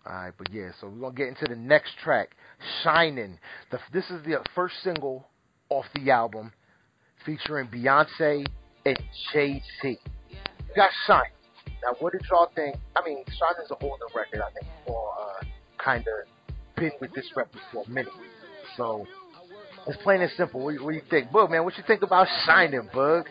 All 0.05 0.13
right, 0.13 0.33
but 0.35 0.51
yeah, 0.51 0.71
so 0.81 0.87
we're 0.87 0.99
gonna 0.99 1.15
get 1.15 1.27
into 1.27 1.45
the 1.47 1.55
next 1.55 1.91
track, 2.03 2.31
"Shining." 2.83 3.37
The, 3.71 3.79
this 3.93 4.05
is 4.05 4.23
the 4.25 4.43
first 4.55 4.75
single 4.83 5.27
off 5.69 5.85
the 5.93 6.09
album, 6.09 6.51
featuring 7.23 7.67
Beyonce 7.67 8.45
and 8.85 8.99
Jay 9.31 9.61
Z. 9.81 9.99
You 10.29 10.37
got 10.75 10.89
"Shine." 11.05 11.31
Now, 11.83 11.95
what 11.99 12.13
did 12.13 12.21
y'all 12.29 12.51
think? 12.55 12.75
I 12.95 13.01
mean, 13.05 13.23
"Shine" 13.27 13.63
is 13.63 13.71
an 13.71 13.77
older 13.81 14.05
record. 14.15 14.41
I 14.41 14.51
think 14.51 14.67
for 14.85 15.13
uh, 15.19 15.43
kind 15.77 16.01
of 16.01 16.49
been 16.75 16.91
with 17.01 17.13
this 17.13 17.25
record 17.35 17.61
for 17.71 17.83
a 17.85 17.89
minute. 17.89 18.13
So 18.77 19.05
it's 19.87 20.01
plain 20.03 20.21
and 20.21 20.31
simple. 20.37 20.61
What, 20.61 20.79
what 20.81 20.91
do 20.91 20.95
you 20.95 21.03
think, 21.09 21.29
Boog? 21.29 21.51
Man, 21.51 21.63
what 21.63 21.77
you 21.77 21.83
think 21.85 22.01
about 22.01 22.27
"Shining," 22.45 22.89
Boog? 22.93 23.25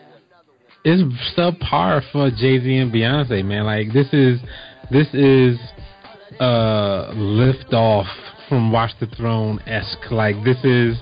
It's 0.83 1.01
subpar 1.37 2.01
for 2.11 2.29
Jay 2.29 2.59
Z 2.59 2.77
and 2.77 2.91
Beyonce, 2.91 3.43
man. 3.43 3.65
Like 3.65 3.93
this 3.93 4.07
is 4.13 4.39
this 4.91 5.07
is 5.13 5.59
uh 6.39 7.11
Liftoff 7.13 8.07
from 8.47 8.71
Watch 8.71 8.91
the 8.99 9.07
Throne 9.07 9.59
esque. 9.67 10.11
Like 10.11 10.35
this 10.43 10.57
is 10.63 10.97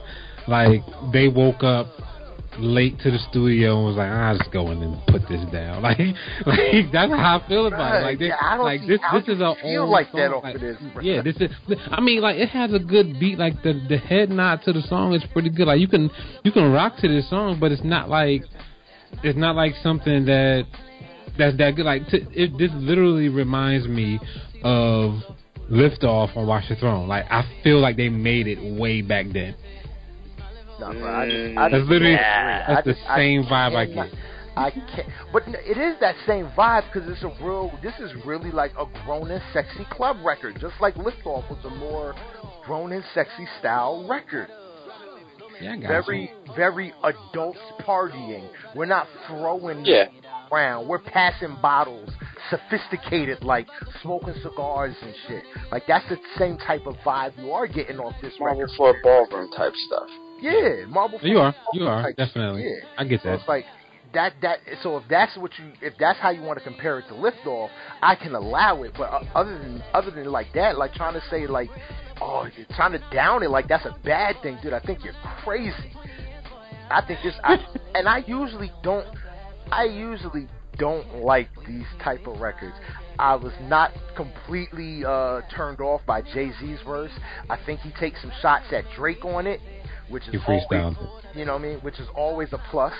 like 0.47 0.81
they 1.13 1.27
woke 1.27 1.63
up 1.63 1.88
late 2.59 2.99
to 2.99 3.11
the 3.11 3.19
studio 3.29 3.77
and 3.77 3.85
was 3.85 3.95
like, 3.95 4.09
I'll 4.09 4.37
just 4.37 4.51
go 4.51 4.71
in 4.71 4.81
and 4.81 4.99
put 5.07 5.27
this 5.27 5.41
down. 5.51 5.81
Like, 5.87 5.99
like 6.45 6.91
that's 6.91 7.11
how 7.11 7.39
I 7.43 7.47
feel 7.47 7.67
about 7.67 8.01
it. 8.01 8.03
Like 8.03 8.19
this, 8.19 8.29
yeah, 8.29 8.57
like 8.57 8.81
this, 8.81 8.99
this 9.13 9.35
is 9.35 9.39
a 9.39 9.55
feel 9.61 9.89
like 9.89 10.07
song. 10.07 10.19
that 10.19 10.33
off 10.33 10.43
like, 10.43 10.55
of 10.55 10.61
this. 10.61 10.77
Yeah, 11.01 11.21
this 11.21 11.35
is. 11.37 11.49
I 11.91 12.01
mean, 12.01 12.21
like 12.21 12.37
it 12.37 12.49
has 12.49 12.73
a 12.73 12.79
good 12.79 13.19
beat. 13.19 13.37
Like 13.37 13.61
the 13.63 13.79
the 13.87 13.97
head 13.97 14.29
nod 14.29 14.61
to 14.65 14.73
the 14.73 14.81
song 14.81 15.13
is 15.13 15.23
pretty 15.31 15.49
good. 15.49 15.67
Like 15.67 15.79
you 15.79 15.87
can 15.87 16.09
you 16.43 16.51
can 16.51 16.71
rock 16.71 16.97
to 16.97 17.07
this 17.07 17.29
song, 17.29 17.59
but 17.59 17.71
it's 17.71 17.83
not 17.83 18.09
like 18.09 18.43
it's 19.23 19.37
not 19.37 19.55
like 19.55 19.73
something 19.81 20.25
that 20.25 20.65
that's 21.37 21.57
that 21.57 21.75
good. 21.75 21.85
Like 21.85 22.07
to, 22.07 22.17
it, 22.31 22.57
this 22.57 22.71
literally 22.73 23.29
reminds 23.29 23.87
me 23.87 24.19
of 24.63 25.21
Liftoff 25.71 26.35
on 26.35 26.47
Watch 26.47 26.65
the 26.69 26.75
Throne. 26.75 27.07
Like 27.07 27.25
I 27.29 27.43
feel 27.63 27.79
like 27.79 27.97
they 27.97 28.09
made 28.09 28.47
it 28.47 28.79
way 28.79 29.01
back 29.01 29.27
then. 29.31 29.55
No, 30.79 30.91
bro, 30.93 31.15
I 31.15 31.25
just, 31.25 31.37
mm. 31.37 31.57
I 31.57 31.69
that's 31.69 31.83
literally 31.89 32.13
yeah, 32.13 32.67
that's 32.67 32.79
I 32.79 32.81
the 32.81 32.93
just, 32.93 33.07
same 33.15 33.45
I 33.45 33.49
vibe 33.69 33.75
I 33.75 33.85
get. 33.85 34.19
I 34.55 34.71
can't, 34.71 35.07
but 35.31 35.43
it 35.47 35.77
is 35.77 35.99
that 35.99 36.15
same 36.25 36.47
vibe 36.57 36.91
because 36.91 37.07
it's 37.09 37.23
a 37.23 37.45
real. 37.45 37.71
This 37.83 37.93
is 37.99 38.11
really 38.25 38.51
like 38.51 38.71
a 38.77 38.85
grown 39.05 39.29
and 39.29 39.41
sexy 39.53 39.85
club 39.91 40.17
record, 40.25 40.57
just 40.59 40.73
like 40.81 40.95
Liftoff 40.95 41.47
was 41.49 41.59
a 41.63 41.69
more 41.69 42.15
grown 42.65 42.91
and 42.91 43.03
sexy 43.13 43.47
style 43.59 44.07
record. 44.09 44.47
Yeah, 45.61 45.73
I 45.73 45.77
got 45.77 45.87
Very, 46.05 46.21
you. 46.45 46.53
very 46.55 46.93
adults 47.03 47.59
partying. 47.81 48.47
We're 48.75 48.85
not 48.85 49.07
throwing 49.27 49.85
Yeah. 49.85 50.05
around. 50.51 50.87
We're 50.87 50.99
passing 50.99 51.55
bottles, 51.61 52.09
sophisticated, 52.51 53.43
like 53.43 53.67
smoking 54.03 54.35
cigars 54.43 54.95
and 55.01 55.13
shit. 55.27 55.43
Like 55.71 55.83
that's 55.87 56.07
the 56.09 56.17
same 56.37 56.57
type 56.57 56.85
of 56.85 56.95
vibe 56.97 57.37
you 57.43 57.51
are 57.51 57.67
getting 57.67 57.97
off 57.99 58.13
this 58.21 58.33
Marble 58.39 58.61
record. 58.61 58.75
floor 58.75 58.95
ballroom 59.03 59.51
type 59.55 59.73
stuff. 59.87 60.09
Yeah, 60.41 60.86
marble. 60.88 61.19
You 61.21 61.39
are, 61.39 61.56
you 61.73 61.86
are 61.86 62.04
type 62.04 62.15
definitely. 62.17 62.63
Yeah. 62.63 62.88
I 62.97 63.06
get 63.06 63.21
So 63.21 63.30
that. 63.30 63.39
it's 63.39 63.47
like 63.47 63.65
that. 64.13 64.34
That 64.41 64.60
so 64.84 64.97
if 64.97 65.04
that's 65.10 65.36
what 65.38 65.52
you, 65.58 65.71
if 65.82 65.93
that's 66.00 66.19
how 66.19 66.30
you 66.30 66.41
want 66.41 66.60
to 66.60 66.63
compare 66.63 67.00
it 67.00 67.08
to 67.10 67.13
Liftoff, 67.13 67.69
I 68.02 68.15
can 68.15 68.36
allow 68.36 68.84
it. 68.84 68.93
But 68.97 69.12
uh, 69.12 69.23
other 69.36 69.58
than 69.58 69.84
other 69.93 70.12
than 70.12 70.26
like 70.32 70.47
that, 70.54 70.78
like 70.78 70.93
trying 70.93 71.13
to 71.13 71.21
say 71.30 71.47
like, 71.47 71.69
oh, 72.21 72.47
you're 72.56 72.67
trying 72.76 72.91
to 72.93 73.04
down 73.12 73.43
it 73.43 73.50
like 73.50 73.67
that's 73.67 73.86
a 73.86 73.95
bad 74.04 74.36
thing, 74.41 74.58
dude. 74.62 74.73
I 74.73 74.80
think 74.80 75.04
you're 75.04 75.13
crazy. 75.43 75.93
I 76.89 77.02
think 77.06 77.19
this, 77.23 77.34
I, 77.43 77.58
and 77.95 78.08
I 78.08 78.23
usually 78.28 78.71
don't. 78.84 79.08
I 79.71 79.84
usually 79.86 80.47
don't 80.78 81.15
like 81.23 81.50
these 81.67 81.86
type 82.04 82.28
of 82.28 82.39
records. 82.39 82.76
I 83.19 83.36
was 83.36 83.52
not 83.63 83.91
completely 84.15 85.04
uh, 85.04 85.41
turned 85.54 85.82
off 85.82 86.02
by 86.06 86.21
Jay 86.21 86.52
Z's 86.60 86.80
verse. 86.86 87.12
I 87.50 87.58
think 87.65 87.80
he 87.82 87.91
takes 88.00 88.21
some 88.21 88.32
shots 88.41 88.65
at 88.71 88.84
Drake 88.95 89.26
on 89.26 89.47
it, 89.47 89.60
which 90.09 90.27
is 90.27 90.41
always, 90.47 90.95
you 91.35 91.45
know 91.45 91.53
what 91.53 91.59
I 91.59 91.63
mean, 91.63 91.77
which 91.79 91.99
is 91.99 92.07
always 92.15 92.53
a 92.53 92.61
plus. 92.69 92.93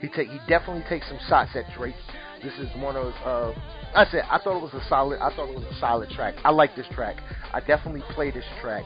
He 0.00 0.08
take 0.08 0.28
he 0.28 0.38
definitely 0.48 0.84
takes 0.88 1.08
some 1.08 1.18
shots 1.28 1.50
at 1.54 1.64
Drake. 1.76 1.94
This 2.42 2.54
is 2.54 2.68
one 2.76 2.96
of 2.96 3.12
uh, 3.24 3.52
I 3.94 4.04
said 4.10 4.22
I 4.30 4.38
thought 4.38 4.56
it 4.56 4.62
was 4.62 4.74
a 4.74 4.84
solid 4.88 5.20
I 5.20 5.34
thought 5.34 5.48
it 5.48 5.54
was 5.54 5.64
a 5.64 5.78
solid 5.78 6.10
track. 6.10 6.34
I 6.44 6.50
like 6.50 6.74
this 6.74 6.86
track. 6.92 7.16
I 7.52 7.60
definitely 7.60 8.02
play 8.14 8.30
this 8.30 8.44
track, 8.60 8.84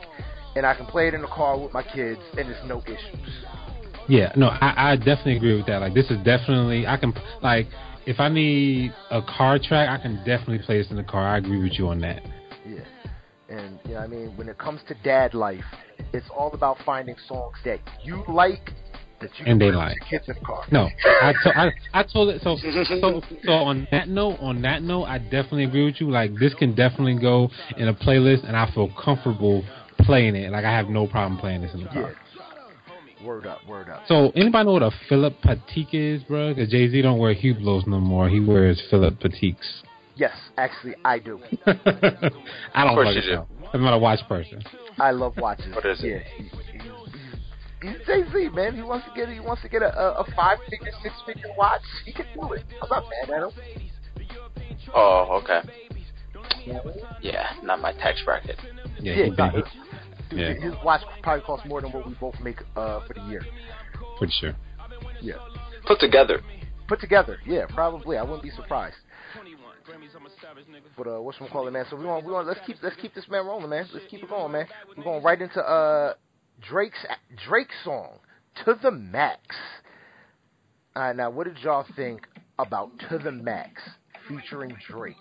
and 0.55 0.67
I 0.67 0.75
can 0.75 0.87
play 0.87 1.09
it 1.09 1.15
in 1.15 1.23
the 1.23 1.29
car 1.29 1.59
with 1.59 1.73
my 1.73 1.83
kids, 1.83 2.21
and 2.37 2.49
there's 2.49 2.67
no 2.67 2.83
issues. 2.83 3.45
Yeah, 4.09 4.31
no, 4.37 4.49
I, 4.49 4.93
I 4.93 4.97
definitely 4.97 5.37
agree 5.37 5.57
with 5.57 5.67
that. 5.67 5.81
Like 5.81 5.95
this 5.95 6.11
is 6.11 6.19
definitely 6.19 6.87
I 6.87 6.97
can 6.97 7.15
like 7.43 7.69
if 8.07 8.21
I 8.21 8.29
need 8.29 8.93
a 9.11 9.21
car 9.23 9.59
track, 9.59 9.89
I 9.89 10.01
can 10.01 10.17
definitely 10.19 10.59
play 10.59 10.79
this 10.79 10.91
in 10.91 10.97
the 10.97 11.03
car. 11.03 11.27
I 11.27 11.39
agree 11.39 11.63
with 11.63 11.73
you 11.79 11.89
on 11.89 12.01
that. 12.01 12.23
Yeah. 12.67 12.81
And 13.49 13.79
you 13.87 13.95
know 13.95 14.01
I 14.01 14.07
mean, 14.07 14.37
when 14.37 14.49
it 14.49 14.59
comes 14.59 14.81
to 14.89 14.95
dad 15.05 15.35
life, 15.35 15.65
it's 16.13 16.27
all 16.37 16.53
about 16.53 16.79
finding 16.85 17.17
songs 17.29 17.57
that 17.65 17.81
you 18.05 18.25
like 18.29 18.73
that 19.21 19.31
you 19.39 19.47
And 19.47 19.61
they 19.61 19.71
like. 19.71 19.99
your 20.11 20.21
kids 20.21 20.29
in 20.29 20.35
the 20.39 20.45
car. 20.45 20.65
No, 20.71 20.91
I 21.21 21.33
to, 21.33 21.57
I, 21.57 21.73
I 21.95 22.03
told 22.03 22.29
it. 22.31 22.43
So, 22.43 22.57
so 23.01 23.23
so 23.45 23.53
on 23.53 23.87
that 23.91 24.09
note, 24.09 24.39
on 24.41 24.63
that 24.63 24.83
note, 24.83 25.05
I 25.05 25.19
definitely 25.19 25.65
agree 25.65 25.85
with 25.85 26.01
you. 26.01 26.11
Like 26.11 26.37
this 26.39 26.55
can 26.55 26.75
definitely 26.75 27.19
go 27.21 27.49
in 27.77 27.89
a 27.89 27.95
playlist, 27.95 28.47
and 28.47 28.57
I 28.57 28.71
feel 28.73 28.93
comfortable 29.03 29.65
playing 30.01 30.37
it. 30.37 30.51
Like 30.51 30.65
I 30.65 30.73
have 30.73 30.89
no 30.89 31.07
problem 31.07 31.39
playing 31.39 31.63
this 31.63 31.73
in 31.73 31.81
the 31.81 31.87
Yeah. 31.87 31.93
car. 32.03 32.15
Word 33.23 33.47
up, 33.47 33.67
word 33.67 33.89
up. 33.89 34.03
So 34.09 34.31
anybody 34.37 34.67
know 34.67 34.73
what 34.73 34.83
a 34.83 34.91
Philip 35.09 35.41
Patek 35.43 35.89
is, 35.93 36.23
bro? 36.25 36.53
Because 36.55 36.71
Jay 36.71 36.89
Z 36.89 37.01
don't 37.03 37.19
wear 37.19 37.35
Hublots 37.35 37.87
no 37.87 37.99
more. 37.99 38.29
He 38.29 38.41
wears 38.41 38.81
Philip 38.91 39.19
Pateks. 39.19 39.83
Yes, 40.17 40.33
actually 40.57 40.95
I 41.05 41.19
do. 41.19 41.41
I 41.67 42.85
don't 42.85 42.95
course 42.95 43.09
fucking 43.09 43.15
you 43.17 43.21
do. 43.23 43.33
know. 43.35 43.47
I'm 43.73 43.83
not 43.83 43.95
a 43.95 43.99
watch 43.99 44.21
person. 44.29 44.63
I 44.99 45.11
love 45.11 45.37
watches. 45.37 45.75
What 45.75 45.85
is 45.87 46.03
it? 46.03 46.07
Yeah. 46.09 46.19
he- 46.37 46.43
he- 46.45 46.79
he's- 46.79 46.93
He's 47.83 48.07
Jay 48.07 48.23
Z, 48.33 48.49
man. 48.55 48.75
He 48.75 48.83
wants 48.83 49.07
to 49.07 49.13
get 49.15 49.29
he 49.29 49.39
wants 49.39 49.61
to 49.63 49.69
get 49.69 49.83
a, 49.83 49.97
a, 49.97 50.13
a 50.23 50.25
five 50.35 50.59
figure, 50.71 50.91
six 51.03 51.15
figure 51.27 51.51
watch. 51.59 51.83
He 52.07 52.13
can 52.13 52.25
do 52.35 52.53
it. 52.55 52.65
I'm 52.83 52.89
not 52.89 53.05
mad 53.29 53.37
at 53.37 53.43
him. 53.43 53.51
Oh, 54.95 55.41
okay. 55.43 55.61
Yeah, 57.21 57.53
not 57.63 57.81
my 57.81 57.93
tax 57.93 58.23
bracket. 58.25 58.59
Yeah, 59.01 59.15
Yeah, 59.15 59.25
he 59.27 59.31
nah, 59.31 59.53
been, 59.53 59.63
dude, 60.31 60.39
yeah. 60.41 60.55
his 60.55 60.73
watch 60.85 61.03
probably 61.23 61.45
costs 61.45 61.67
more 61.69 61.81
than 61.83 61.93
what 61.93 62.07
we 62.09 62.15
both 62.15 62.39
make 62.41 62.61
uh, 62.77 63.01
for 63.07 63.13
the 63.15 63.21
year. 63.29 63.43
pretty 64.19 64.33
sure. 64.41 64.57
Yeah. 65.21 65.35
Put 65.87 66.01
together. 66.01 66.41
Put 66.89 67.01
together, 67.01 67.39
yeah, 67.47 67.67
probably. 67.69 68.17
I 68.17 68.23
wouldn't 68.23 68.43
be 68.43 68.51
surprised. 68.51 68.97
But 70.97 71.07
uh, 71.07 71.21
what's 71.21 71.41
we 71.41 71.49
call 71.49 71.69
it, 71.69 71.73
man? 71.73 71.85
So 71.91 71.97
we 71.97 72.07
want, 72.07 72.25
we 72.25 72.33
want, 72.33 72.47
let's 72.47 72.61
keep, 72.67 72.77
let's 72.83 72.97
keep 72.97 73.15
this 73.15 73.29
man 73.29 73.45
rolling, 73.47 73.69
man. 73.69 73.87
Let's 73.93 74.07
keep 74.09 74.23
it 74.23 74.29
going, 74.29 74.53
man. 74.53 74.67
We're 74.97 75.05
going 75.05 75.23
right 75.23 75.41
into 75.41 75.61
uh 75.61 76.15
Drake's 76.61 77.05
Drake 77.47 77.69
song, 77.85 78.19
"To 78.65 78.79
the 78.83 78.91
Max." 78.91 79.41
All 80.95 81.03
right, 81.03 81.17
now 81.17 81.31
what 81.31 81.47
did 81.47 81.59
y'all 81.59 81.85
think 81.95 82.27
about 82.59 82.91
"To 83.11 83.19
the 83.19 83.33
Max" 83.33 83.83
featuring 84.29 84.77
Drake? 84.89 85.17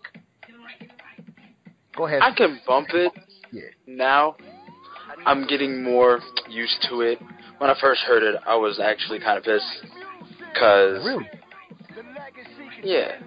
Go 1.98 2.08
ahead. 2.08 2.22
I 2.22 2.34
can 2.34 2.60
bump 2.68 2.88
it. 2.94 3.12
Yeah. 3.52 3.64
Now, 3.88 4.36
I'm 5.26 5.48
getting 5.48 5.84
more 5.84 6.20
used 6.50 6.86
to 6.90 7.02
it. 7.02 7.20
When 7.58 7.70
I 7.70 7.76
first 7.80 8.02
heard 8.02 8.24
it, 8.24 8.36
I 8.46 8.56
was 8.56 8.80
actually 8.80 9.20
kind 9.20 9.38
of 9.38 9.44
pissed. 9.44 9.66
Cause 10.58 11.06
really? 11.06 11.30
Yeah. 12.84 13.20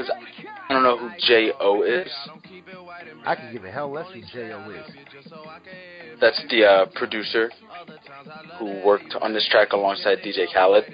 Cause 0.00 0.10
I 0.70 0.72
don't 0.72 0.82
know 0.82 0.96
who 0.96 1.10
J 1.18 1.52
O 1.60 1.82
is. 1.82 2.08
I 3.26 3.34
can 3.34 3.52
give 3.52 3.66
a 3.66 3.70
hell 3.70 3.92
less 3.92 4.06
who 4.14 4.22
J 4.32 4.50
O 4.50 4.70
is. 4.70 4.86
That's 6.22 6.42
the 6.48 6.64
uh, 6.64 6.86
producer 6.94 7.50
who 8.58 8.80
worked 8.82 9.14
on 9.20 9.34
this 9.34 9.46
track 9.50 9.72
alongside 9.72 10.18
DJ 10.24 10.46
Khaled. 10.54 10.84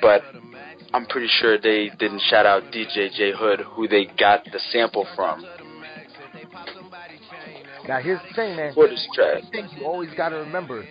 But 0.00 0.22
I'm 0.94 1.06
pretty 1.06 1.26
sure 1.40 1.58
they 1.58 1.90
didn't 1.98 2.22
shout 2.30 2.46
out 2.46 2.62
DJ 2.70 3.12
J 3.12 3.32
Hood, 3.36 3.60
who 3.72 3.88
they 3.88 4.04
got 4.04 4.44
the 4.44 4.60
sample 4.70 5.04
from. 5.16 5.44
Now 7.88 7.98
here's 8.00 8.20
the 8.28 8.34
thing, 8.36 8.54
man. 8.54 8.72
For 8.74 8.86
this 8.86 9.04
track. 9.14 9.42
The 9.42 9.50
thing 9.50 9.68
you 9.76 9.84
always 9.84 10.10
gotta 10.16 10.36
remember 10.36 10.84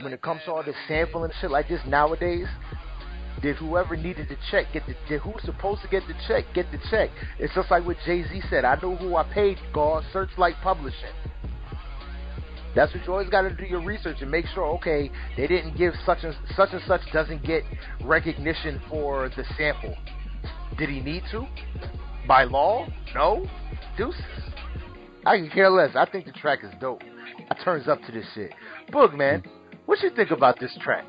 when 0.00 0.14
it 0.14 0.22
comes 0.22 0.40
to 0.46 0.52
all 0.52 0.62
this 0.62 0.76
sampling 0.88 1.24
and 1.24 1.32
shit 1.42 1.50
like 1.50 1.68
this 1.68 1.80
nowadays. 1.86 2.46
Did 3.42 3.56
whoever 3.56 3.96
needed 3.96 4.28
the 4.28 4.36
check 4.50 4.66
get 4.72 4.86
the 4.86 4.94
did 5.08 5.20
who's 5.22 5.42
supposed 5.44 5.82
to 5.82 5.88
get 5.88 6.02
the 6.06 6.14
check 6.28 6.44
get 6.54 6.70
the 6.70 6.78
check? 6.90 7.10
It's 7.38 7.54
just 7.54 7.70
like 7.70 7.86
what 7.86 7.96
Jay 8.04 8.22
Z 8.22 8.42
said. 8.50 8.64
I 8.64 8.78
know 8.82 8.96
who 8.96 9.16
I 9.16 9.22
paid. 9.32 9.58
God, 9.72 10.04
Searchlight 10.12 10.56
Publishing. 10.62 11.14
That's 12.74 12.94
what 12.94 13.04
you 13.04 13.12
always 13.12 13.28
got 13.28 13.42
to 13.42 13.54
do 13.54 13.64
your 13.64 13.82
research 13.82 14.18
and 14.20 14.30
make 14.30 14.46
sure. 14.46 14.64
Okay, 14.76 15.10
they 15.36 15.46
didn't 15.46 15.76
give 15.76 15.94
such 16.06 16.18
and 16.22 16.34
such 16.54 16.70
and 16.72 16.82
such 16.86 17.00
doesn't 17.12 17.42
get 17.42 17.64
recognition 18.02 18.80
for 18.88 19.28
the 19.36 19.44
sample. 19.56 19.96
Did 20.78 20.88
he 20.88 21.00
need 21.00 21.22
to? 21.32 21.46
By 22.28 22.44
law? 22.44 22.86
No. 23.14 23.46
Deuces. 23.96 24.22
I 25.26 25.36
can 25.36 25.50
care 25.50 25.70
less. 25.70 25.90
I 25.96 26.06
think 26.06 26.26
the 26.26 26.32
track 26.32 26.60
is 26.62 26.70
dope. 26.80 27.02
I 27.50 27.54
turns 27.64 27.88
up 27.88 28.00
to 28.02 28.12
this 28.12 28.24
shit. 28.34 28.52
Boog 28.92 29.16
man, 29.16 29.42
what 29.86 30.00
you 30.02 30.10
think 30.10 30.30
about 30.30 30.60
this 30.60 30.76
track? 30.80 31.04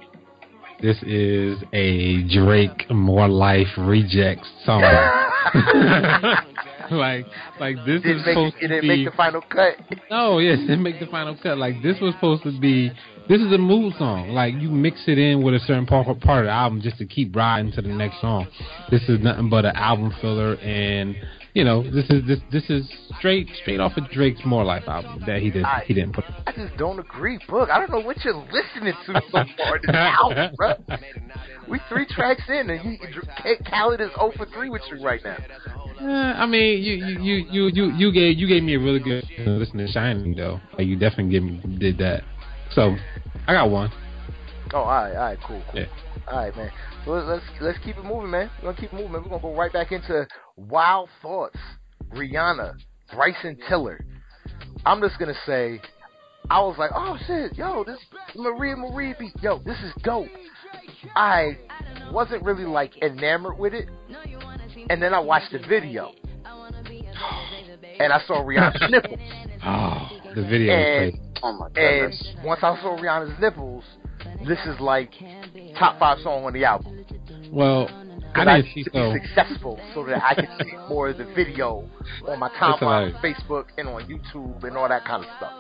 This 0.82 0.97
is 1.03 1.63
a 1.73 2.23
Drake 2.27 2.89
More 2.89 3.27
Life 3.27 3.67
reject 3.77 4.45
song. 4.65 4.82
like, 6.91 7.25
like 7.59 7.75
this 7.86 8.01
didn't 8.01 8.19
is 8.19 8.25
make, 8.25 8.34
supposed 8.34 8.55
it 8.55 8.61
to 8.61 8.67
didn't 8.67 8.82
be. 8.82 8.88
make 8.88 9.05
the 9.05 9.15
final 9.15 9.41
cut. 9.41 9.75
No, 10.09 10.39
yes, 10.39 10.57
it 10.67 10.79
make 10.79 10.99
the 10.99 11.05
final 11.05 11.38
cut. 11.41 11.57
Like 11.57 11.75
this 11.84 11.97
was 12.01 12.13
supposed 12.15 12.43
to 12.43 12.59
be. 12.59 12.91
This 13.29 13.39
is 13.41 13.53
a 13.53 13.57
mood 13.57 13.93
song. 13.97 14.29
Like 14.29 14.55
you 14.55 14.69
mix 14.69 15.03
it 15.07 15.17
in 15.17 15.43
with 15.43 15.53
a 15.53 15.59
certain 15.59 15.86
part, 15.86 16.07
part 16.19 16.39
of 16.41 16.45
the 16.47 16.51
album 16.51 16.82
just 16.82 16.97
to 16.97 17.05
keep 17.05 17.36
riding 17.36 17.71
to 17.73 17.82
the 17.82 17.88
next 17.88 18.19
song. 18.19 18.47
This 18.89 19.03
is 19.07 19.19
nothing 19.21 19.49
but 19.49 19.65
an 19.65 19.75
album 19.75 20.13
filler, 20.19 20.55
and 20.55 21.15
you 21.54 21.64
know 21.64 21.84
this 21.84 22.10
is 22.10 22.26
this 22.26 22.39
this 22.52 22.70
is 22.70 22.89
straight 23.18 23.49
straight 23.62 23.80
off 23.80 23.97
of 23.97 24.10
Drake's 24.10 24.41
More 24.45 24.64
Life 24.64 24.84
album 24.88 25.24
that 25.28 25.41
he 25.41 25.52
did 25.52 25.64
I, 25.64 25.84
he 25.86 25.93
didn't 25.93 26.14
put. 26.14 26.26
I 26.47 26.52
just 26.52 26.78
don't 26.78 26.99
agree, 26.99 27.39
Boog. 27.49 27.70
I 27.70 27.80
don't 27.80 27.91
know 27.91 28.06
what 28.06 28.24
you're 28.24 28.34
listening 28.34 28.93
to 29.06 29.22
so 29.32 29.43
far 29.58 29.76
in 29.76 29.82
this 29.86 29.95
album, 29.95 30.56
bro. 30.56 30.74
We 31.68 31.80
three 31.89 32.06
tracks 32.06 32.43
in, 32.49 32.70
and 32.70 32.93
you, 32.93 32.97
Khaled 33.70 34.02
is 34.02 34.10
0 34.18 34.34
for 34.36 34.45
3 34.45 34.70
with 34.70 34.82
you 34.91 35.04
right 35.04 35.22
now. 35.24 35.38
Uh, 36.02 36.34
I 36.34 36.45
mean, 36.45 36.84
you 36.84 36.93
you 36.93 37.20
you 37.20 37.45
you 37.49 37.68
you 37.68 37.91
you 37.95 38.12
gave 38.12 38.38
you 38.38 38.47
gave 38.47 38.64
me 38.64 38.76
a 38.76 38.80
really 38.80 38.99
good 38.99 39.24
listen 39.45 39.78
to 39.78 39.88
Shining 39.88 40.36
though. 40.36 40.60
Like 40.78 40.88
you 40.88 40.97
definitely 40.97 41.32
give 41.32 41.43
me, 41.43 41.78
did 41.78 41.97
that. 41.99 42.24
So 42.72 42.95
I 43.47 43.54
got 43.54 43.70
one. 43.70 43.91
Oh, 44.74 44.80
all 44.80 44.86
right, 44.88 45.16
all 45.16 45.22
right, 45.22 45.38
cool. 45.45 45.62
Yeah. 45.74 45.86
All 46.28 46.38
right, 46.38 46.56
man. 46.56 46.72
So 47.06 47.12
let's 47.12 47.43
let's 47.60 47.80
keep 47.80 47.97
it 47.97 48.04
moving, 48.04 48.30
man. 48.30 48.49
We're 48.62 48.72
gonna 48.72 48.82
keep 48.82 48.93
it 48.93 48.95
moving. 48.95 49.12
Man. 49.12 49.24
We're 49.24 49.30
gonna 49.30 49.41
go 49.41 49.56
right 49.56 49.74
back 49.74 49.91
into 49.91 50.28
Wild 50.56 51.10
Thoughts, 51.22 51.58
Rihanna, 52.14 52.76
Bryson 53.14 53.58
Tiller. 53.68 54.06
I'm 54.86 55.02
just 55.02 55.18
gonna 55.18 55.38
say, 55.45 55.82
I 56.49 56.60
was 56.60 56.78
like, 56.78 56.91
oh 56.93 57.18
shit, 57.26 57.58
yo, 57.58 57.84
this 57.84 57.97
Maria 58.36 58.76
Maria 58.76 59.16
beat, 59.20 59.34
yo, 59.41 59.60
this 59.60 59.78
is 59.80 59.93
dope. 60.04 60.28
I 61.16 61.58
wasn't 62.12 62.43
really 62.43 62.66
like 62.66 62.97
enamored 63.02 63.58
with 63.58 63.74
it, 63.74 63.89
and 64.89 65.02
then 65.02 65.14
I 65.14 65.20
watched 65.20 65.52
the 65.52 65.60
video, 65.60 66.12
and 67.99 68.14
I 68.14 68.22
saw 68.28 68.43
Rihanna's 68.43 68.82
nipples. 68.91 69.20
Oh, 69.66 70.10
the 70.36 70.43
video 70.43 70.74
and, 70.74 71.06
is 71.06 71.16
great. 71.16 71.39
Oh 71.43 71.54
my 71.54 71.68
And 71.82 72.14
once 72.43 72.60
I 72.62 72.80
saw 72.82 72.95
Rihanna's 72.97 73.39
nipples, 73.39 73.84
this 74.47 74.59
is 74.65 74.79
like 74.79 75.11
top 75.77 75.99
five 75.99 76.19
song 76.19 76.45
on 76.45 76.53
the 76.53 76.65
album. 76.65 77.05
Well, 77.51 77.87
I, 78.33 78.45
didn't 78.45 78.65
need 78.65 78.73
see 78.73 78.83
to 78.83 78.89
so. 78.93 79.13
be 79.13 79.19
successful 79.19 79.79
so 79.93 80.05
that 80.05 80.23
I 80.23 80.35
can 80.35 80.47
see 80.63 80.75
more 80.89 81.09
of 81.09 81.17
the 81.17 81.25
video 81.35 81.89
on 82.27 82.39
my 82.39 82.49
timeline 82.49 83.13
on 83.13 83.21
Facebook 83.21 83.65
and 83.77 83.87
on 83.89 84.03
YouTube 84.03 84.63
and 84.63 84.77
all 84.77 84.87
that 84.87 85.05
kind 85.05 85.23
of 85.23 85.29
stuff. 85.37 85.53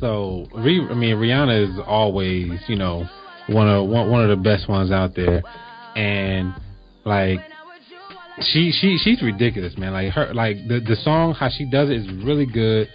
So, 0.00 0.46
I 0.54 0.60
mean, 0.60 1.16
Rihanna 1.16 1.72
is 1.72 1.80
always, 1.86 2.52
you 2.68 2.76
know, 2.76 3.08
one 3.48 3.68
of 3.68 3.88
one 3.88 4.22
of 4.22 4.28
the 4.28 4.42
best 4.42 4.68
ones 4.68 4.90
out 4.90 5.14
there, 5.14 5.42
and 5.96 6.54
like 7.04 7.40
she 8.40 8.72
she 8.72 8.98
she's 9.02 9.22
ridiculous, 9.22 9.76
man. 9.76 9.92
Like 9.92 10.12
her 10.12 10.32
like 10.34 10.56
the 10.68 10.80
the 10.80 10.96
song 10.96 11.34
how 11.34 11.48
she 11.50 11.68
does 11.70 11.90
it 11.90 11.96
is 11.96 12.24
really 12.24 12.46
good. 12.46 12.88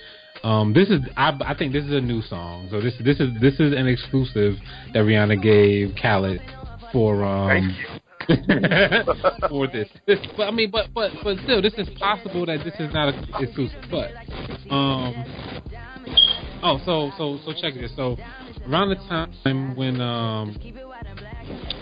Um, 0.45 0.73
this 0.73 0.89
is 0.89 1.01
I 1.17 1.37
I 1.43 1.55
think 1.55 1.73
this 1.73 1.83
is 1.83 1.91
a 1.91 2.01
new 2.01 2.21
song, 2.21 2.67
so 2.69 2.79
this 2.79 2.93
this 3.03 3.19
is 3.19 3.29
this 3.41 3.55
is 3.55 3.73
an 3.73 3.87
exclusive 3.87 4.55
that 4.93 4.99
Rihanna 4.99 5.41
gave 5.41 5.95
Khaled 6.01 6.41
for 6.91 7.23
um. 7.23 7.75
for 9.49 9.67
this. 9.67 9.87
this, 10.07 10.17
but 10.35 10.47
I 10.47 10.51
mean, 10.51 10.71
but 10.71 10.87
but 10.93 11.11
but 11.23 11.37
still, 11.43 11.61
this 11.61 11.73
is 11.77 11.87
possible 11.99 12.45
that 12.47 12.63
this 12.63 12.73
is 12.79 12.91
not 12.93 13.13
a 13.13 13.43
exclusive. 13.43 13.83
But 13.91 14.11
um, 14.73 15.25
Oh, 16.67 16.79
so 16.83 17.11
so 17.17 17.39
so 17.45 17.53
check 17.61 17.73
this. 17.75 17.91
So 17.95 18.17
around 18.67 18.89
the 18.89 18.95
time 18.95 19.75
when 19.75 20.01
um 20.01 20.55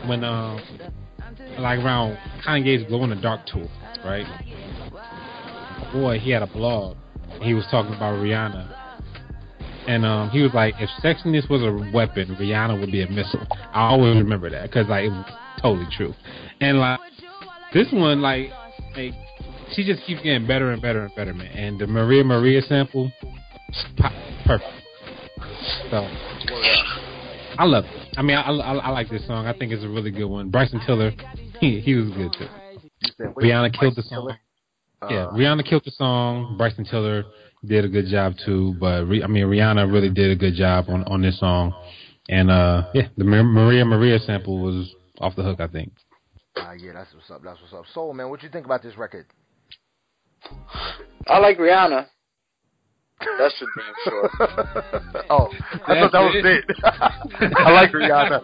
when 0.08 0.24
um 0.24 0.62
like 1.58 1.80
around 1.80 2.18
Kanye's 2.46 2.86
Glow 2.88 3.04
in 3.06 3.10
the 3.10 3.16
Dark 3.16 3.46
tour, 3.46 3.68
right? 4.04 4.26
Boy, 5.94 6.20
he 6.20 6.32
had 6.32 6.42
a 6.42 6.48
blog. 6.48 6.98
He 7.42 7.54
was 7.54 7.66
talking 7.72 7.94
about 7.94 8.16
Rihanna. 8.16 8.80
And 9.88 10.06
um, 10.06 10.30
he 10.30 10.42
was 10.42 10.54
like, 10.54 10.76
if 10.80 10.90
sexiness 11.04 11.50
was 11.50 11.62
a 11.62 11.92
weapon, 11.94 12.36
Rihanna 12.40 12.80
would 12.80 12.92
be 12.92 13.02
a 13.02 13.10
missile. 13.10 13.46
I 13.74 13.90
always 13.90 14.16
remember 14.16 14.50
that 14.50 14.64
because 14.64 14.88
like 14.88 15.06
it 15.06 15.10
was 15.10 15.26
totally 15.62 15.88
true. 15.92 16.14
And 16.62 16.80
like 16.80 17.00
this 17.74 17.88
one, 17.92 18.22
like, 18.22 18.50
like 18.96 19.14
she 19.74 19.84
just 19.84 20.04
keeps 20.06 20.22
getting 20.22 20.48
better 20.48 20.72
and 20.72 20.82
better 20.82 21.04
and 21.06 21.16
better, 21.16 21.34
man. 21.34 21.48
And 21.48 21.80
the 21.80 21.88
Maria 21.88 22.24
Maria 22.24 22.62
sample, 22.62 23.12
perfect. 24.46 24.70
So 25.92 26.08
I 27.58 27.66
love 27.66 27.86
it. 27.86 28.08
I 28.18 28.22
mean, 28.22 28.38
I, 28.38 28.42
I, 28.42 28.76
I 28.76 28.90
like 28.90 29.10
this 29.10 29.26
song. 29.28 29.48
I 29.48 29.58
think 29.58 29.72
it's 29.72 29.84
a 29.84 29.90
really 29.90 30.12
good 30.12 30.26
one. 30.26 30.50
Bryson 30.50 30.82
Tiller, 30.86 31.12
he 31.60 31.80
he 31.80 31.96
was 31.96 32.10
good 32.12 32.34
too. 32.38 32.48
Rihanna 33.20 33.78
killed 33.78 33.96
the 33.96 34.04
song. 34.04 34.36
Yeah, 35.10 35.28
Rihanna 35.34 35.68
killed 35.68 35.84
the 35.86 35.92
song. 35.92 36.56
Bryson 36.58 36.86
Tiller 36.86 37.24
did 37.66 37.86
a 37.86 37.88
good 37.88 38.08
job 38.08 38.36
too. 38.46 38.76
But 38.80 39.02
I 39.02 39.28
mean, 39.28 39.46
Rihanna 39.46 39.92
really 39.92 40.10
did 40.10 40.32
a 40.32 40.36
good 40.36 40.56
job 40.56 40.86
on 40.90 41.04
on 41.06 41.22
this 41.22 41.40
song. 41.40 41.74
And 42.30 42.50
uh 42.50 42.90
yeah, 42.94 43.08
the 43.18 43.24
Maria 43.24 43.86
Maria 43.86 44.20
sample 44.20 44.60
was 44.60 44.94
off 45.20 45.36
the 45.36 45.44
hook. 45.44 45.60
I 45.60 45.68
think. 45.68 45.94
Uh, 46.56 46.74
yeah, 46.74 46.94
that's 46.94 47.14
what's 47.14 47.32
up. 47.32 47.42
That's 47.44 47.60
what's 47.62 47.74
up. 47.74 47.86
Soul 47.94 48.14
man, 48.14 48.30
what 48.30 48.44
you 48.44 48.50
think 48.50 48.66
about 48.66 48.84
this 48.84 48.98
record? 48.98 49.26
I 51.28 51.40
like 51.40 51.58
Rihanna. 51.58 52.08
That's 53.40 53.58
for 53.58 53.68
damn 53.76 53.94
sure. 54.04 54.30
oh, 55.30 55.48
I 55.88 56.00
thought 56.00 56.12
that 56.12 56.20
was 56.20 56.36
it. 56.36 56.66
I 57.58 57.72
like 57.72 57.92
Rihanna. 57.92 58.40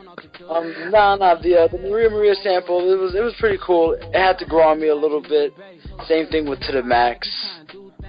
um, 0.48 0.90
no, 0.90 1.16
no, 1.16 1.38
the 1.42 1.56
uh, 1.60 1.68
the 1.68 1.78
Maria 1.78 2.10
Maria 2.10 2.34
sample 2.42 2.80
it 2.92 2.96
was 2.96 3.14
it 3.14 3.20
was 3.20 3.34
pretty 3.38 3.58
cool. 3.64 3.92
It 3.92 4.14
had 4.14 4.38
to 4.38 4.46
grow 4.46 4.68
on 4.68 4.80
me 4.80 4.88
a 4.88 4.94
little 4.94 5.22
bit. 5.22 5.52
Same 6.06 6.26
thing 6.26 6.48
with 6.48 6.60
To 6.60 6.72
the 6.72 6.82
Max. 6.82 7.28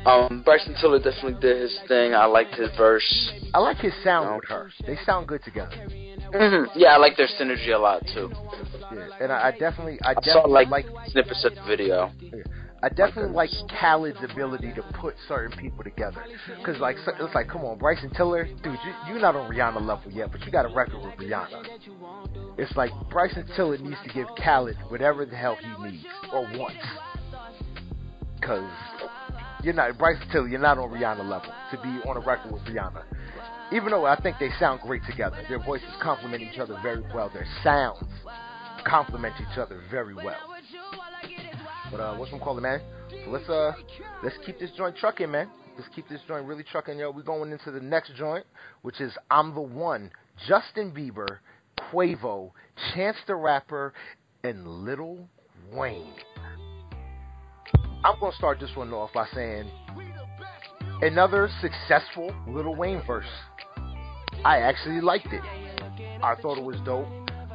Um, 0.06 0.42
Bryson 0.46 0.76
Tiller 0.80 1.00
definitely 1.00 1.40
did 1.42 1.62
his 1.62 1.78
thing. 1.88 2.14
I 2.14 2.26
liked 2.26 2.56
his 2.56 2.70
verse. 2.78 3.32
I 3.54 3.60
like 3.60 3.78
his 3.78 3.94
sound 4.04 4.36
with 4.36 4.50
her. 4.50 4.72
They 4.86 4.98
sound 5.06 5.28
good 5.28 5.44
together. 5.44 5.76
Mm-hmm. 5.76 6.80
Yeah, 6.80 6.90
I 6.90 6.98
like 6.98 7.18
their 7.18 7.28
synergy 7.28 7.74
a 7.74 7.78
lot 7.78 8.04
too. 8.14 8.32
Yeah, 8.94 9.08
and 9.20 9.32
I, 9.32 9.48
I 9.48 9.52
definitely, 9.52 10.00
I, 10.04 10.12
I 10.12 10.14
definitely 10.14 10.32
saw 10.32 10.48
like, 10.48 10.70
like 10.70 10.86
snippets 11.08 11.44
of 11.44 11.56
the 11.56 11.64
video. 11.64 12.12
Yeah. 12.22 12.44
I 12.84 12.90
definitely 12.90 13.34
like 13.34 13.50
Khaled's 13.80 14.20
ability 14.24 14.72
to 14.76 14.84
put 15.00 15.16
certain 15.28 15.58
people 15.58 15.84
together. 15.84 16.24
Cause 16.64 16.78
like 16.80 16.96
it's 17.20 17.36
like, 17.36 17.48
come 17.48 17.66
on, 17.66 17.80
Bryson 17.80 18.12
Tiller, 18.12 18.46
dude, 18.46 18.66
you, 18.66 18.94
you're 19.08 19.20
not 19.20 19.36
on 19.36 19.52
Rihanna 19.52 19.82
level 19.82 20.12
yet, 20.12 20.32
but 20.32 20.42
you 20.46 20.52
got 20.52 20.66
a 20.66 20.74
record 20.74 21.04
with 21.04 21.16
Rihanna. 21.16 21.66
It's 22.58 22.76
like 22.76 22.92
Bryson 23.10 23.48
Tiller 23.56 23.78
needs 23.78 23.98
to 24.06 24.14
give 24.14 24.28
Khaled 24.44 24.78
whatever 24.90 25.26
the 25.26 25.36
hell 25.36 25.58
he 25.60 25.90
needs 25.90 26.06
or 26.32 26.42
wants. 26.58 26.86
Cause 28.42 28.70
you're 29.64 29.74
not 29.74 29.98
Bryson 29.98 30.28
Tiller, 30.32 30.48
you're 30.48 30.60
not 30.60 30.78
on 30.78 30.90
Rihanna 30.90 31.28
level 31.28 31.52
to 31.72 31.78
be 31.78 32.08
on 32.08 32.18
a 32.18 32.20
record 32.20 32.52
with 32.52 32.62
Rihanna. 32.64 33.04
Even 33.74 33.90
though 33.90 34.06
I 34.06 34.20
think 34.22 34.38
they 34.40 34.50
sound 34.60 34.82
great 34.82 35.02
together, 35.10 35.44
their 35.50 35.60
voices 35.60 35.90
complement 36.02 36.44
each 36.44 36.60
other 36.60 36.80
very 36.84 37.04
well. 37.14 37.30
Their 37.34 37.48
sounds 37.64 38.06
complement 38.86 39.34
each 39.42 39.58
other 39.58 39.82
very 39.92 40.14
well. 40.14 40.57
But 41.92 42.00
uh, 42.00 42.16
what's 42.16 42.32
one 42.32 42.42
calling, 42.42 42.64
man? 42.64 42.82
So 43.10 43.32
let's 43.32 43.50
uh, 43.50 43.72
let's 44.24 44.36
keep 44.46 44.60
this 44.60 44.72
joint 44.78 44.98
trucking, 44.98 45.32
man. 45.32 45.50
Let's 45.78 45.90
keep 45.96 46.10
this 46.10 46.22
joint 46.28 46.46
really 46.46 46.64
trucking, 46.64 46.98
yo. 46.98 47.12
We're 47.12 47.22
going 47.22 47.52
into 47.52 47.72
the 47.72 47.80
next 47.80 48.16
joint, 48.16 48.46
which 48.82 49.00
is 49.00 49.14
"I'm 49.30 49.54
the 49.54 49.62
One." 49.62 50.12
Justin 50.48 50.92
Bieber, 50.92 51.40
Quavo, 51.80 52.52
Chance 52.94 53.18
the 53.26 53.36
Rapper, 53.36 53.94
and 54.44 54.68
Lil 54.68 55.28
Wayne. 55.72 56.14
I'm 58.04 58.20
gonna 58.20 58.36
start 58.38 58.60
this 58.60 58.70
one 58.76 58.94
off 58.94 59.12
by 59.14 59.28
saying 59.34 59.70
another 61.02 61.50
successful 61.62 62.34
Lil 62.48 62.76
Wayne 62.76 63.02
verse. 63.06 63.26
I 64.46 64.60
actually 64.60 65.02
liked 65.02 65.28
it. 65.32 65.42
I 66.22 66.36
thought 66.42 66.58
it 66.58 66.64
was 66.64 66.78
dope. 66.86 67.08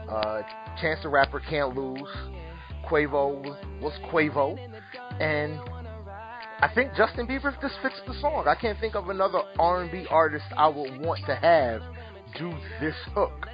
Uh, 0.08 0.42
Chance 0.80 1.00
the 1.02 1.08
Rapper 1.08 1.40
can't 1.40 1.76
lose. 1.76 2.08
Quavo 2.88 3.56
was 3.80 3.92
Quavo, 4.10 4.58
and 5.20 5.58
I 6.60 6.70
think 6.74 6.94
Justin 6.96 7.26
Bieber 7.26 7.58
just 7.60 7.74
fits 7.82 8.00
the 8.06 8.14
song. 8.20 8.46
I 8.46 8.54
can't 8.54 8.78
think 8.78 8.94
of 8.94 9.08
another 9.08 9.42
R&B 9.58 10.06
artist 10.10 10.44
I 10.56 10.68
would 10.68 11.00
want 11.00 11.20
to 11.26 11.34
have 11.34 11.82
do 12.38 12.52
this 12.80 12.94
hook. 13.14 13.48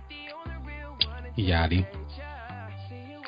Yachty. 1.36 1.86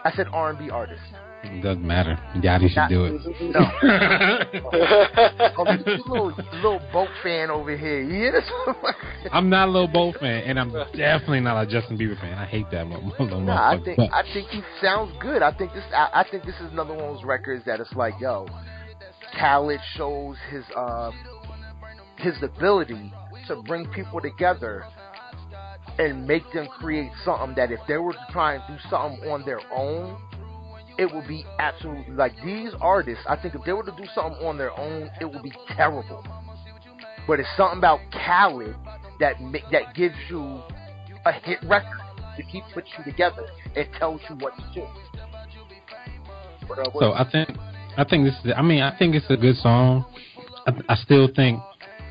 I 0.04 0.12
said 0.14 0.26
R&B 0.32 0.70
artist. 0.70 1.02
It 1.42 1.62
doesn't 1.62 1.86
matter. 1.86 2.18
Yachty 2.36 2.68
should 2.68 2.88
do 2.88 3.04
it. 3.04 3.12
No. 3.40 3.60
oh, 5.58 5.64
this 5.76 6.00
little, 6.06 6.32
little 6.54 6.80
boat 6.92 7.08
fan 7.22 7.50
over 7.50 7.74
here. 7.76 8.02
You 8.02 8.12
hear 8.12 8.32
this? 8.32 8.50
I'm 9.32 9.48
not 9.48 9.68
a 9.68 9.70
little 9.70 9.88
boat 9.88 10.16
fan, 10.20 10.44
and 10.44 10.60
I'm 10.60 10.70
definitely 10.70 11.40
not 11.40 11.62
a 11.62 11.66
Justin 11.66 11.96
Bieber 11.96 12.20
fan. 12.20 12.34
I 12.34 12.44
hate 12.44 12.70
that 12.72 12.86
little, 12.86 13.08
little 13.18 13.40
nah, 13.40 13.70
I 13.70 13.82
think 13.82 13.96
but. 13.96 14.12
I 14.12 14.22
think 14.34 14.48
he 14.48 14.60
sounds 14.82 15.12
good. 15.20 15.42
I 15.42 15.52
think 15.56 15.72
this 15.72 15.84
I, 15.94 16.10
I 16.12 16.26
think 16.30 16.44
this 16.44 16.56
is 16.56 16.70
another 16.72 16.94
one 16.94 17.04
of 17.04 17.16
those 17.16 17.24
records 17.24 17.64
that 17.64 17.80
it's 17.80 17.92
like, 17.94 18.14
yo, 18.20 18.46
Khaled 19.38 19.80
shows 19.96 20.36
his 20.50 20.64
uh 20.76 21.10
his 22.18 22.34
ability 22.42 23.12
to 23.48 23.56
bring 23.62 23.86
people 23.92 24.20
together 24.20 24.84
and 25.98 26.26
make 26.26 26.42
them 26.52 26.68
create 26.78 27.10
something 27.24 27.54
that 27.56 27.72
if 27.72 27.80
they 27.88 27.96
were 27.96 28.12
to 28.12 28.26
try 28.30 28.54
and 28.54 28.62
do 28.68 28.76
something 28.90 29.28
on 29.30 29.44
their 29.44 29.60
own, 29.72 30.18
it 31.00 31.10
would 31.14 31.26
be 31.26 31.46
absolutely 31.58 32.12
like 32.12 32.34
these 32.44 32.72
artists. 32.78 33.24
I 33.26 33.34
think 33.34 33.54
if 33.54 33.62
they 33.64 33.72
were 33.72 33.82
to 33.84 33.90
do 33.92 34.04
something 34.14 34.46
on 34.46 34.58
their 34.58 34.78
own, 34.78 35.10
it 35.18 35.24
would 35.24 35.42
be 35.42 35.52
terrible. 35.74 36.22
But 37.26 37.40
it's 37.40 37.48
something 37.56 37.78
about 37.78 38.00
Khaled 38.12 38.76
that 39.18 39.36
that 39.72 39.94
gives 39.94 40.14
you 40.28 40.60
a 41.24 41.32
hit 41.32 41.58
record 41.62 42.00
to 42.36 42.42
keep 42.42 42.64
put 42.74 42.84
you 42.96 43.04
together 43.04 43.46
It 43.74 43.88
tells 43.98 44.20
you 44.28 44.36
what 44.36 44.54
to 44.56 44.64
do. 44.74 44.86
But, 46.68 46.78
uh, 46.80 46.90
so 46.98 47.12
I 47.12 47.26
think 47.32 47.48
I 47.96 48.04
think 48.04 48.26
this 48.26 48.34
is. 48.44 48.52
I 48.54 48.60
mean, 48.60 48.82
I 48.82 48.96
think 48.98 49.14
it's 49.14 49.30
a 49.30 49.38
good 49.38 49.56
song. 49.56 50.04
I, 50.66 50.72
I 50.90 50.96
still 50.96 51.28
think 51.34 51.60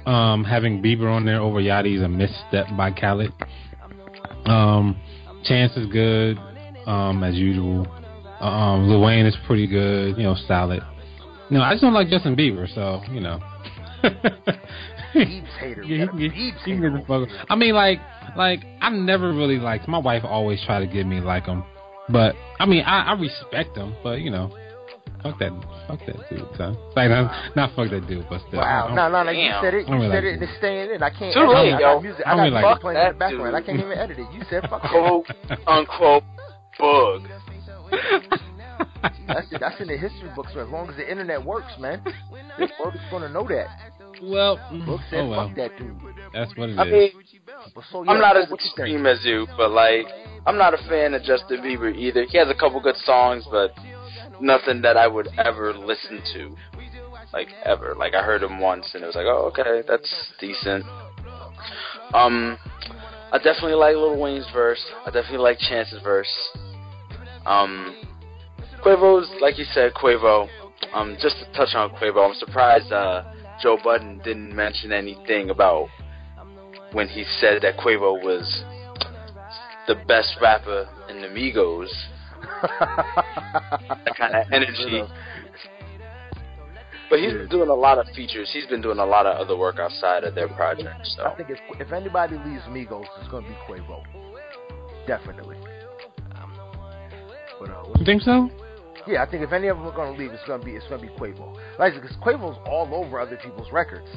um, 0.08 0.44
having 0.44 0.82
Bieber 0.82 1.16
on 1.16 1.26
there 1.26 1.40
over 1.40 1.60
Yachty 1.60 1.96
is 1.96 2.02
a 2.02 2.08
misstep 2.10 2.66
by 2.76 2.92
Khaled. 2.92 3.32
Um, 4.48 5.00
Chance 5.44 5.78
is 5.78 5.86
good, 5.92 6.40
um, 6.88 7.24
as 7.24 7.36
usual. 7.36 7.86
Um, 8.40 8.88
Lil 8.88 9.02
Wayne 9.02 9.26
is 9.26 9.36
pretty 9.46 9.68
good, 9.68 10.18
you 10.18 10.24
know, 10.24 10.36
solid. 10.48 10.82
No, 11.50 11.62
I 11.62 11.74
just 11.74 11.82
don't 11.82 11.94
like 11.94 12.08
Justin 12.08 12.36
Bieber, 12.36 12.74
so 12.74 13.02
you 13.12 13.20
know. 13.20 13.40
Biebs 15.14 15.48
hater. 15.60 15.84
Yeah, 15.84 16.06
he, 16.16 16.30
he, 16.30 16.52
he, 16.64 16.76
he 16.76 16.88
I 17.50 17.56
mean, 17.56 17.74
like, 17.74 18.00
like 18.38 18.60
I 18.82 18.90
never 18.90 19.34
really 19.34 19.58
liked. 19.58 19.88
My 19.88 19.98
wife 19.98 20.24
always 20.24 20.64
tried 20.66 20.82
to 20.82 20.88
get 20.88 21.06
me 21.06 21.20
like 21.20 21.46
him, 21.46 21.64
but 22.10 22.36
I 22.60 22.66
mean, 22.66 22.84
I, 22.84 23.12
I 23.12 23.14
respect 23.14 23.76
him, 23.76 23.96
but 24.04 24.22
you 24.22 24.30
know, 24.30 24.56
fuck 25.24 25.40
that, 25.40 25.52
fuck 25.88 26.00
that 26.06 26.30
dude, 26.30 26.48
son. 26.56 26.78
Like, 26.96 27.10
not, 27.10 27.56
not 27.56 27.76
fuck 27.76 27.90
that 27.90 28.08
dude, 28.08 28.26
but 28.30 28.42
still. 28.48 28.60
Wow, 28.60 28.94
no, 28.94 29.10
no, 29.10 29.24
no, 29.24 29.32
you 29.32 29.52
said 29.62 29.74
it, 29.74 29.88
you 29.88 30.00
said 30.00 30.10
like 30.10 30.24
it, 30.24 30.34
and 30.34 30.44
it's 30.44 30.58
staying 30.60 30.92
in. 30.92 31.04
I 31.04 31.10
can't. 31.10 31.34
Too 31.34 31.48
late, 31.48 31.74
I 31.74 31.80
got 31.80 32.04
music. 32.04 32.24
I 32.26 32.36
got 32.36 32.44
music 32.44 32.64
like, 32.64 32.80
playing 32.82 33.02
in 33.02 33.08
the 33.08 33.20
background. 33.20 33.52
Dude. 33.52 33.56
I 33.56 33.62
can't 33.62 33.80
even 33.80 33.98
edit 33.98 34.20
it. 34.20 34.34
You 34.34 34.42
said 34.50 34.70
fuck 34.70 34.82
quote 34.84 35.26
unquote 35.68 36.24
Boog. 36.80 37.28
That's 39.28 39.48
that's 39.60 39.80
in 39.82 39.88
the 39.88 39.98
history 39.98 40.30
books. 40.36 40.52
So 40.54 40.60
as 40.62 40.70
long 40.70 40.90
as 40.90 40.96
the 40.96 41.10
internet 41.10 41.44
works, 41.44 41.72
man, 41.80 42.02
the 42.58 42.68
world 42.80 42.96
is 42.96 43.02
gonna 43.12 43.30
know 43.30 43.48
that. 43.48 43.68
Well, 44.22 44.58
Boog 44.72 45.00
said 45.10 45.22
oh 45.22 45.30
well. 45.30 45.48
fuck 45.48 45.56
that 45.58 45.78
dude. 45.78 45.96
That's 46.34 46.56
what 46.58 46.70
it 46.70 46.80
I 46.80 46.86
is. 46.86 46.92
Mean, 46.92 47.12
so, 47.92 48.04
yeah, 48.04 48.12
I'm 48.12 48.20
not 48.20 48.36
as 48.36 48.52
extreme 48.52 49.06
as 49.06 49.24
you, 49.24 49.48
but 49.56 49.72
like, 49.72 50.08
I'm 50.46 50.58
not 50.58 50.74
a 50.74 50.78
fan 50.90 51.14
of 51.14 51.24
Justin 51.24 51.62
Bieber 51.62 51.96
either. 51.96 52.26
He 52.26 52.38
has 52.38 52.50
a 52.50 52.56
couple 52.56 52.82
good 52.82 52.98
songs, 52.98 53.46
but 53.50 53.72
nothing 54.42 54.82
that 54.82 54.98
I 54.98 55.08
would 55.08 55.30
ever 55.38 55.74
listen 55.74 56.22
to, 56.34 56.56
like 57.32 57.48
ever. 57.64 57.96
Like 57.98 58.16
I 58.16 58.24
heard 58.24 58.44
him 58.44 58.60
once, 58.60 58.92
and 58.94 59.04
it 59.04 59.08
was 59.08 59.16
like, 59.16 59.28
oh, 59.28 59.52
okay, 59.54 59.88
that's 59.88 60.34
decent. 60.40 60.84
Um, 62.14 62.58
I 63.32 63.38
definitely 63.38 63.76
like 63.76 63.96
Lil 63.96 64.20
Wayne's 64.20 64.48
verse. 64.52 64.84
I 65.06 65.12
definitely 65.12 65.38
like 65.40 65.60
Chance's 65.60 66.02
verse. 66.02 66.50
Um, 67.46 67.96
Quavo's, 68.84 69.30
like 69.42 69.58
you 69.58 69.66
said, 69.66 69.94
Quavo. 69.94 70.48
Um, 70.94 71.18
just 71.22 71.36
to 71.38 71.46
touch 71.54 71.76
on 71.76 71.90
Quavo, 71.92 72.30
I'm 72.30 72.36
surprised 72.36 72.92
uh, 72.92 73.24
Joe 73.62 73.78
Budden 73.84 74.22
didn't 74.24 74.56
mention 74.56 74.92
anything 74.92 75.50
about 75.50 75.90
when 76.94 77.08
he 77.08 77.26
said 77.40 77.62
that 77.62 77.78
Quavo 77.78 78.24
was 78.24 78.64
the 79.88 79.96
best 80.08 80.38
rapper 80.42 80.88
in 81.10 81.22
the 81.22 81.28
Migos. 81.28 81.90
that 82.62 84.16
kind 84.18 84.36
of 84.36 84.52
energy. 84.52 85.04
But 87.10 87.20
he's 87.20 87.34
been 87.34 87.50
doing 87.50 87.70
a 87.70 87.74
lot 87.74 87.98
of 87.98 88.06
features. 88.16 88.50
He's 88.54 88.68
been 88.68 88.82
doing 88.82 89.00
a 89.00 89.06
lot 89.06 89.26
of 89.26 89.38
other 89.38 89.58
work 89.58 89.80
outside 89.80 90.24
of 90.24 90.36
their 90.36 90.48
project. 90.50 91.08
So 91.18 91.26
I 91.26 91.36
think 91.36 91.50
if, 91.50 91.60
if 91.80 91.92
anybody 91.92 92.36
leaves 92.46 92.64
Migos, 92.70 93.06
it's 93.20 93.30
going 93.30 93.44
to 93.44 93.50
be 93.50 93.56
Quavo. 93.68 94.04
Definitely. 95.08 95.58
But, 97.60 97.70
uh, 97.70 97.84
you 97.98 98.06
think 98.06 98.22
so? 98.22 98.50
Yeah, 99.08 99.24
I 99.24 99.30
think 99.30 99.44
if 99.44 99.52
any 99.52 99.68
of 99.68 99.78
them 99.78 99.88
are 99.88 99.96
going 99.96 100.14
to 100.14 100.20
leave, 100.20 100.32
it's 100.32 100.46
going 100.46 100.60
to 100.60 100.66
be 100.66 100.74
it's 100.74 100.88
going 100.88 101.02
to 101.02 101.08
be 101.08 101.14
Quavo. 101.14 101.58
Like 101.80 101.94
because 101.94 102.16
Quavo's 102.18 102.58
all 102.66 102.94
over 102.94 103.20
other 103.20 103.38
people's 103.38 103.72
records. 103.72 104.08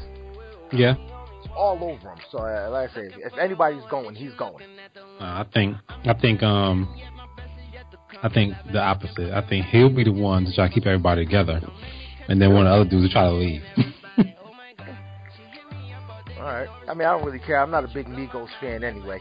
Yeah. 0.73 0.95
It's 1.39 1.49
all 1.57 1.79
over 1.83 2.03
them. 2.03 2.19
So 2.31 2.39
uh, 2.39 2.69
like 2.71 2.91
I 2.91 2.95
say, 2.95 3.09
if 3.19 3.33
anybody's 3.39 3.85
going, 3.91 4.15
he's 4.15 4.35
going. 4.35 4.65
Uh, 5.21 5.25
I 5.25 5.47
think 5.53 5.77
I 5.89 6.15
think 6.15 6.43
um 6.43 6.95
I 8.23 8.29
think 8.29 8.55
the 8.73 8.81
opposite. 8.81 9.33
I 9.33 9.47
think 9.49 9.67
he'll 9.67 9.95
be 9.95 10.05
the 10.05 10.13
one 10.13 10.45
to 10.45 10.55
try 10.55 10.69
to 10.69 10.75
keep 10.75 10.87
everybody 10.87 11.25
together, 11.25 11.61
and 12.29 12.41
then 12.41 12.53
one 12.53 12.67
of 12.67 12.71
the 12.71 12.81
other 12.81 12.91
dudes 12.91 13.03
will 13.05 13.11
try 13.11 13.25
to 13.25 13.33
leave. 13.33 13.63
All 16.39 16.49
right. 16.49 16.69
I 16.89 16.95
mean, 16.95 17.07
I 17.07 17.13
don't 17.17 17.25
really 17.25 17.39
care. 17.39 17.61
I'm 17.61 17.71
not 17.71 17.85
a 17.85 17.89
big 17.89 18.07
Migos 18.07 18.49
fan 18.61 18.85
anyway. 18.85 19.21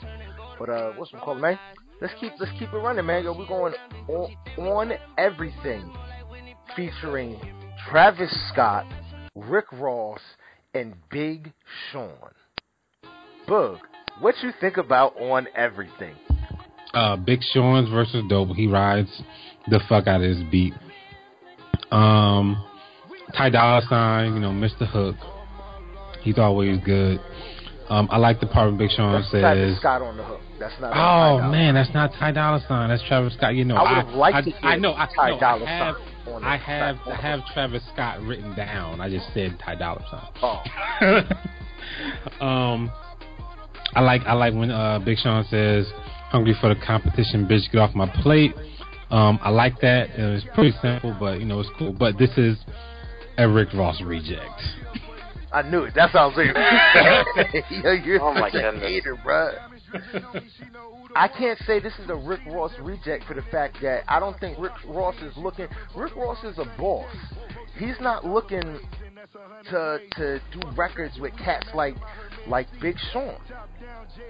But 0.57 0.69
uh, 0.69 0.91
what's 0.93 1.13
it 1.13 1.19
called, 1.22 1.39
man? 1.39 1.57
Let's 2.02 2.14
keep 2.20 2.34
let's 2.39 2.52
keep 2.58 2.74
it 2.74 2.78
running, 2.78 3.06
man. 3.06 3.24
Yo, 3.24 3.38
we're 3.38 3.45
going 3.45 3.74
on, 4.10 4.36
on 4.58 4.91
everything, 5.18 5.93
featuring 6.76 7.39
Travis 7.88 8.36
Scott, 8.52 8.86
Rick 9.36 9.72
Ross, 9.72 10.20
and 10.74 10.95
Big 11.12 11.54
Sean. 11.91 12.10
Boog, 13.47 13.80
what 14.20 14.36
you 14.41 14.52
think 14.60 14.78
about 14.78 15.16
on 15.18 15.47
everything? 15.56 16.16
uh, 16.93 17.16
Big 17.18 17.41
Sean's 17.54 17.89
versus 17.89 18.24
Dope. 18.28 18.56
He 18.56 18.68
rides 18.68 19.10
the 19.70 19.80
fuck 19.88 20.08
out 20.08 20.22
of 20.22 20.30
his 20.30 20.43
beat. 20.49 20.74
Um, 21.91 22.64
Ty 23.36 23.49
Dolla 23.52 23.82
Sign, 23.89 24.34
you 24.34 24.39
know, 24.39 24.52
Mr. 24.52 24.88
Hook. 24.88 25.16
He's 26.22 26.38
always 26.38 26.80
good. 26.84 27.20
Um, 27.89 28.08
I 28.12 28.18
like 28.18 28.39
the 28.39 28.47
part 28.47 28.70
when 28.70 28.78
Big 28.78 28.89
Sean 28.91 29.14
that's 29.14 29.32
says 29.32 29.41
Travis 29.41 29.80
Scott 29.80 30.02
on 30.02 30.18
the 30.18 30.24
hook. 30.24 30.41
That's 30.62 30.80
not. 30.80 30.93
Oh 30.93 31.41
man, 31.49 31.74
that's 31.74 31.91
not 31.91 32.14
Ty 32.14 32.34
Dolla 32.34 32.64
Sign. 32.68 32.89
That's 32.89 33.01
Travis 33.07 33.34
Scott. 33.34 33.55
You 33.55 33.66
know, 33.66 33.76
I 33.76 33.82
would 33.82 34.05
have 34.05 34.16
liked 34.16 34.36
I, 34.38 34.41
to 34.41 34.51
I, 34.64 34.70
I 34.74 34.76
know. 34.78 34.93
I, 34.93 35.07
Ty 35.07 35.30
no, 35.32 35.39
Dolla 35.39 35.66
I 35.66 35.70
have. 35.70 35.95
Sign 35.95 36.43
I 36.43 36.57
have 36.57 36.97
I 37.07 37.16
have 37.16 37.39
Travis 37.51 37.82
Scott 37.91 38.22
written 38.22 38.55
down. 38.55 39.01
I 39.01 39.09
just 39.09 39.34
said 39.34 39.57
Ty 39.59 39.76
Dolla 39.76 40.05
Sign. 40.12 41.24
Oh. 42.39 42.45
um, 42.45 42.91
I 43.95 44.01
like 44.01 44.22
I 44.28 44.34
like 44.34 44.53
when 44.53 44.70
uh, 44.70 44.99
Big 44.99 45.18
Sean 45.18 45.43
says 45.49 45.88
hungry 46.30 46.55
for 46.62 46.74
the 46.74 46.80
competition, 46.86 47.47
bitch, 47.47 47.72
get 47.72 47.80
off 47.80 47.95
my 47.95 48.07
plate. 48.22 48.53
Um, 49.09 49.39
I 49.41 49.49
like 49.49 49.82
that. 49.82 50.09
It's 50.16 50.45
pretty 50.53 50.78
simple, 50.80 51.18
but 51.20 51.39
you 51.39 51.45
know 51.47 51.59
it's 51.59 51.70
cool. 51.80 51.91
But 51.91 52.20
this 52.20 52.38
is 52.38 52.55
a 53.39 53.49
Rick 53.49 53.74
Ross 53.74 53.99
reject. 54.03 54.62
I 55.51 55.64
knew 55.64 55.84
it. 55.84 55.93
That's 55.95 56.14
what 56.14 56.22
I 56.22 56.26
was 56.28 56.36
saying. 56.36 57.84
Yo, 57.84 57.91
you're 57.91 58.22
oh 58.22 58.34
my 58.36 58.51
such 58.51 58.62
goodness. 58.62 58.84
a 58.84 58.88
hater, 58.88 59.18
bro. 59.22 59.49
I 61.16 61.28
can't 61.28 61.60
say 61.66 61.80
this 61.80 61.94
is 62.00 62.10
a 62.10 62.16
Rick 62.16 62.42
Ross 62.48 62.72
reject 62.82 63.26
for 63.26 63.34
the 63.34 63.44
fact 63.44 63.78
that 63.82 64.04
I 64.08 64.20
don't 64.20 64.39
think 64.39 64.58
Rick 64.60 64.74
Ross 64.88 65.16
is 65.22 65.36
looking. 65.38 65.68
Rick 65.96 66.16
Ross 66.16 66.44
is 66.44 66.58
a 66.58 66.66
boss. 66.78 67.14
He's 67.78 68.00
not 68.00 68.26
looking 68.26 68.80
to 69.70 70.00
to 70.16 70.42
do 70.52 70.60
records 70.76 71.18
with 71.20 71.36
cats 71.38 71.68
like 71.74 71.96
like 72.48 72.68
Big 72.82 72.96
Sean. 73.12 73.38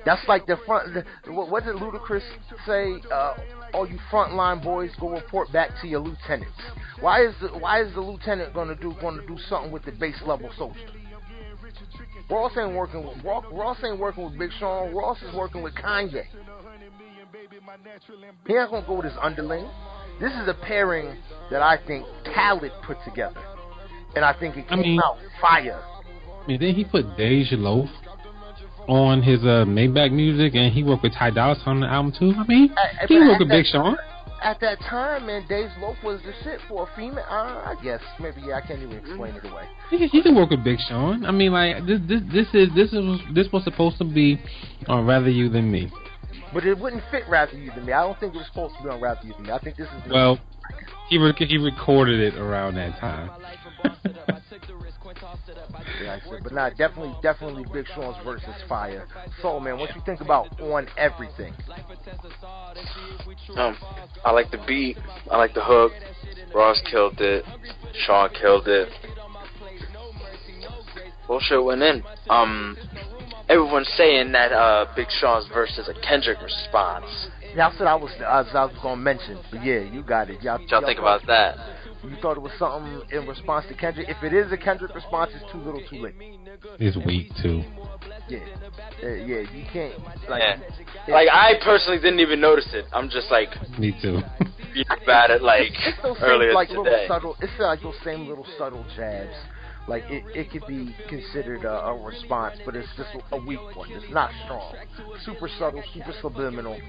That's 0.06 0.22
like 0.28 0.46
the 0.46 0.58
front. 0.66 0.94
The, 0.94 1.32
what, 1.32 1.64
did 1.64 1.76
Ludacris 1.76 2.24
say? 2.66 3.02
Uh, 3.12 3.36
all 3.74 3.88
you 3.88 3.98
frontline 4.12 4.62
boys, 4.64 4.92
go 5.00 5.10
report 5.10 5.52
back 5.54 5.70
to 5.82 5.88
your 5.88 6.02
lieutenants. 6.02 6.60
Why 7.00 7.26
is 7.26 7.34
the 7.42 7.48
why 7.48 7.82
is 7.82 7.94
the 7.94 8.02
lieutenant 8.02 8.54
gonna 8.54 8.76
do 8.76 8.94
gonna 9.02 9.26
do 9.26 9.38
something 9.50 9.72
with 9.72 9.86
the 9.86 9.92
base 9.92 10.22
level 10.26 10.50
soldier? 10.58 10.80
Ross 12.32 12.54
ain't 12.58 12.74
working 12.74 13.06
with 13.06 13.24
Ross 13.24 13.78
ain't 13.84 14.00
working 14.00 14.24
with 14.24 14.40
Big 14.40 14.52
Sean. 14.58 14.96
Ross 14.96 15.22
is 15.22 15.36
working 15.36 15.62
with 15.62 15.76
Kanye. 15.76 16.24
He 18.48 18.54
ain't 18.54 18.72
gonna 18.72 18.86
go 18.88 18.96
with 18.96 19.06
his 19.06 19.14
underling. 19.22 19.68
This 20.20 20.32
is 20.34 20.48
a 20.48 20.54
pairing 20.54 21.18
that 21.50 21.62
I 21.62 21.78
think 21.86 22.06
Khaled 22.34 22.72
put 22.84 22.98
together, 23.04 23.42
and 24.16 24.24
I 24.24 24.34
think 24.34 24.56
it 24.56 24.68
came 24.70 24.80
I 24.80 24.82
mean, 24.82 25.02
out 25.04 25.18
fire. 25.42 25.84
I 26.44 26.48
mean, 26.48 26.60
then 26.60 26.74
he 26.74 26.86
put 26.86 27.06
Dej 27.18 27.52
Loaf 27.52 27.90
on 28.88 29.22
his 29.22 29.42
uh, 29.42 29.66
Maybach 29.68 30.12
music, 30.12 30.56
and 30.56 30.74
he 30.74 30.84
worked 30.84 31.04
with 31.04 31.14
Ty 31.14 31.32
Dolla 31.32 31.58
on 31.66 31.82
the 31.82 31.88
album 31.88 32.14
too. 32.18 32.34
I 32.38 32.46
mean, 32.48 32.72
uh, 32.72 33.08
he 33.08 33.20
worked 33.20 33.40
with 33.40 33.50
Big 33.50 33.66
Sean 33.66 33.98
at 34.42 34.60
that 34.62 34.80
time, 34.82 35.28
man, 35.28 35.46
Dej 35.48 35.80
Loaf 35.80 35.98
was 36.04 36.20
the 36.24 36.34
shit 36.44 36.60
for 36.68 36.88
a 36.90 36.96
female. 36.96 37.26
Uh, 37.30 37.64
I 37.66 37.76
guess 37.84 38.02
maybe 38.20 38.42
yeah, 38.42 38.56
I 38.56 38.62
can't 38.62 38.82
even 38.82 38.98
explain 38.98 39.36
it 39.36 39.46
away. 39.46 39.66
He, 39.90 40.08
he 40.08 40.22
can 40.22 40.36
work 40.36 40.50
with 40.50 40.64
Big 40.64 40.80
Sean. 40.88 41.26
I 41.26 41.32
mean, 41.32 41.52
like 41.52 41.86
this, 41.86 42.00
this, 42.08 42.22
this 42.32 42.48
is 42.54 42.70
this 42.76 42.94
is 42.94 43.20
this 43.34 43.48
was 43.52 43.64
supposed 43.64 43.98
to 44.00 44.04
be 44.04 44.42
on 44.88 45.06
Rather 45.06 45.30
You 45.30 45.50
Than 45.50 45.72
Me. 45.72 45.92
But 46.54 46.66
it 46.66 46.78
wouldn't 46.78 47.04
fit 47.12 47.24
Rather 47.30 47.58
You 47.58 47.72
Than 47.72 47.86
Me. 47.86 47.94
I 47.94 48.02
don't 48.02 48.20
think 48.20 48.34
it 48.34 48.38
was 48.38 48.48
supposed 48.48 48.76
to 48.78 48.84
be 48.84 48.90
on 48.90 49.02
Rather 49.02 49.26
You 49.26 49.34
Than 49.34 49.44
Me. 49.44 49.52
I 49.52 49.60
think 49.60 49.78
this 49.78 49.88
is 49.88 50.12
well. 50.12 50.40
He 51.10 51.18
re- 51.18 51.34
he 51.38 51.58
recorded 51.58 52.20
it 52.20 52.38
around 52.40 52.76
that 52.76 53.00
time. 53.00 53.30
yeah, 56.02 56.14
I 56.14 56.30
said, 56.30 56.44
but 56.44 56.54
nah, 56.54 56.70
definitely, 56.70 57.16
definitely 57.22 57.66
Big 57.72 57.86
Sean's 57.94 58.18
versus 58.24 58.56
fire. 58.68 59.08
So, 59.42 59.60
man, 59.60 59.78
what 59.78 59.96
you 59.96 60.02
think 60.06 60.22
about 60.22 60.60
on 60.60 60.88
everything? 60.98 61.54
Um, 63.58 63.78
I 64.26 64.32
like 64.32 64.52
the 64.52 64.64
beat. 64.68 64.98
I 65.30 65.38
like 65.38 65.54
the 65.54 65.64
hook. 65.64 65.92
Ross 66.54 66.82
killed 66.90 67.20
it. 67.20 67.46
Sean 68.06 68.30
killed 68.30 68.68
it. 68.68 68.90
Bullshit 71.28 71.64
went 71.64 71.82
in. 71.82 72.04
Um, 72.30 72.78
everyone's 73.48 73.90
saying 73.96 74.34
that 74.34 74.52
uh, 74.52 74.86
Big 74.96 75.08
Sean's 75.20 75.48
verse 75.54 75.78
is 75.78 75.88
a 75.88 75.94
Kendrick 76.06 76.42
response. 76.42 77.06
That's 77.56 77.78
what 77.80 77.88
I 77.88 77.96
was 77.96 78.12
I 78.20 78.42
was, 78.42 78.50
I 78.54 78.66
was 78.66 78.76
gonna 78.82 79.02
mention. 79.02 79.40
But 79.52 79.64
yeah, 79.64 79.80
you 79.80 80.04
got 80.04 80.30
it. 80.30 80.42
Y'all, 80.42 80.60
y'all, 80.60 80.68
y'all 80.68 80.86
think 80.86 81.00
about 81.00 81.22
that? 81.28 81.56
You 82.04 82.16
thought 82.22 82.38
it 82.38 82.42
was 82.42 82.52
something 82.58 83.02
in 83.12 83.28
response 83.28 83.66
to 83.68 83.76
Kendrick. 83.76 84.10
If 84.10 84.24
it 84.24 84.34
is 84.34 84.52
a 84.52 84.58
Kendrick 84.58 84.94
response, 84.96 85.32
it's 85.36 85.52
too 85.52 85.60
little, 85.60 85.82
too 85.88 85.98
late. 85.98 86.16
It's 86.80 86.98
weak 87.06 87.32
too. 87.42 87.64
Yeah, 88.28 88.40
uh, 89.04 89.08
yeah. 89.08 89.42
You 89.42 89.66
can't. 89.72 90.00
Like, 90.30 90.42
yeah. 90.42 91.14
like 91.14 91.28
I 91.32 91.54
personally 91.64 92.00
didn't 92.00 92.20
even 92.20 92.42
notice 92.42 92.70
it. 92.74 92.86
I'm 92.94 93.10
just 93.10 93.30
like. 93.30 93.50
Me 93.78 93.96
too. 94.02 94.20
bad 95.06 95.32
at 95.32 95.42
like 95.42 95.74
it's 95.86 96.02
those 96.02 96.18
earlier 96.22 96.50
same, 96.50 96.56
like, 96.56 96.68
today. 96.70 96.82
Little 96.82 97.08
subtle, 97.08 97.36
it's 97.42 97.54
like 97.60 97.82
those 97.82 97.96
same 98.04 98.28
little 98.28 98.46
subtle 98.58 98.86
jabs 98.96 99.36
like 99.92 100.06
it, 100.10 100.24
it 100.34 100.52
could 100.52 100.66
be 100.68 100.96
considered 101.10 101.66
a, 101.66 101.88
a 101.88 102.02
response, 102.02 102.58
but 102.66 102.78
it's 102.78 102.88
just 102.96 103.10
a 103.34 103.38
weak 103.38 103.60
one. 103.76 103.92
It's 103.92 104.10
not 104.10 104.32
strong. 104.46 104.74
Super 105.26 105.50
subtle, 105.60 105.84
super 105.94 106.14
subliminal 106.22 106.80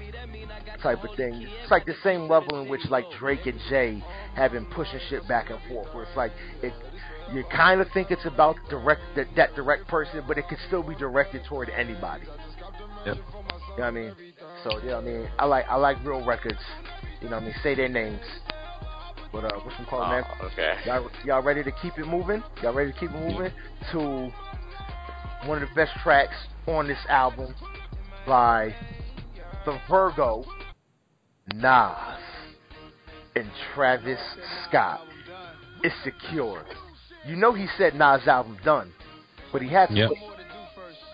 type 0.81 1.03
of 1.03 1.13
thing. 1.17 1.45
It's 1.61 1.69
like 1.69 1.85
the 1.85 1.95
same 2.01 2.29
level 2.29 2.61
in 2.61 2.69
which 2.69 2.79
like 2.89 3.03
Drake 3.19 3.45
and 3.45 3.59
Jay 3.69 4.01
have 4.35 4.53
been 4.53 4.65
pushing 4.67 5.01
shit 5.09 5.27
back 5.27 5.49
and 5.49 5.59
forth, 5.67 5.93
where 5.93 6.05
it's 6.05 6.15
like 6.15 6.31
it 6.61 6.71
you 7.33 7.43
kind 7.53 7.81
of 7.81 7.87
think 7.93 8.09
it's 8.09 8.25
about 8.25 8.55
direct 8.69 9.01
that, 9.17 9.27
that 9.35 9.53
direct 9.53 9.85
person, 9.89 10.23
but 10.25 10.37
it 10.37 10.47
could 10.47 10.59
still 10.67 10.83
be 10.83 10.95
directed 10.95 11.41
toward 11.49 11.69
anybody. 11.71 12.23
Yep. 13.05 13.17
You 13.17 13.21
know 13.21 13.21
what 13.75 13.83
I 13.83 13.91
mean? 13.91 14.15
So 14.63 14.79
yeah, 14.81 14.95
I 14.95 15.01
mean, 15.01 15.27
I 15.37 15.45
like 15.45 15.65
I 15.67 15.75
like 15.75 15.97
real 16.05 16.25
records. 16.25 16.63
You 17.21 17.29
know 17.29 17.35
what 17.35 17.43
I 17.43 17.47
mean? 17.47 17.55
Say 17.63 17.75
their 17.75 17.89
names. 17.89 18.21
But 19.33 19.45
uh, 19.45 19.59
what's 19.63 19.75
some 19.77 19.87
call, 19.87 20.03
oh, 20.03 20.09
man? 20.09 20.23
Okay. 20.43 20.75
Y'all, 20.85 21.09
y'all 21.25 21.41
ready 21.41 21.63
to 21.63 21.71
keep 21.81 21.97
it 21.97 22.05
moving? 22.05 22.43
Y'all 22.61 22.73
ready 22.73 22.93
to 22.93 22.99
keep 22.99 23.09
it 23.09 23.19
moving 23.19 23.51
to 23.91 24.31
one 25.47 25.61
of 25.61 25.67
the 25.67 25.75
best 25.75 25.91
tracks 26.03 26.35
on 26.67 26.87
this 26.87 26.99
album 27.09 27.55
by 28.27 28.73
the 29.65 29.79
Virgo, 29.89 30.45
Nas, 31.55 32.19
and 33.35 33.49
Travis 33.73 34.19
Scott. 34.69 35.01
It's 35.81 35.95
secure. 36.03 36.63
You 37.25 37.35
know 37.35 37.53
he 37.53 37.65
said 37.75 37.95
Nas' 37.95 38.27
album 38.27 38.59
done, 38.63 38.93
but 39.51 39.63
he 39.63 39.67
had 39.67 39.87
to 39.87 39.95
yep. 39.95 40.11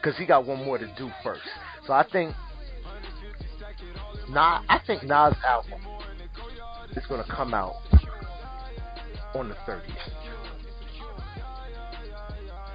because 0.02 0.18
he 0.18 0.26
got 0.26 0.46
one 0.46 0.64
more 0.66 0.78
to 0.78 0.88
do 0.98 1.10
first. 1.24 1.42
So 1.88 1.94
I 1.94 2.06
think 2.12 2.36
Nas, 4.30 4.62
I 4.68 4.82
think 4.86 5.04
Nas' 5.04 5.36
album 5.48 5.80
is 6.92 7.06
going 7.08 7.24
to 7.24 7.32
come 7.32 7.54
out 7.54 7.76
on 9.36 9.50
the 9.50 9.56
30th. 9.56 9.82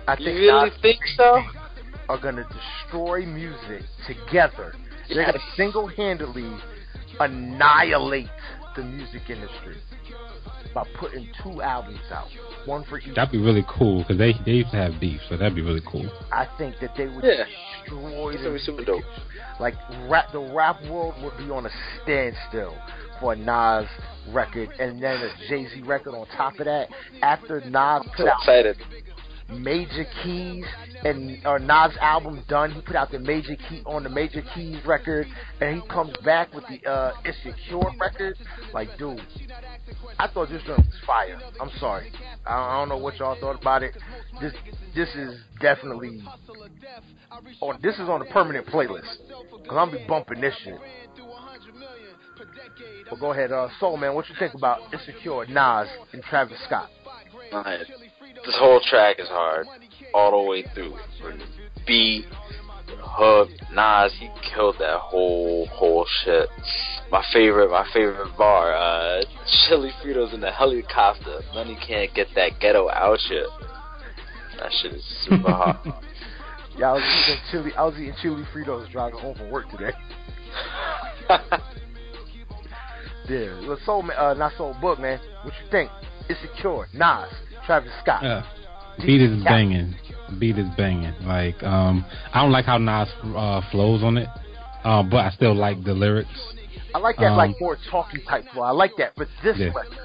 I 0.06 0.16
think 0.16 0.28
you 0.28 0.52
really 0.52 0.70
think 0.82 1.00
so? 1.16 1.42
Are 2.08 2.20
going 2.20 2.36
to 2.36 2.44
destroy 2.44 3.24
music 3.24 3.82
together. 4.06 4.74
Yes. 5.08 5.14
They're 5.14 5.24
going 5.24 5.34
to 5.34 5.56
single-handedly 5.56 6.52
annihilate 7.18 8.28
the 8.76 8.82
music 8.82 9.22
industry 9.30 9.76
by 10.74 10.84
putting 10.98 11.28
two 11.42 11.62
albums 11.62 12.00
out, 12.10 12.28
one 12.66 12.84
for 12.84 12.98
each. 12.98 13.14
That'd 13.14 13.32
be 13.32 13.38
really 13.38 13.64
cool 13.68 14.02
because 14.02 14.18
they 14.18 14.32
they 14.44 14.58
used 14.58 14.72
to 14.72 14.76
have 14.76 15.00
beef, 15.00 15.20
so 15.28 15.36
that'd 15.36 15.54
be 15.54 15.62
really 15.62 15.82
cool. 15.86 16.10
I 16.32 16.48
think 16.58 16.74
that 16.80 16.90
they 16.96 17.06
would 17.06 17.24
yeah. 17.24 17.44
destroy 17.84 18.32
the 18.32 18.58
super 18.58 18.84
dope. 18.84 19.04
Like 19.60 19.74
rap, 20.08 20.32
the 20.32 20.40
rap 20.40 20.82
world 20.90 21.14
would 21.22 21.38
be 21.38 21.50
on 21.50 21.66
a 21.66 21.70
standstill 22.02 22.76
for 23.24 23.32
a 23.32 23.36
Nas 23.36 23.88
record 24.32 24.68
and 24.78 25.02
then 25.02 25.16
a 25.16 25.30
Jay 25.48 25.66
Z 25.66 25.82
record 25.82 26.14
on 26.14 26.26
top 26.36 26.58
of 26.58 26.66
that. 26.66 26.88
After 27.22 27.60
Nas 27.60 28.02
put 28.14 28.26
so 28.26 28.28
out 28.28 28.40
excited. 28.40 28.76
Major 29.50 30.06
Keys 30.22 30.64
and 31.04 31.38
or 31.46 31.58
Nas 31.58 31.92
album 32.00 32.42
done, 32.48 32.72
he 32.72 32.82
put 32.82 32.96
out 32.96 33.10
the 33.10 33.18
Major 33.18 33.56
Key 33.56 33.82
on 33.86 34.02
the 34.02 34.10
Major 34.10 34.42
Keys 34.54 34.78
record, 34.84 35.26
and 35.60 35.80
he 35.80 35.88
comes 35.88 36.14
back 36.22 36.52
with 36.54 36.64
the 36.68 36.86
uh 36.90 37.12
Insecure 37.24 37.90
record. 37.98 38.36
Like, 38.74 38.88
dude, 38.98 39.20
I 40.18 40.28
thought 40.28 40.50
this 40.50 40.62
joint 40.66 40.78
was 40.78 41.00
fire. 41.06 41.38
I'm 41.60 41.70
sorry, 41.78 42.10
I, 42.46 42.54
I 42.54 42.78
don't 42.78 42.90
know 42.90 42.98
what 42.98 43.18
y'all 43.18 43.38
thought 43.40 43.60
about 43.60 43.82
it. 43.82 43.94
This 44.40 44.52
this 44.94 45.08
is 45.14 45.40
definitely 45.60 46.22
on. 47.60 47.78
This 47.82 47.94
is 47.94 48.08
on 48.08 48.20
the 48.20 48.26
permanent 48.26 48.66
playlist 48.66 49.16
because 49.62 49.76
I'm 49.78 49.90
be 49.90 50.04
bumping 50.06 50.40
this 50.42 50.54
shit. 50.62 50.78
Well, 53.10 53.20
go 53.20 53.32
ahead, 53.32 53.52
uh, 53.52 53.68
Soul 53.78 53.96
Man. 53.96 54.14
What 54.14 54.28
you 54.28 54.34
think 54.38 54.54
about 54.54 54.80
Insecure, 54.92 55.46
Nas, 55.46 55.88
and 56.12 56.22
Travis 56.22 56.58
Scott? 56.66 56.90
Right. 57.52 57.80
This 58.44 58.56
whole 58.58 58.80
track 58.80 59.18
is 59.18 59.28
hard, 59.28 59.66
all 60.12 60.42
the 60.42 60.48
way 60.48 60.64
through. 60.74 60.96
From 61.20 61.40
beat, 61.86 62.26
hook, 62.88 63.48
Nas, 63.72 64.12
he 64.18 64.28
killed 64.54 64.76
that 64.80 64.98
whole 64.98 65.66
whole 65.66 66.06
shit. 66.24 66.48
My 67.10 67.24
favorite, 67.32 67.70
my 67.70 67.86
favorite 67.92 68.36
bar, 68.36 68.74
uh, 68.74 69.22
chili 69.68 69.90
Fritos 70.02 70.34
in 70.34 70.40
the 70.40 70.50
helicopter. 70.50 71.40
Money 71.54 71.78
can't 71.86 72.12
get 72.14 72.28
that 72.34 72.58
ghetto 72.60 72.88
out 72.90 73.18
shit. 73.28 73.46
That 74.58 74.72
shit 74.82 74.94
is 74.94 75.04
super 75.28 75.50
hot. 75.50 76.02
yeah, 76.78 76.90
I 76.90 76.92
was 76.94 77.02
eating 77.28 77.40
chili. 77.50 77.72
I 77.76 77.84
was 77.84 77.94
eating 77.94 78.14
chili 78.20 78.44
Fritos 78.54 78.90
driving 78.90 79.20
home 79.20 79.36
from 79.36 79.50
work 79.50 79.70
today. 79.70 79.92
Yeah, 83.28 83.66
well, 83.66 83.78
soul, 83.84 84.04
uh, 84.16 84.34
not 84.34 84.52
soul 84.56 84.74
Boog, 84.82 85.00
man. 85.00 85.18
What 85.42 85.54
you 85.54 85.70
think? 85.70 85.90
It's 86.28 86.40
secure. 86.40 86.88
Nas, 86.92 87.28
Travis 87.66 87.90
Scott. 88.02 88.22
Yeah. 88.22 88.44
Beat 89.04 89.22
is 89.22 89.42
banging. 89.42 89.94
Beat 90.38 90.58
is 90.58 90.68
banging. 90.76 91.14
Like, 91.22 91.60
um, 91.62 92.04
I 92.32 92.42
don't 92.42 92.52
like 92.52 92.64
how 92.64 92.78
Nas 92.78 93.08
uh, 93.24 93.60
flows 93.70 94.02
on 94.02 94.18
it, 94.18 94.28
uh, 94.84 95.02
but 95.02 95.18
I 95.18 95.30
still 95.30 95.54
like 95.54 95.82
the 95.84 95.94
lyrics. 95.94 96.28
I 96.94 96.98
like 96.98 97.16
that, 97.16 97.32
um, 97.32 97.36
like 97.36 97.56
more 97.60 97.76
talky 97.90 98.22
type 98.28 98.44
flow. 98.52 98.62
I 98.62 98.70
like 98.70 98.92
that, 98.98 99.12
but 99.16 99.28
this 99.42 99.56
yeah. 99.58 99.66
record. 99.66 99.98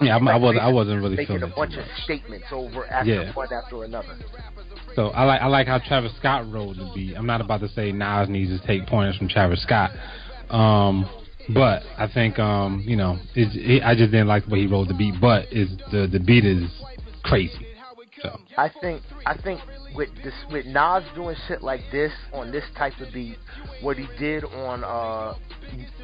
Yeah, 0.00 0.16
I, 0.16 0.32
I 0.32 0.36
wasn't. 0.36 0.64
I 0.64 0.68
wasn't 0.68 1.02
really 1.02 1.16
making 1.16 1.38
feeling 1.38 1.50
a 1.50 1.54
bunch 1.54 1.74
of 1.74 1.84
statements 2.04 2.46
over 2.50 2.86
after 2.86 3.14
yeah. 3.14 3.32
one 3.34 3.48
after 3.52 3.84
another. 3.84 4.14
So 4.94 5.08
I 5.08 5.24
like 5.24 5.40
I 5.40 5.46
like 5.46 5.66
how 5.66 5.78
Travis 5.78 6.12
Scott 6.18 6.50
wrote 6.50 6.76
the 6.76 6.90
beat. 6.94 7.14
I'm 7.16 7.26
not 7.26 7.40
about 7.40 7.60
to 7.60 7.68
say 7.68 7.92
Nas 7.92 8.28
needs 8.28 8.58
to 8.58 8.66
take 8.66 8.86
pointers 8.86 9.16
from 9.16 9.28
Travis 9.28 9.62
Scott, 9.62 9.90
um, 10.50 11.08
but 11.54 11.82
I 11.96 12.08
think 12.12 12.38
um, 12.38 12.82
you 12.86 12.96
know, 12.96 13.18
it, 13.34 13.82
I 13.82 13.94
just 13.94 14.10
didn't 14.10 14.28
like 14.28 14.46
the 14.46 14.50
way 14.52 14.60
he 14.60 14.66
wrote 14.66 14.88
the 14.88 14.94
beat. 14.94 15.14
But 15.20 15.52
is 15.52 15.68
the 15.90 16.08
the 16.10 16.20
beat 16.20 16.44
is 16.44 16.70
crazy. 17.22 17.65
So 18.22 18.38
I 18.56 18.70
think 18.80 19.02
I 19.26 19.36
think 19.36 19.60
with 19.94 20.08
this 20.22 20.34
with 20.50 20.66
Nas 20.66 21.04
doing 21.14 21.36
shit 21.48 21.62
like 21.62 21.80
this 21.92 22.12
on 22.32 22.50
this 22.50 22.64
type 22.76 22.98
of 23.00 23.12
beat, 23.12 23.38
what 23.82 23.96
he 23.98 24.06
did 24.18 24.44
on 24.44 24.84
uh 24.84 25.34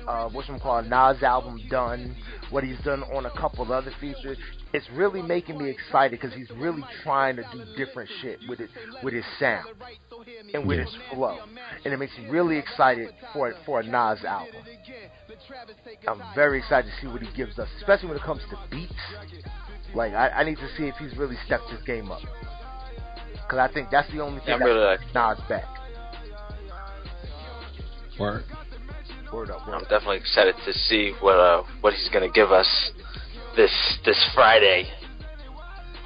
uh 0.06 0.28
what's 0.30 0.48
it 0.48 0.60
called 0.60 0.86
Nas 0.86 1.22
album 1.22 1.60
Done, 1.70 2.14
what 2.50 2.64
he's 2.64 2.78
done 2.84 3.02
on 3.04 3.26
a 3.26 3.30
couple 3.30 3.62
of 3.62 3.70
other 3.70 3.92
features, 4.00 4.36
it's 4.72 4.88
really 4.90 5.22
making 5.22 5.58
me 5.58 5.70
excited 5.70 6.20
because 6.20 6.34
he's 6.34 6.50
really 6.50 6.84
trying 7.02 7.36
to 7.36 7.44
do 7.52 7.64
different 7.76 8.10
shit 8.20 8.38
with 8.48 8.60
it 8.60 8.70
with 9.02 9.14
his 9.14 9.24
sound 9.38 9.66
and 10.52 10.66
with 10.66 10.80
his 10.80 10.94
flow, 11.12 11.38
and 11.84 11.94
it 11.94 11.96
makes 11.96 12.16
me 12.18 12.28
really 12.28 12.58
excited 12.58 13.08
for 13.32 13.54
for 13.64 13.80
a 13.80 13.82
Nas 13.82 14.24
album. 14.24 14.54
I'm 16.06 16.20
very 16.34 16.58
excited 16.58 16.90
to 16.90 17.00
see 17.00 17.10
what 17.10 17.22
he 17.22 17.34
gives 17.36 17.58
us, 17.58 17.68
especially 17.78 18.08
when 18.08 18.16
it 18.18 18.22
comes 18.22 18.42
to 18.50 18.58
beats. 18.70 18.92
Like 19.94 20.12
I, 20.14 20.28
I 20.30 20.44
need 20.44 20.56
to 20.56 20.68
see 20.76 20.84
if 20.84 20.94
he's 20.96 21.16
really 21.16 21.36
stepped 21.46 21.68
his 21.70 21.82
game 21.84 22.10
up, 22.10 22.20
because 23.34 23.58
I 23.58 23.72
think 23.72 23.88
that's 23.90 24.10
the 24.12 24.20
only 24.20 24.40
thing 24.40 24.48
Yeah, 24.48 24.54
I'm 24.54 24.60
that 24.60 24.64
really 24.66 24.96
brings 24.96 25.14
Nas 25.14 25.40
back. 25.48 25.64
word. 28.18 28.44
Word 29.32 29.50
up, 29.50 29.66
word 29.66 29.74
I'm 29.74 29.82
up. 29.82 29.88
definitely 29.88 30.18
excited 30.18 30.54
to 30.66 30.72
see 30.72 31.12
what 31.20 31.38
uh 31.38 31.62
what 31.80 31.94
he's 31.94 32.08
gonna 32.12 32.30
give 32.30 32.52
us 32.52 32.68
this 33.56 33.70
this 34.04 34.18
Friday. 34.34 34.88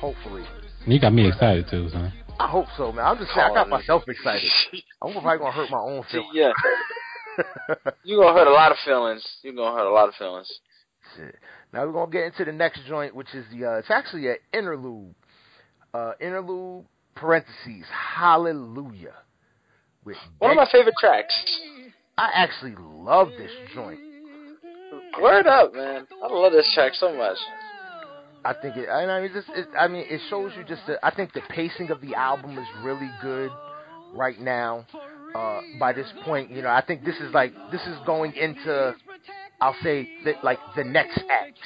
Hopefully, 0.01 0.45
You 0.87 1.01
got 1.01 1.13
me 1.13 1.27
excited 1.29 1.67
too, 1.71 1.89
son. 1.91 2.13
I 2.39 2.49
hope 2.49 2.67
so, 2.77 2.93
man. 2.93 3.05
I'm 3.07 3.17
just 3.17 3.33
saying, 3.33 3.49
I 3.51 3.55
got 3.55 3.69
myself 3.69 4.03
excited. 4.07 4.51
I'm 5.03 5.13
probably 5.13 5.39
gonna 5.39 5.53
hurt 5.53 5.71
my 5.71 5.79
own 5.79 6.03
See, 6.11 6.19
feelings. 6.19 6.31
yeah, 6.35 6.53
you 8.05 8.19
gonna 8.19 8.39
hurt 8.39 8.47
a 8.47 8.53
lot 8.53 8.73
of 8.73 8.79
feelings. 8.85 9.27
You 9.43 9.55
gonna 9.57 9.77
hurt 9.77 9.89
a 9.89 9.93
lot 9.93 10.09
of 10.09 10.15
feelings. 10.15 10.51
Shit. 11.17 11.35
Now 11.77 11.85
we're 11.85 11.93
gonna 11.93 12.11
get 12.11 12.25
into 12.25 12.47
the 12.47 12.53
next 12.53 12.81
joint, 12.89 13.15
which 13.15 13.35
is 13.35 13.45
the 13.53 13.67
uh, 13.67 13.75
it's 13.75 13.91
actually 13.91 14.29
an 14.29 14.37
interlude. 14.55 15.15
Uh, 15.93 16.13
interlude 16.19 16.87
parentheses 17.15 17.85
Hallelujah. 17.91 19.13
With 20.03 20.17
One 20.39 20.53
of 20.53 20.57
my 20.57 20.67
favorite 20.73 20.95
tracks. 20.99 21.35
I 22.17 22.31
actually 22.33 22.77
love 22.79 23.29
this 23.37 23.51
joint. 23.75 24.01
Word 25.21 25.47
up, 25.47 25.75
man! 25.75 26.07
I 26.25 26.33
love 26.33 26.53
this 26.53 26.71
track 26.75 26.93
so 26.95 27.15
much. 27.15 27.37
I 28.43 28.55
think 28.55 28.77
it. 28.79 28.89
I 28.89 29.21
mean, 29.21 29.31
just 29.35 29.49
it, 29.51 29.69
I 29.79 29.87
mean, 29.87 30.07
it 30.09 30.23
shows 30.31 30.53
you 30.57 30.65
just. 30.65 30.81
The, 30.87 31.05
I 31.05 31.15
think 31.15 31.35
the 31.35 31.43
pacing 31.51 31.91
of 31.91 32.01
the 32.01 32.15
album 32.15 32.57
is 32.57 32.67
really 32.83 33.11
good 33.21 33.51
right 34.15 34.41
now. 34.41 34.87
Uh, 35.35 35.61
by 35.79 35.93
this 35.93 36.11
point, 36.25 36.51
you 36.51 36.63
know, 36.63 36.71
I 36.71 36.83
think 36.83 37.05
this 37.05 37.17
is 37.17 37.35
like 37.35 37.53
this 37.71 37.83
is 37.83 37.99
going 38.07 38.33
into. 38.33 38.95
I'll 39.61 39.77
say 39.83 40.09
that 40.25 40.45
like 40.45 40.59
the 40.77 40.85
next 40.85 41.19
act. 41.31 41.59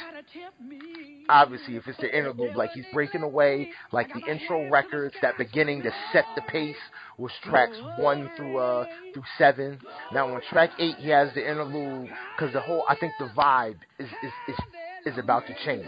Obviously, 1.28 1.76
if 1.76 1.86
it's 1.86 1.98
the 1.98 2.16
interlude, 2.16 2.56
like 2.56 2.70
he's 2.72 2.84
breaking 2.92 3.22
away, 3.22 3.68
like 3.92 4.12
the 4.12 4.30
intro 4.30 4.68
records, 4.70 5.14
that 5.22 5.36
beginning 5.38 5.82
to 5.82 5.92
set 6.12 6.24
the 6.34 6.42
pace 6.42 6.76
was 7.18 7.32
tracks 7.44 7.76
one 7.96 8.30
through 8.36 8.58
uh 8.58 8.84
through 9.12 9.24
seven. 9.38 9.80
Now 10.12 10.32
on 10.34 10.40
track 10.50 10.70
eight, 10.78 10.96
he 10.96 11.08
has 11.10 11.32
the 11.34 11.48
interlude 11.48 12.10
because 12.36 12.52
the 12.52 12.60
whole 12.60 12.84
I 12.88 12.96
think 12.96 13.12
the 13.18 13.26
vibe 13.36 13.78
is 13.98 14.08
is 14.22 14.32
is, 14.48 15.12
is 15.12 15.18
about 15.18 15.46
to 15.46 15.54
change. 15.64 15.86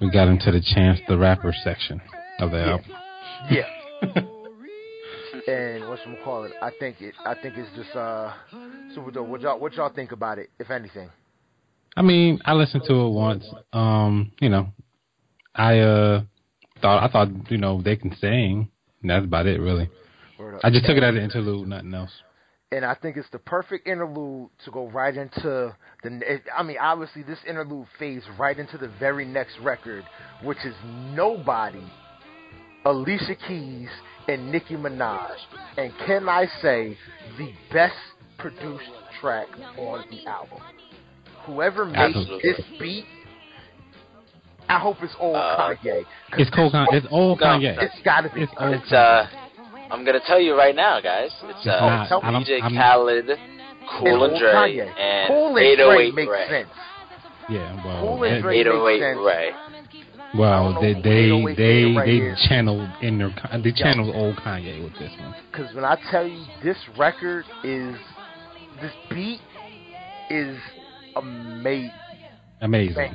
We 0.00 0.10
got 0.10 0.28
into 0.28 0.52
the 0.52 0.60
Chance 0.60 1.00
the 1.08 1.16
Rapper 1.16 1.54
section 1.64 2.00
of 2.38 2.50
the 2.50 2.58
Yeah. 2.58 2.70
album. 2.72 2.92
Yeah. 3.50 4.22
and 5.46 5.88
what's 5.88 6.02
gonna 6.04 6.16
call 6.24 6.44
it? 6.44 6.52
I 6.62 6.70
think 6.78 7.00
it. 7.00 7.14
I 7.24 7.34
think 7.34 7.56
it's 7.56 7.70
just 7.76 7.94
uh 7.96 8.32
super 8.94 9.10
dope. 9.10 9.28
What 9.28 9.40
y'all 9.40 9.58
what 9.58 9.74
y'all 9.74 9.92
think 9.92 10.12
about 10.12 10.38
it, 10.38 10.50
if 10.58 10.70
anything? 10.70 11.10
I 11.96 12.02
mean, 12.02 12.40
I 12.44 12.52
listened 12.52 12.82
to 12.88 12.94
it 12.94 13.10
once. 13.10 13.44
Um, 13.72 14.32
you 14.40 14.48
know, 14.48 14.68
I 15.54 15.78
uh 15.78 16.22
thought 16.82 17.02
I 17.02 17.12
thought 17.12 17.50
you 17.50 17.58
know 17.58 17.80
they 17.82 17.96
can 17.96 18.14
sing. 18.16 18.68
And 19.02 19.10
that's 19.10 19.24
about 19.24 19.46
it, 19.46 19.60
really. 19.60 19.88
I 20.64 20.70
just 20.70 20.84
took 20.86 20.96
it 20.96 21.02
as 21.02 21.14
an 21.14 21.20
interlude, 21.22 21.68
nothing 21.68 21.94
else. 21.94 22.10
and 22.72 22.84
I 22.84 22.94
think 22.94 23.16
it's 23.16 23.28
the 23.30 23.38
perfect 23.38 23.86
interlude 23.86 24.50
to 24.64 24.70
go 24.70 24.88
right 24.88 25.16
into 25.16 25.74
the. 26.02 26.40
I 26.56 26.62
mean, 26.62 26.76
obviously, 26.80 27.22
this 27.22 27.38
interlude 27.48 27.86
fades 27.98 28.24
right 28.38 28.58
into 28.58 28.76
the 28.78 28.88
very 28.98 29.24
next 29.24 29.58
record, 29.60 30.04
which 30.42 30.58
is 30.64 30.74
Nobody, 31.14 31.84
Alicia 32.84 33.36
Keys, 33.46 33.88
and 34.28 34.50
Nicki 34.52 34.74
Minaj. 34.76 35.36
And 35.76 35.92
can 36.06 36.28
I 36.28 36.46
say, 36.62 36.96
the 37.38 37.50
best 37.72 37.94
produced 38.38 38.84
track 39.20 39.48
on 39.78 40.04
the 40.10 40.26
album? 40.26 40.58
Whoever 41.44 41.84
made 41.84 41.96
Absolutely. 41.96 42.40
this 42.42 42.60
beat, 42.78 43.04
I 44.68 44.78
hope 44.80 44.96
it's 45.02 45.14
old 45.20 45.36
Uh, 45.36 45.56
Kanye. 45.76 46.04
'cause 46.30 46.40
It's 46.40 46.50
Cole 46.50 46.70
Con- 46.70 46.88
It's 46.92 47.06
old 47.10 47.40
No, 47.40 47.46
Kanye. 47.46 47.80
It's 47.80 48.00
gotta 48.02 48.28
be. 48.30 48.42
It's 48.42 48.52
old 48.58 48.74
It's 48.74 48.92
uh, 48.92 49.28
I'm 49.92 50.04
gonna 50.04 50.18
tell 50.26 50.40
you 50.40 50.58
right 50.58 50.74
now, 50.74 51.00
guys. 51.00 51.30
It's 51.44 51.58
It's 51.58 51.66
uh, 51.68 51.78
not. 51.80 52.08
tell 52.08 52.20
I 52.24 52.32
DJ 52.42 52.60
I'm- 52.60 52.74
Khaled, 52.74 53.38
Cool 54.00 54.24
and 54.24 54.36
Dre, 54.40 54.50
Kanye. 54.52 54.98
and 54.98 55.28
Cool 55.28 55.46
and 55.46 55.54
Dre 55.56 55.72
808 55.72 56.14
makes 56.14 56.30
Ray. 56.32 56.48
sense. 56.48 56.68
Yeah, 57.48 57.84
well, 57.84 58.00
Cool 58.00 58.24
and 58.24 58.42
Dre- 58.42 58.58
808 58.58 59.00
sense. 59.00 59.18
Ray. 59.24 59.52
Well, 60.38 60.80
they 60.80 60.94
they 60.94 61.54
they 61.56 61.94
right 61.96 62.06
they 62.06 62.48
channeled 62.48 62.90
in 63.02 63.18
their 63.18 63.34
they 63.62 63.72
channeled 63.72 64.14
old 64.14 64.36
Kanye 64.36 64.82
with 64.82 64.92
this 64.98 65.12
one. 65.18 65.34
Because 65.50 65.74
when 65.74 65.84
I 65.84 65.96
tell 66.10 66.26
you 66.26 66.44
this 66.62 66.76
record 66.98 67.44
is, 67.64 67.96
this 68.80 68.92
beat 69.10 69.40
is 70.30 70.58
amazing. 71.16 71.92
Amazing. 72.60 73.14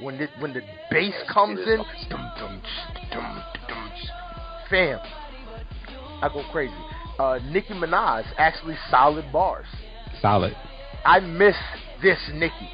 When 0.00 0.18
the 0.18 0.28
when 0.40 0.52
the 0.52 0.62
bass 0.90 1.14
comes 1.32 1.60
in, 1.60 1.78
dum, 2.10 2.30
dum, 2.38 2.62
dum, 3.12 3.42
dum, 3.68 3.90
fam, 4.68 4.98
I 6.22 6.28
go 6.32 6.42
crazy. 6.50 6.74
Uh, 7.18 7.38
Nicki 7.50 7.74
Minaj 7.74 8.24
actually 8.38 8.76
solid 8.90 9.30
bars. 9.32 9.66
Solid. 10.20 10.56
I 11.04 11.20
miss 11.20 11.54
this 12.02 12.18
Nicki. 12.32 12.70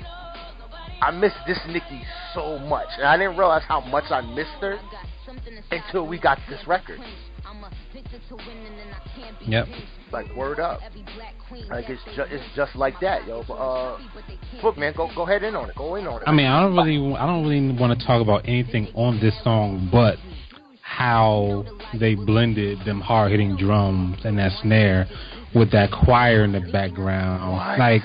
I 1.02 1.10
miss 1.10 1.32
this 1.46 1.58
Nicki 1.68 2.02
so 2.34 2.58
much, 2.58 2.88
and 2.98 3.06
I 3.06 3.16
didn't 3.16 3.36
realize 3.36 3.62
how 3.66 3.80
much 3.80 4.04
I 4.10 4.20
missed 4.20 4.50
her 4.60 4.78
until 5.70 6.06
we 6.06 6.18
got 6.18 6.38
this 6.48 6.66
record. 6.66 7.00
Yep. 9.46 9.66
Like 10.12 10.34
word 10.36 10.60
up. 10.60 10.80
Like 11.68 11.88
it's 11.88 12.02
just 12.16 12.32
it's 12.32 12.44
just 12.54 12.76
like 12.76 13.00
that, 13.00 13.26
yo. 13.26 13.44
But, 13.46 13.54
uh, 13.54 13.98
look, 14.62 14.76
man, 14.76 14.92
go 14.96 15.08
go 15.14 15.22
ahead 15.22 15.42
in 15.42 15.56
on 15.56 15.70
it. 15.70 15.76
Go 15.76 15.94
in 15.96 16.06
on 16.06 16.22
it. 16.22 16.24
I 16.26 16.32
mean, 16.32 16.46
I 16.46 16.62
don't 16.62 16.76
really, 16.76 17.16
I 17.16 17.26
don't 17.26 17.42
really 17.46 17.76
want 17.78 17.98
to 17.98 18.06
talk 18.06 18.20
about 18.20 18.42
anything 18.44 18.88
on 18.94 19.20
this 19.20 19.34
song, 19.42 19.88
but 19.90 20.16
how 20.82 21.64
they 21.98 22.14
blended 22.14 22.78
them 22.84 23.00
hard 23.00 23.30
hitting 23.30 23.56
drums 23.56 24.18
and 24.24 24.38
that 24.38 24.52
snare 24.60 25.06
with 25.54 25.70
that 25.72 25.90
choir 25.90 26.44
in 26.44 26.52
the 26.52 26.60
background. 26.60 27.78
Like, 27.78 28.02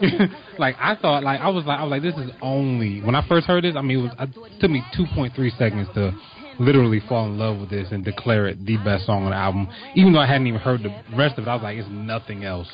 like 0.58 0.76
I 0.78 0.96
thought, 0.96 1.22
like 1.22 1.40
I 1.40 1.48
was 1.48 1.64
like, 1.64 1.78
I 1.78 1.84
was 1.84 1.90
like, 1.90 2.02
this 2.02 2.14
is 2.16 2.30
only 2.42 3.00
when 3.02 3.14
I 3.14 3.26
first 3.28 3.46
heard 3.46 3.64
this. 3.64 3.74
I 3.76 3.82
mean, 3.82 3.98
it 4.00 4.02
was 4.02 4.12
it 4.18 4.60
took 4.60 4.70
me 4.70 4.82
2.3 4.96 5.58
seconds 5.58 5.88
to 5.94 6.12
literally 6.58 7.00
fall 7.08 7.26
in 7.26 7.38
love 7.38 7.58
with 7.58 7.70
this 7.70 7.88
and 7.90 8.04
declare 8.04 8.46
it 8.46 8.64
the 8.64 8.76
best 8.78 9.06
song 9.06 9.24
on 9.24 9.30
the 9.30 9.36
album. 9.36 9.68
Even 9.94 10.12
though 10.12 10.20
I 10.20 10.26
hadn't 10.26 10.46
even 10.46 10.60
heard 10.60 10.82
the 10.82 10.90
rest 11.16 11.38
of 11.38 11.44
it, 11.46 11.48
I 11.48 11.54
was 11.54 11.62
like, 11.62 11.78
it's 11.78 11.88
nothing 11.90 12.44
else 12.44 12.68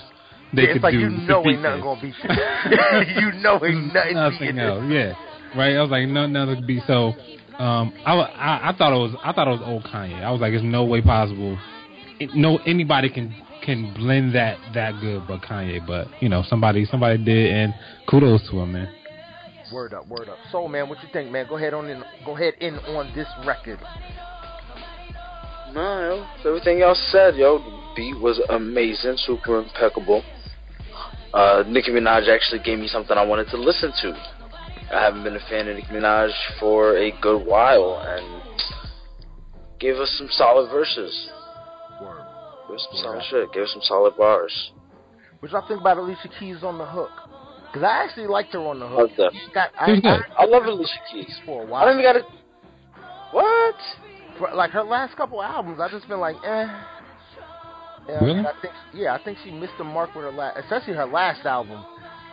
they 0.52 0.62
Yeah, 0.62 0.68
could 0.68 0.76
it's 0.76 0.82
like 0.84 0.92
do 0.92 1.00
you 1.00 1.10
know 1.10 1.42
ain't 1.46 1.62
nothing 1.62 1.80
gonna 1.80 2.00
beat 2.00 2.14
you. 2.22 2.30
you 3.22 3.32
know 3.40 3.64
ain't 3.64 3.94
nothing, 3.94 4.14
nothing 4.14 4.58
else. 4.58 4.84
Yeah, 4.88 5.14
right. 5.56 5.76
I 5.76 5.82
was 5.82 5.90
like, 5.90 6.08
nothing 6.08 6.32
nothing 6.32 6.56
could 6.56 6.66
be 6.66 6.80
so. 6.86 7.14
Um, 7.58 7.92
I, 8.04 8.14
I 8.14 8.70
I 8.70 8.76
thought 8.76 8.92
it 8.92 8.98
was 8.98 9.14
I 9.22 9.32
thought 9.32 9.48
it 9.48 9.52
was 9.52 9.62
old 9.64 9.84
Kanye. 9.84 10.22
I 10.22 10.30
was 10.30 10.40
like, 10.40 10.52
there's 10.52 10.62
no 10.62 10.84
way 10.84 11.00
possible. 11.00 11.58
It, 12.20 12.34
no 12.34 12.58
anybody 12.58 13.08
can 13.08 13.34
can 13.62 13.94
blend 13.94 14.34
that 14.34 14.58
that 14.74 15.00
good, 15.00 15.26
but 15.26 15.40
Kanye. 15.42 15.84
But 15.86 16.08
you 16.20 16.28
know, 16.28 16.42
somebody 16.48 16.84
somebody 16.84 17.22
did, 17.22 17.52
and 17.52 17.74
kudos 18.08 18.48
to 18.50 18.60
him, 18.60 18.72
man. 18.72 18.92
Word 19.72 19.94
up, 19.94 20.06
word 20.06 20.28
up. 20.28 20.36
So, 20.50 20.68
man, 20.68 20.88
what 20.88 21.02
you 21.02 21.08
think, 21.12 21.30
man? 21.30 21.46
Go 21.48 21.56
ahead 21.56 21.72
on 21.72 21.88
in. 21.88 22.02
Go 22.26 22.36
ahead 22.36 22.54
in 22.60 22.74
on 22.74 23.12
this 23.14 23.28
record. 23.46 23.78
No, 25.72 25.80
yo, 25.80 26.26
so 26.42 26.50
everything 26.50 26.80
y'all 26.80 26.94
said, 26.94 27.34
yo, 27.36 27.58
the 27.58 27.92
beat 27.96 28.20
was 28.20 28.38
amazing, 28.50 29.14
super 29.16 29.62
impeccable. 29.62 30.22
Uh, 31.32 31.64
Nicki 31.66 31.90
Minaj 31.90 32.28
actually 32.28 32.62
gave 32.62 32.78
me 32.78 32.88
something 32.88 33.16
I 33.16 33.24
wanted 33.24 33.48
to 33.48 33.56
listen 33.56 33.90
to. 34.02 34.12
I 34.94 35.02
haven't 35.02 35.24
been 35.24 35.34
a 35.34 35.40
fan 35.48 35.68
of 35.68 35.76
Nicki 35.76 35.88
Minaj 35.88 36.30
for 36.60 36.98
a 36.98 37.10
good 37.22 37.46
while, 37.46 38.04
and 38.06 38.42
gave 39.80 39.96
us 39.96 40.14
some 40.18 40.28
solid 40.30 40.70
verses. 40.70 41.30
Word. 42.72 42.78
Gave 42.78 42.80
us 42.80 42.88
some 42.90 43.02
solid 43.02 43.22
shit. 43.30 43.52
Gave 43.52 43.62
us 43.64 43.70
some 43.72 43.82
solid 43.82 44.16
bars. 44.16 44.72
What 45.40 45.52
y'all 45.52 45.66
think 45.68 45.80
about 45.80 45.98
Alicia 45.98 46.28
Keys 46.38 46.62
on 46.62 46.78
the 46.78 46.86
hook? 46.86 47.10
Cause 47.74 47.82
I 47.82 48.04
actually 48.04 48.26
liked 48.26 48.52
her 48.52 48.58
on 48.60 48.78
the 48.80 48.86
hook. 48.86 49.10
Loved 49.16 49.54
got 49.54 49.70
I, 49.78 49.86
She 49.86 49.92
was 49.92 50.00
good. 50.02 50.34
I, 50.38 50.42
I 50.42 50.46
love 50.46 50.64
Alicia 50.64 51.00
Keys. 51.10 51.40
for 51.46 51.62
a 51.62 51.66
I 51.66 51.68
while. 51.68 51.86
don't 51.86 51.98
even 52.00 52.04
gotta. 52.04 52.24
What? 53.32 53.74
For, 54.38 54.54
like 54.54 54.70
her 54.72 54.82
last 54.82 55.16
couple 55.16 55.42
albums, 55.42 55.80
I 55.80 55.88
just 55.90 56.06
been 56.06 56.20
like, 56.20 56.36
eh. 56.44 56.66
Yeah, 58.08 58.24
Really? 58.24 58.40
I 58.40 58.52
think, 58.60 58.74
yeah, 58.94 59.14
I 59.14 59.22
think 59.24 59.38
she 59.44 59.50
missed 59.52 59.74
the 59.78 59.84
mark 59.84 60.14
with 60.14 60.24
her 60.24 60.32
last, 60.32 60.58
especially 60.58 60.94
her 60.94 61.06
last 61.06 61.46
album. 61.46 61.84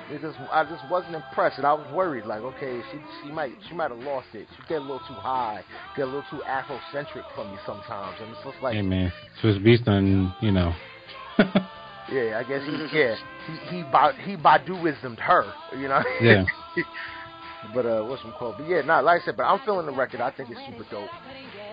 Because 0.09 0.35
I 0.51 0.63
just 0.63 0.83
wasn't 0.89 1.15
impressed, 1.15 1.57
and 1.57 1.67
I 1.67 1.73
was 1.73 1.87
worried. 1.93 2.25
Like, 2.25 2.41
okay, 2.41 2.81
she 2.91 2.99
she 3.23 3.31
might 3.31 3.51
she 3.67 3.75
might 3.75 3.91
have 3.91 3.99
lost 3.99 4.27
it. 4.33 4.47
She 4.55 4.63
get 4.67 4.77
a 4.77 4.81
little 4.81 4.99
too 4.99 5.13
high, 5.13 5.63
get 5.95 6.03
a 6.03 6.05
little 6.05 6.23
too 6.29 6.41
Afrocentric 6.47 7.23
for 7.35 7.45
me 7.45 7.57
sometimes, 7.65 8.17
and 8.21 8.29
it's 8.31 8.43
just 8.43 8.57
like, 8.61 8.75
hey 8.75 8.81
man, 8.81 9.11
Swizz 9.41 9.63
Beatz 9.63 9.87
on 9.87 10.33
you 10.41 10.51
know. 10.51 10.73
yeah, 11.39 12.39
I 12.39 12.43
guess 12.47 12.61
he 12.65 12.97
yeah 12.97 13.15
he 13.47 13.77
he 13.77 13.83
ba, 13.83 14.13
he 14.25 14.35
Baduismed 14.35 15.19
her, 15.19 15.45
you 15.77 15.87
know. 15.87 16.03
Yeah. 16.21 16.43
but 17.73 17.85
uh, 17.85 18.03
what's 18.03 18.21
some 18.21 18.33
quote? 18.33 18.57
But 18.57 18.67
yeah, 18.67 18.81
not 18.81 19.03
like 19.03 19.21
I 19.21 19.25
said, 19.25 19.37
but 19.37 19.43
I'm 19.43 19.59
feeling 19.65 19.85
the 19.85 19.93
record. 19.93 20.21
I 20.21 20.31
think 20.31 20.49
it's 20.49 20.59
super 20.67 20.89
dope. 20.91 21.09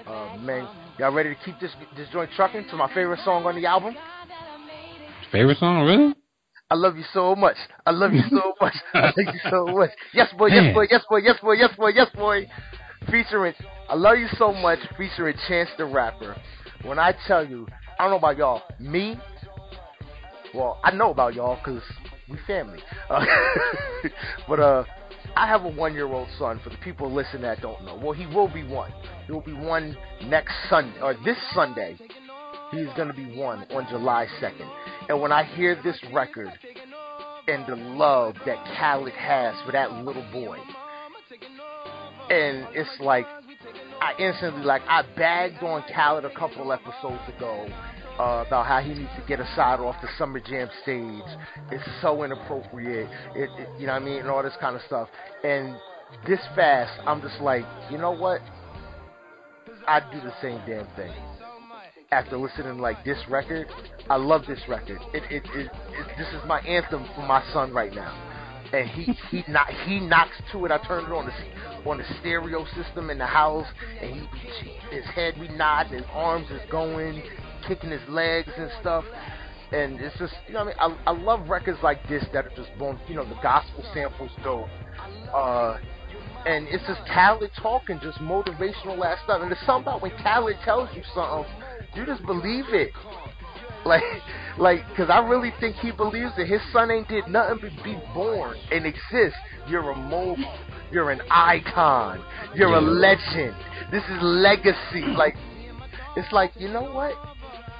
Uh, 0.06 0.36
man, 0.38 0.68
y'all 0.98 1.12
ready 1.12 1.30
to 1.30 1.40
keep 1.44 1.58
this 1.60 1.72
this 1.96 2.08
joint 2.12 2.30
trucking 2.36 2.66
to 2.70 2.76
my 2.76 2.92
favorite 2.94 3.20
song 3.24 3.44
on 3.44 3.56
the 3.56 3.66
album? 3.66 3.96
Favorite 5.32 5.58
song, 5.58 5.84
really? 5.84 6.14
I 6.70 6.74
love 6.74 6.96
you 6.96 7.04
so 7.12 7.36
much. 7.36 7.56
I 7.84 7.92
love 7.92 8.12
you 8.12 8.22
so 8.28 8.54
much. 8.60 8.74
I 8.92 9.00
love 9.00 9.14
you 9.16 9.40
so 9.50 9.66
much. 9.66 9.90
Yes, 10.12 10.32
boy. 10.36 10.46
Yes, 10.46 10.74
boy. 10.74 10.86
Yes, 10.90 11.02
boy. 11.08 11.18
Yes, 11.18 11.36
boy. 11.40 11.52
Yes, 11.52 11.70
boy. 11.76 11.88
Yes, 11.88 12.08
boy. 12.14 12.48
Featuring 13.10 13.54
I 13.88 13.94
love 13.94 14.18
you 14.18 14.28
so 14.36 14.52
much. 14.52 14.80
Featuring 14.96 15.36
Chance 15.46 15.70
the 15.78 15.84
Rapper. 15.84 16.36
When 16.82 16.98
I 16.98 17.14
tell 17.26 17.46
you, 17.46 17.66
I 17.98 18.04
don't 18.04 18.10
know 18.10 18.18
about 18.18 18.36
y'all. 18.36 18.62
Me. 18.80 19.18
Well, 20.54 20.80
I 20.82 20.90
know 20.90 21.10
about 21.10 21.34
y'all 21.34 21.56
because 21.56 21.82
we 22.28 22.36
family. 22.46 22.80
Uh, 23.08 23.24
but 24.48 24.58
uh, 24.58 24.84
I 25.36 25.46
have 25.46 25.64
a 25.64 25.70
one-year-old 25.70 26.28
son. 26.38 26.60
For 26.64 26.70
the 26.70 26.78
people 26.78 27.12
listening 27.12 27.42
that 27.42 27.60
don't 27.60 27.84
know, 27.84 27.96
well, 27.96 28.12
he 28.12 28.26
will 28.26 28.48
be 28.48 28.64
one. 28.64 28.92
He 29.26 29.32
will 29.32 29.40
be 29.40 29.52
one 29.52 29.96
next 30.24 30.52
Sunday 30.68 31.00
or 31.00 31.14
this 31.24 31.36
Sunday. 31.54 31.96
He's 32.76 32.94
going 32.94 33.08
to 33.08 33.14
be 33.14 33.36
one 33.36 33.66
on 33.70 33.86
July 33.88 34.26
2nd. 34.40 34.70
And 35.08 35.20
when 35.20 35.32
I 35.32 35.44
hear 35.44 35.80
this 35.82 35.98
record 36.12 36.50
and 37.48 37.66
the 37.66 37.76
love 37.76 38.34
that 38.44 38.56
Khaled 38.76 39.12
has 39.14 39.54
for 39.64 39.72
that 39.72 39.92
little 39.92 40.26
boy, 40.30 40.58
and 42.28 42.66
it's 42.74 42.90
like 43.00 43.24
I 44.00 44.12
instantly 44.18 44.62
like 44.62 44.82
I 44.88 45.04
bagged 45.16 45.62
on 45.62 45.84
Khaled 45.94 46.24
a 46.24 46.34
couple 46.34 46.72
episodes 46.72 47.22
ago 47.34 47.66
uh, 48.18 48.44
about 48.46 48.66
how 48.66 48.80
he 48.80 48.90
needs 48.90 49.10
to 49.16 49.24
get 49.26 49.40
aside 49.40 49.80
off 49.80 49.96
the 50.02 50.08
Summer 50.18 50.40
Jam 50.40 50.68
stage. 50.82 51.38
It's 51.70 51.84
so 52.02 52.24
inappropriate. 52.24 53.08
It, 53.34 53.48
it, 53.58 53.68
you 53.78 53.86
know 53.86 53.94
what 53.94 54.02
I 54.02 54.04
mean, 54.04 54.18
and 54.18 54.28
all 54.28 54.42
this 54.42 54.56
kind 54.60 54.76
of 54.76 54.82
stuff. 54.82 55.08
And 55.44 55.76
this 56.26 56.40
fast, 56.54 56.92
I'm 57.06 57.22
just 57.22 57.40
like, 57.40 57.64
you 57.90 57.98
know 57.98 58.12
what? 58.12 58.40
I'd 59.88 60.10
do 60.12 60.20
the 60.20 60.34
same 60.42 60.60
damn 60.66 60.86
thing 60.96 61.14
after 62.12 62.36
listening 62.36 62.78
like 62.78 63.04
this 63.04 63.18
record. 63.28 63.66
I 64.08 64.16
love 64.16 64.44
this 64.46 64.60
record. 64.68 64.98
It, 65.12 65.24
it, 65.30 65.42
it, 65.54 65.66
it 65.66 66.06
this 66.18 66.28
is 66.28 66.46
my 66.46 66.60
anthem 66.60 67.06
for 67.14 67.22
my 67.22 67.44
son 67.52 67.72
right 67.72 67.92
now. 67.92 68.14
And 68.72 68.88
he 68.88 69.12
he 69.30 69.44
not 69.48 69.68
he 69.86 70.00
knocks 70.00 70.36
to 70.52 70.64
it. 70.66 70.72
I 70.72 70.78
turned 70.86 71.06
it 71.06 71.12
on 71.12 71.26
the 71.26 71.88
on 71.88 71.98
the 71.98 72.04
stereo 72.20 72.64
system 72.74 73.10
in 73.10 73.18
the 73.18 73.26
house, 73.26 73.66
and 74.00 74.12
he 74.12 74.96
his 74.96 75.04
head 75.14 75.34
we 75.38 75.48
nod, 75.48 75.86
his 75.86 76.02
arms 76.12 76.50
is 76.50 76.60
going, 76.70 77.22
kicking 77.66 77.90
his 77.90 78.00
legs 78.08 78.50
and 78.56 78.70
stuff. 78.80 79.04
And 79.72 80.00
it's 80.00 80.16
just 80.18 80.34
you 80.46 80.54
know 80.54 80.64
what 80.64 80.76
I 80.80 80.88
mean. 80.88 80.96
I 81.06 81.10
I 81.10 81.12
love 81.12 81.48
records 81.48 81.78
like 81.82 82.06
this 82.08 82.24
that 82.32 82.46
are 82.46 82.52
just 82.56 82.76
born. 82.78 82.98
You 83.08 83.16
know 83.16 83.24
the 83.28 83.38
gospel 83.42 83.84
samples 83.94 84.30
go 84.42 84.68
Uh, 85.34 85.78
and 86.46 86.68
it's 86.68 86.84
just 86.86 87.00
Khaled 87.12 87.50
talking, 87.60 87.98
just 88.00 88.18
motivational 88.18 89.04
ass 89.04 89.18
stuff. 89.24 89.42
And 89.42 89.50
there's 89.50 89.66
something 89.66 89.88
about 89.88 90.02
when 90.02 90.12
Khaled 90.22 90.56
tells 90.64 90.88
you 90.94 91.02
something, 91.12 91.44
you 91.96 92.04
just 92.04 92.24
believe 92.26 92.66
it. 92.68 92.92
Like, 93.84 94.02
like, 94.58 94.80
cause 94.96 95.08
I 95.10 95.20
really 95.20 95.52
think 95.60 95.76
he 95.76 95.92
believes 95.92 96.32
that 96.36 96.46
his 96.46 96.60
son 96.72 96.90
ain't 96.90 97.08
did 97.08 97.28
nothing 97.28 97.58
but 97.62 97.84
be 97.84 97.98
born 98.12 98.56
and 98.70 98.84
exist. 98.84 99.36
You're 99.68 99.90
a 99.90 99.96
mogul. 99.96 100.52
You're 100.92 101.10
an 101.10 101.20
icon. 101.30 102.22
You're 102.54 102.74
a 102.74 102.80
legend. 102.80 103.54
This 103.90 104.02
is 104.04 104.18
legacy. 104.22 105.02
Like, 105.16 105.34
it's 106.16 106.30
like, 106.32 106.52
you 106.56 106.68
know 106.68 106.82
what? 106.82 107.14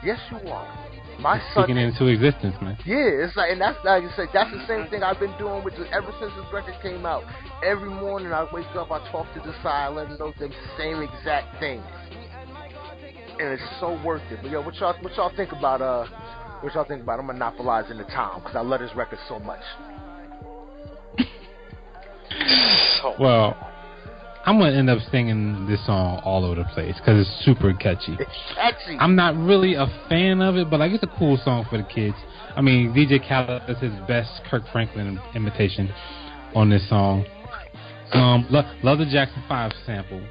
Yes, 0.04 0.18
you 0.30 0.48
are. 0.48 0.82
My 1.18 1.38
son 1.54 1.64
speaking 1.64 1.78
into 1.78 2.06
existence, 2.06 2.54
man. 2.60 2.76
Yeah, 2.84 3.24
it's 3.24 3.36
like, 3.36 3.50
and 3.50 3.60
that's 3.60 3.78
like 3.84 4.04
I 4.04 4.16
said, 4.16 4.28
that's 4.34 4.50
the 4.52 4.66
same 4.68 4.86
thing 4.90 5.02
I've 5.02 5.18
been 5.18 5.36
doing 5.38 5.64
with 5.64 5.74
the, 5.76 5.90
ever 5.90 6.12
since 6.20 6.30
this 6.36 6.44
record 6.52 6.74
came 6.82 7.06
out. 7.06 7.24
Every 7.64 7.88
morning 7.88 8.32
I 8.32 8.46
wake 8.52 8.66
up, 8.76 8.90
I 8.90 9.00
talk 9.10 9.26
to 9.32 9.40
the 9.40 9.54
side, 9.62 9.94
let 9.94 10.10
them 10.10 10.18
know 10.18 10.34
the 10.38 10.52
same 10.76 11.00
exact 11.00 11.58
things 11.58 11.82
and 13.38 13.48
it's 13.52 13.62
so 13.80 14.00
worth 14.04 14.22
it. 14.30 14.38
But 14.42 14.50
yo, 14.50 14.62
what 14.62 14.74
y'all 14.76 14.94
what 15.00 15.14
y'all 15.16 15.32
think 15.36 15.52
about 15.52 15.82
uh 15.82 16.06
what 16.60 16.74
y'all 16.74 16.84
think 16.84 17.02
about 17.02 17.18
I'm 17.18 17.26
monopolizing 17.26 17.98
the 17.98 18.04
time 18.04 18.40
because 18.40 18.56
I 18.56 18.60
love 18.60 18.80
this 18.80 18.94
record 18.96 19.18
so 19.28 19.38
much. 19.38 19.60
well, 23.18 23.56
I'm 24.44 24.58
gonna 24.58 24.76
end 24.76 24.88
up 24.90 24.98
singing 25.10 25.66
this 25.66 25.84
song 25.86 26.20
all 26.24 26.44
over 26.44 26.62
the 26.62 26.68
place 26.72 26.94
because 26.98 27.26
it's 27.26 27.44
super 27.44 27.72
catchy. 27.74 28.16
It's 28.18 28.30
catchy. 28.54 28.96
I'm 28.98 29.16
not 29.16 29.36
really 29.36 29.74
a 29.74 29.86
fan 30.08 30.40
of 30.40 30.56
it, 30.56 30.70
but 30.70 30.80
like 30.80 30.92
it's 30.92 31.02
a 31.02 31.18
cool 31.18 31.38
song 31.44 31.66
for 31.68 31.76
the 31.78 31.84
kids. 31.84 32.16
I 32.54 32.62
mean, 32.62 32.94
DJ 32.94 33.26
Khaled 33.26 33.66
does 33.66 33.78
his 33.78 33.92
best 34.08 34.30
Kirk 34.50 34.62
Franklin 34.72 35.20
imitation 35.34 35.92
on 36.54 36.70
this 36.70 36.88
song. 36.88 37.26
Um, 38.12 38.46
lo- 38.50 38.70
love 38.82 38.98
the 38.98 39.06
Jackson 39.06 39.42
Five 39.48 39.72
sample. 39.84 40.22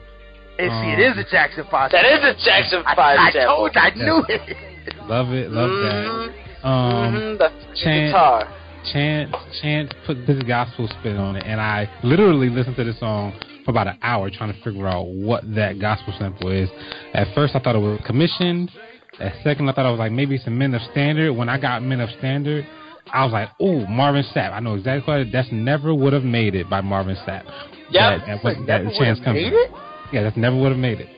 And 0.58 0.72
um, 0.72 0.84
see, 0.84 0.92
it 0.92 1.00
is 1.00 1.18
a 1.18 1.30
Jackson 1.30 1.66
Five. 1.70 1.92
That 1.92 2.06
is 2.06 2.20
a 2.24 2.46
Jackson 2.46 2.84
Five. 2.84 2.98
I, 2.98 3.28
I 3.28 3.46
told 3.46 3.72
you, 3.74 3.82
I 3.82 3.90
knew 3.96 4.24
it. 4.30 4.76
Love 5.08 5.30
it, 5.32 5.52
love 5.52 5.70
mm-hmm. 5.70 6.32
that. 6.64 6.68
Um, 6.68 7.14
mm-hmm. 7.14 7.38
That's 7.38 7.82
Chance, 7.82 8.12
guitar. 8.12 8.56
Chance, 8.92 9.36
Chance 9.62 9.92
put 10.06 10.26
this 10.26 10.42
gospel 10.44 10.88
spin 11.00 11.18
on 11.18 11.36
it, 11.36 11.44
and 11.46 11.60
I 11.60 11.90
literally 12.04 12.50
listened 12.50 12.76
to 12.78 12.84
the 12.84 12.94
song 12.94 13.38
for 13.66 13.72
about 13.72 13.88
an 13.88 13.98
hour 14.02 14.30
trying 14.30 14.54
to 14.54 14.62
figure 14.62 14.88
out 14.88 15.08
what 15.08 15.44
that 15.56 15.80
gospel 15.80 16.14
sample 16.18 16.52
is. 16.52 16.70
At 17.14 17.34
first, 17.36 17.56
I 17.56 17.60
thought 17.60 17.76
it 17.76 17.80
was 17.80 18.00
commissioned. 18.06 18.72
At 19.20 19.34
second, 19.44 19.70
I 19.70 19.74
thought 19.74 19.88
it 19.88 19.92
was 19.92 20.00
like 20.00 20.12
maybe 20.12 20.38
some 20.38 20.58
Men 20.58 20.74
of 20.74 20.82
Standard. 20.92 21.34
When 21.34 21.50
I 21.50 21.60
got 21.60 21.84
Men 21.84 22.00
of 22.00 22.10
Standard, 22.18 22.68
I 23.12 23.24
was 23.24 23.34
like, 23.34 23.50
"Oh, 23.60 23.86
Marvin 23.88 24.26
Sapp! 24.36 24.54
I 24.54 24.60
know 24.60 24.76
exactly 24.76 25.12
what 25.12 25.22
it, 25.22 25.32
that's 25.32 25.50
never 25.52 25.94
would 25.94 26.14
have 26.14 26.24
made 26.24 26.56
it 26.56 26.70
by 26.70 26.82
Marvin 26.82 27.16
Sapp." 27.28 27.44
Yeah, 27.90 28.18
that, 28.18 28.44
that, 28.44 28.56
that, 28.68 28.84
that 28.84 28.94
chance 28.98 29.20
comes. 29.20 29.36
Made 29.36 29.54
it? 29.54 29.72
Yeah, 30.16 30.24
that 30.24 30.38
never 30.38 30.56
would 30.56 30.72
have 30.72 30.80
made 30.80 31.02
it. 31.02 31.10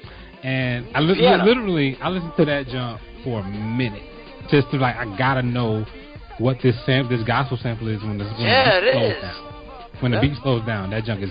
And 0.43 0.87
I 0.95 1.01
li- 1.01 1.21
yeah. 1.21 1.43
literally, 1.43 1.97
I 2.01 2.09
listened 2.09 2.33
to 2.37 2.45
that 2.45 2.65
jump 2.65 2.99
for 3.23 3.41
a 3.41 3.43
minute, 3.47 4.01
just 4.49 4.71
to 4.71 4.77
like, 4.77 4.95
I 4.95 5.05
gotta 5.15 5.43
know 5.43 5.85
what 6.39 6.57
this 6.63 6.75
sam- 6.87 7.07
this 7.07 7.21
gospel 7.21 7.59
sample 7.61 7.89
is 7.89 8.01
when, 8.01 8.17
this, 8.17 8.27
when 8.33 8.41
yeah, 8.41 8.79
the 8.79 8.81
beat 8.81 8.93
slows 8.93 9.21
down. 9.21 10.01
When 10.01 10.11
yeah. 10.11 10.19
the 10.19 10.27
beat 10.27 10.37
slows 10.41 10.65
down, 10.65 10.89
that 10.89 11.03
junk 11.03 11.21
is. 11.21 11.29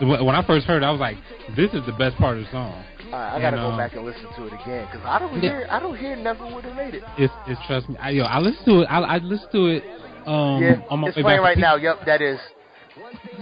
When 0.00 0.36
I 0.36 0.46
first 0.46 0.66
heard, 0.66 0.84
it, 0.84 0.86
I 0.86 0.92
was 0.92 1.00
like, 1.00 1.16
"This 1.56 1.74
is 1.74 1.84
the 1.84 1.92
best 1.98 2.16
part 2.16 2.38
of 2.38 2.44
the 2.44 2.50
song." 2.52 2.84
I 3.12 3.40
gotta 3.40 3.58
and, 3.58 3.72
go 3.72 3.76
back 3.76 3.94
and 3.94 4.04
listen 4.04 4.28
to 4.36 4.46
it 4.46 4.52
again 4.52 4.86
because 4.86 5.04
I 5.04 5.18
don't 5.18 5.40
hear 5.40 5.66
I 5.68 5.80
don't 5.80 5.96
hear 5.96 6.14
never 6.14 6.44
would 6.54 6.62
have 6.62 6.76
made 6.76 6.94
it. 6.94 7.02
It's, 7.18 7.34
it's 7.48 7.60
trust 7.66 7.88
me, 7.88 7.96
I, 7.98 8.10
yo, 8.10 8.22
I 8.22 8.38
listen 8.38 8.64
to 8.66 8.80
it. 8.82 8.86
I, 8.86 9.00
I 9.00 9.18
listen 9.18 9.48
to 9.50 9.66
it. 9.66 9.82
Um, 10.28 10.62
yeah, 10.62 10.86
on 10.90 11.00
my, 11.00 11.08
it's 11.08 11.18
playing 11.18 11.40
right 11.40 11.58
now. 11.58 11.74
Yep, 11.74 12.06
that 12.06 12.22
is. 12.22 12.38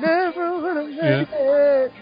Never 0.01 0.63
would 0.63 0.77
have 0.77 0.87
made 0.87 0.97
yeah. 0.97 1.25
it. 1.29 1.93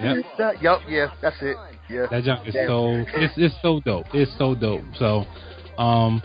Yep. 0.00 0.24
yep. 0.60 0.78
Yeah. 0.88 1.06
That's 1.22 1.36
it. 1.40 1.56
Yeah. 1.88 2.06
That 2.10 2.24
junk 2.24 2.48
is 2.48 2.54
Damn. 2.54 2.68
so 2.68 3.04
it's 3.14 3.34
it's 3.36 3.54
so 3.62 3.80
dope. 3.84 4.06
It's 4.12 4.32
so 4.38 4.54
dope. 4.54 4.82
So, 4.98 5.24
um, 5.78 6.22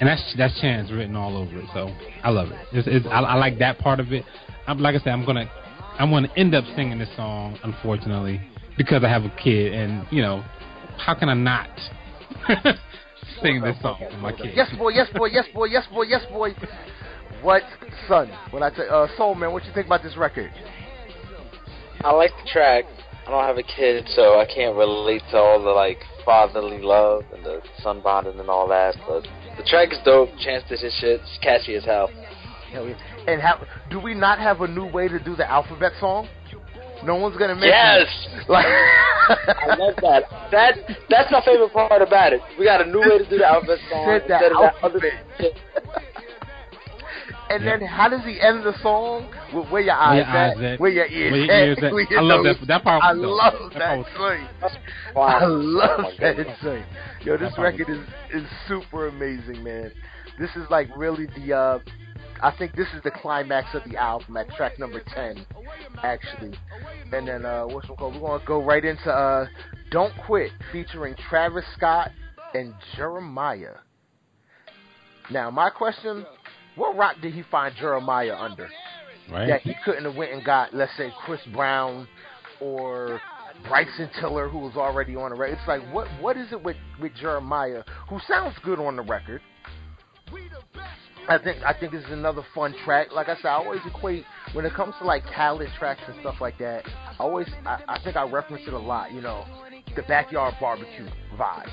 and 0.00 0.08
that's 0.08 0.34
that's 0.36 0.60
Chance 0.60 0.90
written 0.90 1.16
all 1.16 1.36
over 1.36 1.58
it. 1.58 1.64
So 1.74 1.94
I 2.22 2.30
love 2.30 2.50
it. 2.50 2.58
It's, 2.72 2.88
it's 2.88 3.06
I, 3.06 3.20
I 3.20 3.34
like 3.34 3.58
that 3.58 3.78
part 3.78 4.00
of 4.00 4.12
it. 4.12 4.24
I'm 4.66 4.78
like 4.78 4.94
I 4.94 4.98
said, 4.98 5.12
I'm 5.12 5.24
gonna 5.24 5.50
I'm 5.98 6.10
gonna 6.10 6.30
end 6.36 6.54
up 6.54 6.64
singing 6.76 6.98
this 6.98 7.14
song, 7.16 7.58
unfortunately, 7.62 8.40
because 8.76 9.02
I 9.04 9.08
have 9.08 9.24
a 9.24 9.30
kid, 9.42 9.72
and 9.72 10.06
you 10.10 10.22
know, 10.22 10.44
how 10.96 11.14
can 11.14 11.28
I 11.28 11.34
not 11.34 11.68
sing 13.42 13.60
this 13.60 13.76
song 13.82 13.98
for 14.10 14.16
my 14.18 14.32
kid? 14.32 14.52
Yes, 14.54 14.70
boy. 14.78 14.90
Yes, 14.90 15.08
boy. 15.14 15.26
Yes, 15.26 15.46
boy. 15.52 15.66
Yes, 15.66 15.86
boy. 15.90 16.02
Yes, 16.02 16.22
boy. 16.30 16.54
What, 17.42 17.62
son? 18.06 18.30
When 18.50 18.62
I 18.62 18.70
say, 18.70 18.82
uh, 18.90 19.06
Soul 19.16 19.34
Man, 19.34 19.52
what 19.52 19.64
you 19.64 19.72
think 19.72 19.86
about 19.86 20.02
this 20.02 20.16
record? 20.16 20.50
I 22.02 22.12
like 22.12 22.30
the 22.42 22.50
track. 22.50 22.84
I 23.30 23.32
don't 23.32 23.44
have 23.44 23.58
a 23.58 23.62
kid, 23.62 24.08
so 24.16 24.40
I 24.40 24.44
can't 24.44 24.74
relate 24.74 25.22
to 25.30 25.36
all 25.36 25.62
the 25.62 25.70
like 25.70 26.00
fatherly 26.24 26.82
love 26.82 27.22
and 27.32 27.44
the 27.44 27.62
son 27.80 28.00
bonding 28.02 28.40
and 28.40 28.48
all 28.48 28.66
that. 28.66 28.96
But 29.06 29.22
the 29.56 29.62
track 29.62 29.92
is 29.92 29.98
dope. 30.04 30.30
Chance 30.40 30.64
did 30.68 30.80
his 30.80 30.92
shit. 30.94 31.20
It's 31.20 31.38
catchy 31.40 31.76
as 31.76 31.84
hell. 31.84 32.10
And 33.28 33.40
how, 33.40 33.64
do 33.88 34.00
we 34.00 34.14
not 34.14 34.40
have 34.40 34.62
a 34.62 34.66
new 34.66 34.84
way 34.84 35.06
to 35.06 35.22
do 35.22 35.36
the 35.36 35.48
alphabet 35.48 35.92
song? 36.00 36.26
No 37.04 37.14
one's 37.14 37.36
gonna 37.36 37.54
make 37.54 37.70
yes. 37.70 38.08
Like 38.48 38.66
I 38.66 39.76
love 39.78 39.94
that. 40.02 40.24
That 40.50 40.74
that's 41.08 41.30
my 41.30 41.40
favorite 41.44 41.72
part 41.72 42.02
about 42.02 42.32
it. 42.32 42.40
We 42.58 42.64
got 42.64 42.84
a 42.84 42.90
new 42.90 42.98
way 42.98 43.18
to 43.18 43.30
do 43.30 43.38
the 43.38 43.46
alphabet 43.46 43.78
song 43.88 44.06
Said 44.06 44.22
instead 44.22 44.52
of 44.52 44.58
that 44.58 44.74
other 44.82 45.00
shit. 47.50 47.60
And 47.62 47.82
then 47.82 47.88
how 47.88 48.08
does 48.08 48.24
he 48.24 48.40
end 48.40 48.64
the 48.64 48.74
song? 48.82 49.32
With 49.52 49.68
where 49.70 49.82
your 49.82 49.94
eyes, 49.94 50.24
where 50.26 50.54
your 50.54 50.72
at? 50.72 50.80
Where 50.80 50.90
your 50.90 51.06
ears, 51.06 51.32
where 51.32 51.40
your 51.40 51.54
ears 51.54 51.78
at? 51.82 51.92
Where 51.92 52.10
your 52.10 52.20
I 52.20 52.22
love 52.22 52.44
that. 52.44 52.66
That 52.66 52.84
part. 52.84 53.02
I 53.02 53.12
love 53.12 53.72
that, 53.74 54.06
that 54.60 55.14
Wow. 55.14 55.22
I 55.22 55.44
love 55.44 56.00
oh 56.04 56.12
that 56.20 56.36
thing. 56.62 56.84
Yo, 57.22 57.36
this 57.36 57.52
record 57.58 57.88
is 57.88 57.98
is 58.32 58.48
super 58.68 59.08
amazing, 59.08 59.62
man. 59.62 59.92
This 60.38 60.50
is 60.56 60.68
like 60.70 60.88
really 60.96 61.26
the 61.36 61.52
uh 61.52 61.78
I 62.42 62.50
think 62.56 62.74
this 62.74 62.88
is 62.94 63.02
the 63.02 63.10
climax 63.10 63.74
of 63.74 63.82
the 63.90 63.96
album 63.98 64.36
at 64.36 64.48
track 64.50 64.78
number 64.78 65.02
ten, 65.14 65.44
actually. 66.02 66.54
And 67.12 67.28
then 67.28 67.44
uh, 67.44 67.64
what's 67.64 67.88
it 67.88 67.96
called? 67.98 68.14
We're 68.14 68.38
gonna 68.38 68.44
go 68.46 68.62
right 68.62 68.84
into 68.84 69.10
uh, 69.10 69.46
"Don't 69.90 70.14
Quit" 70.26 70.50
featuring 70.72 71.14
Travis 71.28 71.64
Scott 71.76 72.10
and 72.54 72.72
Jeremih. 72.96 73.76
Now, 75.30 75.50
my 75.50 75.68
question: 75.68 76.24
What 76.80 76.96
rock 76.96 77.16
did 77.20 77.34
he 77.34 77.42
find 77.50 77.76
Jeremih 77.76 78.34
under? 78.34 78.70
Right. 79.30 79.48
That 79.48 79.60
he 79.60 79.74
couldn't 79.84 80.04
have 80.04 80.16
went 80.16 80.32
and 80.32 80.42
got, 80.42 80.72
let's 80.72 80.96
say, 80.96 81.12
Chris 81.26 81.42
Brown 81.52 82.08
or 82.58 83.20
Bryson 83.68 84.08
Tiller, 84.18 84.48
who 84.48 84.60
was 84.60 84.76
already 84.76 85.14
on 85.14 85.28
the 85.28 85.36
record. 85.36 85.58
It's 85.58 85.68
like, 85.68 85.82
what 85.92 86.08
what 86.22 86.38
is 86.38 86.50
it 86.52 86.62
with 86.62 86.78
with 86.98 87.12
Jeremih, 87.22 87.84
who 88.08 88.18
sounds 88.26 88.56
good 88.64 88.80
on 88.80 88.96
the 88.96 89.02
record? 89.02 89.42
I 91.28 91.36
think 91.36 91.62
I 91.66 91.78
think 91.78 91.92
this 91.92 92.02
is 92.02 92.12
another 92.12 92.42
fun 92.54 92.74
track. 92.82 93.08
Like 93.12 93.28
I 93.28 93.36
said, 93.36 93.48
I 93.48 93.56
always 93.56 93.82
equate 93.84 94.24
when 94.54 94.64
it 94.64 94.72
comes 94.72 94.94
to 95.00 95.04
like 95.04 95.22
Khaled 95.36 95.68
tracks 95.78 96.00
and 96.08 96.16
stuff 96.20 96.36
like 96.40 96.56
that. 96.60 96.86
I 96.86 97.22
always 97.22 97.46
I, 97.66 97.82
I 97.88 98.02
think 98.02 98.16
I 98.16 98.26
reference 98.26 98.66
it 98.66 98.72
a 98.72 98.78
lot. 98.78 99.12
You 99.12 99.20
know, 99.20 99.44
the 99.94 100.02
backyard 100.04 100.54
barbecue 100.58 101.10
vibe. 101.36 101.68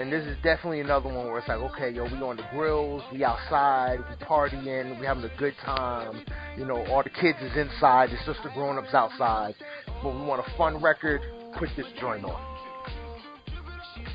And 0.00 0.10
this 0.10 0.24
is 0.24 0.34
definitely 0.42 0.80
another 0.80 1.12
one 1.12 1.26
where 1.26 1.38
it's 1.38 1.46
like, 1.46 1.58
okay, 1.58 1.90
yo, 1.90 2.04
we 2.04 2.22
on 2.22 2.38
the 2.38 2.46
grills, 2.52 3.02
we 3.12 3.22
outside, 3.22 3.98
we 3.98 4.24
partying, 4.24 4.98
we 4.98 5.04
having 5.04 5.22
a 5.24 5.36
good 5.36 5.52
time. 5.62 6.24
You 6.56 6.64
know, 6.64 6.86
all 6.86 7.02
the 7.02 7.10
kids 7.10 7.36
is 7.42 7.54
inside, 7.54 8.08
it's 8.08 8.24
just 8.24 8.42
the 8.42 8.48
grown 8.54 8.78
ups 8.78 8.94
outside. 8.94 9.54
But 10.02 10.14
we 10.14 10.22
want 10.22 10.40
a 10.40 10.56
fun 10.56 10.82
record, 10.82 11.20
put 11.58 11.68
this 11.76 11.84
joint 12.00 12.24
on. 12.24 12.40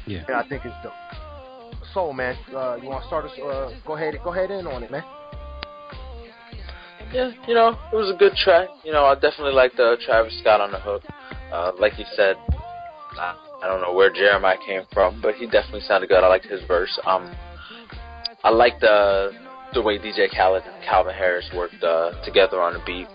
Yeah. 0.07 0.23
And 0.27 0.37
I 0.37 0.49
think 0.49 0.65
it's 0.65 0.75
dope. 0.81 0.93
So, 1.93 2.11
man, 2.11 2.35
uh, 2.49 2.77
you 2.81 2.89
want 2.89 3.03
to 3.03 3.07
start 3.07 3.25
us? 3.25 3.31
Uh, 3.37 3.69
go 3.85 3.95
ahead, 3.95 4.15
go 4.23 4.33
ahead 4.33 4.49
in 4.49 4.65
on 4.65 4.81
it, 4.81 4.89
man. 4.89 5.03
Yeah, 7.13 7.31
you 7.47 7.53
know, 7.53 7.77
it 7.93 7.95
was 7.95 8.11
a 8.11 8.17
good 8.17 8.33
track. 8.33 8.69
You 8.83 8.91
know, 8.91 9.05
I 9.05 9.13
definitely 9.13 9.53
like 9.53 9.73
the 9.77 9.97
Travis 10.03 10.35
Scott 10.39 10.61
on 10.61 10.71
the 10.71 10.79
hook. 10.79 11.03
Uh, 11.53 11.73
like 11.79 11.99
you 11.99 12.05
said, 12.15 12.37
I, 13.19 13.35
I 13.65 13.67
don't 13.67 13.81
know 13.81 13.93
where 13.93 14.11
Jeremih 14.11 14.63
came 14.63 14.83
from, 14.93 15.19
but 15.21 15.33
he 15.35 15.47
definitely 15.47 15.81
sounded 15.81 16.07
good. 16.07 16.23
I 16.23 16.27
liked 16.27 16.45
his 16.45 16.61
verse. 16.67 16.99
Um, 17.03 17.35
I 18.43 18.51
liked 18.51 18.81
the 18.81 19.31
the 19.73 19.81
way 19.81 19.97
DJ 19.97 20.29
Khaled 20.29 20.61
and 20.63 20.83
Calvin 20.83 21.15
Harris 21.15 21.49
worked 21.55 21.83
uh, 21.83 22.11
together 22.23 22.61
on 22.61 22.73
the 22.73 22.79
beat. 22.85 23.07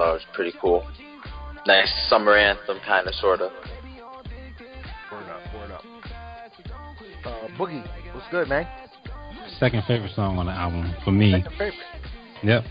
Uh, 0.00 0.10
it 0.10 0.14
was 0.14 0.22
pretty 0.34 0.52
cool. 0.60 0.84
Nice 1.64 1.88
summer 2.08 2.36
anthem, 2.36 2.78
kind 2.84 3.06
of, 3.06 3.14
sort 3.14 3.40
of. 3.40 3.52
Word 5.12 5.28
up, 5.30 5.54
word 5.54 5.70
up. 5.70 5.84
Uh, 7.24 7.48
Boogie, 7.56 7.86
what's 8.14 8.26
good, 8.32 8.48
man? 8.48 8.66
Second 9.60 9.84
favorite 9.86 10.12
song 10.16 10.38
on 10.38 10.46
the 10.46 10.52
album 10.52 10.92
for 11.04 11.12
me. 11.12 11.30
Second 11.30 11.52
favorite. 11.52 11.74
Yep. 12.42 12.64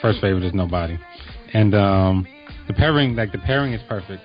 First 0.00 0.20
favorite 0.20 0.44
is 0.44 0.54
Nobody. 0.54 0.96
And 1.54 1.74
um, 1.74 2.26
the 2.68 2.72
pairing, 2.72 3.16
like 3.16 3.32
the 3.32 3.38
pairing 3.38 3.72
is 3.72 3.80
perfect. 3.88 4.22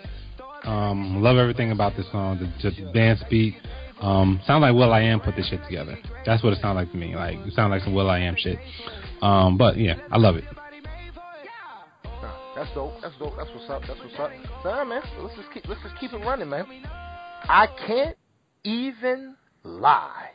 Um, 0.68 1.24
love 1.24 1.38
everything 1.38 1.72
about 1.72 1.96
this 1.96 2.06
song. 2.12 2.40
The, 2.40 2.70
the 2.70 2.92
dance 2.92 3.24
beat. 3.30 3.56
Um, 4.02 4.40
like 4.48 4.74
Will 4.74 4.94
I 4.94 5.02
Am 5.02 5.20
put 5.20 5.36
this 5.36 5.50
shit 5.50 5.64
together. 5.64 5.98
That's 6.26 6.44
what 6.44 6.54
it 6.54 6.60
sounds 6.62 6.76
like 6.76 6.92
to 6.92 6.98
me. 6.98 7.16
Like 7.16 7.38
it 7.40 7.54
sounds 7.54 7.72
like 7.72 7.82
some 7.84 7.94
Will 7.94 8.10
I 8.10 8.20
Am 8.20 8.36
shit. 8.38 8.60
Um, 9.22 9.58
but 9.58 9.78
yeah, 9.78 9.96
I 10.12 10.18
love 10.18 10.36
it. 10.36 10.44
That's 12.56 12.74
dope. 12.74 12.94
That's 13.02 13.16
dope. 13.18 13.34
That's 13.38 13.50
what's 13.52 13.70
up. 13.70 13.84
That's 13.88 14.00
what's 14.00 14.20
up. 14.20 14.32
Yeah, 14.66 14.84
man, 14.84 15.02
let's 15.20 15.36
just 15.36 15.52
keep 15.54 15.68
let's 15.68 15.82
just 15.84 15.96
keep 16.00 16.12
it 16.12 16.18
running, 16.18 16.50
man. 16.50 16.66
I 17.44 17.68
can't 17.88 18.18
even 18.64 19.36
lie. 19.64 20.32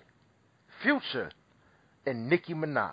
Future 0.83 1.31
and 2.07 2.29
Nicki 2.29 2.55
Minaj. 2.55 2.93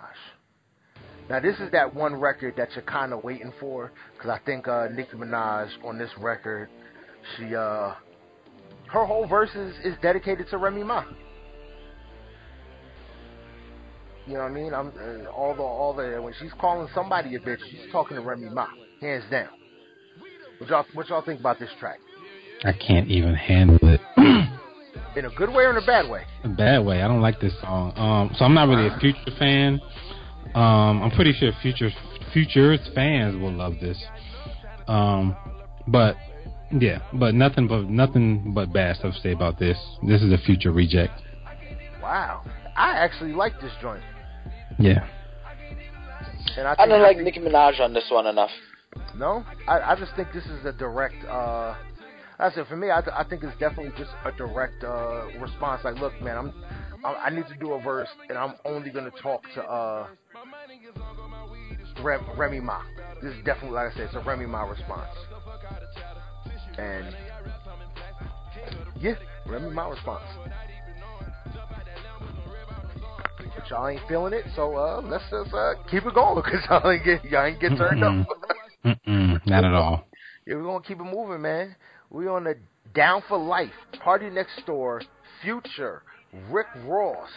Now 1.28 1.40
this 1.40 1.58
is 1.60 1.70
that 1.72 1.94
one 1.94 2.16
record 2.16 2.54
that 2.56 2.70
you're 2.74 2.82
kind 2.82 3.12
of 3.12 3.22
waiting 3.22 3.52
for 3.60 3.92
because 4.14 4.30
I 4.30 4.44
think 4.44 4.66
uh, 4.66 4.88
Nicki 4.92 5.16
Minaj 5.16 5.70
on 5.84 5.96
this 5.96 6.10
record, 6.18 6.68
she 7.36 7.54
uh, 7.54 7.94
her 8.92 9.04
whole 9.04 9.26
verse 9.26 9.50
is, 9.54 9.74
is 9.84 9.94
dedicated 10.02 10.48
to 10.50 10.58
Remy 10.58 10.82
Ma. 10.84 11.04
You 14.26 14.34
know 14.34 14.40
what 14.40 14.50
I 14.50 14.54
mean? 14.54 14.74
I'm 14.74 14.88
uh, 14.88 15.30
all 15.30 15.54
the 15.54 15.62
all 15.62 15.94
the 15.94 16.20
when 16.22 16.34
she's 16.40 16.52
calling 16.60 16.88
somebody 16.94 17.34
a 17.36 17.40
bitch, 17.40 17.58
she's 17.70 17.90
talking 17.90 18.16
to 18.16 18.22
Remy 18.22 18.50
Ma, 18.50 18.66
hands 19.00 19.24
down. 19.30 19.48
What 20.58 20.70
y'all 20.70 20.84
what 20.94 21.08
y'all 21.08 21.22
think 21.22 21.40
about 21.40 21.58
this 21.58 21.70
track? 21.78 21.98
I 22.64 22.72
can't 22.72 23.08
even 23.08 23.34
handle 23.34 23.78
it. 23.82 24.00
In 25.16 25.24
a 25.24 25.30
good 25.30 25.50
way 25.50 25.64
or 25.64 25.70
in 25.70 25.76
a 25.76 25.86
bad 25.86 26.08
way? 26.08 26.22
a 26.44 26.48
bad 26.48 26.84
way. 26.84 27.02
I 27.02 27.08
don't 27.08 27.20
like 27.20 27.40
this 27.40 27.52
song. 27.60 27.92
Um, 27.96 28.34
so 28.36 28.44
I'm 28.44 28.54
not 28.54 28.68
really 28.68 28.86
a 28.86 28.98
Future 29.00 29.18
fan. 29.38 29.80
Um, 30.54 31.02
I'm 31.02 31.10
pretty 31.10 31.32
sure 31.32 31.50
Future 31.62 31.90
Future's 32.32 32.80
fans 32.94 33.40
will 33.40 33.52
love 33.52 33.74
this. 33.80 34.00
Um, 34.86 35.36
but 35.88 36.16
yeah, 36.72 37.00
but 37.12 37.34
nothing 37.34 37.66
but 37.68 37.84
nothing 37.84 38.52
but 38.54 38.72
bad 38.72 38.96
stuff 38.96 39.14
to 39.14 39.20
say 39.20 39.32
about 39.32 39.58
this. 39.58 39.76
This 40.06 40.22
is 40.22 40.32
a 40.32 40.38
Future 40.38 40.72
reject. 40.72 41.20
Wow, 42.02 42.42
I 42.76 42.92
actually 42.92 43.32
like 43.32 43.60
this 43.60 43.72
joint. 43.80 44.02
Yeah. 44.78 45.06
And 46.56 46.66
I, 46.66 46.72
I 46.72 46.76
think, 46.76 46.88
don't 46.88 47.02
like 47.02 47.16
think- 47.16 47.36
Nicki 47.36 47.40
Minaj 47.40 47.80
on 47.80 47.92
this 47.92 48.06
one 48.10 48.26
enough. 48.26 48.50
No, 49.16 49.44
I, 49.68 49.80
I 49.92 49.96
just 49.96 50.14
think 50.16 50.28
this 50.32 50.44
is 50.46 50.64
a 50.64 50.72
direct. 50.72 51.24
uh 51.26 51.74
I 52.38 52.50
said 52.52 52.66
for 52.68 52.76
me, 52.76 52.90
I, 52.90 53.00
I 53.14 53.24
think 53.28 53.42
it's 53.42 53.56
definitely 53.60 53.92
just 53.98 54.10
a 54.24 54.32
direct 54.32 54.82
uh 54.82 55.26
response. 55.38 55.82
Like, 55.84 55.96
look, 55.96 56.18
man, 56.22 56.36
I'm, 56.38 56.54
I, 57.04 57.12
I 57.26 57.30
need 57.30 57.46
to 57.48 57.54
do 57.56 57.72
a 57.74 57.80
verse, 57.82 58.08
and 58.28 58.38
I'm 58.38 58.54
only 58.64 58.90
gonna 58.90 59.12
talk 59.22 59.42
to 59.54 59.62
uh 59.62 60.06
Rem, 62.02 62.24
Remy 62.36 62.60
Ma. 62.60 62.80
This 63.22 63.34
is 63.34 63.44
definitely, 63.44 63.72
like 63.76 63.92
I 63.92 63.94
said, 63.94 64.02
it's 64.06 64.14
a 64.14 64.20
Remy 64.20 64.46
Ma 64.46 64.62
response. 64.62 65.08
And 66.80 67.16
yeah, 69.00 69.14
remember 69.46 69.70
my 69.70 69.88
response. 69.88 70.24
But 73.54 73.68
y'all 73.68 73.88
ain't 73.88 74.00
feeling 74.08 74.32
it, 74.32 74.44
so 74.56 74.76
uh, 74.76 75.02
let's 75.02 75.24
just 75.30 75.52
uh, 75.52 75.74
keep 75.90 76.06
it 76.06 76.14
going 76.14 76.42
because 76.42 76.60
y'all 76.70 76.90
ain't 76.90 77.04
get 77.04 77.24
y'all 77.24 77.44
ain't 77.44 77.60
get 77.60 77.76
turned 77.76 78.02
Mm-mm. 78.02 78.22
up. 78.22 78.28
Mm-mm, 79.06 79.46
not 79.46 79.64
at 79.64 79.74
all. 79.74 80.06
Yeah, 80.46 80.54
we're 80.54 80.64
gonna 80.64 80.82
keep 80.82 81.00
it 81.00 81.04
moving, 81.04 81.42
man. 81.42 81.76
We 82.08 82.28
on 82.28 82.44
the 82.44 82.56
Down 82.94 83.22
for 83.28 83.36
Life 83.38 83.70
Party 84.02 84.30
Next 84.30 84.64
Door, 84.66 85.02
Future, 85.42 86.02
Rick 86.50 86.66
Ross, 86.86 87.28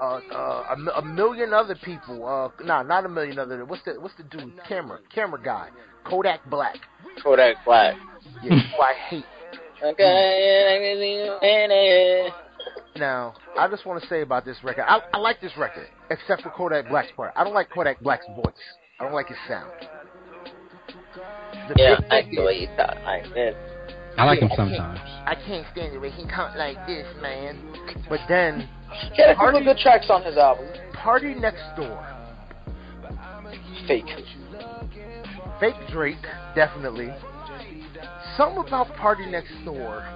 uh, 0.00 0.20
uh, 0.30 0.76
a, 0.76 0.98
a 0.98 1.04
million 1.04 1.54
other 1.54 1.76
people. 1.82 2.26
Uh, 2.26 2.64
nah, 2.64 2.82
not 2.82 3.06
a 3.06 3.08
million 3.08 3.38
other. 3.38 3.64
What's 3.64 3.82
the 3.84 3.94
what's 3.98 4.14
the 4.16 4.24
dude? 4.24 4.52
Camera, 4.68 4.98
camera 5.14 5.40
guy, 5.42 5.68
Kodak 6.04 6.40
Black. 6.50 6.76
Kodak 7.22 7.56
Black. 7.64 7.96
Yeah, 8.42 8.58
who 8.58 8.82
I 8.82 8.94
hate. 9.08 9.24
Okay. 9.80 10.90
Now, 12.96 13.34
I 13.56 13.68
just 13.68 13.86
want 13.86 14.02
to 14.02 14.08
say 14.08 14.22
about 14.22 14.44
this 14.44 14.56
record. 14.64 14.84
I, 14.88 14.98
I 15.14 15.18
like 15.18 15.40
this 15.40 15.52
record, 15.56 15.86
except 16.10 16.42
for 16.42 16.50
Kodak 16.50 16.88
Black's 16.88 17.12
part. 17.16 17.32
I 17.36 17.44
don't 17.44 17.54
like 17.54 17.70
Kodak 17.70 18.00
Black's 18.00 18.26
voice. 18.34 18.52
I 18.98 19.04
don't 19.04 19.12
like 19.14 19.28
his 19.28 19.36
sound. 19.46 19.70
The 21.68 21.74
Yeah, 21.76 22.00
I 22.10 22.22
thing 22.22 22.32
see 22.34 22.40
what 22.42 22.54
is- 22.56 22.62
you 22.62 22.68
thought. 22.76 22.96
I 22.98 23.22
did. 23.32 23.54
I 24.16 24.24
like 24.24 24.40
him 24.40 24.48
Yeah, 24.48 24.54
I 24.54 24.56
can't- 24.56 24.74
sometimes. 24.76 25.00
I 25.26 25.34
can't 25.46 25.66
stand 25.72 25.94
it 25.94 25.98
when 26.00 26.10
he 26.10 26.24
talk 26.26 26.56
like 26.56 26.84
this, 26.88 27.06
man. 27.22 27.56
But 28.08 28.20
then, 28.28 28.68
He 29.14 29.22
had 29.22 29.30
a 29.30 29.34
couple 29.36 29.58
of 29.58 29.64
good 29.64 29.78
tracks 29.78 30.10
on 30.10 30.24
his 30.24 30.36
album. 30.36 30.66
Party 30.92 31.34
Next 31.34 31.62
Door, 31.76 32.04
Fake. 33.86 34.06
Fake 35.60 35.76
Drake, 35.92 36.16
definitely. 36.56 37.12
Something 38.38 38.64
about 38.66 38.94
Party 38.94 39.26
Next 39.26 39.52
Door, 39.64 40.06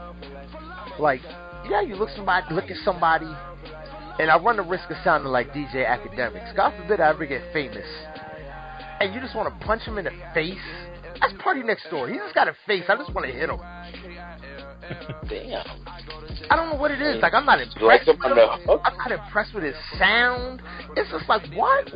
like, 1.00 1.20
yeah, 1.68 1.80
you 1.82 1.96
look 1.96 2.08
somebody, 2.16 2.54
look 2.54 2.70
at 2.70 2.76
somebody, 2.84 3.26
and 4.20 4.30
I 4.30 4.38
run 4.38 4.56
the 4.58 4.62
risk 4.62 4.88
of 4.90 4.96
sounding 5.02 5.32
like 5.32 5.52
DJ 5.52 5.84
Akademiks. 5.84 6.54
God 6.54 6.72
forbid 6.80 7.00
I 7.00 7.10
ever 7.10 7.26
get 7.26 7.42
famous, 7.52 7.84
and 9.00 9.12
you 9.12 9.20
just 9.20 9.34
want 9.34 9.52
to 9.52 9.66
punch 9.66 9.82
him 9.82 9.98
in 9.98 10.04
the 10.04 10.12
face. 10.32 10.54
That's 11.20 11.34
Party 11.42 11.64
Next 11.64 11.90
Door. 11.90 12.10
He 12.10 12.14
just 12.18 12.32
got 12.32 12.46
a 12.46 12.54
face. 12.64 12.84
I 12.88 12.94
just 12.94 13.12
want 13.12 13.26
to 13.26 13.32
hit 13.32 13.50
him. 13.50 13.58
Damn. 15.28 15.66
I 16.48 16.56
don't 16.56 16.70
know 16.70 16.76
what 16.76 16.92
it 16.92 17.02
is. 17.02 17.20
Like 17.22 17.34
I'm 17.34 17.44
not 17.44 17.58
You 17.58 17.86
like 17.86 18.06
impressed 18.06 18.28
with 18.28 18.38
him. 18.38 18.80
I'm 18.84 18.98
not 18.98 19.12
impressed 19.12 19.54
with 19.54 19.64
his 19.64 19.74
sound. 19.98 20.62
It's 20.96 21.10
just 21.10 21.28
like 21.28 21.42
what? 21.54 21.90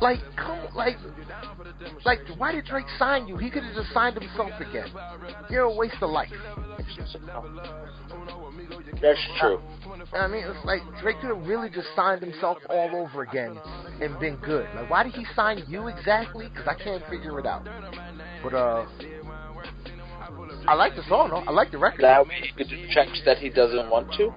Like 0.00 0.20
come 0.36 0.68
like 0.74 0.96
like 2.04 2.20
why 2.36 2.52
did 2.52 2.64
Drake 2.64 2.86
sign 2.98 3.28
you? 3.28 3.36
He 3.36 3.50
could 3.50 3.62
have 3.62 3.74
just 3.74 3.92
signed 3.92 4.20
himself 4.20 4.52
again. 4.60 4.88
You're 5.50 5.62
a 5.64 5.74
waste 5.74 5.96
of 6.00 6.10
life. 6.10 6.28
That's 9.00 9.20
true. 9.40 9.60
I 10.12 10.26
mean, 10.26 10.44
it's 10.44 10.64
like 10.64 10.80
Drake 11.00 11.16
could 11.20 11.36
have 11.36 11.46
really 11.46 11.70
just 11.70 11.88
signed 11.94 12.22
himself 12.22 12.58
all 12.68 12.90
over 12.96 13.22
again 13.22 13.58
and 14.00 14.18
been 14.18 14.36
good. 14.36 14.66
Like, 14.74 14.90
why 14.90 15.02
did 15.04 15.12
he 15.12 15.24
sign 15.36 15.62
you 15.68 15.88
exactly? 15.88 16.48
Because 16.48 16.66
I 16.66 16.74
can't 16.82 17.02
figure 17.08 17.38
it 17.38 17.46
out. 17.46 17.66
But 18.42 18.54
uh, 18.54 18.86
I 20.66 20.74
like 20.74 20.96
the 20.96 21.02
song 21.08 21.30
though. 21.30 21.44
I 21.46 21.50
like 21.50 21.70
the 21.70 21.78
record. 21.78 22.02
Way 22.02 22.40
he 22.42 22.52
could 22.52 22.68
do 22.68 22.86
tracks 22.92 23.20
that 23.24 23.38
he 23.38 23.50
doesn't 23.50 23.88
want 23.90 24.12
to. 24.14 24.28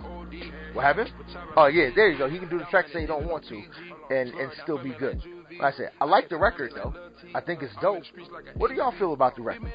What 0.74 0.84
happened? 0.84 1.12
Oh 1.56 1.68
yeah, 1.68 1.89
there 1.96 2.10
you 2.10 2.18
go. 2.18 2.30
He 2.30 2.39
can 2.39 2.50
do 2.50 2.60
the 2.60 2.66
tracks 2.66 2.89
that 2.94 3.00
he 3.00 3.06
don't 3.06 3.28
want 3.28 3.46
to, 3.48 3.62
and 4.10 4.30
and 4.30 4.52
still 4.64 4.82
be 4.82 4.94
good. 4.98 5.22
Like 5.60 5.74
I 5.74 5.78
said, 5.78 5.91
I 5.99 6.06
like 6.06 6.30
the 6.30 6.38
record 6.38 6.72
though. 6.76 6.93
I 7.36 7.41
think 7.41 7.62
it's 7.62 7.74
dope. 7.82 8.04
What 8.56 8.70
do 8.70 8.76
y'all 8.76 8.93
feel 8.97 9.14
about 9.14 9.36
the 9.36 9.41
record? 9.41 9.72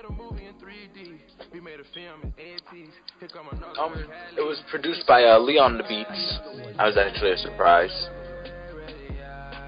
Um, 3.79 4.07
it 4.37 4.41
was 4.41 4.61
produced 4.70 5.07
by 5.07 5.24
uh, 5.24 5.39
Leon 5.39 5.79
the 5.79 5.85
Beats. 5.85 6.39
I 6.79 6.87
was 6.87 6.97
actually 6.97 7.33
a 7.33 7.37
surprise. 7.39 8.09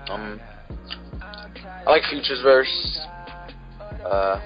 Um, 0.08 0.40
I 1.20 1.90
like 1.90 2.02
Future's 2.10 2.40
verse. 2.42 2.98
Uh, 4.04 4.40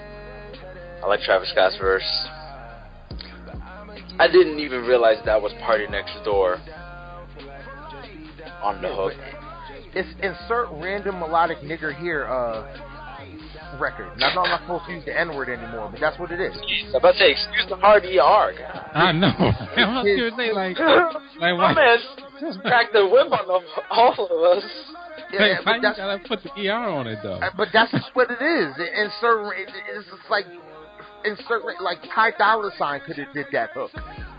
I 1.03 1.05
like 1.07 1.21
Travis 1.21 1.49
Scott's 1.51 1.77
verse. 1.77 2.27
I 4.19 4.27
didn't 4.31 4.59
even 4.59 4.81
realize 4.81 5.17
that 5.25 5.41
was 5.41 5.51
Party 5.61 5.87
Next 5.87 6.13
Door 6.23 6.57
on 8.61 8.81
the 8.81 8.93
hook. 8.93 9.13
It's 9.95 10.09
insert 10.21 10.69
random 10.71 11.19
melodic 11.19 11.59
nigger 11.59 11.95
here 11.97 12.25
uh 12.25 12.65
record. 13.79 14.17
Now, 14.17 14.29
I'm 14.29 14.49
not 14.49 14.61
supposed 14.61 14.85
to 14.85 14.91
use 14.93 15.05
the 15.05 15.19
N 15.19 15.35
word 15.35 15.49
anymore, 15.49 15.89
but 15.91 15.99
that's 15.99 16.19
what 16.19 16.31
it 16.31 16.39
is. 16.39 16.53
I'm 16.89 16.95
about 16.95 17.13
to 17.13 17.17
say, 17.19 17.31
excuse 17.31 17.65
the 17.69 17.75
hard 17.77 18.03
ER. 18.05 18.13
God. 18.13 18.89
I 18.93 19.11
know. 19.11 19.27
I 19.37 20.03
was 20.03 20.05
gonna 20.05 20.37
say 20.37 20.51
like, 20.51 20.79
like 21.39 21.57
my 21.57 21.73
man 21.73 21.97
cracked 22.61 22.93
the 22.93 23.07
whip 23.07 23.31
on 23.31 23.47
them, 23.47 23.63
all 23.89 24.13
of 24.13 24.57
us. 24.57 24.63
Yeah, 25.31 25.57
like, 25.57 25.65
why 25.65 25.75
you 25.77 25.81
gotta 25.81 26.19
put 26.27 26.43
the 26.43 26.69
ER 26.69 26.73
on 26.73 27.07
it 27.07 27.19
though? 27.23 27.39
Uh, 27.41 27.49
but 27.57 27.69
that's 27.73 27.91
just 27.91 28.09
what 28.13 28.29
it 28.29 28.41
is. 28.41 28.75
Insert 28.77 29.53
it's 29.57 30.07
just 30.09 30.29
like 30.29 30.45
insert 31.25 31.63
like 31.81 31.99
Ty 32.13 32.31
Dolla 32.37 32.71
Sign 32.77 33.01
could 33.05 33.17
have 33.17 33.33
did 33.33 33.47
that 33.51 33.71
hook. 33.73 33.91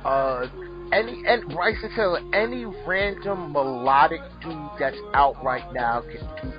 Uh, 0.05 0.47
any 0.93 1.23
and 1.27 1.49
Bryson 1.49 1.91
Tiller, 1.95 2.21
any 2.33 2.65
random 2.87 3.53
melodic 3.53 4.21
dude 4.43 4.71
that's 4.79 4.97
out 5.15 5.43
right 5.43 5.73
now 5.73 6.03
can 6.03 6.21
do 6.43 6.53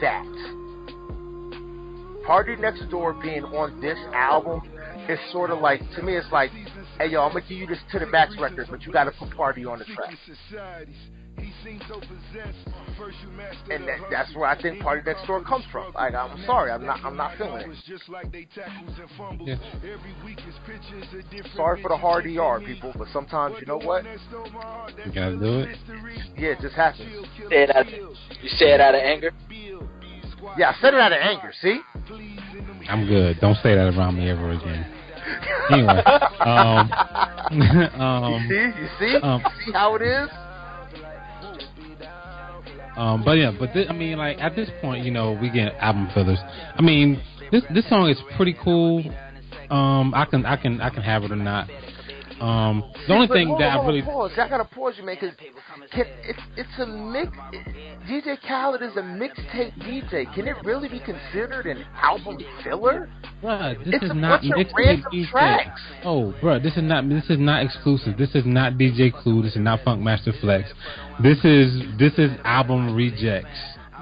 that. 0.00 0.24
Party 2.26 2.56
Next 2.56 2.88
Door 2.90 3.14
being 3.22 3.44
on 3.44 3.80
this 3.80 3.98
album 4.12 4.60
is 5.08 5.18
sort 5.30 5.50
of 5.50 5.60
like 5.60 5.80
to 5.94 6.02
me. 6.02 6.16
It's 6.16 6.26
like, 6.32 6.50
hey 6.98 7.08
yo, 7.10 7.22
I'm 7.22 7.32
gonna 7.32 7.42
give 7.42 7.58
you 7.58 7.66
this 7.66 7.78
to 7.92 7.98
the 8.00 8.06
max 8.06 8.36
record, 8.40 8.66
but 8.68 8.82
you 8.82 8.92
got 8.92 9.04
to 9.04 9.12
put 9.12 9.30
Party 9.30 9.64
on 9.64 9.78
the 9.78 9.84
track. 9.84 10.14
And 13.70 13.86
that, 13.88 13.98
that's 14.10 14.34
where 14.34 14.46
I 14.46 14.60
think 14.60 14.80
Party 14.80 15.02
Next 15.04 15.26
Door 15.26 15.44
comes 15.44 15.64
from. 15.70 15.92
Like, 15.92 16.14
I'm 16.14 16.42
sorry, 16.46 16.70
I'm 16.70 16.84
not, 16.84 17.00
I'm 17.04 17.16
not 17.16 17.36
feeling 17.36 17.70
it. 17.70 17.76
Yeah. 19.44 19.56
Sorry 21.54 21.82
for 21.82 21.88
the 21.88 21.96
hard 21.96 22.26
ER, 22.26 22.60
people, 22.64 22.92
but 22.96 23.08
sometimes 23.12 23.56
you 23.60 23.66
know 23.66 23.78
what? 23.78 24.04
You 24.04 25.12
gotta 25.12 25.36
do 25.36 25.60
it. 25.60 25.78
Yeah, 26.36 26.50
it 26.50 26.58
just 26.60 26.74
happens. 26.74 27.26
Say 27.50 27.64
it 27.64 27.76
out, 27.76 27.90
you 27.90 28.48
say 28.50 28.72
it 28.72 28.80
out 28.80 28.94
of 28.94 29.00
anger. 29.00 29.32
Yeah, 30.56 30.70
I 30.70 30.74
said 30.80 30.94
it 30.94 31.00
out 31.00 31.12
of 31.12 31.18
anger. 31.20 31.52
See? 31.60 31.80
I'm 32.88 33.06
good. 33.06 33.38
Don't 33.40 33.56
say 33.56 33.74
that 33.74 33.94
around 33.96 34.16
me 34.16 34.30
ever 34.30 34.52
again. 34.52 34.86
anyway, 35.70 36.02
um, 36.40 36.92
um, 38.00 38.42
you 38.42 38.48
see, 38.48 38.80
you 38.80 38.88
see, 38.98 39.16
um, 39.22 39.42
see 39.64 39.72
how 39.72 39.96
it 39.96 40.02
is. 40.02 40.28
Um, 42.96 43.22
but 43.24 43.32
yeah, 43.32 43.52
but 43.56 43.70
I 43.88 43.92
mean, 43.92 44.18
like 44.18 44.38
at 44.40 44.56
this 44.56 44.70
point, 44.80 45.04
you 45.04 45.10
know, 45.10 45.32
we 45.40 45.50
get 45.50 45.74
album 45.74 46.08
fillers. 46.14 46.38
I 46.74 46.82
mean, 46.82 47.22
this 47.52 47.62
this 47.72 47.88
song 47.88 48.08
is 48.08 48.18
pretty 48.36 48.56
cool. 48.62 49.04
Um, 49.70 50.14
I 50.14 50.24
can 50.24 50.46
I 50.46 50.56
can 50.56 50.80
I 50.80 50.90
can 50.90 51.02
have 51.02 51.22
it 51.24 51.32
or 51.32 51.36
not. 51.36 51.68
Um, 52.40 52.84
the 53.08 53.14
only 53.14 53.28
thing 53.28 53.48
hold, 53.48 53.60
that 53.60 53.72
hold, 53.72 53.84
I 53.84 53.88
really 53.88 54.02
pause. 54.02 54.32
I 54.36 54.48
gotta 54.48 54.64
pause 54.64 54.94
you, 54.98 55.04
man, 55.04 55.16
because 55.18 55.34
it's 55.92 56.40
it's 56.56 56.78
a 56.78 56.86
mix. 56.86 57.30
DJ 58.06 58.36
Khaled 58.46 58.82
is 58.82 58.94
a 58.96 59.00
mixtape 59.00 59.72
DJ. 59.78 60.32
Can 60.34 60.46
it 60.46 60.56
really 60.62 60.88
be 60.88 61.00
considered 61.00 61.66
an 61.66 61.84
album 61.94 62.38
filler? 62.62 63.08
Bruh, 63.42 63.78
this 63.84 63.94
it's 63.94 64.04
is 64.04 64.10
not 64.14 64.42
mixtape 64.42 65.02
DJ. 65.04 65.72
Oh, 66.04 66.34
bruh, 66.42 66.62
this 66.62 66.76
is 66.76 66.82
not 66.82 67.08
this 67.08 67.24
is 67.30 67.38
not 67.38 67.64
exclusive. 67.64 68.18
This 68.18 68.34
is 68.34 68.44
not 68.44 68.74
DJ 68.74 69.12
Clue. 69.12 69.42
This 69.42 69.52
is 69.52 69.62
not 69.62 69.80
Funkmaster 69.80 70.38
Flex. 70.40 70.68
This 71.22 71.38
is 71.42 71.82
this 71.98 72.12
is 72.18 72.30
album 72.44 72.94
rejects. 72.94 73.48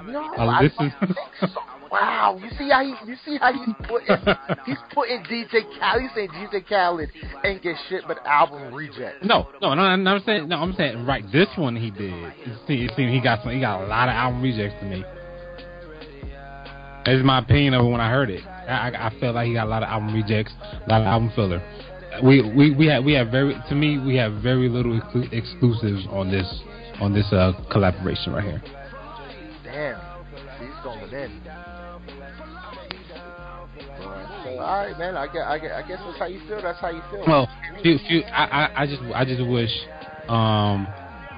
No, 0.05 0.33
uh, 0.35 0.61
this 0.61 0.73
I 0.77 0.87
is. 0.87 1.49
Wow, 1.91 2.39
you 2.41 2.49
see 2.57 2.69
how 2.69 2.83
he, 2.83 2.95
you 3.09 3.15
see 3.25 3.37
how 3.37 3.53
he's 3.65 3.75
putting 3.87 4.17
he's 4.65 4.77
putting 4.93 5.23
DJ 5.23 5.63
Khaled. 5.79 6.01
He's 6.01 6.11
saying 6.15 6.29
DJ 6.29 6.67
Khaled 6.67 7.09
ain't 7.43 7.61
get 7.61 7.75
shit 7.89 8.03
but 8.07 8.25
album 8.25 8.73
reject. 8.73 9.23
No, 9.23 9.49
no, 9.61 9.73
no, 9.73 9.95
no. 9.95 10.11
I'm 10.11 10.23
saying 10.25 10.47
no. 10.49 10.57
I'm 10.57 10.73
saying 10.73 11.05
right. 11.05 11.23
This 11.31 11.47
one 11.55 11.75
he 11.75 11.91
did. 11.91 12.33
See, 12.67 12.89
see, 12.95 13.07
he 13.07 13.21
got 13.21 13.43
some. 13.43 13.51
He 13.51 13.59
got 13.59 13.81
a 13.83 13.87
lot 13.87 14.09
of 14.09 14.13
album 14.13 14.41
rejects 14.41 14.79
to 14.79 14.85
me. 14.85 15.03
That's 17.05 17.23
my 17.23 17.39
opinion 17.39 17.75
of 17.75 17.85
it 17.85 17.89
when 17.89 18.01
I 18.01 18.09
heard 18.09 18.31
it. 18.31 18.43
I, 18.45 18.89
I, 18.89 19.07
I 19.07 19.19
felt 19.19 19.35
like 19.35 19.47
he 19.47 19.53
got 19.53 19.67
a 19.67 19.69
lot 19.69 19.83
of 19.83 19.89
album 19.89 20.13
rejects, 20.15 20.53
a 20.61 20.89
lot 20.89 21.01
of 21.01 21.07
album 21.07 21.31
filler. 21.35 21.61
We 22.23 22.41
we 22.41 22.71
we 22.75 22.87
have 22.87 23.03
we 23.03 23.13
have 23.13 23.27
very 23.29 23.55
to 23.69 23.75
me 23.75 23.99
we 23.99 24.15
have 24.15 24.41
very 24.41 24.69
little 24.69 24.99
exclu- 24.99 25.31
exclusives 25.31 26.07
on 26.09 26.31
this 26.31 26.47
on 26.99 27.13
this 27.13 27.31
uh, 27.31 27.53
collaboration 27.71 28.33
right 28.33 28.43
here. 28.43 28.63
Damn, 29.63 29.99
he's 30.59 30.83
going 30.83 31.13
in. 31.13 31.41
All 34.65 34.85
right, 34.85 34.97
man. 34.97 35.15
I 35.15 35.27
guess, 35.27 35.43
I 35.45 35.59
guess, 35.59 35.71
I 35.71 35.87
guess 35.87 35.99
that's 36.05 36.19
how 36.19 36.25
you 36.25 36.39
feel. 36.47 36.61
That's 36.61 36.79
how 36.79 36.89
you 36.89 37.01
feel. 37.11 37.23
Well, 37.27 37.49
few, 37.83 37.97
few, 38.07 38.21
I, 38.23 38.45
I, 38.45 38.83
I 38.83 38.87
just, 38.87 39.01
I 39.13 39.25
just 39.25 39.45
wish 39.45 39.71
um, 40.27 40.87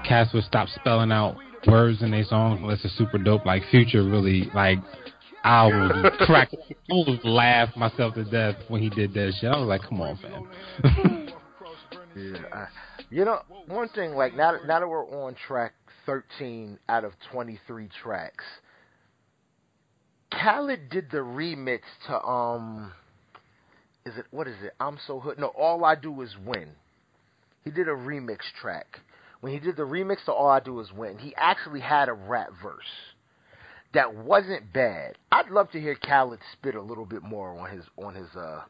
Cass 0.07 0.33
would 0.33 0.43
stop 0.45 0.69
spelling 0.69 1.11
out 1.11 1.37
words 1.67 2.01
in 2.01 2.11
their 2.11 2.23
songs 2.23 2.59
unless 2.61 2.83
it's 2.85 2.97
super 2.97 3.17
dope. 3.17 3.45
Like 3.45 3.63
Future, 3.69 4.03
really, 4.03 4.49
like 4.55 4.79
I 5.43 5.65
would 5.65 6.13
crack, 6.19 6.49
I 6.53 6.75
would 6.89 7.23
laugh 7.25 7.75
myself 7.75 8.15
to 8.15 8.23
death 8.23 8.55
when 8.69 8.81
he 8.81 8.89
did 8.89 9.13
that 9.13 9.33
shit. 9.39 9.51
I 9.51 9.57
was 9.57 9.67
like, 9.67 9.81
come 9.81 10.01
on, 10.01 10.17
fam. 10.17 10.49
yeah, 12.15 12.37
I, 12.53 12.67
you 13.09 13.25
know, 13.25 13.41
one 13.67 13.89
thing, 13.89 14.11
like 14.11 14.35
now, 14.35 14.57
now 14.65 14.79
that 14.79 14.87
we're 14.87 15.07
on 15.25 15.35
track 15.47 15.73
13 16.05 16.79
out 16.87 17.03
of 17.03 17.11
23 17.31 17.89
tracks. 18.01 18.45
Khaled 20.31 20.89
did 20.89 21.09
the 21.11 21.17
remix 21.17 21.81
to 22.07 22.21
um 22.21 22.91
is 24.07 24.17
it 24.17 24.25
what 24.31 24.47
is 24.47 24.55
it? 24.63 24.73
I'm 24.79 24.97
so 25.05 25.19
hood. 25.19 25.37
No, 25.37 25.47
all 25.47 25.83
I 25.85 25.95
do 25.95 26.21
is 26.21 26.35
win. 26.45 26.69
He 27.63 27.71
did 27.71 27.87
a 27.87 27.91
remix 27.91 28.39
track. 28.61 28.99
When 29.41 29.51
he 29.53 29.59
did 29.59 29.75
the 29.75 29.83
remix 29.83 30.25
to 30.25 30.31
All 30.31 30.49
I 30.49 30.59
Do 30.59 30.79
Is 30.79 30.91
Win, 30.91 31.19
he 31.19 31.35
actually 31.35 31.81
had 31.81 32.09
a 32.09 32.13
rap 32.13 32.49
verse 32.63 32.79
that 33.93 34.15
wasn't 34.15 34.73
bad. 34.73 35.17
I'd 35.31 35.49
love 35.49 35.69
to 35.71 35.79
hear 35.79 35.95
Khaled 35.95 36.39
spit 36.53 36.75
a 36.75 36.81
little 36.81 37.05
bit 37.05 37.23
more 37.23 37.57
on 37.57 37.69
his 37.69 37.83
on 37.97 38.15
his 38.15 38.29
uh 38.35 38.61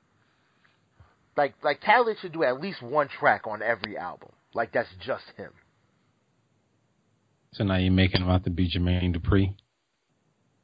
like 1.38 1.54
like 1.64 1.82
Khaled 1.82 2.18
should 2.22 2.34
do 2.34 2.44
at 2.44 2.60
least 2.60 2.82
one 2.82 3.08
track 3.08 3.48
on 3.48 3.62
every 3.62 3.98
album. 3.98 4.30
Like 4.54 4.74
that's 4.74 4.90
just 5.06 5.26
him. 5.38 5.52
So 7.54 7.64
now 7.64 7.78
you're 7.78 7.92
making 7.92 8.22
him 8.22 8.30
out 8.30 8.44
to 8.44 8.50
be 8.50 8.70
Jermaine 8.70 9.16
Dupri? 9.16 9.54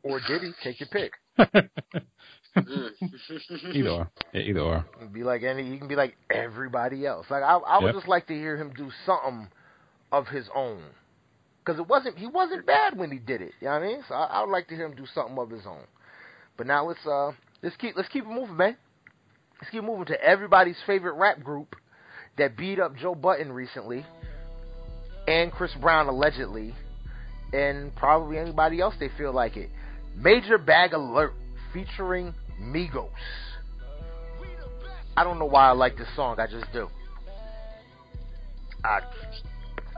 Or 0.04 0.20
did 0.28 0.42
he? 0.42 0.52
Take 0.64 0.80
your 0.80 0.90
pick. 0.90 1.14
either 3.74 3.90
or. 3.90 4.12
Either 4.34 4.60
or. 4.60 4.86
Be 5.12 5.24
like 5.24 5.44
any. 5.44 5.70
He 5.70 5.78
can 5.78 5.88
be 5.88 5.96
like 5.96 6.16
everybody 6.30 7.06
else. 7.06 7.26
Like 7.30 7.44
I, 7.44 7.56
I 7.56 7.80
would 7.80 7.88
yep. 7.88 7.96
just 7.96 8.08
like 8.08 8.28
to 8.28 8.34
hear 8.34 8.58
him 8.58 8.74
do 8.76 8.92
something 9.06 9.48
of 10.12 10.28
his 10.28 10.48
own. 10.54 10.82
Because 11.66 11.80
it 11.80 11.88
wasn't. 11.88 12.18
He 12.18 12.28
wasn't 12.28 12.66
bad 12.66 12.98
when 12.98 13.12
he 13.12 13.18
did 13.20 13.42
it. 13.42 13.54
You 13.60 13.68
know 13.68 13.74
what 13.74 13.84
I 13.84 13.88
mean? 13.88 14.04
So 14.08 14.16
I, 14.16 14.26
I 14.26 14.42
would 14.42 14.52
like 14.52 14.68
to 14.68 14.76
hear 14.76 14.86
him 14.86 14.96
do 14.96 15.06
something 15.14 15.38
of 15.38 15.50
his 15.50 15.66
own. 15.66 15.84
But 16.58 16.68
now 16.68 16.88
let's 16.88 17.06
uh 17.06 17.32
let's 17.62 17.76
keep 17.78 17.96
let's 17.96 18.10
keep 18.10 18.24
it 18.24 18.30
moving, 18.30 18.58
man. 18.58 18.78
Let's 19.60 19.72
keep 19.72 19.84
moving 19.84 20.06
to 20.06 20.22
everybody's 20.22 20.78
favorite 20.86 21.14
rap 21.14 21.42
group 21.42 21.76
that 22.38 22.58
beat 22.58 22.80
up 22.80 22.96
Joe 22.98 23.16
Budden 23.16 23.52
recently, 23.52 24.06
and 25.28 25.52
Chris 25.52 25.72
Brown 25.80 26.08
allegedly, 26.08 26.76
and 27.54 27.96
probably 27.96 28.38
anybody 28.38 28.82
else 28.82 28.96
they 29.00 29.10
feel 29.18 29.34
like 29.34 29.58
it. 29.58 29.70
Major 30.16 30.58
Bag 30.58 30.94
Alert 30.94 31.34
featuring 31.74 32.34
Migos. 32.62 33.10
I 35.16 35.24
don't 35.24 35.40
know 35.40 35.46
why 35.46 35.70
I 35.70 35.72
like 35.72 35.98
this 35.98 36.08
song. 36.16 36.40
I 36.40 36.48
just 36.48 36.72
do. 36.74 36.90
I 38.84 39.02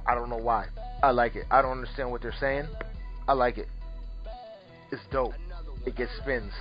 I 0.06 0.14
don't 0.14 0.30
know 0.30 0.38
why. 0.38 0.68
I 1.02 1.11
like 1.11 1.36
it. 1.36 1.45
I 1.49 1.61
don't 1.61 1.72
understand 1.72 2.11
what 2.11 2.22
they're 2.22 2.34
saying. 2.40 2.68
I 3.27 3.34
like 3.34 3.57
it. 3.57 3.68
It's 4.91 5.02
dope. 5.11 5.34
It 5.86 5.95
gets 5.95 6.11
spins. 6.22 6.52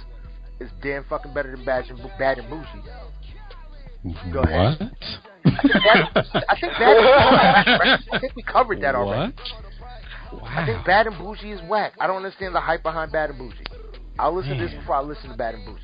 It's 0.60 0.70
damn 0.82 1.04
fucking 1.04 1.34
better 1.34 1.50
than 1.54 1.64
Bad 1.64 1.86
and, 1.90 2.00
bad 2.18 2.38
and 2.38 2.48
Bougie. 2.48 4.32
Go 4.32 4.40
ahead. 4.40 4.78
What? 4.78 4.92
I 5.44 6.56
think, 6.60 6.72
bad, 6.78 8.00
I 8.12 8.18
think 8.20 8.36
we 8.36 8.42
covered 8.42 8.80
that 8.82 8.94
already. 8.94 9.34
What? 9.34 10.42
Wow. 10.42 10.48
I 10.48 10.66
think 10.66 10.84
Bad 10.86 11.06
and 11.06 11.18
Bougie 11.18 11.52
is 11.52 11.60
whack. 11.68 11.94
I 12.00 12.06
don't 12.06 12.16
understand 12.16 12.54
the 12.54 12.60
hype 12.60 12.82
behind 12.82 13.12
Bad 13.12 13.30
and 13.30 13.38
Bougie. 13.38 13.64
I'll 14.18 14.34
listen 14.34 14.58
to 14.58 14.64
this 14.66 14.74
before 14.74 14.96
I 14.96 15.00
listen 15.00 15.30
to 15.30 15.36
Bad 15.36 15.56
and 15.56 15.64
Bougie. 15.66 15.80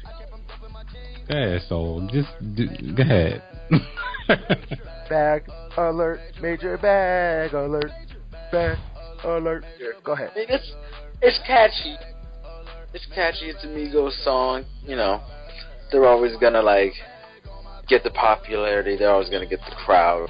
Yeah, 1.29 1.59
so 1.69 2.09
just 2.13 2.29
do, 2.55 2.67
go 2.95 3.03
ahead. 3.03 3.43
bag 5.09 5.45
alert, 5.77 6.21
major 6.41 6.77
bag 6.79 7.53
alert, 7.55 7.91
bag 8.53 8.79
alert. 9.25 9.65
Go 10.05 10.13
ahead. 10.13 10.31
I 10.33 10.39
mean, 10.39 10.47
it's 10.49 10.73
it's 11.23 11.39
catchy. 11.47 11.97
It's 12.95 13.07
catchy. 13.15 13.51
It's 13.51 13.63
a 13.65 13.69
Migos 13.69 14.25
song. 14.25 14.65
You 14.85 14.97
know, 14.97 15.23
they're 15.91 16.07
always 16.07 16.37
gonna 16.41 16.63
like 16.63 16.93
get 17.89 18.03
the 18.05 18.11
popularity. 18.11 18.97
They're 18.97 19.11
always 19.11 19.29
gonna 19.29 19.47
get 19.47 19.61
the 19.61 19.77
crowd. 19.85 20.29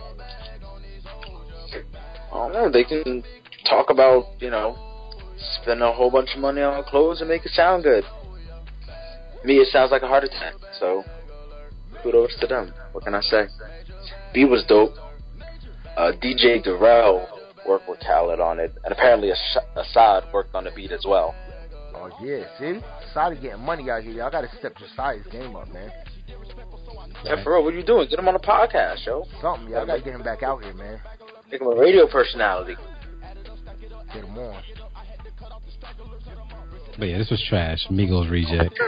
I 2.33 2.35
don't 2.35 2.53
know. 2.53 2.71
They 2.71 2.85
can 2.85 3.23
talk 3.69 3.91
about 3.91 4.25
you 4.41 4.51
know 4.51 4.90
spend 5.63 5.83
a 5.83 5.93
whole 5.93 6.11
bunch 6.11 6.31
of 6.35 6.41
money 6.41 6.63
on 6.63 6.83
clothes 6.85 7.21
and 7.21 7.29
make 7.29 7.45
it 7.45 7.53
sound 7.53 7.85
good. 7.85 8.05
Me, 9.45 9.55
it 9.55 9.69
sounds 9.69 9.91
like 9.91 10.03
a 10.03 10.09
heart 10.09 10.25
attack. 10.25 10.55
So 10.79 11.05
kudos 12.03 12.35
to 12.41 12.47
them. 12.47 12.73
What 12.93 13.05
can 13.05 13.15
I 13.15 13.21
say? 13.21 13.47
B 14.35 14.45
was 14.45 14.65
dope. 14.69 14.95
Uh, 15.97 16.13
DJ 16.23 16.63
Darrell 16.63 17.27
worked 17.67 17.89
with 17.89 18.01
Khaled 18.01 18.41
on 18.41 18.59
it, 18.59 18.73
and 18.85 18.93
apparently 18.93 19.31
Asahd 19.77 20.33
worked 20.33 20.55
on 20.55 20.65
the 20.65 20.71
beat 20.71 20.93
as 20.93 21.05
well. 21.07 21.35
Oh 21.95 22.09
yeah, 22.23 22.45
see, 22.59 22.81
Asahd 23.15 23.37
is 23.37 23.41
getting 23.41 23.61
money 23.61 23.91
out 23.91 24.03
here. 24.03 24.13
Y'all 24.13 24.31
got 24.31 24.43
to 24.43 24.51
step 24.59 24.77
Josiah's 24.77 25.27
game 25.31 25.57
up, 25.57 25.69
man. 25.73 25.91
Yeah, 27.25 27.43
for 27.43 27.55
real. 27.55 27.65
What 27.65 27.75
are 27.75 27.77
you 27.77 27.85
doing? 27.85 28.09
Get 28.09 28.19
him 28.19 28.29
on 28.29 28.35
a 28.35 28.39
podcast, 28.39 29.05
yo. 29.07 29.25
Something. 29.43 29.69
Y'all 29.69 29.87
got 29.87 29.97
to 29.97 30.03
get 30.03 30.15
him 30.15 30.23
back 30.23 30.43
out 30.43 30.65
here, 30.65 30.75
man. 30.75 31.01
Make 31.51 31.61
him 31.61 31.67
a 31.67 31.77
radio 31.77 32.07
personality. 32.07 32.77
Get 34.15 34.25
him 34.25 34.39
on. 34.39 34.63
But 36.99 37.09
yeah, 37.09 37.19
this 37.19 37.31
was 37.31 37.43
trash. 37.49 37.87
Migos 37.91 38.31
reject. 38.31 38.75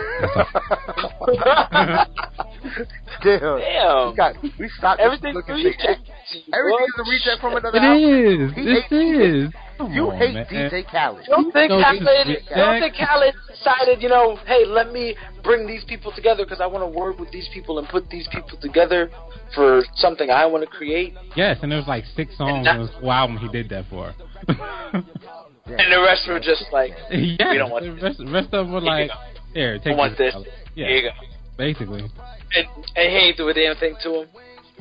Damn. 3.22 3.40
Damn. 3.58 4.10
We, 4.10 4.16
got, 4.16 4.34
we 4.58 4.68
stopped 4.78 5.00
Everything's 5.00 5.36
reject. 5.48 6.10
Everything's 6.52 6.98
a 6.98 7.04
reject 7.08 7.40
from 7.40 7.56
another 7.56 7.78
It 7.78 7.82
album. 7.82 8.50
is. 8.50 8.54
He 8.54 8.62
this 8.64 8.84
is. 8.90 9.52
Come 9.78 9.92
you 9.92 10.10
on, 10.10 10.18
hate 10.18 10.34
man. 10.34 10.46
DJ 10.46 10.84
Khaled. 10.90 11.24
You 11.26 11.34
don't 11.34 11.52
think 11.52 11.70
no, 11.70 11.82
Khaled? 11.82 12.28
You 12.28 12.38
don't 12.54 12.80
think 12.80 12.94
Khaled 12.96 13.34
decided, 13.48 14.02
you 14.02 14.08
know, 14.08 14.36
hey, 14.46 14.64
let 14.66 14.92
me 14.92 15.16
bring 15.42 15.66
these 15.66 15.84
people 15.84 16.12
together 16.12 16.44
because 16.44 16.60
I 16.60 16.66
want 16.66 16.84
to 16.84 16.98
work 16.98 17.18
with 17.18 17.30
these 17.32 17.48
people 17.52 17.78
and 17.78 17.88
put 17.88 18.08
these 18.10 18.28
people 18.32 18.58
together 18.60 19.10
for 19.54 19.82
something 19.96 20.30
I 20.30 20.46
want 20.46 20.64
to 20.64 20.70
create? 20.70 21.14
Yes, 21.36 21.58
and 21.62 21.70
there 21.70 21.78
was 21.78 21.88
like 21.88 22.04
six 22.16 22.36
songs 22.36 22.66
on 22.66 22.86
this 22.86 22.90
album 23.02 23.36
he 23.38 23.48
did 23.48 23.68
that 23.70 23.86
for. 23.90 24.14
Yeah. 25.66 25.76
And 25.78 25.92
the 25.92 26.00
rest 26.00 26.22
were 26.28 26.40
just 26.40 26.64
like, 26.72 26.90
yeah, 27.10 27.52
we 27.52 27.58
don't 27.58 27.70
want 27.70 27.84
the 27.84 27.92
rest, 27.92 28.18
the 28.18 28.30
rest 28.30 28.46
of 28.52 28.66
them 28.66 28.72
were 28.72 28.80
like, 28.80 29.10
here, 29.54 29.78
take 29.78 29.96
want 29.96 30.18
this. 30.18 30.34
Yeah. 30.74 30.86
Here 30.86 30.96
you 30.96 31.02
go. 31.02 31.10
Basically. 31.56 32.00
And, 32.00 32.66
and 32.96 33.10
he 33.10 33.16
ain't 33.16 33.36
do 33.36 33.48
a 33.48 33.54
damn 33.54 33.76
thing 33.76 33.96
to 34.02 34.22
him. 34.22 34.28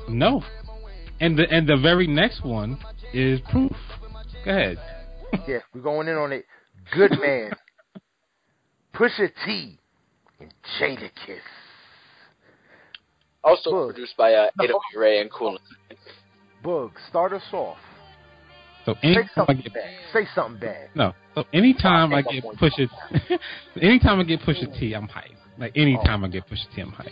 No. 0.10 0.44
And 1.20 1.38
the 1.38 1.48
and 1.52 1.68
the 1.68 1.78
very 1.78 2.08
next 2.08 2.44
one 2.44 2.80
is 3.14 3.40
proof. 3.52 3.76
Go 4.44 4.52
ahead. 4.52 4.78
yeah, 5.48 5.60
we're 5.74 5.82
going 5.82 6.08
in 6.08 6.16
on 6.16 6.32
it. 6.32 6.46
Good 6.94 7.12
man. 7.20 7.52
Pusha 8.96 9.30
T 9.46 9.78
and 10.40 10.52
Jadakiss. 10.80 11.40
Also 13.44 13.72
Boog. 13.72 13.94
produced 13.94 14.18
by 14.18 14.34
uh, 14.34 14.50
Ada 14.62 14.74
Ray 14.96 15.22
and 15.22 15.32
Cool. 15.32 15.58
Boog, 16.64 16.92
start 17.10 17.34
us 17.34 17.44
off. 17.54 17.78
So 18.86 18.96
anytime 19.04 19.24
say 19.24 19.30
something 19.36 19.58
I 19.58 19.62
get, 19.62 19.74
bad. 19.74 19.90
Say 20.14 20.28
something 20.34 20.60
bad. 20.60 20.90
No. 20.96 21.14
So 21.36 21.44
anytime 21.54 22.14
I 22.14 22.22
get 22.22 22.44
Pusha, 22.44 22.90
anytime 23.82 24.20
I 24.20 24.24
get 24.24 24.42
Pusha 24.42 24.80
T, 24.80 24.94
I'm 24.94 25.08
hyped. 25.08 25.36
Like 25.58 25.74
anytime 25.76 26.24
oh. 26.24 26.28
I 26.28 26.30
get 26.30 26.48
Pusha 26.48 26.76
T, 26.76 26.82
I'm 26.82 26.92
hyped. 26.92 27.10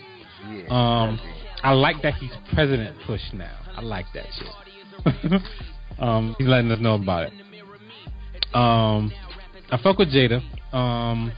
Yeah, 0.48 0.64
um, 0.70 1.20
I 1.62 1.72
like 1.72 2.02
that 2.02 2.14
he's 2.14 2.32
President 2.54 2.96
Push 3.06 3.20
now. 3.34 3.56
I 3.76 3.82
like 3.82 4.06
that 4.14 4.26
shit. 4.36 5.42
um, 5.98 6.34
he's 6.38 6.48
letting 6.48 6.70
us 6.70 6.80
know 6.80 6.94
about 6.94 7.28
it. 7.28 7.32
Um, 8.54 9.12
I 9.70 9.78
fuck 9.82 9.98
with 9.98 10.12
Jada. 10.12 10.42
Um, 10.74 11.32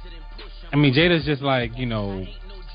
I 0.72 0.76
mean 0.76 0.94
Jada's 0.94 1.24
just 1.26 1.42
like 1.42 1.76
you 1.76 1.86
know 1.86 2.24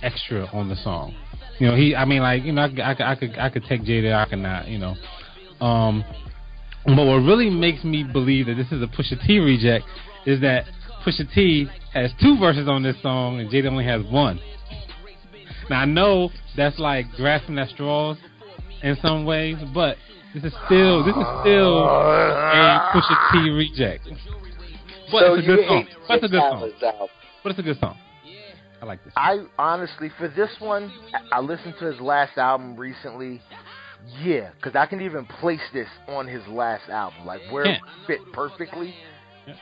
extra 0.03 0.45
on 0.53 0.69
the 0.69 0.75
song. 0.75 1.15
You 1.59 1.67
know 1.67 1.75
he. 1.75 1.95
I 1.95 2.05
mean 2.05 2.21
like 2.21 2.43
you 2.43 2.51
know 2.51 2.63
I, 2.63 2.93
I, 2.93 3.11
I 3.11 3.15
could 3.15 3.37
I 3.37 3.49
could 3.49 3.63
take 3.63 3.81
Jada. 3.81 4.13
I 4.13 4.29
could 4.29 4.39
not. 4.39 4.67
You 4.67 4.77
know. 4.79 4.95
Um, 5.65 6.03
but 6.95 7.05
what 7.05 7.17
really 7.17 7.49
makes 7.49 7.83
me 7.83 8.03
believe 8.03 8.47
that 8.47 8.55
this 8.55 8.71
is 8.71 8.81
a 8.81 8.87
Pusha 8.87 9.21
T 9.25 9.39
reject 9.39 9.85
is 10.25 10.39
that 10.41 10.65
Pusha 11.05 11.31
T 11.33 11.67
has 11.93 12.11
two 12.21 12.37
verses 12.39 12.67
on 12.67 12.83
this 12.83 12.95
song 13.01 13.39
and 13.39 13.49
Jada 13.49 13.67
only 13.67 13.85
has 13.85 14.03
one. 14.05 14.39
Now 15.69 15.81
I 15.81 15.85
know 15.85 16.29
that's 16.55 16.79
like 16.79 17.05
grasping 17.15 17.59
at 17.59 17.69
straws 17.69 18.17
in 18.83 18.95
some 19.01 19.25
ways, 19.25 19.57
but 19.73 19.97
this 20.33 20.43
is 20.43 20.53
still 20.65 21.03
this 21.03 21.15
is 21.15 21.25
still 21.41 21.83
a 21.83 22.91
Pusha 22.93 23.31
T 23.31 23.49
reject. 23.49 24.07
But 25.11 25.19
so 25.21 25.33
it's 25.33 25.43
a 25.43 25.47
good 25.47 25.67
song. 25.67 25.87
But 26.07 26.15
it's 26.15 26.25
a 26.25 26.29
good 26.29 26.41
song. 26.41 27.07
But 27.43 27.49
it's 27.51 27.59
a 27.59 27.63
good 27.63 27.79
song. 27.79 27.97
I 28.81 28.85
like 28.85 29.03
this. 29.03 29.13
I 29.17 29.39
honestly, 29.57 30.11
for 30.17 30.27
this 30.27 30.51
one, 30.59 30.91
I 31.31 31.39
listened 31.39 31.75
to 31.79 31.85
his 31.85 31.99
last 31.99 32.37
album 32.37 32.77
recently, 32.77 33.41
yeah, 34.21 34.51
because 34.55 34.75
I 34.75 34.85
can 34.85 35.01
even 35.01 35.25
place 35.25 35.61
this 35.73 35.87
on 36.07 36.27
his 36.27 36.45
last 36.47 36.89
album, 36.89 37.25
like 37.25 37.41
where 37.51 37.65
yeah. 37.65 37.75
it 37.75 37.81
fit 38.05 38.19
perfectly. 38.33 38.93
Yeah. 39.45 39.55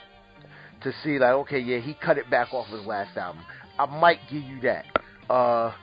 To 0.84 0.94
see 1.04 1.18
like, 1.18 1.34
okay, 1.34 1.60
yeah, 1.60 1.80
he 1.80 1.96
cut 1.96 2.18
it 2.18 2.30
back 2.30 2.54
off 2.54 2.68
his 2.68 2.86
last 2.86 3.18
album. 3.18 3.44
I 3.80 3.86
might 3.86 4.20
give 4.30 4.44
you 4.44 4.62
that. 4.62 4.86
Uh, 5.30 5.74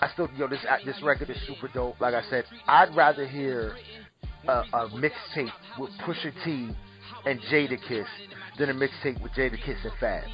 I 0.00 0.08
still, 0.12 0.28
yo, 0.36 0.48
this 0.48 0.60
this 0.84 1.02
record 1.02 1.30
is 1.30 1.36
super 1.46 1.68
dope. 1.68 2.00
Like 2.00 2.14
I 2.14 2.22
said, 2.30 2.44
I'd 2.66 2.94
rather 2.94 3.26
hear 3.26 3.76
a, 4.46 4.64
a 4.72 4.88
mixtape 4.90 5.50
with 5.78 5.90
Pusha 6.00 6.32
T 6.44 6.70
and 7.26 7.40
Jadakiss 7.52 8.06
than 8.58 8.70
a 8.70 8.74
mixtape 8.74 9.20
with 9.22 9.32
Jadakiss 9.32 9.84
and 9.84 9.92
Fab. 10.00 10.24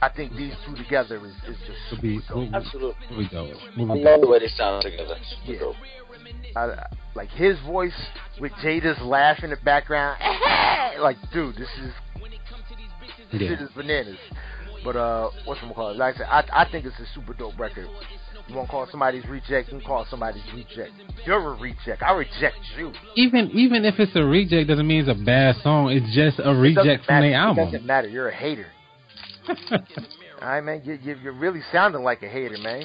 I 0.00 0.08
think 0.08 0.34
these 0.36 0.54
two 0.64 0.76
together 0.76 1.24
is, 1.24 1.32
is 1.48 1.56
just 1.66 2.02
be, 2.02 2.20
we'll, 2.32 2.54
absolutely. 2.54 3.06
Here 3.08 3.18
we 3.18 3.28
go. 3.28 3.52
I 3.76 3.94
love 3.94 4.20
the 4.20 4.28
way 4.28 4.38
they 4.38 4.48
sound 4.48 4.82
together. 4.82 5.16
Yeah. 5.44 5.72
I, 6.54 6.86
like 7.14 7.30
his 7.30 7.58
voice 7.60 7.92
with 8.40 8.52
Jada's 8.62 9.00
laugh 9.02 9.42
in 9.42 9.50
the 9.50 9.56
background. 9.64 10.20
like, 11.00 11.16
dude, 11.32 11.56
this 11.56 11.68
is 11.82 11.92
this 13.32 13.42
yeah. 13.42 13.48
shit 13.48 13.60
is 13.60 13.70
bananas. 13.74 14.18
But 14.84 14.96
uh, 14.96 15.30
what's 15.44 15.60
gonna 15.60 15.74
call 15.74 15.90
it? 15.90 15.96
Like 15.96 16.14
I 16.14 16.18
said, 16.18 16.26
I, 16.26 16.62
I 16.62 16.70
think 16.70 16.86
it's 16.86 16.98
a 16.98 17.06
super 17.14 17.34
dope 17.34 17.58
record. 17.58 17.88
You 18.46 18.54
want 18.54 18.68
to 18.68 18.70
call 18.70 18.88
somebody's 18.90 19.26
reject? 19.26 19.70
You 19.70 19.78
can 19.78 19.86
call 19.86 20.06
somebody's 20.08 20.42
reject. 20.54 20.92
You're 21.26 21.54
a 21.54 21.60
reject. 21.60 22.02
I 22.02 22.12
reject 22.12 22.56
you. 22.78 22.92
Even 23.16 23.50
even 23.50 23.84
if 23.84 23.98
it's 23.98 24.14
a 24.14 24.24
reject, 24.24 24.68
doesn't 24.68 24.86
mean 24.86 25.00
it's 25.06 25.20
a 25.20 25.24
bad 25.24 25.56
song. 25.62 25.90
It's 25.90 26.14
just 26.14 26.40
a 26.42 26.54
reject 26.54 27.04
from 27.04 27.22
the 27.22 27.34
album. 27.34 27.68
It 27.68 27.72
doesn't 27.72 27.86
matter. 27.86 28.08
You're 28.08 28.28
a 28.28 28.34
hater. 28.34 28.66
All 29.48 30.48
right, 30.48 30.60
man. 30.60 30.82
You, 30.84 30.98
you 31.02 31.16
you're 31.22 31.32
really 31.32 31.60
sounding 31.72 32.02
like 32.02 32.22
a 32.22 32.28
hater, 32.28 32.58
man. 32.58 32.84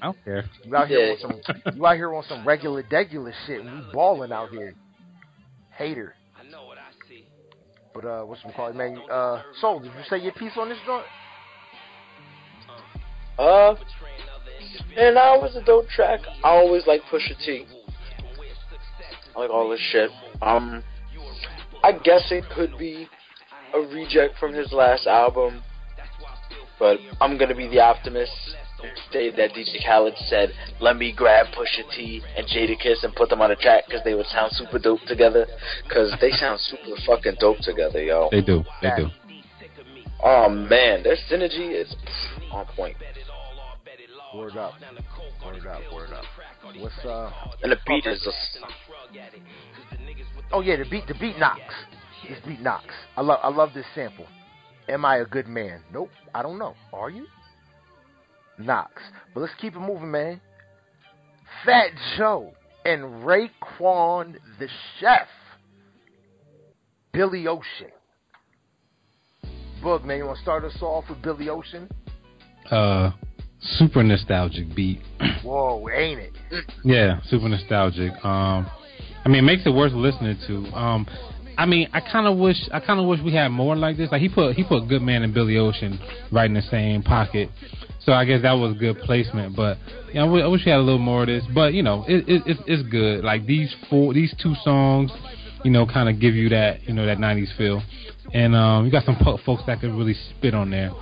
I 0.00 0.06
don't 0.06 0.24
care. 0.24 0.44
You 0.64 0.76
out 0.76 0.88
here 0.88 1.12
on 1.12 1.18
some 1.18 1.74
you 1.74 1.86
out 1.86 1.96
here 1.96 2.14
on 2.14 2.24
some 2.28 2.46
regular 2.46 2.82
degular 2.82 3.32
shit 3.46 3.64
and 3.64 3.86
we 3.86 3.92
balling 3.92 4.32
out 4.32 4.50
here. 4.50 4.74
Hater. 5.76 6.14
But 7.94 8.04
uh 8.04 8.22
what's 8.22 8.42
some 8.42 8.52
call 8.52 8.72
man? 8.72 8.98
Uh 9.10 9.42
Soul, 9.60 9.80
did 9.80 9.92
you 9.92 10.02
say 10.08 10.18
your 10.18 10.32
piece 10.32 10.52
on 10.56 10.68
this 10.68 10.78
joint? 10.86 11.04
Uh 13.38 13.74
and 14.96 15.18
I 15.18 15.36
was 15.36 15.56
a 15.56 15.64
dope 15.64 15.88
track. 15.88 16.20
I 16.44 16.48
always 16.48 16.86
like 16.86 17.02
Pusha 17.10 17.36
T. 17.44 17.66
I 19.34 19.40
like 19.40 19.50
all 19.50 19.68
this 19.68 19.80
shit. 19.90 20.10
Um 20.42 20.82
I 21.82 21.92
guess 21.92 22.30
it 22.30 22.44
could 22.54 22.76
be 22.78 23.08
a 23.74 23.80
reject 23.80 24.38
from 24.38 24.52
his 24.52 24.72
last 24.72 25.06
album. 25.06 25.62
But 26.78 26.98
I'm 27.20 27.38
gonna 27.38 27.54
be 27.54 27.68
the 27.68 27.80
optimist 27.80 28.32
and 28.82 28.92
say 29.12 29.30
that 29.30 29.50
DJ 29.52 29.84
Khaled 29.84 30.14
said, 30.28 30.52
"Let 30.80 30.96
me 30.96 31.12
grab 31.12 31.46
Pusha 31.46 31.90
T 31.94 32.22
and 32.36 32.46
Jadakiss 32.46 33.02
and 33.02 33.14
put 33.14 33.28
them 33.28 33.40
on 33.40 33.50
a 33.50 33.56
track 33.56 33.84
because 33.86 34.04
they 34.04 34.14
would 34.14 34.26
sound 34.26 34.52
super 34.52 34.78
dope 34.78 35.00
together. 35.06 35.46
Because 35.84 36.14
they 36.20 36.30
sound 36.32 36.60
super 36.60 37.00
fucking 37.06 37.36
dope 37.40 37.58
together, 37.58 38.02
yo. 38.02 38.28
They 38.30 38.42
do. 38.42 38.64
They 38.82 38.90
do. 38.96 39.08
Oh 40.22 40.48
man, 40.48 41.02
their 41.02 41.16
synergy 41.30 41.80
is 41.80 41.94
on 42.50 42.66
point. 42.66 42.96
Word 44.34 44.56
up. 44.56 44.74
Word 45.44 45.66
up. 45.66 45.80
Word 45.92 46.12
up. 46.12 46.24
What's 46.78 47.04
uh? 47.04 47.30
And 47.62 47.72
the 47.72 47.78
beat 47.86 48.06
is 48.06 48.20
just. 48.22 48.64
Oh 50.52 50.60
yeah, 50.60 50.76
the 50.76 50.84
beat. 50.88 51.06
The 51.06 51.14
beat 51.14 51.38
knocks. 51.38 51.74
This 52.28 52.38
beat 52.46 52.60
knocks. 52.60 52.94
I 53.16 53.22
love. 53.22 53.40
I 53.42 53.48
love 53.48 53.70
this 53.74 53.86
sample. 53.94 54.26
Am 54.88 55.04
I 55.04 55.18
a 55.18 55.24
good 55.24 55.46
man? 55.46 55.82
Nope. 55.92 56.10
I 56.34 56.42
don't 56.42 56.58
know. 56.58 56.74
Are 56.92 57.10
you? 57.10 57.26
Knox. 58.58 59.02
But 59.34 59.40
let's 59.40 59.54
keep 59.60 59.74
it 59.74 59.80
moving, 59.80 60.10
man. 60.10 60.40
Fat 61.64 61.90
Joe 62.16 62.52
and 62.84 63.02
Raekwon 63.24 64.36
the 64.58 64.68
Chef. 64.98 65.28
Billy 67.12 67.46
Ocean. 67.46 67.90
Boog, 69.82 70.04
man, 70.04 70.18
you 70.18 70.24
want 70.26 70.36
to 70.38 70.42
start 70.42 70.64
us 70.64 70.76
off 70.82 71.04
with 71.08 71.22
Billy 71.22 71.48
Ocean? 71.48 71.88
Uh, 72.70 73.12
super 73.60 74.02
nostalgic 74.02 74.74
beat. 74.74 75.00
Whoa, 75.44 75.88
ain't 75.88 76.20
it? 76.20 76.64
yeah, 76.84 77.20
super 77.24 77.48
nostalgic. 77.48 78.12
Um, 78.24 78.68
I 79.24 79.28
mean, 79.28 79.38
it 79.38 79.42
makes 79.42 79.66
it 79.66 79.70
worth 79.70 79.92
listening 79.92 80.38
to. 80.46 80.76
Um, 80.76 81.06
I 81.58 81.66
mean, 81.66 81.88
I 81.92 82.00
kind 82.00 82.28
of 82.28 82.38
wish 82.38 82.56
I 82.72 82.78
kind 82.78 83.00
of 83.00 83.06
wish 83.06 83.20
we 83.20 83.34
had 83.34 83.48
more 83.48 83.74
like 83.74 83.96
this. 83.96 84.12
Like 84.12 84.22
he 84.22 84.28
put 84.28 84.54
he 84.54 84.62
put 84.62 84.88
Good 84.88 85.02
Man 85.02 85.24
and 85.24 85.34
Billy 85.34 85.58
Ocean 85.58 85.98
right 86.30 86.46
in 86.46 86.54
the 86.54 86.62
same 86.62 87.02
pocket, 87.02 87.50
so 87.98 88.12
I 88.12 88.24
guess 88.24 88.42
that 88.42 88.52
was 88.52 88.76
good 88.78 88.96
placement. 89.00 89.56
But 89.56 89.76
yeah, 90.14 90.22
I, 90.22 90.26
w- 90.26 90.44
I 90.44 90.46
wish 90.46 90.64
we 90.64 90.70
had 90.70 90.78
a 90.78 90.82
little 90.82 91.00
more 91.00 91.22
of 91.22 91.26
this. 91.26 91.44
But 91.52 91.74
you 91.74 91.82
know, 91.82 92.04
it, 92.06 92.28
it, 92.28 92.42
it's 92.46 92.60
it's 92.66 92.88
good. 92.88 93.24
Like 93.24 93.44
these 93.44 93.74
four 93.90 94.14
these 94.14 94.32
two 94.40 94.54
songs, 94.62 95.10
you 95.64 95.72
know, 95.72 95.84
kind 95.84 96.08
of 96.08 96.20
give 96.20 96.36
you 96.36 96.48
that 96.50 96.84
you 96.84 96.94
know 96.94 97.04
that 97.06 97.18
'90s 97.18 97.56
feel, 97.58 97.82
and 98.32 98.54
um, 98.54 98.86
you 98.86 98.92
got 98.92 99.04
some 99.04 99.16
po- 99.20 99.40
folks 99.44 99.64
that 99.66 99.80
could 99.80 99.90
really 99.90 100.14
spit 100.30 100.54
on 100.54 100.70
there. 100.70 100.92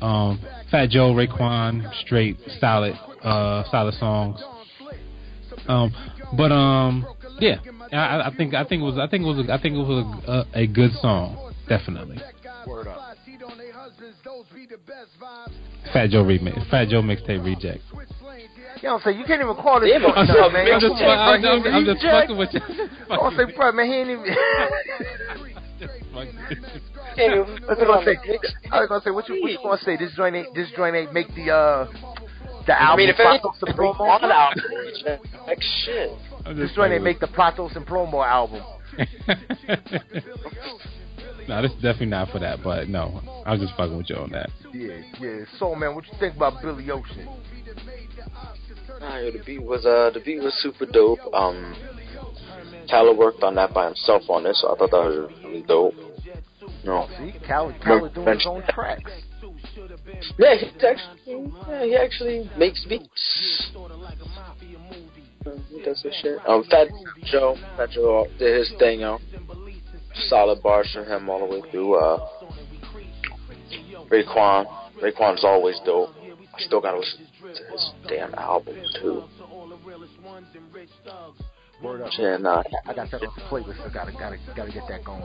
Um, 0.00 0.40
Fat 0.70 0.90
Joe, 0.90 1.12
Raekwon, 1.12 1.92
straight 2.02 2.38
solid 2.60 2.94
uh, 3.24 3.64
solid 3.68 3.94
songs. 3.94 4.40
Um, 5.66 5.92
but 6.36 6.52
um, 6.52 7.04
yeah, 7.40 7.56
I, 7.92 8.28
I 8.28 8.34
think 8.36 8.54
I 8.54 8.64
think 8.64 8.82
it 8.82 8.84
was 8.84 8.98
I 8.98 9.06
think 9.08 9.24
it 9.24 9.26
was 9.26 9.46
a, 9.48 9.52
I 9.52 9.60
think 9.60 9.74
it 9.74 9.78
was 9.78 10.22
a, 10.26 10.30
a, 10.58 10.62
a 10.62 10.66
good 10.66 10.92
song, 11.00 11.52
definitely. 11.68 12.18
Word 12.66 12.88
up. 12.88 13.16
Fat 15.92 16.10
Joe 16.10 16.24
remix, 16.24 16.70
Fat 16.70 16.88
Joe 16.88 17.02
mixtape 17.02 17.44
reject. 17.44 17.80
You 18.82 18.88
know 18.88 18.94
what 18.94 18.98
I'm 18.98 19.00
saying? 19.04 19.18
You 19.18 19.24
can't 19.24 19.42
even 19.42 19.54
call 19.56 19.80
this 19.80 19.90
Yeah, 19.92 20.00
fuck 20.00 20.14
but- 20.14 20.38
up, 20.38 20.52
man. 20.52 20.66
I'm 20.72 20.80
just, 20.80 20.94
I'm, 20.94 21.44
I'm, 21.44 21.74
I'm 21.74 21.84
just 21.84 22.02
fucking 22.02 22.36
with 22.36 22.50
you. 22.52 22.60
I 23.10 23.16
was 23.16 23.34
say, 23.36 23.54
bro, 23.54 23.72
man, 23.72 23.86
he 23.86 23.94
ain't 23.94 24.10
even. 24.10 24.24
Hey, 27.16 27.28
I 27.28 27.38
was 27.38 27.78
gonna 27.78 28.04
say, 28.04 28.16
I 28.72 28.80
was 28.80 28.88
gonna 28.88 29.00
say, 29.04 29.10
what 29.10 29.28
you, 29.28 29.40
what 29.40 29.50
you 29.52 29.58
gonna 29.62 29.78
say? 29.84 29.96
This 29.96 30.12
joint 30.16 30.34
ain't, 30.34 30.52
this 30.54 30.68
joint 30.76 30.96
ain't 30.96 31.12
make 31.12 31.28
the 31.34 31.50
uh, 31.50 31.86
the 32.66 32.80
album. 32.80 32.92
I 32.92 32.96
mean, 32.96 33.08
if 33.10 33.16
Pratos 33.16 33.54
and 33.60 33.68
it's 33.68 33.78
Promo. 33.78 34.00
on 34.00 34.24
album, 34.24 35.20
like 35.46 35.62
shit. 35.84 36.10
I'm 36.44 36.56
This 36.56 36.66
just 36.66 36.76
joint 36.76 36.92
ain't 36.92 37.02
make 37.02 37.20
the 37.20 37.26
Platos 37.26 37.74
and 37.76 37.86
Promo 37.86 38.26
album. 38.26 38.62
no, 41.48 41.62
this 41.62 41.70
is 41.72 41.76
definitely 41.82 42.06
not 42.06 42.30
for 42.30 42.38
that. 42.38 42.62
But 42.62 42.88
no, 42.88 43.20
I 43.46 43.52
was 43.52 43.60
just 43.60 43.74
fucking 43.76 43.96
with 43.96 44.10
you 44.10 44.16
on 44.16 44.30
that. 44.32 44.50
Yeah, 44.72 45.00
yeah. 45.20 45.44
So, 45.58 45.74
man, 45.74 45.94
what 45.94 46.04
you 46.06 46.12
think 46.18 46.36
about 46.36 46.60
Billy 46.62 46.90
Ocean? 46.90 47.28
Nah, 49.00 49.18
yo, 49.18 49.30
the 49.32 49.42
beat 49.44 49.62
was 49.62 49.84
uh 49.86 50.10
the 50.12 50.20
beat 50.24 50.42
was 50.42 50.54
super 50.62 50.86
dope. 50.86 51.18
Um, 51.32 51.74
Tyler 52.88 53.14
worked 53.14 53.42
on 53.42 53.54
that 53.56 53.72
by 53.72 53.86
himself 53.86 54.22
on 54.28 54.44
this, 54.44 54.60
so 54.60 54.74
I 54.74 54.78
thought 54.78 54.90
that 54.90 54.96
was 54.96 55.30
really 55.44 55.62
dope. 55.62 55.94
No, 56.84 57.08
See, 57.18 57.34
Khaled, 57.46 57.80
Khaled 57.82 58.14
doing 58.14 58.28
his 58.28 58.46
own 58.46 58.62
tracks. 58.68 59.10
yeah, 60.38 60.54
he 60.56 60.66
actually 60.86 61.52
yeah, 61.68 61.84
he 61.84 61.96
actually 61.96 62.50
makes 62.58 62.84
beats. 62.84 63.72
Does 65.84 66.00
this 66.02 66.14
shit. 66.22 66.38
Um, 66.48 66.64
Fat 66.70 66.88
Joe, 67.24 67.56
Fat 67.76 67.90
Joe 67.90 68.26
did 68.38 68.58
his 68.58 68.72
thing, 68.78 69.00
yo. 69.00 69.18
Solid 70.28 70.62
bars 70.62 70.90
from 70.94 71.04
him 71.06 71.28
all 71.28 71.40
the 71.40 71.46
way 71.46 71.70
through. 71.70 71.94
Uh, 71.94 72.26
Raekwon, 74.08 74.66
Raekwon's 75.02 75.44
always 75.44 75.78
dope. 75.84 76.10
I 76.54 76.60
still 76.60 76.80
gotta 76.80 76.98
listen 76.98 77.26
to 77.42 77.72
his 77.72 77.90
damn 78.08 78.34
album 78.34 78.76
too. 79.00 79.24
Word 81.82 82.02
up. 82.02 82.10
Yeah, 82.16 82.36
nah. 82.38 82.62
I 82.86 82.94
got 82.94 83.10
that 83.10 83.22
on 83.22 83.34
the 83.36 83.42
playlist. 83.42 83.76
So 83.82 83.90
gotta, 83.92 84.12
gotta, 84.12 84.38
gotta 84.56 84.72
get 84.72 84.84
that 84.88 85.04
going. 85.04 85.24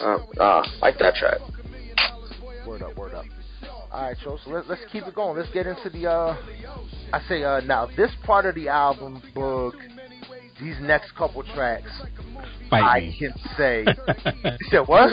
Uh, 0.00 0.18
uh, 0.40 0.66
like 0.80 0.98
that 0.98 1.14
track. 1.14 1.38
Word 2.66 2.82
up, 2.82 2.96
word 2.96 3.14
up. 3.14 3.26
All 3.92 4.02
right, 4.02 4.16
Joe. 4.24 4.38
So 4.44 4.50
let, 4.50 4.68
let's 4.68 4.82
keep 4.90 5.04
it 5.04 5.14
going. 5.14 5.38
Let's 5.38 5.52
get 5.52 5.66
into 5.66 5.90
the. 5.90 6.10
uh 6.10 6.36
I 7.12 7.20
say 7.28 7.42
uh 7.42 7.60
now 7.60 7.88
this 7.96 8.10
part 8.24 8.46
of 8.46 8.54
the 8.54 8.68
album, 8.68 9.22
book. 9.34 9.74
These 10.60 10.76
next 10.80 11.14
couple 11.14 11.44
tracks, 11.54 11.88
Fight 12.68 12.82
I 12.82 13.00
me. 13.00 13.16
can 13.16 13.32
say. 13.56 13.84
you 14.44 14.66
said 14.70 14.80
what? 14.88 15.12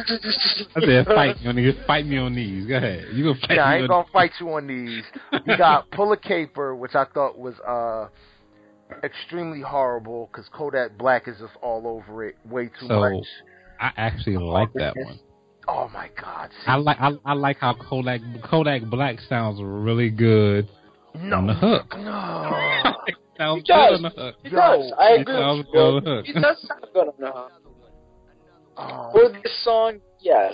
I 0.75 0.81
said 0.81 1.05
fight 1.05 1.39
me 1.39 1.47
on 1.47 1.55
these. 1.55 1.73
Fight 1.85 2.05
me 2.07 2.17
on 2.17 2.33
these. 2.33 2.67
Go 2.67 2.77
ahead. 2.77 3.05
You 3.13 3.25
gonna 3.25 3.39
fight 3.47 3.55
Yeah, 3.55 3.65
I 3.65 3.75
ain't 3.75 3.83
on 3.83 3.89
gonna 3.89 4.07
fight 4.11 4.31
you 4.39 4.49
on 4.53 4.65
these. 4.65 5.03
We 5.45 5.55
got 5.55 5.89
Pull 5.91 6.11
a 6.13 6.17
Caper, 6.17 6.75
which 6.75 6.95
I 6.95 7.05
thought 7.05 7.37
was 7.37 7.53
uh 7.59 8.07
extremely 9.03 9.61
horrible 9.61 10.29
because 10.31 10.49
Kodak 10.51 10.97
Black 10.97 11.27
is 11.27 11.37
just 11.39 11.53
all 11.61 11.87
over 11.87 12.25
it, 12.25 12.35
way 12.49 12.65
too 12.79 12.87
So, 12.87 12.99
much. 12.99 13.25
I 13.79 13.91
actually 13.97 14.37
like 14.37 14.73
that 14.73 14.95
one. 14.97 15.19
Oh 15.67 15.89
my 15.93 16.09
God! 16.19 16.49
See, 16.51 16.67
I 16.67 16.75
like 16.75 16.97
I, 16.99 17.11
I 17.23 17.33
like 17.33 17.57
how 17.59 17.75
Kodak 17.75 18.21
Kodak 18.43 18.83
Black 18.89 19.19
sounds 19.29 19.59
really 19.61 20.09
good 20.09 20.67
no, 21.21 21.37
on 21.37 21.47
the 21.47 21.53
hook. 21.53 21.95
no. 21.97 22.93
It 23.07 23.15
sounds 23.37 23.63
He 23.65 23.73
does. 23.73 23.89
good 23.89 23.95
on 23.95 24.01
the 24.03 24.09
hook. 24.09 24.35
He 24.43 24.49
Yo, 24.49 24.55
does. 24.55 24.93
I 24.97 25.09
it 25.09 25.21
agree 25.21 25.35
sounds 25.35 25.57
with 25.65 25.71
good 25.73 25.79
on 25.81 25.93
you. 25.95 25.99
the 26.01 26.09
hook. 26.09 26.25
He 26.25 26.33
does 26.33 26.67
sound 26.67 26.85
good 26.93 27.07
on 27.07 27.13
the 27.19 27.31
hook. 27.31 27.51
Oh. 28.77 29.09
For 29.11 29.29
this 29.43 29.63
song, 29.63 29.99
yes. 30.21 30.53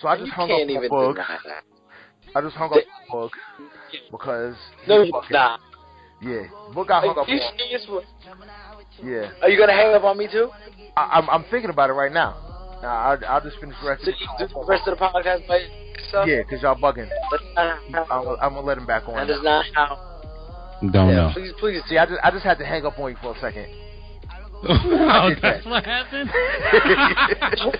So 0.00 0.08
I 0.08 0.16
you 0.16 0.24
just 0.24 0.32
hung 0.34 0.48
can't 0.48 0.62
up 0.62 0.66
the 0.68 0.72
even 0.74 0.90
Boog. 0.90 1.14
deny 1.14 1.38
that. 1.46 1.64
I 2.34 2.40
just 2.40 2.56
hung 2.56 2.68
up 2.72 2.74
the 2.76 3.12
Boog 3.12 3.30
because 4.10 4.54
No, 4.88 5.02
he 5.02 5.10
you're 5.10 5.22
not. 5.30 5.60
Yeah, 6.22 6.42
book 6.72 6.88
got 6.88 7.02
hung 7.04 7.16
Are 7.16 7.20
up 7.20 7.28
you 7.28 7.36
on. 7.40 7.58
serious? 7.58 7.86
Yeah, 9.02 9.30
Are 9.42 9.48
you 9.50 9.58
gonna 9.58 9.72
hang 9.74 9.92
up 9.94 10.04
on 10.04 10.16
me 10.16 10.28
too? 10.30 10.48
I, 10.96 11.18
I'm 11.18 11.28
I'm 11.30 11.44
thinking 11.50 11.70
about 11.70 11.90
it 11.90 11.94
right 11.94 12.12
now. 12.12 12.78
Nah, 12.82 12.88
I'll, 13.12 13.18
I'll 13.28 13.40
just 13.40 13.58
finish 13.58 13.76
the 13.82 13.88
rest. 13.88 14.04
So 14.04 14.10
Of 14.10 14.16
you 14.20 14.26
do 14.46 14.54
the 14.54 14.64
rest 14.66 14.86
of 14.88 14.98
the 14.98 15.04
podcast 15.04 15.46
by 15.48 15.60
yourself? 15.98 16.26
yeah, 16.28 16.42
cause 16.44 16.62
y'all 16.62 16.74
bugging. 16.76 17.08
That's 17.30 17.42
not 17.54 18.06
I'm. 18.10 18.28
I'm 18.40 18.54
gonna 18.54 18.60
let 18.66 18.78
him 18.78 18.86
back 18.86 19.08
on. 19.08 19.14
That 19.16 19.30
is 19.30 19.42
not 19.42 19.64
how. 19.74 19.98
Don't 20.80 21.08
yeah, 21.10 21.14
know. 21.14 21.30
please, 21.32 21.52
please. 21.60 21.82
See, 21.88 21.98
I 21.98 22.06
just 22.06 22.20
I 22.24 22.30
just 22.30 22.44
had 22.44 22.58
to 22.58 22.64
hang 22.66 22.84
up 22.84 22.98
on 22.98 23.10
you 23.10 23.16
for 23.22 23.34
a 23.36 23.38
second. 23.40 23.66
oh, 24.68 25.30
that's 25.42 25.64
what 25.66 25.84
happened. 25.84 26.30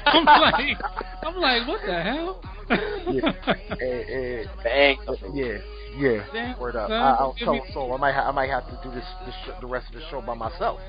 I'm 0.04 0.24
like, 0.24 0.76
I'm 1.22 1.36
like, 1.36 1.68
what 1.68 1.80
the 1.86 2.02
hell? 2.02 2.42
Eh, 2.70 3.84
eh, 3.86 4.44
Bang. 4.64 4.96
yeah, 5.32 5.58
yeah. 5.96 6.24
Damn, 6.32 6.58
Word 6.60 6.76
up. 6.76 6.90
I, 6.90 6.94
I'll 7.20 7.34
give 7.38 7.44
tell 7.46 7.54
me- 7.54 7.62
so 7.72 7.92
I 7.92 7.96
might 7.98 8.14
ha- 8.14 8.28
I 8.28 8.32
might 8.32 8.50
have 8.50 8.66
to 8.66 8.80
do 8.82 8.90
this, 8.94 9.04
this 9.26 9.34
sh- 9.44 9.50
the 9.60 9.66
rest 9.66 9.88
of 9.88 9.94
the 10.00 10.02
show 10.10 10.20
by 10.22 10.34
myself. 10.34 10.80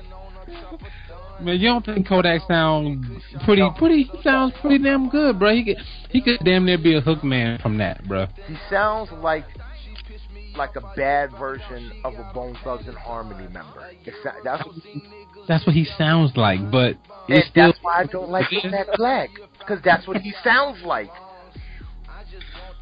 Man, 1.40 1.58
you 1.58 1.68
don't 1.68 1.84
think 1.84 2.06
Kodak 2.08 2.42
sound 2.46 3.04
pretty? 3.44 3.62
Pretty 3.76 4.04
he 4.04 4.22
sounds 4.22 4.54
pretty 4.60 4.82
damn 4.82 5.08
good, 5.08 5.38
bro. 5.38 5.54
He 5.54 5.64
could 5.64 5.76
he 6.10 6.22
could 6.22 6.38
damn 6.44 6.64
near 6.64 6.78
be 6.78 6.96
a 6.96 7.00
hook 7.00 7.24
man 7.24 7.58
from 7.58 7.78
that, 7.78 8.06
bro. 8.06 8.26
He 8.46 8.56
sounds 8.70 9.10
like 9.12 9.44
like 10.56 10.76
a 10.76 10.92
bad 10.96 11.32
version 11.32 11.90
of 12.04 12.14
a 12.14 12.30
Bone 12.32 12.56
Thugs 12.62 12.86
and 12.86 12.96
Harmony 12.96 13.48
member. 13.52 13.90
That's 14.44 14.62
That's 15.48 15.66
what 15.66 15.74
he 15.74 15.84
sounds 15.98 16.36
like, 16.36 16.70
but 16.70 16.96
he 17.26 17.40
still. 17.50 17.72
that's 17.72 17.78
why 17.82 18.00
I 18.02 18.04
don't 18.06 18.30
like 18.30 18.46
that 18.50 18.86
black 18.96 19.30
because 19.58 19.80
that's 19.84 20.06
what 20.06 20.18
he 20.18 20.32
sounds 20.44 20.82
like. 20.84 21.10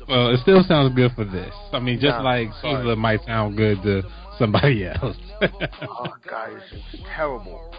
Well, 0.09 0.35
it 0.35 0.41
still 0.41 0.63
sounds 0.65 0.95
good 0.95 1.13
for 1.13 1.25
this. 1.25 1.55
I 1.73 1.79
mean, 1.79 2.01
just 2.01 2.17
Nah, 2.17 2.23
like. 2.23 2.49
Caesar 2.61 2.97
might 2.97 3.25
sound 3.25 3.57
good 3.57 3.83
to 3.83 4.03
somebody 4.39 4.87
else. 4.87 5.17
Oh 5.83 6.15
God, 6.29 6.51
it's 6.53 6.93
just 6.93 7.05
terrible. 7.15 7.73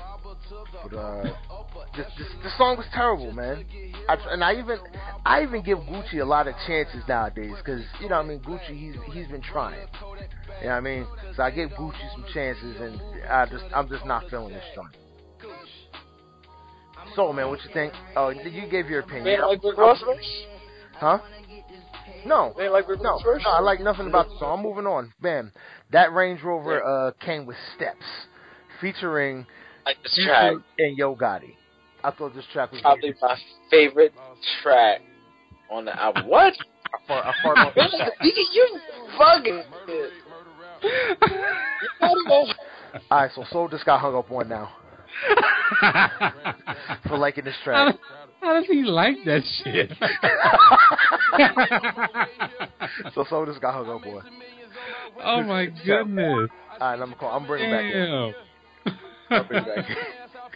But 0.84 0.98
uh, 0.98 1.24
this, 1.96 2.06
this 2.18 2.28
the 2.44 2.50
song 2.58 2.78
was 2.78 2.86
terrible, 2.94 3.32
man. 3.32 3.66
I, 4.10 4.18
and 4.32 4.44
I 4.44 4.54
even 4.54 4.78
I 5.26 5.44
even 5.44 5.64
give 5.64 5.78
Gucci 5.80 6.22
a 6.22 6.26
lot 6.26 6.48
of 6.48 6.56
chances 6.68 7.02
nowadays 7.08 7.54
because 7.58 7.82
you 8.02 8.10
know 8.10 8.18
what 8.18 8.26
I 8.26 8.30
mean 8.30 8.40
Gucci 8.40 8.78
he's 8.78 8.96
he's 9.14 9.28
been 9.28 9.42
trying. 9.42 9.80
You 10.62 10.68
know 10.68 10.70
what 10.70 10.72
I 10.72 10.80
mean? 10.82 11.08
So 11.36 11.44
I 11.44 11.52
gave 11.52 11.70
Gucci 11.70 12.12
some 12.14 12.26
chances, 12.34 12.76
and 12.80 13.02
I 13.30 13.46
just 13.46 13.66
I'm 13.76 13.88
just 13.88 14.06
not 14.06 14.30
feeling 14.30 14.54
this 14.54 14.64
joint. 14.76 14.96
So 17.16 17.32
man, 17.34 17.50
what 17.50 17.64
you 17.64 17.70
think? 17.74 17.94
Oh, 18.16 18.34
did 18.34 18.54
you 18.54 18.68
gave 18.68 18.90
your 18.90 19.02
opinion. 19.02 19.26
Man, 19.26 19.42
like 19.42 19.64
Rick 19.64 19.78
Ross 19.78 20.02
verse? 20.06 20.46
Huh? 20.96 21.20
No, 22.26 22.54
Man, 22.58 22.72
like 22.72 22.88
Rick 22.88 23.02
no, 23.02 23.20
Ross 23.26 23.42
no, 23.44 23.50
I 23.50 23.60
like 23.60 23.80
nothing 23.80 24.08
about 24.08 24.30
the 24.30 24.38
song. 24.40 24.60
I'm 24.60 24.64
moving 24.64 24.86
on. 24.86 25.14
Bam. 25.22 25.52
That 25.92 26.14
Range 26.14 26.42
Rover 26.42 26.84
uh, 26.84 27.12
came 27.24 27.46
with 27.46 27.58
steps, 27.76 28.06
featuring 28.82 29.46
like 29.86 29.98
this 30.04 30.20
track. 30.26 30.56
And 30.80 30.98
Yo 30.98 31.16
Gotti. 31.16 31.56
I 32.04 32.12
thought 32.12 32.34
this 32.36 32.46
track 32.52 32.72
was 32.72 32.82
Probably 32.82 33.14
my 33.22 33.38
favorite 33.72 34.14
track 34.62 35.02
on 35.72 35.86
the 35.86 35.98
album. 36.00 36.28
What? 36.28 36.54
I 36.94 37.08
fart, 37.08 37.26
I 37.26 37.34
fart 37.42 37.58
on 37.58 37.72
the 37.76 37.90
track. 37.98 38.12
you, 38.22 38.32
you 38.52 38.80
fucking. 39.18 39.64
All 43.10 43.20
right, 43.22 43.32
so 43.34 43.44
Soul 43.50 43.70
just 43.70 43.86
got 43.86 44.00
hung 44.00 44.16
up 44.16 44.30
on 44.32 44.50
now 44.50 44.70
for 47.08 47.18
liking 47.18 47.46
this 47.46 47.56
track. 47.64 47.96
How 48.44 48.54
does 48.60 48.66
he 48.68 48.84
like 48.84 49.18
that 49.26 49.42
shit? 49.64 49.92
so 53.16 53.24
Soul 53.30 53.46
just 53.46 53.62
got 53.62 53.74
hung 53.74 53.90
up 53.90 54.06
on. 54.06 54.22
Oh, 55.18 55.22
oh 55.24 55.44
my 55.44 55.66
goodness! 55.86 56.50
All 56.80 56.90
right, 56.90 57.00
I'm 57.00 57.14
call. 57.14 57.32
I'm 57.32 57.48
bringing 57.48 57.72
back 57.72 57.86
in. 57.86 58.34
Damn. 58.86 58.96
I'm 59.30 59.48
bringing 59.48 59.76
back 59.76 59.90
in. 59.90 59.96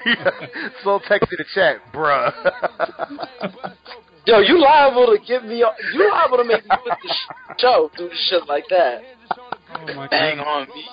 Soul 0.84 1.00
texted 1.10 1.38
the 1.38 1.46
chat, 1.54 1.78
bruh. 1.94 2.34
Yo, 4.26 4.40
you 4.40 4.62
liable 4.62 5.06
to 5.08 5.18
give 5.26 5.44
me. 5.44 5.58
You 5.58 6.12
liable 6.12 6.38
to 6.38 6.44
make 6.44 6.64
me 6.64 6.72
quit 6.84 6.98
the 7.02 7.14
sh- 7.14 7.62
show 7.62 7.90
do 7.98 8.10
shit 8.30 8.48
like 8.48 8.66
that. 8.70 9.02
Oh 9.80 9.94
my 9.96 10.08
Bang 10.08 10.38
goodness. 10.38 10.48
on 10.48 10.68
me 10.68 10.86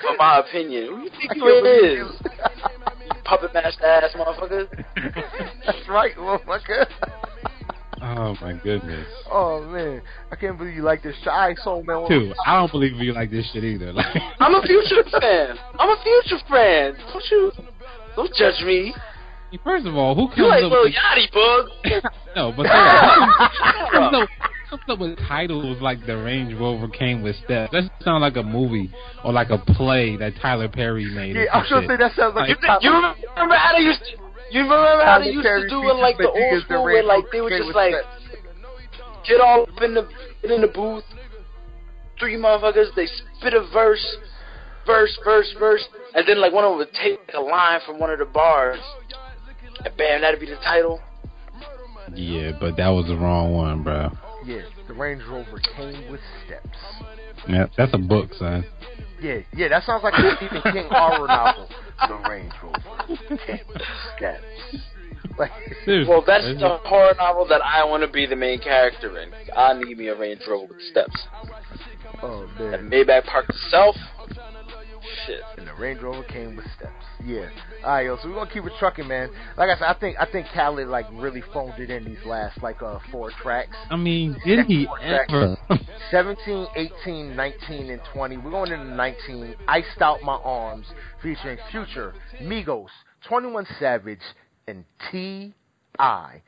for 0.00 0.16
my 0.18 0.38
opinion. 0.40 0.86
Who 0.86 1.02
you 1.02 1.10
think 1.10 1.36
you 1.36 1.46
is? 1.64 3.19
Puppet 3.30 3.54
master 3.54 3.84
ass 3.86 4.10
motherfucker. 4.16 4.66
That's 5.64 5.88
right, 5.88 6.16
motherfucker. 6.16 6.86
Oh 8.02 8.34
my 8.40 8.54
goodness. 8.64 9.06
Oh 9.30 9.62
man, 9.62 10.02
I 10.32 10.36
can't 10.36 10.58
believe 10.58 10.74
you 10.74 10.82
like 10.82 11.02
this 11.02 11.14
shit. 11.18 11.28
I 11.28 11.54
soul 11.62 11.84
man. 11.84 12.08
Too. 12.08 12.32
I 12.44 12.56
don't 12.56 12.72
believe 12.72 12.96
you 12.96 13.12
like 13.12 13.30
this 13.30 13.48
shit 13.52 13.62
either. 13.62 13.92
Like, 14.00 14.16
I'm 14.40 14.54
a 14.54 14.62
future 14.62 15.04
fan. 15.20 15.56
I'm 15.78 15.90
a 15.90 16.02
future 16.02 16.42
fan. 16.48 16.96
Don't 17.12 17.24
you? 17.30 17.52
Don't 18.16 18.34
judge 18.34 18.64
me. 18.64 18.94
First 19.62 19.86
of 19.86 19.94
all, 19.96 20.14
who 20.14 20.28
comes 20.28 20.38
you 20.38 20.46
like 20.46 20.64
up 20.64 20.72
Lil 20.72 20.84
with 20.84 20.94
Yachty, 20.94 21.30
bug? 21.32 22.12
no, 22.36 22.52
but 22.56 22.66
who 22.66 23.90
comes 23.92 24.16
up, 24.22 24.28
comes 24.70 24.82
up 24.88 24.98
with 25.00 25.18
titles 25.18 25.82
like 25.82 26.06
the 26.06 26.16
Range 26.16 26.54
Rover 26.54 26.88
came 26.88 27.22
with 27.22 27.36
steps? 27.44 27.72
That 27.72 27.90
sounds 28.04 28.22
like 28.22 28.36
a 28.36 28.42
movie 28.42 28.90
or 29.24 29.32
like 29.32 29.50
a 29.50 29.58
play 29.58 30.16
that 30.16 30.34
Tyler 30.40 30.68
Perry 30.68 31.12
made. 31.12 31.34
Yeah, 31.34 31.52
I'm 31.52 31.66
sure 31.66 31.82
say 31.82 31.96
that 31.96 32.14
sounds 32.14 32.36
like. 32.36 32.56
like 32.62 32.82
you, 32.82 32.90
you 32.90 32.96
remember 33.34 33.56
how 33.56 33.76
they 33.76 33.82
used 33.82 34.00
to? 34.00 34.10
You 34.52 34.62
remember 34.62 35.04
how 35.04 35.18
they 35.18 35.30
used 35.30 35.42
to 35.42 35.68
do 35.68 35.90
it 35.90 35.96
like 35.96 36.16
the 36.18 36.30
old 36.30 36.62
school 36.64 36.84
where 36.84 37.02
like 37.02 37.24
they 37.32 37.40
would 37.40 37.52
just 37.52 37.74
like 37.74 37.94
get 39.26 39.40
all 39.40 39.62
up 39.62 39.82
in 39.82 39.94
the 39.94 40.08
in 40.44 40.60
the 40.60 40.68
booth, 40.68 41.04
three 42.18 42.36
motherfuckers, 42.36 42.94
they 42.94 43.06
spit 43.38 43.54
a 43.54 43.66
verse, 43.72 44.04
verse, 44.86 45.18
verse, 45.24 45.54
verse, 45.58 45.84
and 46.14 46.26
then 46.26 46.40
like 46.40 46.52
one 46.52 46.64
of 46.64 46.70
them 46.70 46.78
would 46.78 46.92
take 46.94 47.18
a 47.34 47.40
line 47.40 47.80
from 47.84 47.98
one 47.98 48.10
of 48.10 48.18
the 48.18 48.24
bars, 48.24 48.80
and 49.84 49.96
bam, 49.96 50.22
that'd 50.22 50.40
be 50.40 50.46
the 50.46 50.56
title. 50.56 51.00
Yeah, 52.14 52.52
but 52.58 52.76
that 52.76 52.88
was 52.88 53.06
the 53.06 53.16
wrong 53.16 53.52
one, 53.52 53.82
bro. 53.82 54.10
Yeah, 54.50 54.62
the 54.88 54.94
Range 54.94 55.22
Rover 55.30 55.60
came 55.76 56.10
with 56.10 56.20
steps. 56.44 56.78
Yeah, 57.48 57.66
that's 57.76 57.94
a 57.94 57.98
book, 57.98 58.34
son. 58.34 58.64
Yeah, 59.22 59.42
yeah, 59.54 59.68
that 59.68 59.84
sounds 59.84 60.02
like 60.02 60.14
a 60.14 60.36
Stephen 60.38 60.60
King 60.72 60.88
horror 60.90 61.28
novel. 61.28 61.68
The 62.08 62.28
Range 62.28 62.52
Rover 62.60 63.36
came 63.46 63.60
with 63.68 63.82
steps. 64.16 64.42
Like, 65.38 65.52
well, 65.86 66.24
that's 66.26 66.44
the 66.44 66.80
horror 66.84 67.14
novel 67.16 67.46
that 67.48 67.62
I 67.64 67.84
want 67.84 68.02
to 68.02 68.10
be 68.10 68.26
the 68.26 68.34
main 68.34 68.58
character 68.58 69.20
in. 69.20 69.30
I 69.56 69.72
need 69.74 69.96
me 69.96 70.08
a 70.08 70.18
Range 70.18 70.40
Rover 70.48 70.74
with 70.74 70.82
steps. 70.90 71.28
Oh 72.20 72.48
man. 72.58 72.74
And 72.74 72.92
Maybach 72.92 73.26
Park 73.26 73.46
itself. 73.50 73.94
Shit. 75.26 75.40
And 75.56 75.66
the 75.66 75.74
Range 75.74 76.00
Rover 76.00 76.22
came 76.24 76.56
with 76.56 76.66
steps. 76.76 76.92
Yeah. 77.24 77.48
All 77.84 77.92
right, 77.92 78.06
yo. 78.06 78.16
So 78.22 78.28
we're 78.28 78.34
gonna 78.34 78.50
keep 78.50 78.64
it 78.64 78.72
trucking, 78.78 79.06
man. 79.06 79.30
Like 79.56 79.70
I 79.70 79.74
said, 79.74 79.84
I 79.84 79.94
think 79.98 80.16
I 80.18 80.30
think 80.30 80.46
Khaled 80.54 80.88
like 80.88 81.06
really 81.12 81.42
phoned 81.52 81.78
it 81.78 81.90
in 81.90 82.04
these 82.04 82.24
last 82.24 82.62
like 82.62 82.82
uh 82.82 82.98
four 83.10 83.30
tracks. 83.42 83.76
I 83.90 83.96
mean, 83.96 84.36
did 84.44 84.66
he 84.66 84.86
ever? 85.02 85.56
17, 86.10 86.66
18, 86.76 87.36
19, 87.36 87.90
and 87.90 88.00
20. 88.12 88.36
We're 88.38 88.50
going 88.50 88.72
into 88.72 88.84
19. 88.84 89.56
Iced 89.68 90.00
Out 90.00 90.22
My 90.22 90.36
Arms, 90.36 90.86
featuring 91.22 91.58
Future, 91.70 92.14
Migos, 92.42 92.88
21 93.28 93.66
Savage, 93.78 94.18
and 94.66 94.84
T.I. 95.10 96.42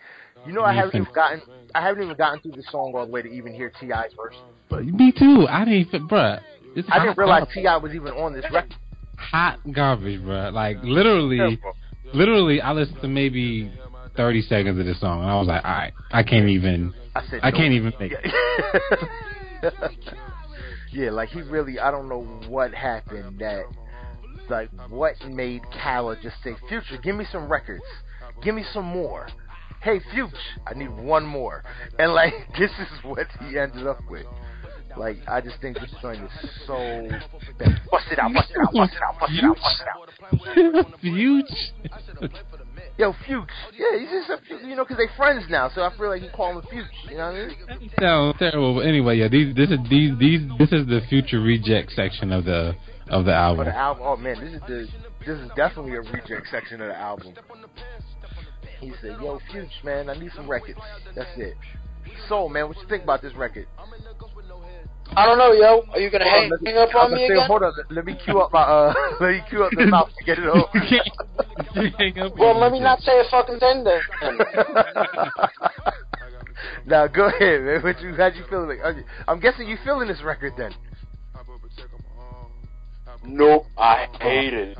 You 0.46 0.52
know, 0.52 0.62
I 0.64 0.74
haven't 0.74 0.96
even 1.00 1.12
gotten 1.14 1.42
I 1.74 1.80
haven't 1.82 2.02
even 2.02 2.16
gotten 2.16 2.40
through 2.40 2.52
the 2.52 2.64
song 2.70 2.92
all 2.94 3.06
the 3.06 3.12
way 3.12 3.22
to 3.22 3.28
even 3.28 3.54
hear 3.54 3.72
T.I.'s 3.80 4.12
verse. 4.16 4.34
But 4.68 4.84
me 4.84 5.12
too. 5.12 5.46
I 5.48 5.64
didn't 5.64 5.80
even, 5.88 6.08
bruh. 6.08 6.40
I 6.90 6.98
didn't 7.04 7.18
realize 7.18 7.46
T.I. 7.52 7.76
was 7.76 7.94
even 7.94 8.12
on 8.12 8.32
this 8.32 8.44
record. 8.52 8.74
Hot 9.16 9.58
garbage, 9.72 10.22
bro. 10.22 10.50
Like 10.50 10.78
literally, 10.82 11.60
literally, 12.12 12.60
I 12.60 12.72
listened 12.72 13.00
to 13.02 13.08
maybe 13.08 13.72
thirty 14.16 14.42
seconds 14.42 14.78
of 14.78 14.86
this 14.86 15.00
song, 15.00 15.20
and 15.20 15.30
I 15.30 15.38
was 15.38 15.48
like, 15.48 15.64
all 15.64 15.70
right, 15.70 15.92
I 16.10 16.22
can't 16.22 16.48
even. 16.48 16.94
I, 17.14 17.22
said, 17.28 17.40
I 17.42 17.50
can't 17.50 17.72
even 17.72 17.92
make 18.00 18.12
it. 18.12 19.72
yeah, 20.92 21.10
like 21.10 21.28
he 21.28 21.42
really, 21.42 21.78
I 21.78 21.90
don't 21.90 22.08
know 22.08 22.22
what 22.48 22.72
happened 22.72 23.38
that, 23.40 23.64
like, 24.48 24.70
what 24.88 25.14
made 25.28 25.62
Khaled 25.82 26.18
just 26.22 26.36
say, 26.42 26.54
Future, 26.68 26.98
give 27.02 27.16
me 27.16 27.26
some 27.30 27.50
records. 27.50 27.84
Give 28.42 28.54
me 28.54 28.64
some 28.72 28.84
more. 28.84 29.28
Hey, 29.82 30.00
Future, 30.12 30.36
I 30.66 30.74
need 30.74 30.90
one 30.90 31.26
more. 31.26 31.64
And, 31.98 32.12
like, 32.12 32.34
this 32.58 32.70
is 32.70 33.04
what 33.04 33.26
he 33.40 33.58
ended 33.58 33.86
up 33.86 34.00
with. 34.08 34.26
Like, 34.96 35.16
I 35.28 35.40
just 35.40 35.60
think 35.60 35.78
this 35.78 35.94
joint 36.00 36.22
is 36.22 36.50
so 36.66 36.76
bad. 37.58 37.80
Bust 37.90 38.06
it 38.10 38.18
out, 38.18 38.32
bust 38.32 38.50
it 38.50 38.58
out, 38.58 38.72
bust 38.72 38.92
it 38.94 39.02
out, 39.02 39.20
bust 39.20 39.32
it 39.32 39.44
out, 39.44 39.56
bust 39.56 40.56
it 40.56 40.76
out. 40.76 40.86
Future. 41.00 42.30
Yo, 42.98 43.12
Fuchs. 43.26 43.54
Yeah, 43.76 43.98
he's 43.98 44.10
just 44.10 44.30
a, 44.30 44.66
you 44.66 44.76
know, 44.76 44.84
because 44.84 44.98
they 44.98 45.16
friends 45.16 45.44
now, 45.48 45.70
so 45.74 45.82
I 45.82 45.96
feel 45.96 46.08
like 46.08 46.22
he 46.22 46.28
call 46.28 46.58
him 46.58 46.62
Fuchs. 46.70 46.88
You 47.08 47.16
know 47.16 47.32
what 47.32 47.70
I 47.70 47.78
mean? 47.78 47.90
Sounds 47.98 48.36
terrible, 48.38 48.74
but 48.76 48.86
anyway, 48.86 49.16
yeah, 49.16 49.28
these 49.28 49.54
this 49.56 49.70
is 49.70 49.78
these 49.88 50.18
these 50.18 50.40
this 50.58 50.72
is 50.72 50.86
the 50.86 51.00
future 51.08 51.40
reject 51.40 51.92
section 51.92 52.32
of 52.32 52.44
the 52.44 52.74
of 53.08 53.24
the 53.24 53.32
album. 53.32 53.66
Oh, 53.66 53.70
the 53.70 53.76
album. 53.76 54.02
Oh 54.06 54.16
man, 54.16 54.40
this 54.40 54.54
is 54.54 54.60
the 54.68 54.88
this 55.26 55.38
is 55.38 55.50
definitely 55.56 55.94
a 55.94 56.02
reject 56.02 56.48
section 56.50 56.80
of 56.82 56.88
the 56.88 56.96
album. 56.96 57.34
He 58.80 58.92
said, 59.00 59.16
"Yo, 59.22 59.40
Fuchs, 59.50 59.72
man, 59.84 60.10
I 60.10 60.14
need 60.14 60.32
some 60.36 60.48
records. 60.48 60.80
That's 61.14 61.30
it." 61.36 61.56
So, 62.28 62.48
man, 62.48 62.68
what 62.68 62.76
you 62.76 62.88
think 62.88 63.04
about 63.04 63.22
this 63.22 63.34
record? 63.34 63.66
I 65.14 65.26
don't 65.26 65.38
know, 65.38 65.52
yo. 65.52 65.84
Are 65.92 66.00
you 66.00 66.10
gonna 66.10 66.28
hang, 66.28 66.48
me, 66.48 66.56
hang 66.64 66.78
up 66.78 66.94
on 66.94 67.12
me 67.12 67.18
say, 67.18 67.34
again? 67.34 67.46
Hold 67.46 67.62
on, 67.64 67.72
let 67.90 68.04
me 68.06 68.14
cue 68.24 68.40
up 68.40 68.52
my 68.52 68.62
uh, 68.62 68.94
let 69.20 69.30
me 69.32 69.42
cue 69.48 69.62
up 69.64 69.72
the 69.76 69.86
mouth 69.86 70.08
to 70.18 70.24
get 70.24 70.38
it 70.38 70.46
over. 70.46 70.64
well, 72.38 72.58
let 72.58 72.72
me 72.72 72.80
not 72.80 73.00
say 73.00 73.20
a 73.20 73.24
fucking 73.30 73.58
thing 73.58 73.84
then. 73.84 74.00
now 76.86 77.06
go 77.06 77.26
ahead, 77.26 77.62
man. 77.62 77.82
What 77.82 78.00
you, 78.00 78.14
how'd 78.14 78.34
you 78.36 78.44
feel? 78.48 78.66
Like, 78.66 78.78
I'm 79.28 79.38
guessing 79.40 79.68
you 79.68 79.76
feeling 79.84 80.08
this 80.08 80.22
record 80.22 80.54
then. 80.56 80.72
Nope, 83.24 83.66
I 83.76 84.06
hate 84.20 84.54
it. 84.54 84.78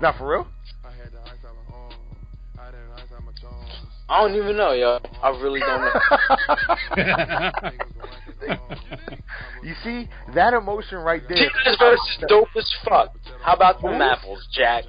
Not 0.00 0.18
for 0.18 0.28
real. 0.28 0.46
I 4.08 4.20
don't 4.20 4.36
even 4.36 4.56
know, 4.56 4.72
yo. 4.72 5.00
I 5.20 5.30
really 5.30 5.60
don't 5.60 5.80
know. 5.82 6.00
you 9.62 9.74
see 9.82 10.08
that 10.34 10.54
emotion 10.54 10.98
right 10.98 11.22
there. 11.28 11.36
T.I.'s 11.38 11.76
verse 11.78 12.00
is 12.18 12.24
dope 12.28 12.48
as 12.56 12.74
fuck. 12.84 13.16
How 13.42 13.54
about 13.54 13.80
them 13.82 14.00
apples, 14.00 14.46
Jack? 14.52 14.84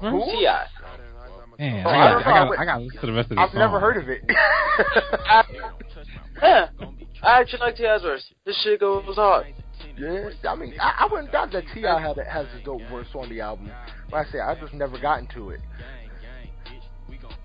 Who? 0.00 0.24
T.I. 0.24 0.66
Man, 1.58 1.86
oh, 1.86 1.90
I, 1.90 1.94
got, 1.94 2.16
I, 2.16 2.24
got, 2.24 2.58
I, 2.58 2.64
got, 2.64 2.78
to 2.78 2.84
listen 2.84 3.00
to 3.00 3.06
the 3.06 3.12
rest 3.12 3.30
of 3.30 3.36
this 3.36 3.38
I've 3.38 3.50
song. 3.50 3.58
never 3.58 3.80
heard 3.80 3.96
of 3.98 4.08
it. 4.08 4.22
I, 4.30 5.44
yeah, 6.42 6.68
I 7.22 7.40
actually 7.40 7.60
like 7.60 7.76
T.I.'s 7.76 8.02
verse. 8.02 8.24
This 8.46 8.60
shit 8.62 8.80
goes 8.80 9.04
hard. 9.14 9.46
Yeah, 9.98 10.30
I 10.48 10.54
mean, 10.54 10.74
I, 10.80 11.00
I 11.00 11.08
wouldn't 11.10 11.32
doubt 11.32 11.52
that 11.52 11.64
T.I. 11.74 12.00
had 12.00 12.16
a, 12.16 12.24
has 12.24 12.46
a 12.58 12.64
dope 12.64 12.80
verse 12.90 13.08
on 13.14 13.28
the 13.28 13.40
album. 13.40 13.70
But 14.10 14.16
I 14.16 14.30
say 14.30 14.40
I 14.40 14.54
just 14.58 14.72
never 14.72 14.98
gotten 14.98 15.28
to 15.34 15.50
it. 15.50 15.60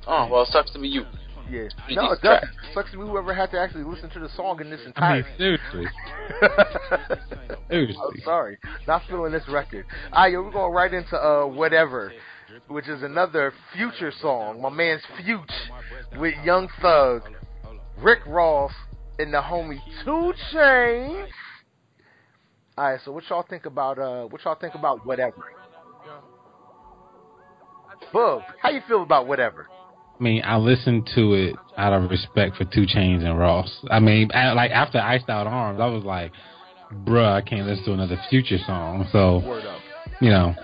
Oh 0.08 0.28
well, 0.32 0.46
sucks 0.50 0.72
to 0.72 0.80
be 0.80 0.88
you. 0.88 1.06
Yeah, 1.50 1.68
no, 1.92 2.12
it 2.12 2.22
doesn't. 2.22 2.50
Sucks 2.74 2.92
to 2.92 2.98
be 2.98 3.04
whoever 3.04 3.34
had 3.34 3.52
to 3.52 3.60
actually 3.60 3.84
listen 3.84 4.10
to 4.12 4.20
the 4.20 4.30
song 4.30 4.60
in 4.62 4.70
this 4.70 4.82
entirety. 4.86 5.28
I 5.28 5.32
mean, 5.32 5.38
seriously. 5.38 5.86
seriously. 7.70 7.98
I'm 8.04 8.22
sorry, 8.24 8.58
not 8.88 9.04
feeling 9.08 9.32
this 9.32 9.48
record. 9.48 9.86
All 10.12 10.24
right, 10.24 10.32
yo, 10.32 10.42
we're 10.42 10.52
going 10.52 10.74
right 10.74 10.94
into 10.94 11.16
uh 11.16 11.46
whatever, 11.46 12.12
which 12.68 12.88
is 12.88 13.04
another 13.04 13.54
future 13.74 14.12
song. 14.22 14.62
My 14.62 14.70
man's 14.70 15.04
Future 15.24 15.46
with 16.20 16.34
Young 16.44 16.68
Thug, 16.82 17.24
Rick 18.00 18.26
Ross, 18.26 18.72
and 19.20 19.34
the 19.34 19.42
homie 19.42 19.80
2 20.04 20.34
Chainz. 20.54 21.28
All 22.78 22.90
right, 22.92 23.00
so 23.06 23.12
what 23.12 23.24
y'all 23.30 23.46
think 23.48 23.66
about 23.66 24.00
uh 24.00 24.26
what 24.26 24.44
y'all 24.44 24.56
think 24.56 24.74
about 24.74 25.06
whatever? 25.06 25.44
Bub, 28.12 28.42
how 28.62 28.70
you 28.70 28.82
feel 28.88 29.04
about 29.04 29.28
whatever? 29.28 29.68
I 30.20 30.24
mean, 30.24 30.42
I 30.46 30.58
listened 30.58 31.10
to 31.16 31.34
it 31.34 31.56
out 31.78 31.94
of 31.94 32.10
respect 32.10 32.56
for 32.56 32.64
2 32.66 32.82
Chainz 32.86 33.24
and 33.24 33.38
Ross. 33.38 33.70
I 33.90 34.00
mean, 34.00 34.30
like 34.34 34.72
after 34.72 34.98
Iced 34.98 35.30
Out 35.30 35.46
Arms, 35.46 35.80
I 35.80 35.88
was 35.88 36.04
like, 36.04 36.32
"Bruh, 37.04 37.34
I 37.34 37.42
can't 37.42 37.68
listen 37.68 37.86
to 37.86 37.94
another 37.94 38.20
Future 38.30 38.58
song." 38.66 39.08
So, 39.12 39.42
you 40.22 40.30
know, 40.30 40.56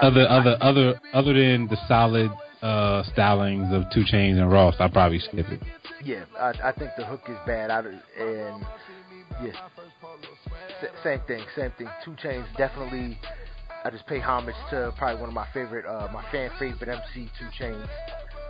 other 0.00 0.26
other 0.28 0.56
other 0.60 1.00
other 1.12 1.34
than 1.34 1.68
the 1.68 1.76
solid 1.86 2.30
uh, 2.62 3.02
stylings 3.14 3.72
of 3.74 3.90
2 3.92 4.00
Chainz 4.04 4.38
and 4.40 4.50
Ross, 4.50 4.76
I 4.78 4.88
probably 4.88 5.18
skip 5.18 5.48
it. 5.50 5.60
Yeah, 6.04 6.24
I, 6.38 6.52
I 6.64 6.72
think 6.72 6.92
the 6.96 7.04
hook 7.04 7.22
is 7.28 7.36
bad. 7.46 7.70
I, 7.70 7.80
and 7.80 8.64
yeah, 9.44 9.52
S- 10.82 10.90
same 11.02 11.20
thing, 11.26 11.44
same 11.56 11.72
thing. 11.72 11.88
2 12.04 12.12
Chainz 12.12 12.46
definitely. 12.56 13.18
I 13.84 13.90
just 13.90 14.06
pay 14.06 14.20
homage 14.20 14.54
to 14.70 14.94
probably 14.96 15.20
one 15.20 15.28
of 15.28 15.34
my 15.34 15.48
favorite, 15.52 15.84
uh, 15.86 16.08
my 16.12 16.24
fan 16.30 16.50
favorite 16.58 16.88
MC, 16.88 17.28
2 17.38 17.64
Chainz. 17.64 17.88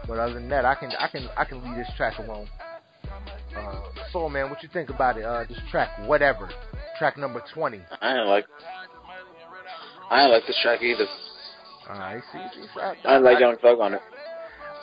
But 0.07 0.19
other 0.19 0.35
than 0.35 0.49
that, 0.49 0.65
I 0.65 0.75
can 0.75 0.91
I 0.99 1.09
can 1.09 1.29
I 1.37 1.45
can 1.45 1.63
leave 1.63 1.77
this 1.77 1.89
track 1.97 2.19
alone. 2.19 2.49
Uh, 3.57 3.81
Soul 4.13 4.29
Man, 4.29 4.51
what 4.51 4.63
you 4.63 4.69
think 4.73 4.91
about 4.91 5.17
it? 5.17 5.25
Uh, 5.25 5.45
this 5.49 5.59
track, 5.71 5.91
whatever, 6.07 6.49
track 6.99 7.17
number 7.17 7.43
twenty. 7.53 7.81
I 8.01 8.15
don't 8.15 8.29
like. 8.29 8.47
I 10.11 10.23
don't 10.23 10.31
like 10.31 10.47
this 10.47 10.59
track 10.63 10.83
either. 10.83 11.07
See, 11.85 12.39
see, 12.55 12.63
see 12.63 12.81
I, 12.81 12.95
I, 13.05 13.15
I 13.15 13.19
like 13.19 13.41
Young 13.41 13.57
Thug 13.61 13.81
on 13.81 13.95
it. 13.95 14.01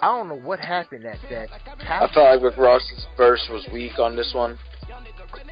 I 0.02 0.08
don't 0.08 0.30
know 0.30 0.40
what 0.40 0.60
happened 0.60 1.06
at 1.06 1.18
that. 1.30 1.50
I 1.80 2.08
felt 2.14 2.34
like 2.34 2.42
Rick 2.42 2.58
Ross's 2.58 3.08
verse 3.18 3.46
was 3.52 3.68
weak 3.74 4.00
on 4.00 4.16
this 4.16 4.32
one. 4.34 4.58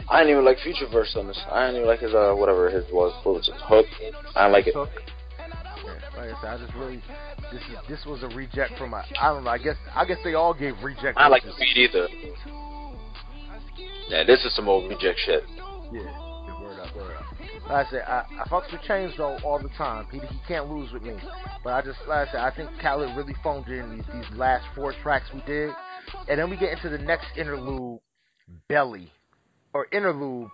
I 0.09 0.19
didn't 0.19 0.31
even 0.31 0.45
like 0.45 0.57
Future 0.59 0.87
verse 0.91 1.15
on 1.17 1.27
this. 1.27 1.39
I 1.51 1.67
didn't 1.67 1.77
even 1.77 1.87
like 1.87 1.99
his 1.99 2.13
uh 2.13 2.33
whatever 2.33 2.69
his 2.69 2.85
was. 2.91 3.13
What 3.23 3.35
was 3.35 3.49
it? 3.49 3.55
Hook. 3.57 3.85
I 4.35 4.43
didn't 4.43 4.53
like 4.53 4.67
it. 4.67 4.73
Hook. 4.73 4.89
Like 6.17 6.31
I 6.33 6.41
said, 6.41 6.49
I 6.49 6.57
just 6.65 6.73
really 6.75 7.01
this 7.51 7.61
is 7.61 7.77
this 7.87 8.05
was 8.05 8.23
a 8.23 8.27
reject 8.35 8.77
from 8.77 8.93
I 8.93 9.03
I 9.19 9.29
don't 9.29 9.43
know. 9.43 9.51
I 9.51 9.59
guess 9.59 9.75
I 9.93 10.03
guess 10.05 10.17
they 10.23 10.33
all 10.33 10.53
gave 10.53 10.73
reject. 10.81 11.17
I 11.17 11.27
like 11.27 11.43
the 11.43 11.53
beat 11.59 11.77
either. 11.77 12.07
Yeah, 14.09 14.23
this 14.23 14.43
is 14.43 14.55
some 14.55 14.67
old 14.67 14.89
reject 14.89 15.19
shit. 15.25 15.43
Yeah, 15.91 16.61
word 16.61 16.79
up, 16.79 16.95
word 16.95 17.17
up. 17.17 17.25
Like 17.69 17.87
I 17.87 17.89
said, 17.91 18.01
I, 18.07 18.25
I 18.41 18.47
fucks 18.47 18.71
with 18.71 18.81
Chainz 18.81 19.15
though 19.17 19.37
all 19.43 19.59
the 19.59 19.69
time. 19.77 20.07
He 20.11 20.19
he 20.19 20.39
can't 20.47 20.69
lose 20.71 20.91
with 20.91 21.03
me. 21.03 21.17
But 21.63 21.73
I 21.73 21.81
just 21.81 21.99
like 22.07 22.29
I 22.29 22.31
said, 22.31 22.41
I 22.41 22.55
think 22.55 22.69
Khaled 22.81 23.15
really 23.15 23.35
phoned 23.43 23.67
in 23.67 23.97
these 23.97 24.05
these 24.13 24.37
last 24.37 24.65
four 24.73 24.93
tracks 25.03 25.25
we 25.33 25.41
did, 25.41 25.69
and 26.27 26.39
then 26.39 26.49
we 26.49 26.57
get 26.57 26.71
into 26.71 26.89
the 26.89 26.97
next 26.97 27.27
interlude, 27.37 27.99
Belly, 28.67 29.11
or 29.73 29.87
interlude 29.91 30.49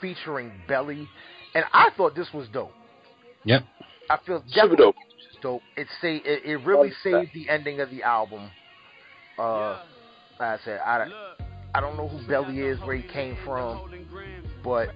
featuring 0.00 0.52
Belly, 0.68 1.08
and 1.54 1.64
I 1.72 1.88
thought 1.96 2.14
this 2.14 2.28
was 2.34 2.48
dope. 2.48 2.72
Yep. 3.44 3.62
I 4.10 4.18
feel 4.26 4.42
Super 4.48 4.76
dope. 4.76 4.96
dope. 5.40 5.62
It 5.76 5.86
say 6.02 6.16
it, 6.16 6.44
it 6.44 6.56
really 6.66 6.90
saved 7.02 7.30
the 7.32 7.48
ending 7.48 7.80
of 7.80 7.90
the 7.90 8.02
album. 8.02 8.50
Uh, 9.38 9.80
like 10.38 10.60
I 10.60 10.64
said, 10.64 10.80
I 10.84 11.06
I 11.74 11.80
don't 11.80 11.96
know 11.96 12.08
who 12.08 12.26
Belly 12.26 12.58
is, 12.58 12.80
where 12.80 12.96
he 12.96 13.06
came 13.08 13.36
from, 13.44 13.88
but 14.64 14.88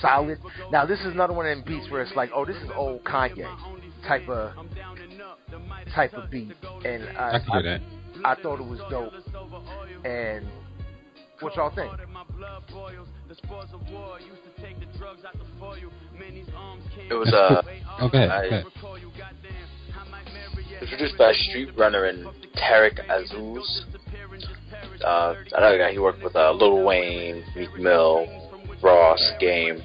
solid. 0.00 0.38
Now 0.70 0.86
this 0.86 1.00
is 1.00 1.06
another 1.06 1.34
one 1.34 1.46
of 1.46 1.54
them 1.56 1.64
beats 1.66 1.90
where 1.90 2.00
it's 2.00 2.16
like, 2.16 2.30
oh, 2.34 2.46
this 2.46 2.56
is 2.56 2.70
old 2.74 3.04
Kanye 3.04 3.46
type 4.08 4.26
of 4.28 4.54
type 5.94 6.14
of 6.14 6.30
beat, 6.30 6.54
and 6.84 7.04
I, 7.18 7.36
I 7.36 7.38
can 7.40 7.62
do 7.62 7.62
that. 7.62 7.80
I 8.24 8.34
thought 8.36 8.60
it 8.60 8.66
was 8.66 8.80
dope. 8.90 9.12
And 10.04 10.46
what 11.42 11.56
y'all 11.56 11.74
think? 11.74 11.92
It 17.10 17.14
was 17.14 17.32
uh 17.32 17.62
Okay. 18.04 18.26
I- 18.26 18.44
okay. 18.46 18.62
it 20.80 20.88
produced 20.88 21.18
by 21.18 21.32
Street 21.32 21.70
Runner 21.76 22.04
and 22.06 22.26
Tarik 22.54 22.98
Azzouz. 23.08 23.82
Uh, 25.04 25.34
another 25.52 25.78
guy 25.78 25.92
he 25.92 25.98
worked 25.98 26.22
with 26.22 26.34
uh, 26.36 26.52
Lil 26.52 26.84
Wayne, 26.84 27.44
Meek 27.56 27.76
Mill, 27.78 28.26
Ross, 28.82 29.32
Game. 29.40 29.80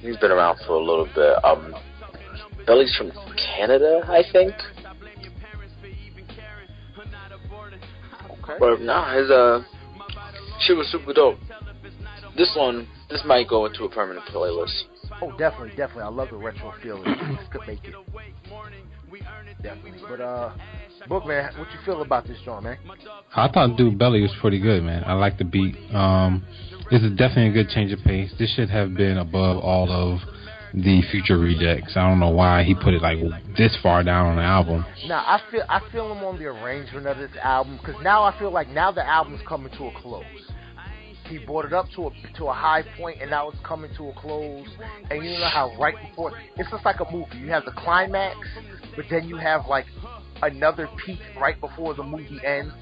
He's 0.00 0.16
been 0.18 0.30
around 0.30 0.58
for 0.66 0.74
a 0.74 0.78
little 0.84 1.06
bit. 1.14 1.42
Um, 1.44 1.74
Belly's 2.66 2.94
from 2.96 3.10
Canada, 3.56 4.02
I 4.08 4.22
think. 4.32 4.54
Okay. 8.44 8.56
But 8.60 8.80
nah, 8.82 9.16
his 9.16 9.30
uh 9.30 9.62
shit 10.66 10.76
was 10.76 10.88
super 10.90 11.12
dope. 11.12 11.38
This 12.36 12.52
one, 12.56 12.88
this 13.10 13.22
might 13.24 13.48
go 13.48 13.66
into 13.66 13.84
a 13.84 13.88
permanent 13.88 14.26
playlist. 14.26 14.82
Oh, 15.22 15.30
definitely, 15.38 15.70
definitely. 15.70 16.02
I 16.02 16.08
love 16.08 16.30
the 16.30 16.36
retro 16.36 16.72
feeling. 16.82 17.04
This 17.04 17.48
could 17.52 17.66
make 17.66 17.84
it. 17.84 17.94
Definitely. 19.62 20.00
But 20.08 20.20
uh, 20.20 20.54
Bookman, 21.08 21.56
what 21.58 21.68
you 21.70 21.78
feel 21.84 22.02
about 22.02 22.26
this 22.26 22.38
song, 22.44 22.64
man? 22.64 22.78
I 23.34 23.48
thought 23.48 23.76
Dude 23.76 23.98
Belly 23.98 24.20
was 24.20 24.32
pretty 24.40 24.58
good, 24.58 24.82
man. 24.82 25.04
I 25.04 25.12
like 25.14 25.38
the 25.38 25.44
beat. 25.44 25.76
Um, 25.94 26.44
this 26.90 27.02
is 27.02 27.12
definitely 27.12 27.48
a 27.48 27.64
good 27.64 27.68
change 27.70 27.92
of 27.92 28.00
pace. 28.00 28.32
This 28.38 28.52
should 28.54 28.70
have 28.70 28.94
been 28.94 29.18
above 29.18 29.58
all 29.62 29.90
of 29.90 30.20
the 30.74 31.02
future 31.10 31.38
rejects. 31.38 31.96
I 31.96 32.08
don't 32.08 32.18
know 32.18 32.30
why 32.30 32.64
he 32.64 32.74
put 32.74 32.94
it 32.94 33.02
like 33.02 33.18
this 33.56 33.76
far 33.82 34.02
down 34.02 34.26
on 34.26 34.36
the 34.36 34.42
album. 34.42 34.84
Now 35.06 35.20
I 35.20 35.40
feel 35.50 35.62
I 35.68 35.80
feel 35.92 36.10
him 36.10 36.24
on 36.24 36.36
the 36.38 36.46
arrangement 36.46 37.06
of 37.06 37.16
this 37.16 37.30
album 37.40 37.78
because 37.80 38.02
now 38.02 38.24
I 38.24 38.36
feel 38.38 38.50
like 38.50 38.68
now 38.68 38.90
the 38.90 39.06
album's 39.06 39.40
coming 39.46 39.70
to 39.78 39.86
a 39.86 40.00
close. 40.00 40.24
He 41.28 41.38
brought 41.38 41.64
it 41.64 41.72
up 41.72 41.86
to 41.96 42.08
a 42.08 42.10
to 42.36 42.46
a 42.46 42.52
high 42.52 42.82
point 42.96 43.20
and 43.20 43.30
now 43.30 43.48
it's 43.48 43.58
coming 43.64 43.90
to 43.96 44.08
a 44.08 44.12
close. 44.14 44.68
And 45.10 45.24
you 45.24 45.38
know 45.38 45.48
how 45.48 45.74
right 45.78 45.94
before 46.08 46.32
it's 46.56 46.70
just 46.70 46.84
like 46.84 47.00
a 47.00 47.10
movie. 47.10 47.38
You 47.38 47.48
have 47.50 47.64
the 47.64 47.72
climax, 47.72 48.36
but 48.96 49.06
then 49.10 49.28
you 49.28 49.36
have 49.36 49.66
like 49.68 49.86
another 50.42 50.88
peak 51.04 51.20
right 51.40 51.58
before 51.60 51.94
the 51.94 52.02
movie 52.02 52.40
ends. 52.44 52.72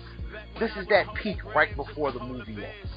This 0.59 0.71
is 0.77 0.87
that 0.89 1.07
peak 1.23 1.45
right 1.55 1.75
before 1.77 2.13
the 2.13 2.21
movie 2.21 2.65
ends. 2.65 2.93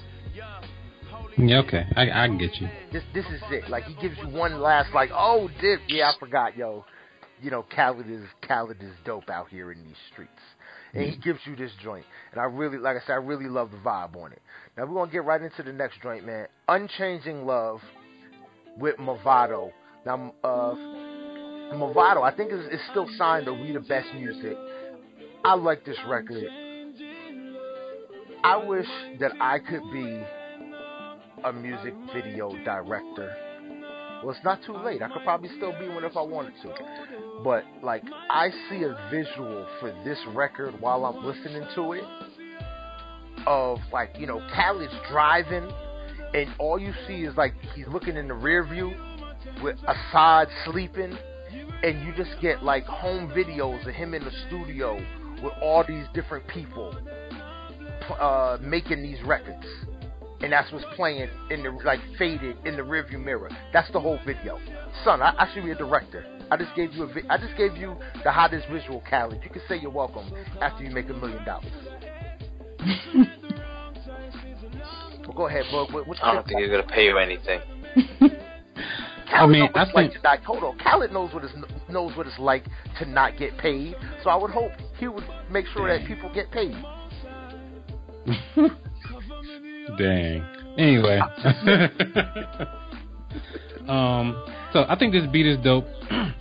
Yeah, 1.37 1.59
okay, 1.59 1.85
I, 1.95 2.03
I 2.03 2.27
can 2.27 2.37
get 2.37 2.55
you. 2.61 2.69
This 2.91 3.03
this 3.13 3.25
is 3.25 3.41
it. 3.51 3.69
Like 3.69 3.83
he 3.83 3.93
gives 3.95 4.17
you 4.17 4.29
one 4.29 4.59
last 4.61 4.93
like, 4.93 5.09
oh, 5.13 5.49
this 5.61 5.79
yeah, 5.87 6.11
I 6.11 6.19
forgot, 6.19 6.57
yo. 6.57 6.85
You 7.41 7.51
know, 7.51 7.65
Khaled 7.75 8.09
is 8.09 8.23
Khaled 8.47 8.81
is 8.81 8.93
dope 9.03 9.29
out 9.29 9.49
here 9.49 9.71
in 9.71 9.83
these 9.83 9.97
streets, 10.11 10.31
and 10.95 11.03
he 11.03 11.17
gives 11.17 11.39
you 11.45 11.55
this 11.55 11.71
joint. 11.83 12.05
And 12.31 12.39
I 12.39 12.45
really, 12.45 12.77
like 12.77 12.95
I 12.95 13.05
said, 13.05 13.13
I 13.13 13.17
really 13.17 13.47
love 13.47 13.71
the 13.71 13.77
vibe 13.77 14.15
on 14.15 14.31
it. 14.31 14.41
Now 14.77 14.85
we're 14.85 14.93
gonna 14.95 15.11
get 15.11 15.25
right 15.25 15.41
into 15.41 15.61
the 15.61 15.73
next 15.73 16.01
joint, 16.01 16.25
man. 16.25 16.47
Unchanging 16.69 17.45
Love 17.45 17.81
with 18.77 18.95
Mavado. 18.97 19.71
Now, 20.05 20.33
uh, 20.43 20.73
Mavado, 21.73 22.23
I 22.23 22.33
think 22.35 22.51
is, 22.51 22.65
is 22.67 22.79
still 22.91 23.07
signed 23.17 23.45
to 23.45 23.53
We 23.53 23.73
the 23.73 23.81
Best 23.81 24.07
Music. 24.15 24.57
I 25.43 25.53
like 25.55 25.85
this 25.85 25.97
record. 26.07 26.45
I 28.43 28.57
wish 28.57 28.87
that 29.19 29.31
I 29.41 29.59
could 29.59 29.81
be 29.91 30.23
a 31.43 31.51
music 31.51 31.93
video 32.13 32.51
director. 32.63 33.35
Well, 34.23 34.33
it's 34.33 34.43
not 34.45 34.59
too 34.65 34.77
late. 34.77 35.01
I 35.01 35.09
could 35.09 35.23
probably 35.23 35.49
still 35.57 35.77
be 35.77 35.87
one 35.87 36.03
if 36.03 36.15
I 36.15 36.21
wanted 36.21 36.53
to. 36.61 36.73
But, 37.43 37.63
like, 37.83 38.03
I 38.29 38.49
see 38.69 38.83
a 38.83 38.97
visual 39.11 39.67
for 39.79 39.91
this 40.03 40.17
record 40.33 40.79
while 40.79 41.05
I'm 41.05 41.23
listening 41.25 41.67
to 41.75 41.93
it 41.93 42.03
of, 43.45 43.79
like, 43.91 44.15
you 44.17 44.25
know, 44.25 44.39
Khaled's 44.53 44.93
driving, 45.11 45.69
and 46.33 46.49
all 46.57 46.79
you 46.79 46.93
see 47.07 47.23
is, 47.23 47.35
like, 47.35 47.53
he's 47.75 47.87
looking 47.87 48.17
in 48.17 48.27
the 48.27 48.33
rear 48.33 48.65
view 48.65 48.93
with 49.61 49.77
Asahd 49.81 50.47
sleeping, 50.65 51.15
and 51.83 52.05
you 52.05 52.13
just 52.15 52.41
get, 52.41 52.63
like, 52.63 52.85
home 52.85 53.29
videos 53.29 53.87
of 53.87 53.93
him 53.93 54.13
in 54.13 54.23
the 54.23 54.31
studio 54.47 54.95
with 55.43 55.53
all 55.61 55.83
these 55.87 56.05
different 56.13 56.47
people 56.47 56.95
uh, 58.19 58.57
making 58.61 59.03
these 59.03 59.21
records 59.23 59.65
and 60.45 60.53
that's 60.53 60.71
what's 60.71 60.85
playing 60.95 61.27
in 61.49 61.63
the 61.63 61.71
like 61.83 61.99
faded 62.19 62.55
in 62.65 62.75
the 62.77 62.83
rearview 62.83 63.19
mirror. 63.21 63.49
That's 63.73 63.91
the 63.91 63.99
whole 63.99 64.19
video. 64.27 64.59
Son, 65.03 65.19
I, 65.19 65.33
I 65.39 65.51
should 65.51 65.63
be 65.63 65.71
a 65.71 65.75
director. 65.75 66.23
I 66.51 66.57
just 66.57 66.75
gave 66.75 66.93
you 66.93 67.01
a 67.01 67.07
vi- 67.07 67.27
I 67.31 67.37
just 67.39 67.57
gave 67.57 67.75
you 67.75 67.95
the 68.23 68.31
hottest 68.31 68.67
visual, 68.71 69.01
Khaled. 69.09 69.41
You 69.43 69.49
can 69.49 69.63
say 69.67 69.77
you're 69.79 69.89
welcome 69.89 70.31
after 70.61 70.83
you 70.83 70.91
make 70.91 71.09
a 71.09 71.13
million 71.13 71.43
dollars. 71.43 71.71
Well, 75.27 75.33
go 75.35 75.47
ahead, 75.47 75.65
Bug. 75.71 75.91
What, 75.91 76.07
what 76.07 76.23
I 76.23 76.35
don't 76.35 76.45
think 76.45 76.59
he's 76.59 76.69
gonna 76.69 76.83
pay 76.83 77.05
you 77.05 77.17
anything. 77.17 77.59
Khaled 78.19 78.37
I 79.31 79.47
mean, 79.47 79.61
knows 79.61 79.71
what 79.73 79.77
I 79.79 79.83
it's 79.85 79.93
like 79.95 80.11
think- 80.11 80.13
to 80.13 80.29
not. 80.29 80.43
Hold 80.43 80.63
on, 80.63 80.77
Khaled 80.77 81.11
knows 81.11 81.33
what 81.33 81.43
it's 81.43 81.53
knows 81.89 82.15
what 82.15 82.27
it's 82.27 82.37
like 82.37 82.65
to 82.99 83.05
not 83.09 83.35
get 83.35 83.57
paid. 83.57 83.95
So 84.23 84.29
I 84.29 84.35
would 84.35 84.51
hope 84.51 84.71
he 84.99 85.07
would 85.07 85.23
make 85.49 85.65
sure 85.73 85.87
that 85.87 86.05
people 86.07 86.31
get 86.31 86.51
paid. 86.51 86.75
Dang. 89.97 90.43
Anyway. 90.77 91.19
um. 93.87 94.43
So 94.73 94.85
I 94.89 94.97
think 94.97 95.13
this 95.13 95.25
beat 95.31 95.45
is 95.45 95.57
dope. 95.63 95.85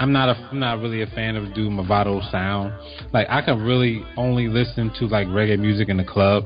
I'm 0.00 0.12
not 0.12 0.28
a, 0.28 0.48
I'm 0.50 0.60
not 0.60 0.80
really 0.80 1.02
a 1.02 1.06
fan 1.06 1.36
of 1.36 1.54
Dude 1.54 1.72
Mavado 1.72 2.20
sound. 2.30 2.72
Like 3.12 3.26
I 3.28 3.42
can 3.42 3.62
really 3.62 4.04
only 4.16 4.48
listen 4.48 4.92
to 4.98 5.06
like 5.06 5.26
reggae 5.28 5.58
music 5.58 5.88
in 5.88 5.96
the 5.96 6.04
club, 6.04 6.44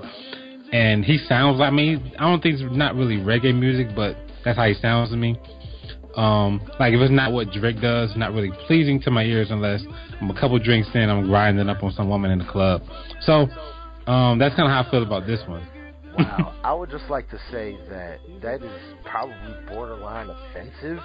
and 0.72 1.04
he 1.04 1.18
sounds 1.28 1.58
like 1.58 1.68
I 1.68 1.74
mean 1.74 2.12
I 2.18 2.30
don't 2.30 2.42
think 2.42 2.60
it's 2.60 2.76
not 2.76 2.94
really 2.94 3.16
reggae 3.16 3.58
music, 3.58 3.94
but 3.94 4.16
that's 4.44 4.56
how 4.56 4.66
he 4.66 4.74
sounds 4.74 5.10
to 5.10 5.16
me. 5.16 5.38
Um, 6.16 6.60
like 6.78 6.92
if 6.92 7.00
it's 7.00 7.12
not 7.12 7.32
what 7.32 7.50
Drake 7.52 7.80
does, 7.80 8.14
not 8.16 8.32
really 8.32 8.50
pleasing 8.66 9.00
to 9.02 9.10
my 9.10 9.24
ears 9.24 9.48
unless 9.50 9.82
I'm 10.20 10.30
a 10.30 10.38
couple 10.38 10.58
drinks 10.58 10.88
in, 10.94 11.08
I'm 11.08 11.26
grinding 11.26 11.68
up 11.68 11.82
on 11.82 11.92
some 11.92 12.08
woman 12.08 12.30
in 12.30 12.38
the 12.38 12.44
club. 12.44 12.82
So 13.22 13.48
um, 14.06 14.38
that's 14.38 14.54
kind 14.54 14.68
of 14.68 14.70
how 14.70 14.84
I 14.86 14.90
feel 14.90 15.02
about 15.02 15.26
this 15.26 15.40
one. 15.46 15.66
Wow, 16.18 16.58
I 16.64 16.74
would 16.74 16.90
just 16.90 17.08
like 17.08 17.28
to 17.30 17.38
say 17.50 17.76
that 17.88 18.18
that 18.42 18.62
is 18.62 18.94
probably 19.04 19.54
borderline 19.68 20.30
offensive. 20.30 20.98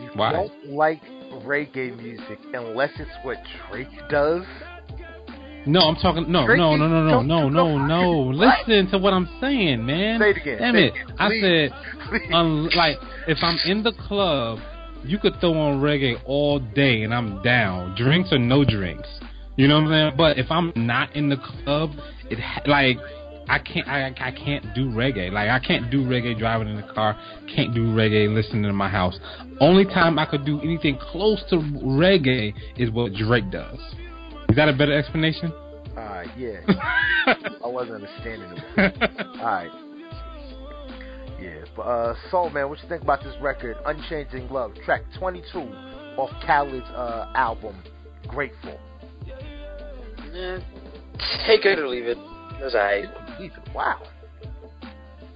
You 0.00 0.10
Why? 0.14 0.32
don't 0.32 0.66
like 0.66 1.02
reggae 1.44 1.96
music 1.96 2.38
unless 2.54 2.90
it's 2.98 3.10
what 3.22 3.36
Drake 3.70 3.88
does. 4.08 4.44
No, 5.66 5.80
I'm 5.80 5.96
talking. 5.96 6.30
No, 6.30 6.46
Drake 6.46 6.58
no, 6.58 6.76
no, 6.76 6.88
no, 6.88 7.20
no, 7.20 7.22
no, 7.22 7.48
no, 7.48 7.86
no. 7.86 8.10
Listen 8.30 8.90
to 8.92 8.98
what 8.98 9.12
I'm 9.12 9.28
saying, 9.40 9.84
man. 9.84 10.18
Say 10.18 10.30
it 10.30 10.36
again. 10.38 10.58
Damn 10.58 10.76
it! 10.76 10.92
again. 10.94 11.16
I 11.18 11.28
said, 11.40 11.70
Please. 12.08 12.30
un- 12.34 12.70
like, 12.74 12.96
if 13.28 13.38
I'm 13.42 13.58
in 13.66 13.82
the 13.82 13.92
club, 13.92 14.58
you 15.04 15.18
could 15.18 15.34
throw 15.40 15.52
on 15.52 15.80
reggae 15.80 16.16
all 16.24 16.60
day 16.60 17.02
and 17.02 17.12
I'm 17.12 17.42
down. 17.42 17.94
Drinks 17.94 18.32
or 18.32 18.38
no 18.38 18.64
drinks, 18.64 19.08
you 19.56 19.68
know 19.68 19.82
what 19.82 19.84
I'm 19.84 19.90
saying? 19.90 20.14
But 20.16 20.38
if 20.38 20.50
I'm 20.50 20.72
not 20.76 21.14
in 21.14 21.28
the 21.28 21.36
club, 21.36 21.90
it 22.30 22.40
ha- 22.40 22.62
like. 22.66 22.96
I 23.50 23.58
can't. 23.58 23.88
I, 23.88 24.06
I 24.06 24.30
can't 24.30 24.64
do 24.74 24.88
reggae. 24.90 25.32
Like 25.32 25.50
I 25.50 25.58
can't 25.58 25.90
do 25.90 26.04
reggae 26.04 26.38
driving 26.38 26.68
in 26.68 26.76
the 26.76 26.92
car. 26.94 27.18
Can't 27.54 27.74
do 27.74 27.86
reggae 27.86 28.32
listening 28.32 28.64
in 28.64 28.74
my 28.74 28.88
house. 28.88 29.18
Only 29.60 29.84
time 29.84 30.18
I 30.18 30.26
could 30.26 30.44
do 30.46 30.60
anything 30.60 30.98
close 30.98 31.42
to 31.50 31.56
reggae 31.56 32.54
is 32.76 32.90
what 32.90 33.12
Drake 33.14 33.50
does. 33.50 33.78
Is 34.48 34.56
that 34.56 34.68
a 34.68 34.72
better 34.72 34.96
explanation? 34.96 35.52
Alright, 35.96 36.28
yeah. 36.38 36.60
I 37.64 37.66
wasn't 37.66 37.96
understanding 37.96 38.52
it. 38.56 39.02
Alright. 39.38 39.70
Yeah, 41.40 41.64
but 41.74 41.82
uh, 41.82 42.14
Soul 42.30 42.50
Man, 42.50 42.68
what 42.68 42.80
you 42.82 42.88
think 42.88 43.02
about 43.02 43.22
this 43.22 43.34
record, 43.40 43.76
Unchanging 43.86 44.48
Love, 44.50 44.74
track 44.84 45.02
22 45.18 45.58
off 46.16 46.30
Khaled's 46.44 46.86
uh, 46.90 47.32
album 47.34 47.74
Grateful? 48.28 48.78
Yeah, 50.32 50.58
take 51.46 51.64
it 51.64 51.78
or 51.78 51.88
leave 51.88 52.06
it. 52.06 52.18
Leave. 53.38 53.52
Wow. 53.74 54.00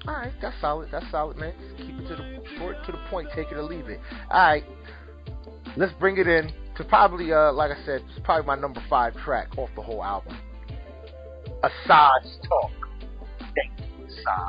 All 0.06 0.14
right, 0.14 0.32
that's 0.42 0.55
solid. 0.60 0.88
That's 0.92 1.10
solid, 1.10 1.36
man. 1.38 1.55
keep 1.78 1.98
it 1.98 2.09
to 2.09 2.16
the 2.16 2.42
short, 2.59 2.76
to 2.86 2.92
the 2.92 2.98
point. 3.09 3.28
Take 3.34 3.51
it 3.51 3.55
or 3.55 3.62
leave 3.62 3.88
it. 3.88 4.01
All 4.30 4.38
right, 4.38 4.64
let's 5.76 5.92
bring 5.94 6.18
it 6.18 6.26
in 6.26 6.52
to 6.76 6.84
probably, 6.84 7.32
uh, 7.32 7.52
like 7.52 7.70
I 7.70 7.84
said, 7.86 8.02
it's 8.10 8.20
probably 8.24 8.46
my 8.46 8.56
number 8.56 8.82
five 8.90 9.16
track 9.24 9.56
off 9.56 9.70
the 9.76 9.82
whole 9.82 10.05
album. 10.05 10.36
Asahd's 11.62 12.36
talk. 12.46 12.70
Thank 13.38 13.72
you, 13.98 14.05
Assad. 14.06 14.48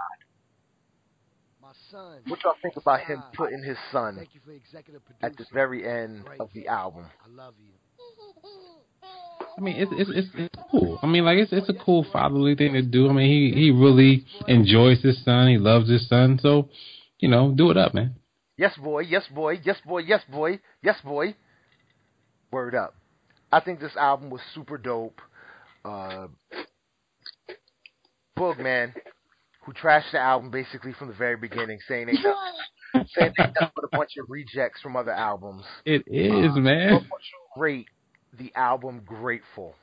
Son, 1.91 2.19
what 2.27 2.43
y'all 2.43 2.55
think 2.61 2.77
about 2.77 3.01
him 3.01 3.21
putting 3.35 3.61
his 3.61 3.77
son 3.91 4.17
at 5.21 5.37
the 5.37 5.45
very 5.53 5.87
end 5.87 6.23
of 6.39 6.49
the 6.53 6.67
album? 6.67 7.05
I 7.23 7.29
love 7.29 7.53
you. 7.59 7.74
I 9.57 9.61
mean, 9.61 9.75
it's, 9.77 9.91
it's 9.95 10.09
it's 10.13 10.27
it's 10.35 10.55
cool. 10.69 10.99
I 11.01 11.07
mean, 11.07 11.23
like 11.23 11.37
it's 11.37 11.53
it's 11.53 11.69
a 11.69 11.73
cool 11.73 12.05
fatherly 12.11 12.55
thing 12.55 12.73
to 12.73 12.81
do. 12.81 13.09
I 13.09 13.13
mean, 13.13 13.29
he 13.29 13.59
he 13.59 13.71
really 13.71 14.25
enjoys 14.47 15.01
his 15.01 15.23
son. 15.23 15.47
He 15.47 15.57
loves 15.57 15.89
his 15.89 16.07
son. 16.09 16.39
So, 16.41 16.69
you 17.19 17.29
know, 17.29 17.53
do 17.55 17.71
it 17.71 17.77
up, 17.77 17.93
man. 17.93 18.15
Yes, 18.57 18.75
boy. 18.77 19.01
Yes, 19.01 19.23
boy. 19.33 19.59
Yes, 19.63 19.77
boy. 19.85 19.99
Yes, 19.99 20.21
boy. 20.29 20.59
Yes, 20.81 20.97
boy. 21.03 21.35
Word 22.51 22.75
up. 22.75 22.95
I 23.51 23.59
think 23.61 23.79
this 23.79 23.95
album 23.95 24.29
was 24.29 24.41
super 24.53 24.77
dope. 24.77 25.21
Uh, 25.83 26.27
Boog, 28.37 28.59
man, 28.59 28.93
who 29.63 29.71
trashed 29.71 30.11
the 30.11 30.19
album 30.19 30.51
basically 30.51 30.91
from 30.93 31.07
the 31.07 31.13
very 31.13 31.37
beginning, 31.37 31.79
saying 31.87 32.07
they 32.07 32.13
saying 33.13 33.33
they 33.37 33.45
with 33.75 33.85
a 33.91 33.97
bunch 33.97 34.11
of 34.19 34.25
rejects 34.27 34.81
from 34.81 34.95
other 34.95 35.11
albums. 35.11 35.63
It 35.85 36.03
is, 36.07 36.51
uh, 36.51 36.59
man. 36.59 37.07
Great 37.55 37.87
the 38.37 38.51
album 38.55 39.01
Grateful? 39.05 39.75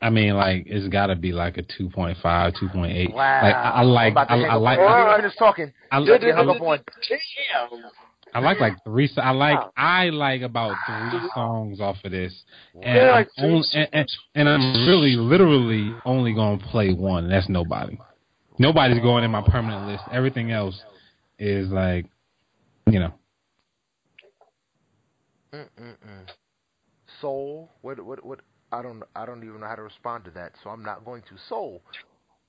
I 0.00 0.10
mean, 0.10 0.34
like 0.34 0.64
it's 0.66 0.86
got 0.88 1.06
to 1.08 1.16
be 1.16 1.32
like 1.32 1.56
a 1.58 1.62
2.5, 1.62 2.16
2.8. 2.22 3.12
Wow. 3.12 3.40
Like 3.42 3.54
I, 3.54 3.70
I 3.70 3.82
like, 3.82 4.16
I, 4.16 4.22
I, 4.22 4.54
like. 4.54 4.78
I 4.78 5.16
finish 5.16 5.36
talking. 5.36 5.72
I 5.90 5.98
like. 5.98 6.22
Hung 6.22 6.48
up 6.48 6.62
on. 6.62 6.78
I 8.34 8.40
like 8.40 8.60
like 8.60 8.74
three. 8.84 9.10
I 9.16 9.30
like 9.30 9.58
I 9.76 10.10
like 10.10 10.42
about 10.42 10.76
three 10.86 11.20
songs 11.34 11.80
off 11.80 11.96
of 12.04 12.12
this, 12.12 12.42
and 12.74 12.96
yeah, 12.96 13.10
like 13.10 13.28
I'm 13.38 13.44
only, 13.46 13.66
and, 13.72 13.88
and, 13.92 14.08
and 14.34 14.48
I'm 14.48 14.86
really 14.86 15.16
literally 15.16 15.94
only 16.04 16.34
gonna 16.34 16.58
play 16.58 16.92
one. 16.92 17.24
And 17.24 17.32
that's 17.32 17.48
nobody. 17.48 17.98
Nobody's 18.58 19.00
going 19.00 19.24
in 19.24 19.30
my 19.30 19.42
permanent 19.42 19.88
list. 19.88 20.04
Everything 20.12 20.50
else 20.52 20.80
is 21.38 21.70
like, 21.70 22.06
you 22.86 23.00
know. 23.00 23.14
Mm-mm-mm 25.54 26.37
soul. 27.20 27.70
What 27.82 28.04
what 28.04 28.24
what? 28.24 28.40
I 28.70 28.82
don't 28.82 29.02
I 29.16 29.26
don't 29.26 29.42
even 29.44 29.60
know 29.60 29.66
how 29.66 29.76
to 29.76 29.82
respond 29.82 30.24
to 30.24 30.30
that, 30.32 30.52
so 30.62 30.70
I'm 30.70 30.82
not 30.82 31.04
going 31.04 31.22
to. 31.22 31.38
Soul. 31.48 31.82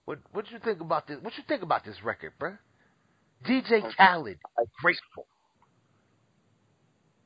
What 0.06 0.20
what 0.32 0.46
do 0.46 0.52
you 0.52 0.60
think 0.60 0.82
about 0.82 1.08
this? 1.08 1.18
What 1.22 1.38
you 1.38 1.44
think 1.48 1.62
about 1.62 1.86
this 1.86 1.98
record, 2.04 2.34
bruh? 2.40 2.58
DJ 3.48 3.82
Khaled, 3.96 4.38
i 4.58 4.64
grateful. 4.82 5.26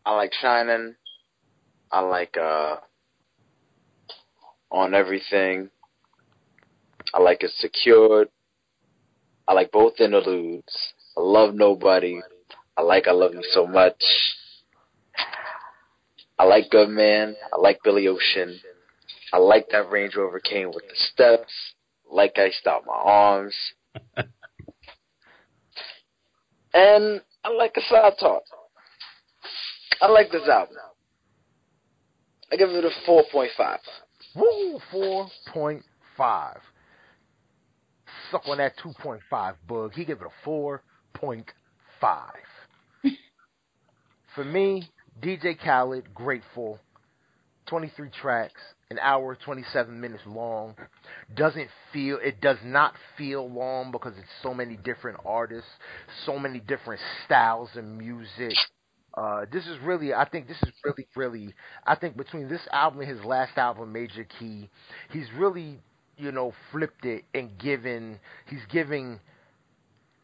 I 0.05 0.15
like 0.15 0.31
shining. 0.33 0.95
I 1.91 2.01
like 2.01 2.35
uh 2.37 2.75
on 4.71 4.93
everything. 4.93 5.69
I 7.13 7.21
like 7.21 7.43
it 7.43 7.51
secured. 7.59 8.29
I 9.47 9.53
like 9.53 9.71
both 9.71 9.99
interludes. 9.99 10.93
I 11.17 11.21
love 11.21 11.53
nobody. 11.53 12.19
I 12.77 12.81
like 12.81 13.07
I 13.07 13.11
love 13.11 13.33
you 13.33 13.43
so 13.53 13.67
much. 13.67 14.01
I 16.37 16.45
like 16.45 16.69
Good 16.69 16.89
Man. 16.89 17.35
I 17.53 17.59
like 17.59 17.79
Billy 17.83 18.07
Ocean. 18.07 18.59
I 19.31 19.37
like 19.37 19.67
that 19.71 19.89
Range 19.89 20.15
Rover 20.15 20.39
came 20.39 20.67
with 20.67 20.83
the 20.87 20.95
steps. 20.95 21.53
Like 22.09 22.37
I 22.37 22.49
stopped 22.51 22.85
my 22.85 22.93
arms. 22.93 23.55
and 26.73 27.21
I 27.43 27.49
like 27.49 27.75
a 27.77 27.81
side 27.89 28.13
talk. 28.19 28.43
I 30.01 30.07
like 30.07 30.31
this 30.31 30.47
album. 30.47 30.75
I 32.51 32.55
give 32.55 32.69
it 32.69 32.85
a 32.85 32.91
4.5. 33.09 33.77
Woo, 34.35 34.79
4.5. 34.93 36.57
Suck 38.29 38.47
on 38.47 38.57
that 38.57 38.73
2.5 38.83 39.55
Boog. 39.67 39.93
He 39.93 40.05
gave 40.05 40.21
it 40.21 40.27
a 40.27 40.47
4.5. 40.47 41.43
For 44.35 44.43
me, 44.43 44.89
DJ 45.21 45.57
Khaled, 45.59 46.13
Grateful, 46.13 46.79
23 47.67 48.09
tracks, 48.21 48.59
an 48.89 48.99
hour 48.99 49.35
27 49.35 49.99
minutes 49.99 50.23
long. 50.25 50.75
Doesn't 51.35 51.69
feel 51.91 52.19
it 52.21 52.41
does 52.41 52.57
not 52.63 52.93
feel 53.17 53.49
long 53.49 53.91
because 53.91 54.13
it's 54.17 54.27
so 54.41 54.53
many 54.53 54.77
different 54.77 55.19
artists, 55.25 55.69
so 56.25 56.37
many 56.37 56.59
different 56.59 57.01
styles 57.25 57.69
of 57.75 57.85
music. 57.85 58.53
Uh, 59.15 59.45
this 59.51 59.65
is 59.67 59.77
really, 59.83 60.13
I 60.13 60.27
think 60.27 60.47
this 60.47 60.61
is 60.63 60.73
really, 60.83 61.07
really, 61.15 61.53
I 61.85 61.95
think 61.95 62.17
between 62.17 62.49
this 62.49 62.61
album 62.71 63.01
and 63.01 63.09
his 63.09 63.23
last 63.23 63.57
album, 63.57 63.93
Major 63.93 64.25
Key, 64.39 64.69
he's 65.11 65.27
really, 65.37 65.79
you 66.17 66.31
know, 66.31 66.53
flipped 66.71 67.05
it 67.05 67.23
and 67.33 67.57
given, 67.59 68.19
he's 68.47 68.65
giving 68.71 69.19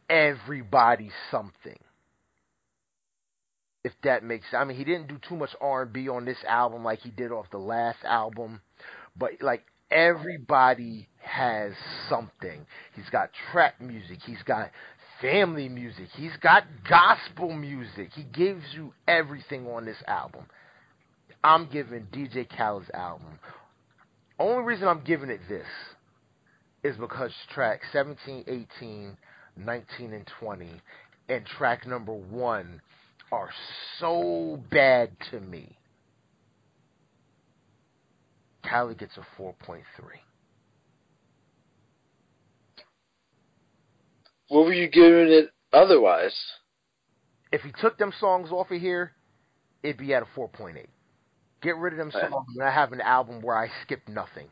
everybody 0.09 1.11
something 1.29 1.77
if 3.83 3.93
that 4.03 4.23
makes 4.23 4.45
sense. 4.45 4.61
I 4.61 4.63
mean 4.65 4.77
he 4.77 4.83
didn't 4.83 5.07
do 5.07 5.17
too 5.27 5.35
much 5.35 5.51
R 5.61 5.83
and 5.83 5.93
B 5.93 6.09
on 6.09 6.25
this 6.25 6.37
album 6.47 6.83
like 6.83 6.99
he 6.99 7.09
did 7.09 7.31
off 7.31 7.45
the 7.51 7.57
last 7.57 7.99
album, 8.03 8.61
but 9.17 9.31
like 9.41 9.63
everybody 9.91 11.07
has 11.21 11.73
something. 12.09 12.65
He's 12.95 13.09
got 13.11 13.29
trap 13.51 13.79
music, 13.79 14.19
he's 14.25 14.43
got 14.43 14.71
family 15.21 15.69
music, 15.69 16.07
he's 16.15 16.35
got 16.41 16.63
gospel 16.87 17.53
music. 17.53 18.09
He 18.13 18.23
gives 18.23 18.63
you 18.73 18.93
everything 19.07 19.67
on 19.67 19.85
this 19.85 20.01
album. 20.07 20.45
I'm 21.43 21.69
giving 21.71 22.07
DJ 22.11 22.47
Khaled's 22.49 22.89
album. 22.93 23.39
Only 24.37 24.63
reason 24.63 24.87
I'm 24.87 25.03
giving 25.03 25.29
it 25.29 25.41
this 25.49 25.67
is 26.83 26.95
because 26.97 27.31
track 27.53 27.81
17, 27.91 28.45
18, 28.47 29.17
19, 29.57 30.13
and 30.13 30.31
20, 30.39 30.69
and 31.27 31.45
track 31.45 31.85
number 31.85 32.13
one 32.13 32.81
are 33.31 33.49
so 33.99 34.59
bad 34.71 35.11
to 35.31 35.39
me. 35.39 35.77
Khaled 38.63 38.97
gets 38.97 39.17
a 39.17 39.41
4.3. 39.41 39.83
What 44.49 44.65
were 44.65 44.73
you 44.73 44.89
giving 44.89 45.31
it 45.31 45.51
otherwise? 45.71 46.35
If 47.51 47.61
he 47.61 47.71
took 47.79 47.97
them 47.97 48.13
songs 48.19 48.51
off 48.51 48.71
of 48.71 48.81
here, 48.81 49.13
it'd 49.83 49.97
be 49.97 50.13
at 50.13 50.23
a 50.23 50.39
4.8. 50.39 50.85
Get 51.61 51.77
rid 51.77 51.93
of 51.93 51.99
them 51.99 52.11
songs, 52.11 52.45
and 52.55 52.63
I 52.63 52.71
have 52.71 52.93
an 52.93 53.01
album 53.01 53.41
where 53.41 53.57
I 53.57 53.69
skip 53.83 54.07
nothing. 54.07 54.47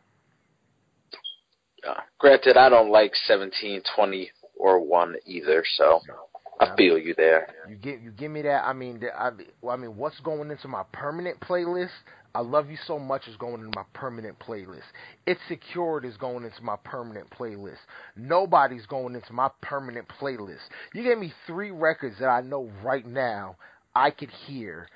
Uh, 1.88 2.02
granted, 2.20 2.58
I 2.58 2.70
don't 2.70 2.92
like 2.92 3.14
17, 3.28 3.82
20, 3.96 4.32
or 4.58 4.80
1 4.80 5.16
either, 5.26 5.64
so. 5.78 6.02
No. 6.08 6.27
I 6.60 6.76
feel 6.76 6.98
you 6.98 7.14
there. 7.16 7.48
You 7.70 7.76
give 7.76 8.02
you 8.02 8.12
give 8.12 8.32
me 8.32 8.42
that. 8.44 8.66
I 8.66 8.74
mean, 8.74 9.02
I, 9.18 9.30
I 9.68 9.76
mean, 9.76 9.96
what's 9.96 10.20
going 10.22 10.50
into 10.50 10.68
my 10.68 10.84
permanent 10.92 11.40
playlist? 11.40 11.90
I 12.34 12.42
love 12.42 12.70
you 12.70 12.78
so 12.86 13.00
much 13.00 13.28
is 13.28 13.36
going 13.36 13.62
into 13.62 13.72
my 13.76 13.86
permanent 13.94 14.38
playlist. 14.40 14.84
It's 15.26 15.40
secured 15.48 16.06
is 16.06 16.18
going 16.18 16.44
into 16.44 16.62
my 16.62 16.76
permanent 16.84 17.30
playlist. 17.32 17.80
Nobody's 18.16 18.86
going 18.86 19.16
into 19.16 19.34
my 19.34 19.50
permanent 19.62 20.08
playlist. 20.22 20.62
You 20.94 21.04
gave 21.04 21.18
me 21.18 21.34
three 21.48 21.72
records 21.72 22.18
that 22.20 22.28
I 22.28 22.42
know 22.42 22.70
right 22.84 23.06
now 23.06 23.56
I 23.96 24.12
could 24.12 24.30
hear 24.46 24.88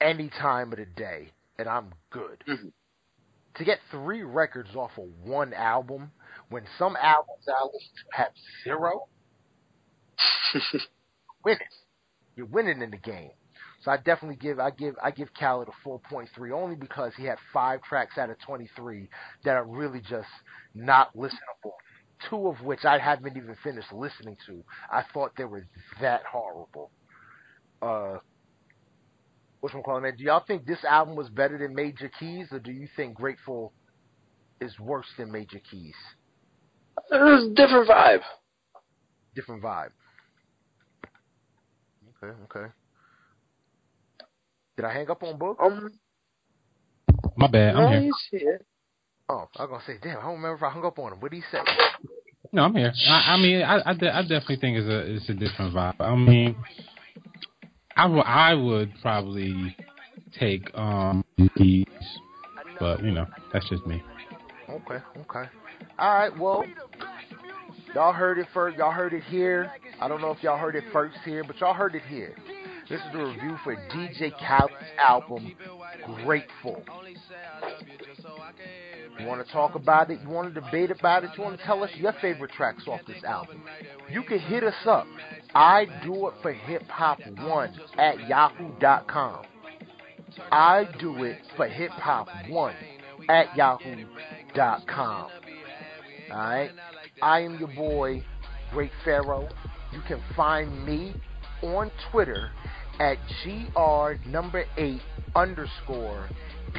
any 0.00 0.28
time 0.28 0.72
of 0.72 0.78
the 0.78 0.86
day, 0.86 1.30
and 1.58 1.68
I'm 1.68 1.92
good. 2.10 2.42
Mm-hmm. 2.48 2.68
To 3.56 3.64
get 3.64 3.78
three 3.90 4.22
records 4.22 4.74
off 4.74 4.92
of 4.98 5.08
one 5.24 5.52
album, 5.52 6.10
when 6.48 6.64
some 6.78 6.96
albums 6.96 7.44
I 7.48 7.64
listen 7.64 7.90
to 7.94 8.16
have 8.16 8.32
zero. 8.64 9.06
winning. 11.48 11.68
You're 12.36 12.46
winning 12.46 12.82
in 12.82 12.90
the 12.90 12.96
game. 12.96 13.30
So 13.84 13.90
I 13.90 13.96
definitely 13.96 14.36
give 14.36 14.58
I 14.58 14.70
give 14.70 14.94
I 15.02 15.10
give 15.10 15.28
Khaled 15.38 15.68
a 15.68 15.88
4.3 15.88 16.52
only 16.52 16.76
because 16.76 17.12
he 17.16 17.24
had 17.24 17.38
five 17.52 17.80
tracks 17.82 18.18
out 18.18 18.30
of 18.30 18.38
23 18.40 19.08
that 19.44 19.52
are 19.52 19.64
really 19.64 20.00
just 20.00 20.28
not 20.74 21.16
listenable. 21.16 21.72
Two 22.28 22.48
of 22.48 22.60
which 22.62 22.84
I 22.84 22.98
haven't 22.98 23.36
even 23.36 23.56
finished 23.62 23.92
listening 23.92 24.36
to. 24.46 24.64
I 24.90 25.04
thought 25.14 25.32
they 25.38 25.44
were 25.44 25.66
that 26.00 26.22
horrible. 26.24 26.90
Uh, 27.80 28.18
what's 29.60 29.74
calling 29.84 30.02
man? 30.02 30.16
Do 30.16 30.24
y'all 30.24 30.42
think 30.44 30.66
this 30.66 30.82
album 30.84 31.14
was 31.14 31.28
better 31.28 31.56
than 31.58 31.74
Major 31.74 32.10
Keys, 32.18 32.48
or 32.50 32.58
do 32.58 32.72
you 32.72 32.88
think 32.96 33.14
Grateful 33.14 33.72
is 34.60 34.76
worse 34.80 35.06
than 35.16 35.30
Major 35.30 35.60
Keys? 35.70 35.94
It 37.12 37.14
was 37.14 37.44
a 37.44 37.54
different 37.54 37.88
vibe. 37.88 38.22
Different 39.36 39.62
vibe. 39.62 39.90
Okay, 42.22 42.36
okay. 42.44 42.72
Did 44.76 44.84
I 44.84 44.92
hang 44.92 45.10
up 45.10 45.22
on 45.22 45.38
Boog? 45.38 45.56
Um, 45.62 45.90
my 47.36 47.46
bad. 47.46 47.76
I'm 47.76 48.02
here. 48.02 48.12
here. 48.30 48.60
Oh, 49.28 49.48
I 49.56 49.62
was 49.64 49.70
gonna 49.70 49.82
say, 49.86 49.98
damn, 50.02 50.18
I 50.18 50.22
don't 50.22 50.36
remember 50.36 50.56
if 50.56 50.62
I 50.62 50.70
hung 50.70 50.84
up 50.84 50.98
on 50.98 51.12
him. 51.12 51.20
What 51.20 51.30
did 51.30 51.38
he 51.38 51.42
say? 51.50 51.62
No, 52.52 52.62
I'm 52.64 52.74
here. 52.74 52.92
I, 53.08 53.34
I 53.34 53.36
mean, 53.36 53.62
I, 53.62 53.90
I, 53.90 53.94
de- 53.94 54.14
I 54.14 54.22
definitely 54.22 54.56
think 54.56 54.78
it's 54.78 54.88
a 54.88 55.14
it's 55.14 55.28
a 55.28 55.34
different 55.34 55.74
vibe. 55.74 56.00
I 56.00 56.14
mean, 56.16 56.56
I, 57.96 58.02
w- 58.04 58.22
I 58.22 58.54
would 58.54 58.92
probably 59.02 59.76
take 60.38 60.70
um 60.74 61.24
these, 61.56 61.84
but 62.80 63.02
you 63.04 63.10
know, 63.10 63.26
that's 63.52 63.68
just 63.68 63.86
me. 63.86 64.02
Okay, 64.70 64.98
okay. 65.20 65.48
All 65.98 66.14
right, 66.14 66.36
well, 66.38 66.64
y'all 67.94 68.12
heard 68.12 68.38
it 68.38 68.46
first. 68.52 68.76
Y'all 68.76 68.92
heard 68.92 69.12
it 69.12 69.24
here. 69.24 69.72
I 70.00 70.08
don't 70.08 70.20
know 70.20 70.30
if 70.30 70.42
y'all 70.42 70.58
heard 70.58 70.76
it 70.76 70.84
first 70.92 71.16
here, 71.24 71.44
but 71.44 71.58
y'all 71.60 71.74
heard 71.74 71.94
it 71.94 72.02
here. 72.08 72.34
This 72.88 73.00
is 73.00 73.12
the 73.12 73.18
review 73.18 73.56
for 73.64 73.76
DJ 73.76 74.32
Khaled's 74.40 74.72
album, 74.98 75.54
Grateful. 76.24 76.82
You 79.18 79.26
want 79.26 79.44
to 79.44 79.52
talk 79.52 79.74
about 79.74 80.10
it? 80.10 80.20
You 80.22 80.28
want 80.28 80.54
to 80.54 80.60
debate 80.60 80.90
about 80.90 81.24
it? 81.24 81.30
You 81.36 81.42
want 81.42 81.58
to 81.58 81.64
tell 81.64 81.82
us 81.82 81.90
your 81.96 82.14
favorite 82.22 82.52
tracks 82.52 82.84
off 82.86 83.00
this 83.06 83.22
album? 83.24 83.62
You 84.10 84.22
can 84.22 84.38
hit 84.38 84.62
us 84.64 84.74
up. 84.86 85.06
I 85.54 85.86
do 86.04 86.28
it 86.28 86.34
for 86.40 86.52
hip 86.52 86.84
hop 86.84 87.18
one 87.40 87.74
at 87.98 88.26
yahoo.com. 88.26 89.44
I 90.52 90.84
do 91.00 91.24
it 91.24 91.38
for 91.56 91.66
hip 91.66 91.90
hop 91.90 92.28
one 92.48 92.76
at 93.28 93.54
yahoo.com. 93.56 95.30
Alright? 96.30 96.70
I 97.20 97.40
am 97.40 97.58
your 97.58 97.68
boy, 97.68 98.22
Great 98.70 98.92
Pharaoh. 99.04 99.48
You 99.92 100.00
can 100.06 100.20
find 100.36 100.86
me 100.86 101.14
on 101.62 101.90
Twitter 102.10 102.50
at 103.00 103.16
gr 103.42 104.28
number 104.28 104.64
eight 104.76 105.00
underscore 105.34 106.28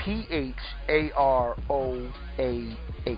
P 0.03 0.25
H 0.29 0.55
A 0.87 1.11
R 1.15 1.57
O 1.69 2.11
A 2.37 2.77
H. 3.05 3.17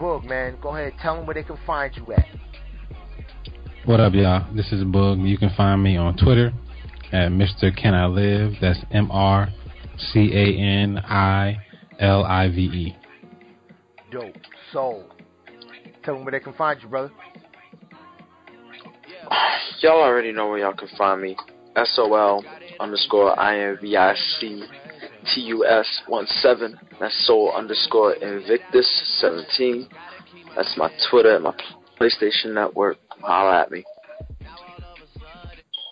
Boog, 0.00 0.24
man, 0.24 0.58
go 0.60 0.70
ahead. 0.70 0.94
Tell 1.00 1.16
them 1.16 1.26
where 1.26 1.34
they 1.34 1.42
can 1.42 1.58
find 1.66 1.94
you 1.96 2.12
at. 2.12 2.26
What 3.84 4.00
up, 4.00 4.14
y'all? 4.14 4.52
This 4.54 4.72
is 4.72 4.84
Boog. 4.84 5.26
You 5.26 5.38
can 5.38 5.50
find 5.56 5.82
me 5.82 5.96
on 5.96 6.16
Twitter 6.16 6.52
at 7.12 7.30
Mr. 7.30 7.74
Can 7.76 7.94
I 7.94 8.06
Live. 8.06 8.54
That's 8.60 8.80
M 8.90 9.10
R 9.10 9.48
C 9.96 10.30
A 10.34 10.58
N 10.58 10.98
I 10.98 11.56
L 11.98 12.24
I 12.24 12.48
V 12.48 12.60
E. 12.60 12.96
Dope. 14.10 14.34
Soul. 14.72 15.04
Tell 16.04 16.14
them 16.14 16.24
where 16.24 16.32
they 16.32 16.40
can 16.40 16.52
find 16.54 16.80
you, 16.82 16.88
brother. 16.88 17.10
Y'all 19.80 20.00
already 20.00 20.32
know 20.32 20.48
where 20.48 20.58
y'all 20.58 20.74
can 20.74 20.88
find 20.96 21.20
me. 21.20 21.36
SOL 21.84 22.44
underscore 22.78 23.34
INVIC 23.36 24.68
TUS 25.24 26.02
17. 26.42 26.78
That's 27.00 27.26
Soul 27.26 27.52
underscore 27.52 28.14
Invictus 28.14 28.88
17. 29.20 29.88
That's 30.56 30.76
my 30.76 30.90
Twitter 31.10 31.36
and 31.36 31.44
my 31.44 31.54
PlayStation 32.00 32.54
Network. 32.54 32.98
Holla 33.20 33.62
at 33.62 33.70
me. 33.70 33.84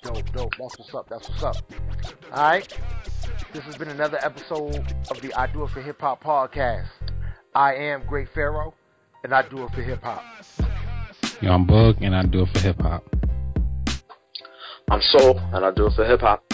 Dope, 0.02 0.32
dope. 0.32 0.52
That's 0.58 0.78
what's 0.78 0.94
up. 0.94 1.08
That's 1.08 1.28
what's 1.28 1.42
up. 1.42 1.56
Alright. 2.30 2.72
This 3.52 3.64
has 3.64 3.76
been 3.76 3.88
another 3.88 4.18
episode 4.24 4.76
of 5.10 5.20
the 5.20 5.32
I 5.36 5.52
Do 5.52 5.64
It 5.64 5.70
for 5.70 5.80
Hip 5.80 6.00
Hop 6.00 6.22
podcast. 6.22 6.88
I 7.54 7.74
am 7.74 8.06
Great 8.06 8.28
Pharaoh, 8.34 8.74
and 9.22 9.34
I 9.34 9.48
do 9.48 9.64
it 9.64 9.70
for 9.70 9.82
hip 9.82 10.02
hop. 10.02 10.22
Yo, 11.40 11.52
I'm 11.52 11.66
Boog, 11.66 11.98
and 12.02 12.14
I 12.14 12.22
do 12.22 12.42
it 12.42 12.48
for 12.52 12.60
hip 12.60 12.80
hop. 12.80 13.04
I'm 14.90 15.00
Soul, 15.02 15.38
and 15.52 15.64
I 15.64 15.70
do 15.70 15.86
it 15.86 15.92
for 15.94 16.04
hip 16.04 16.20
hop. 16.20 16.49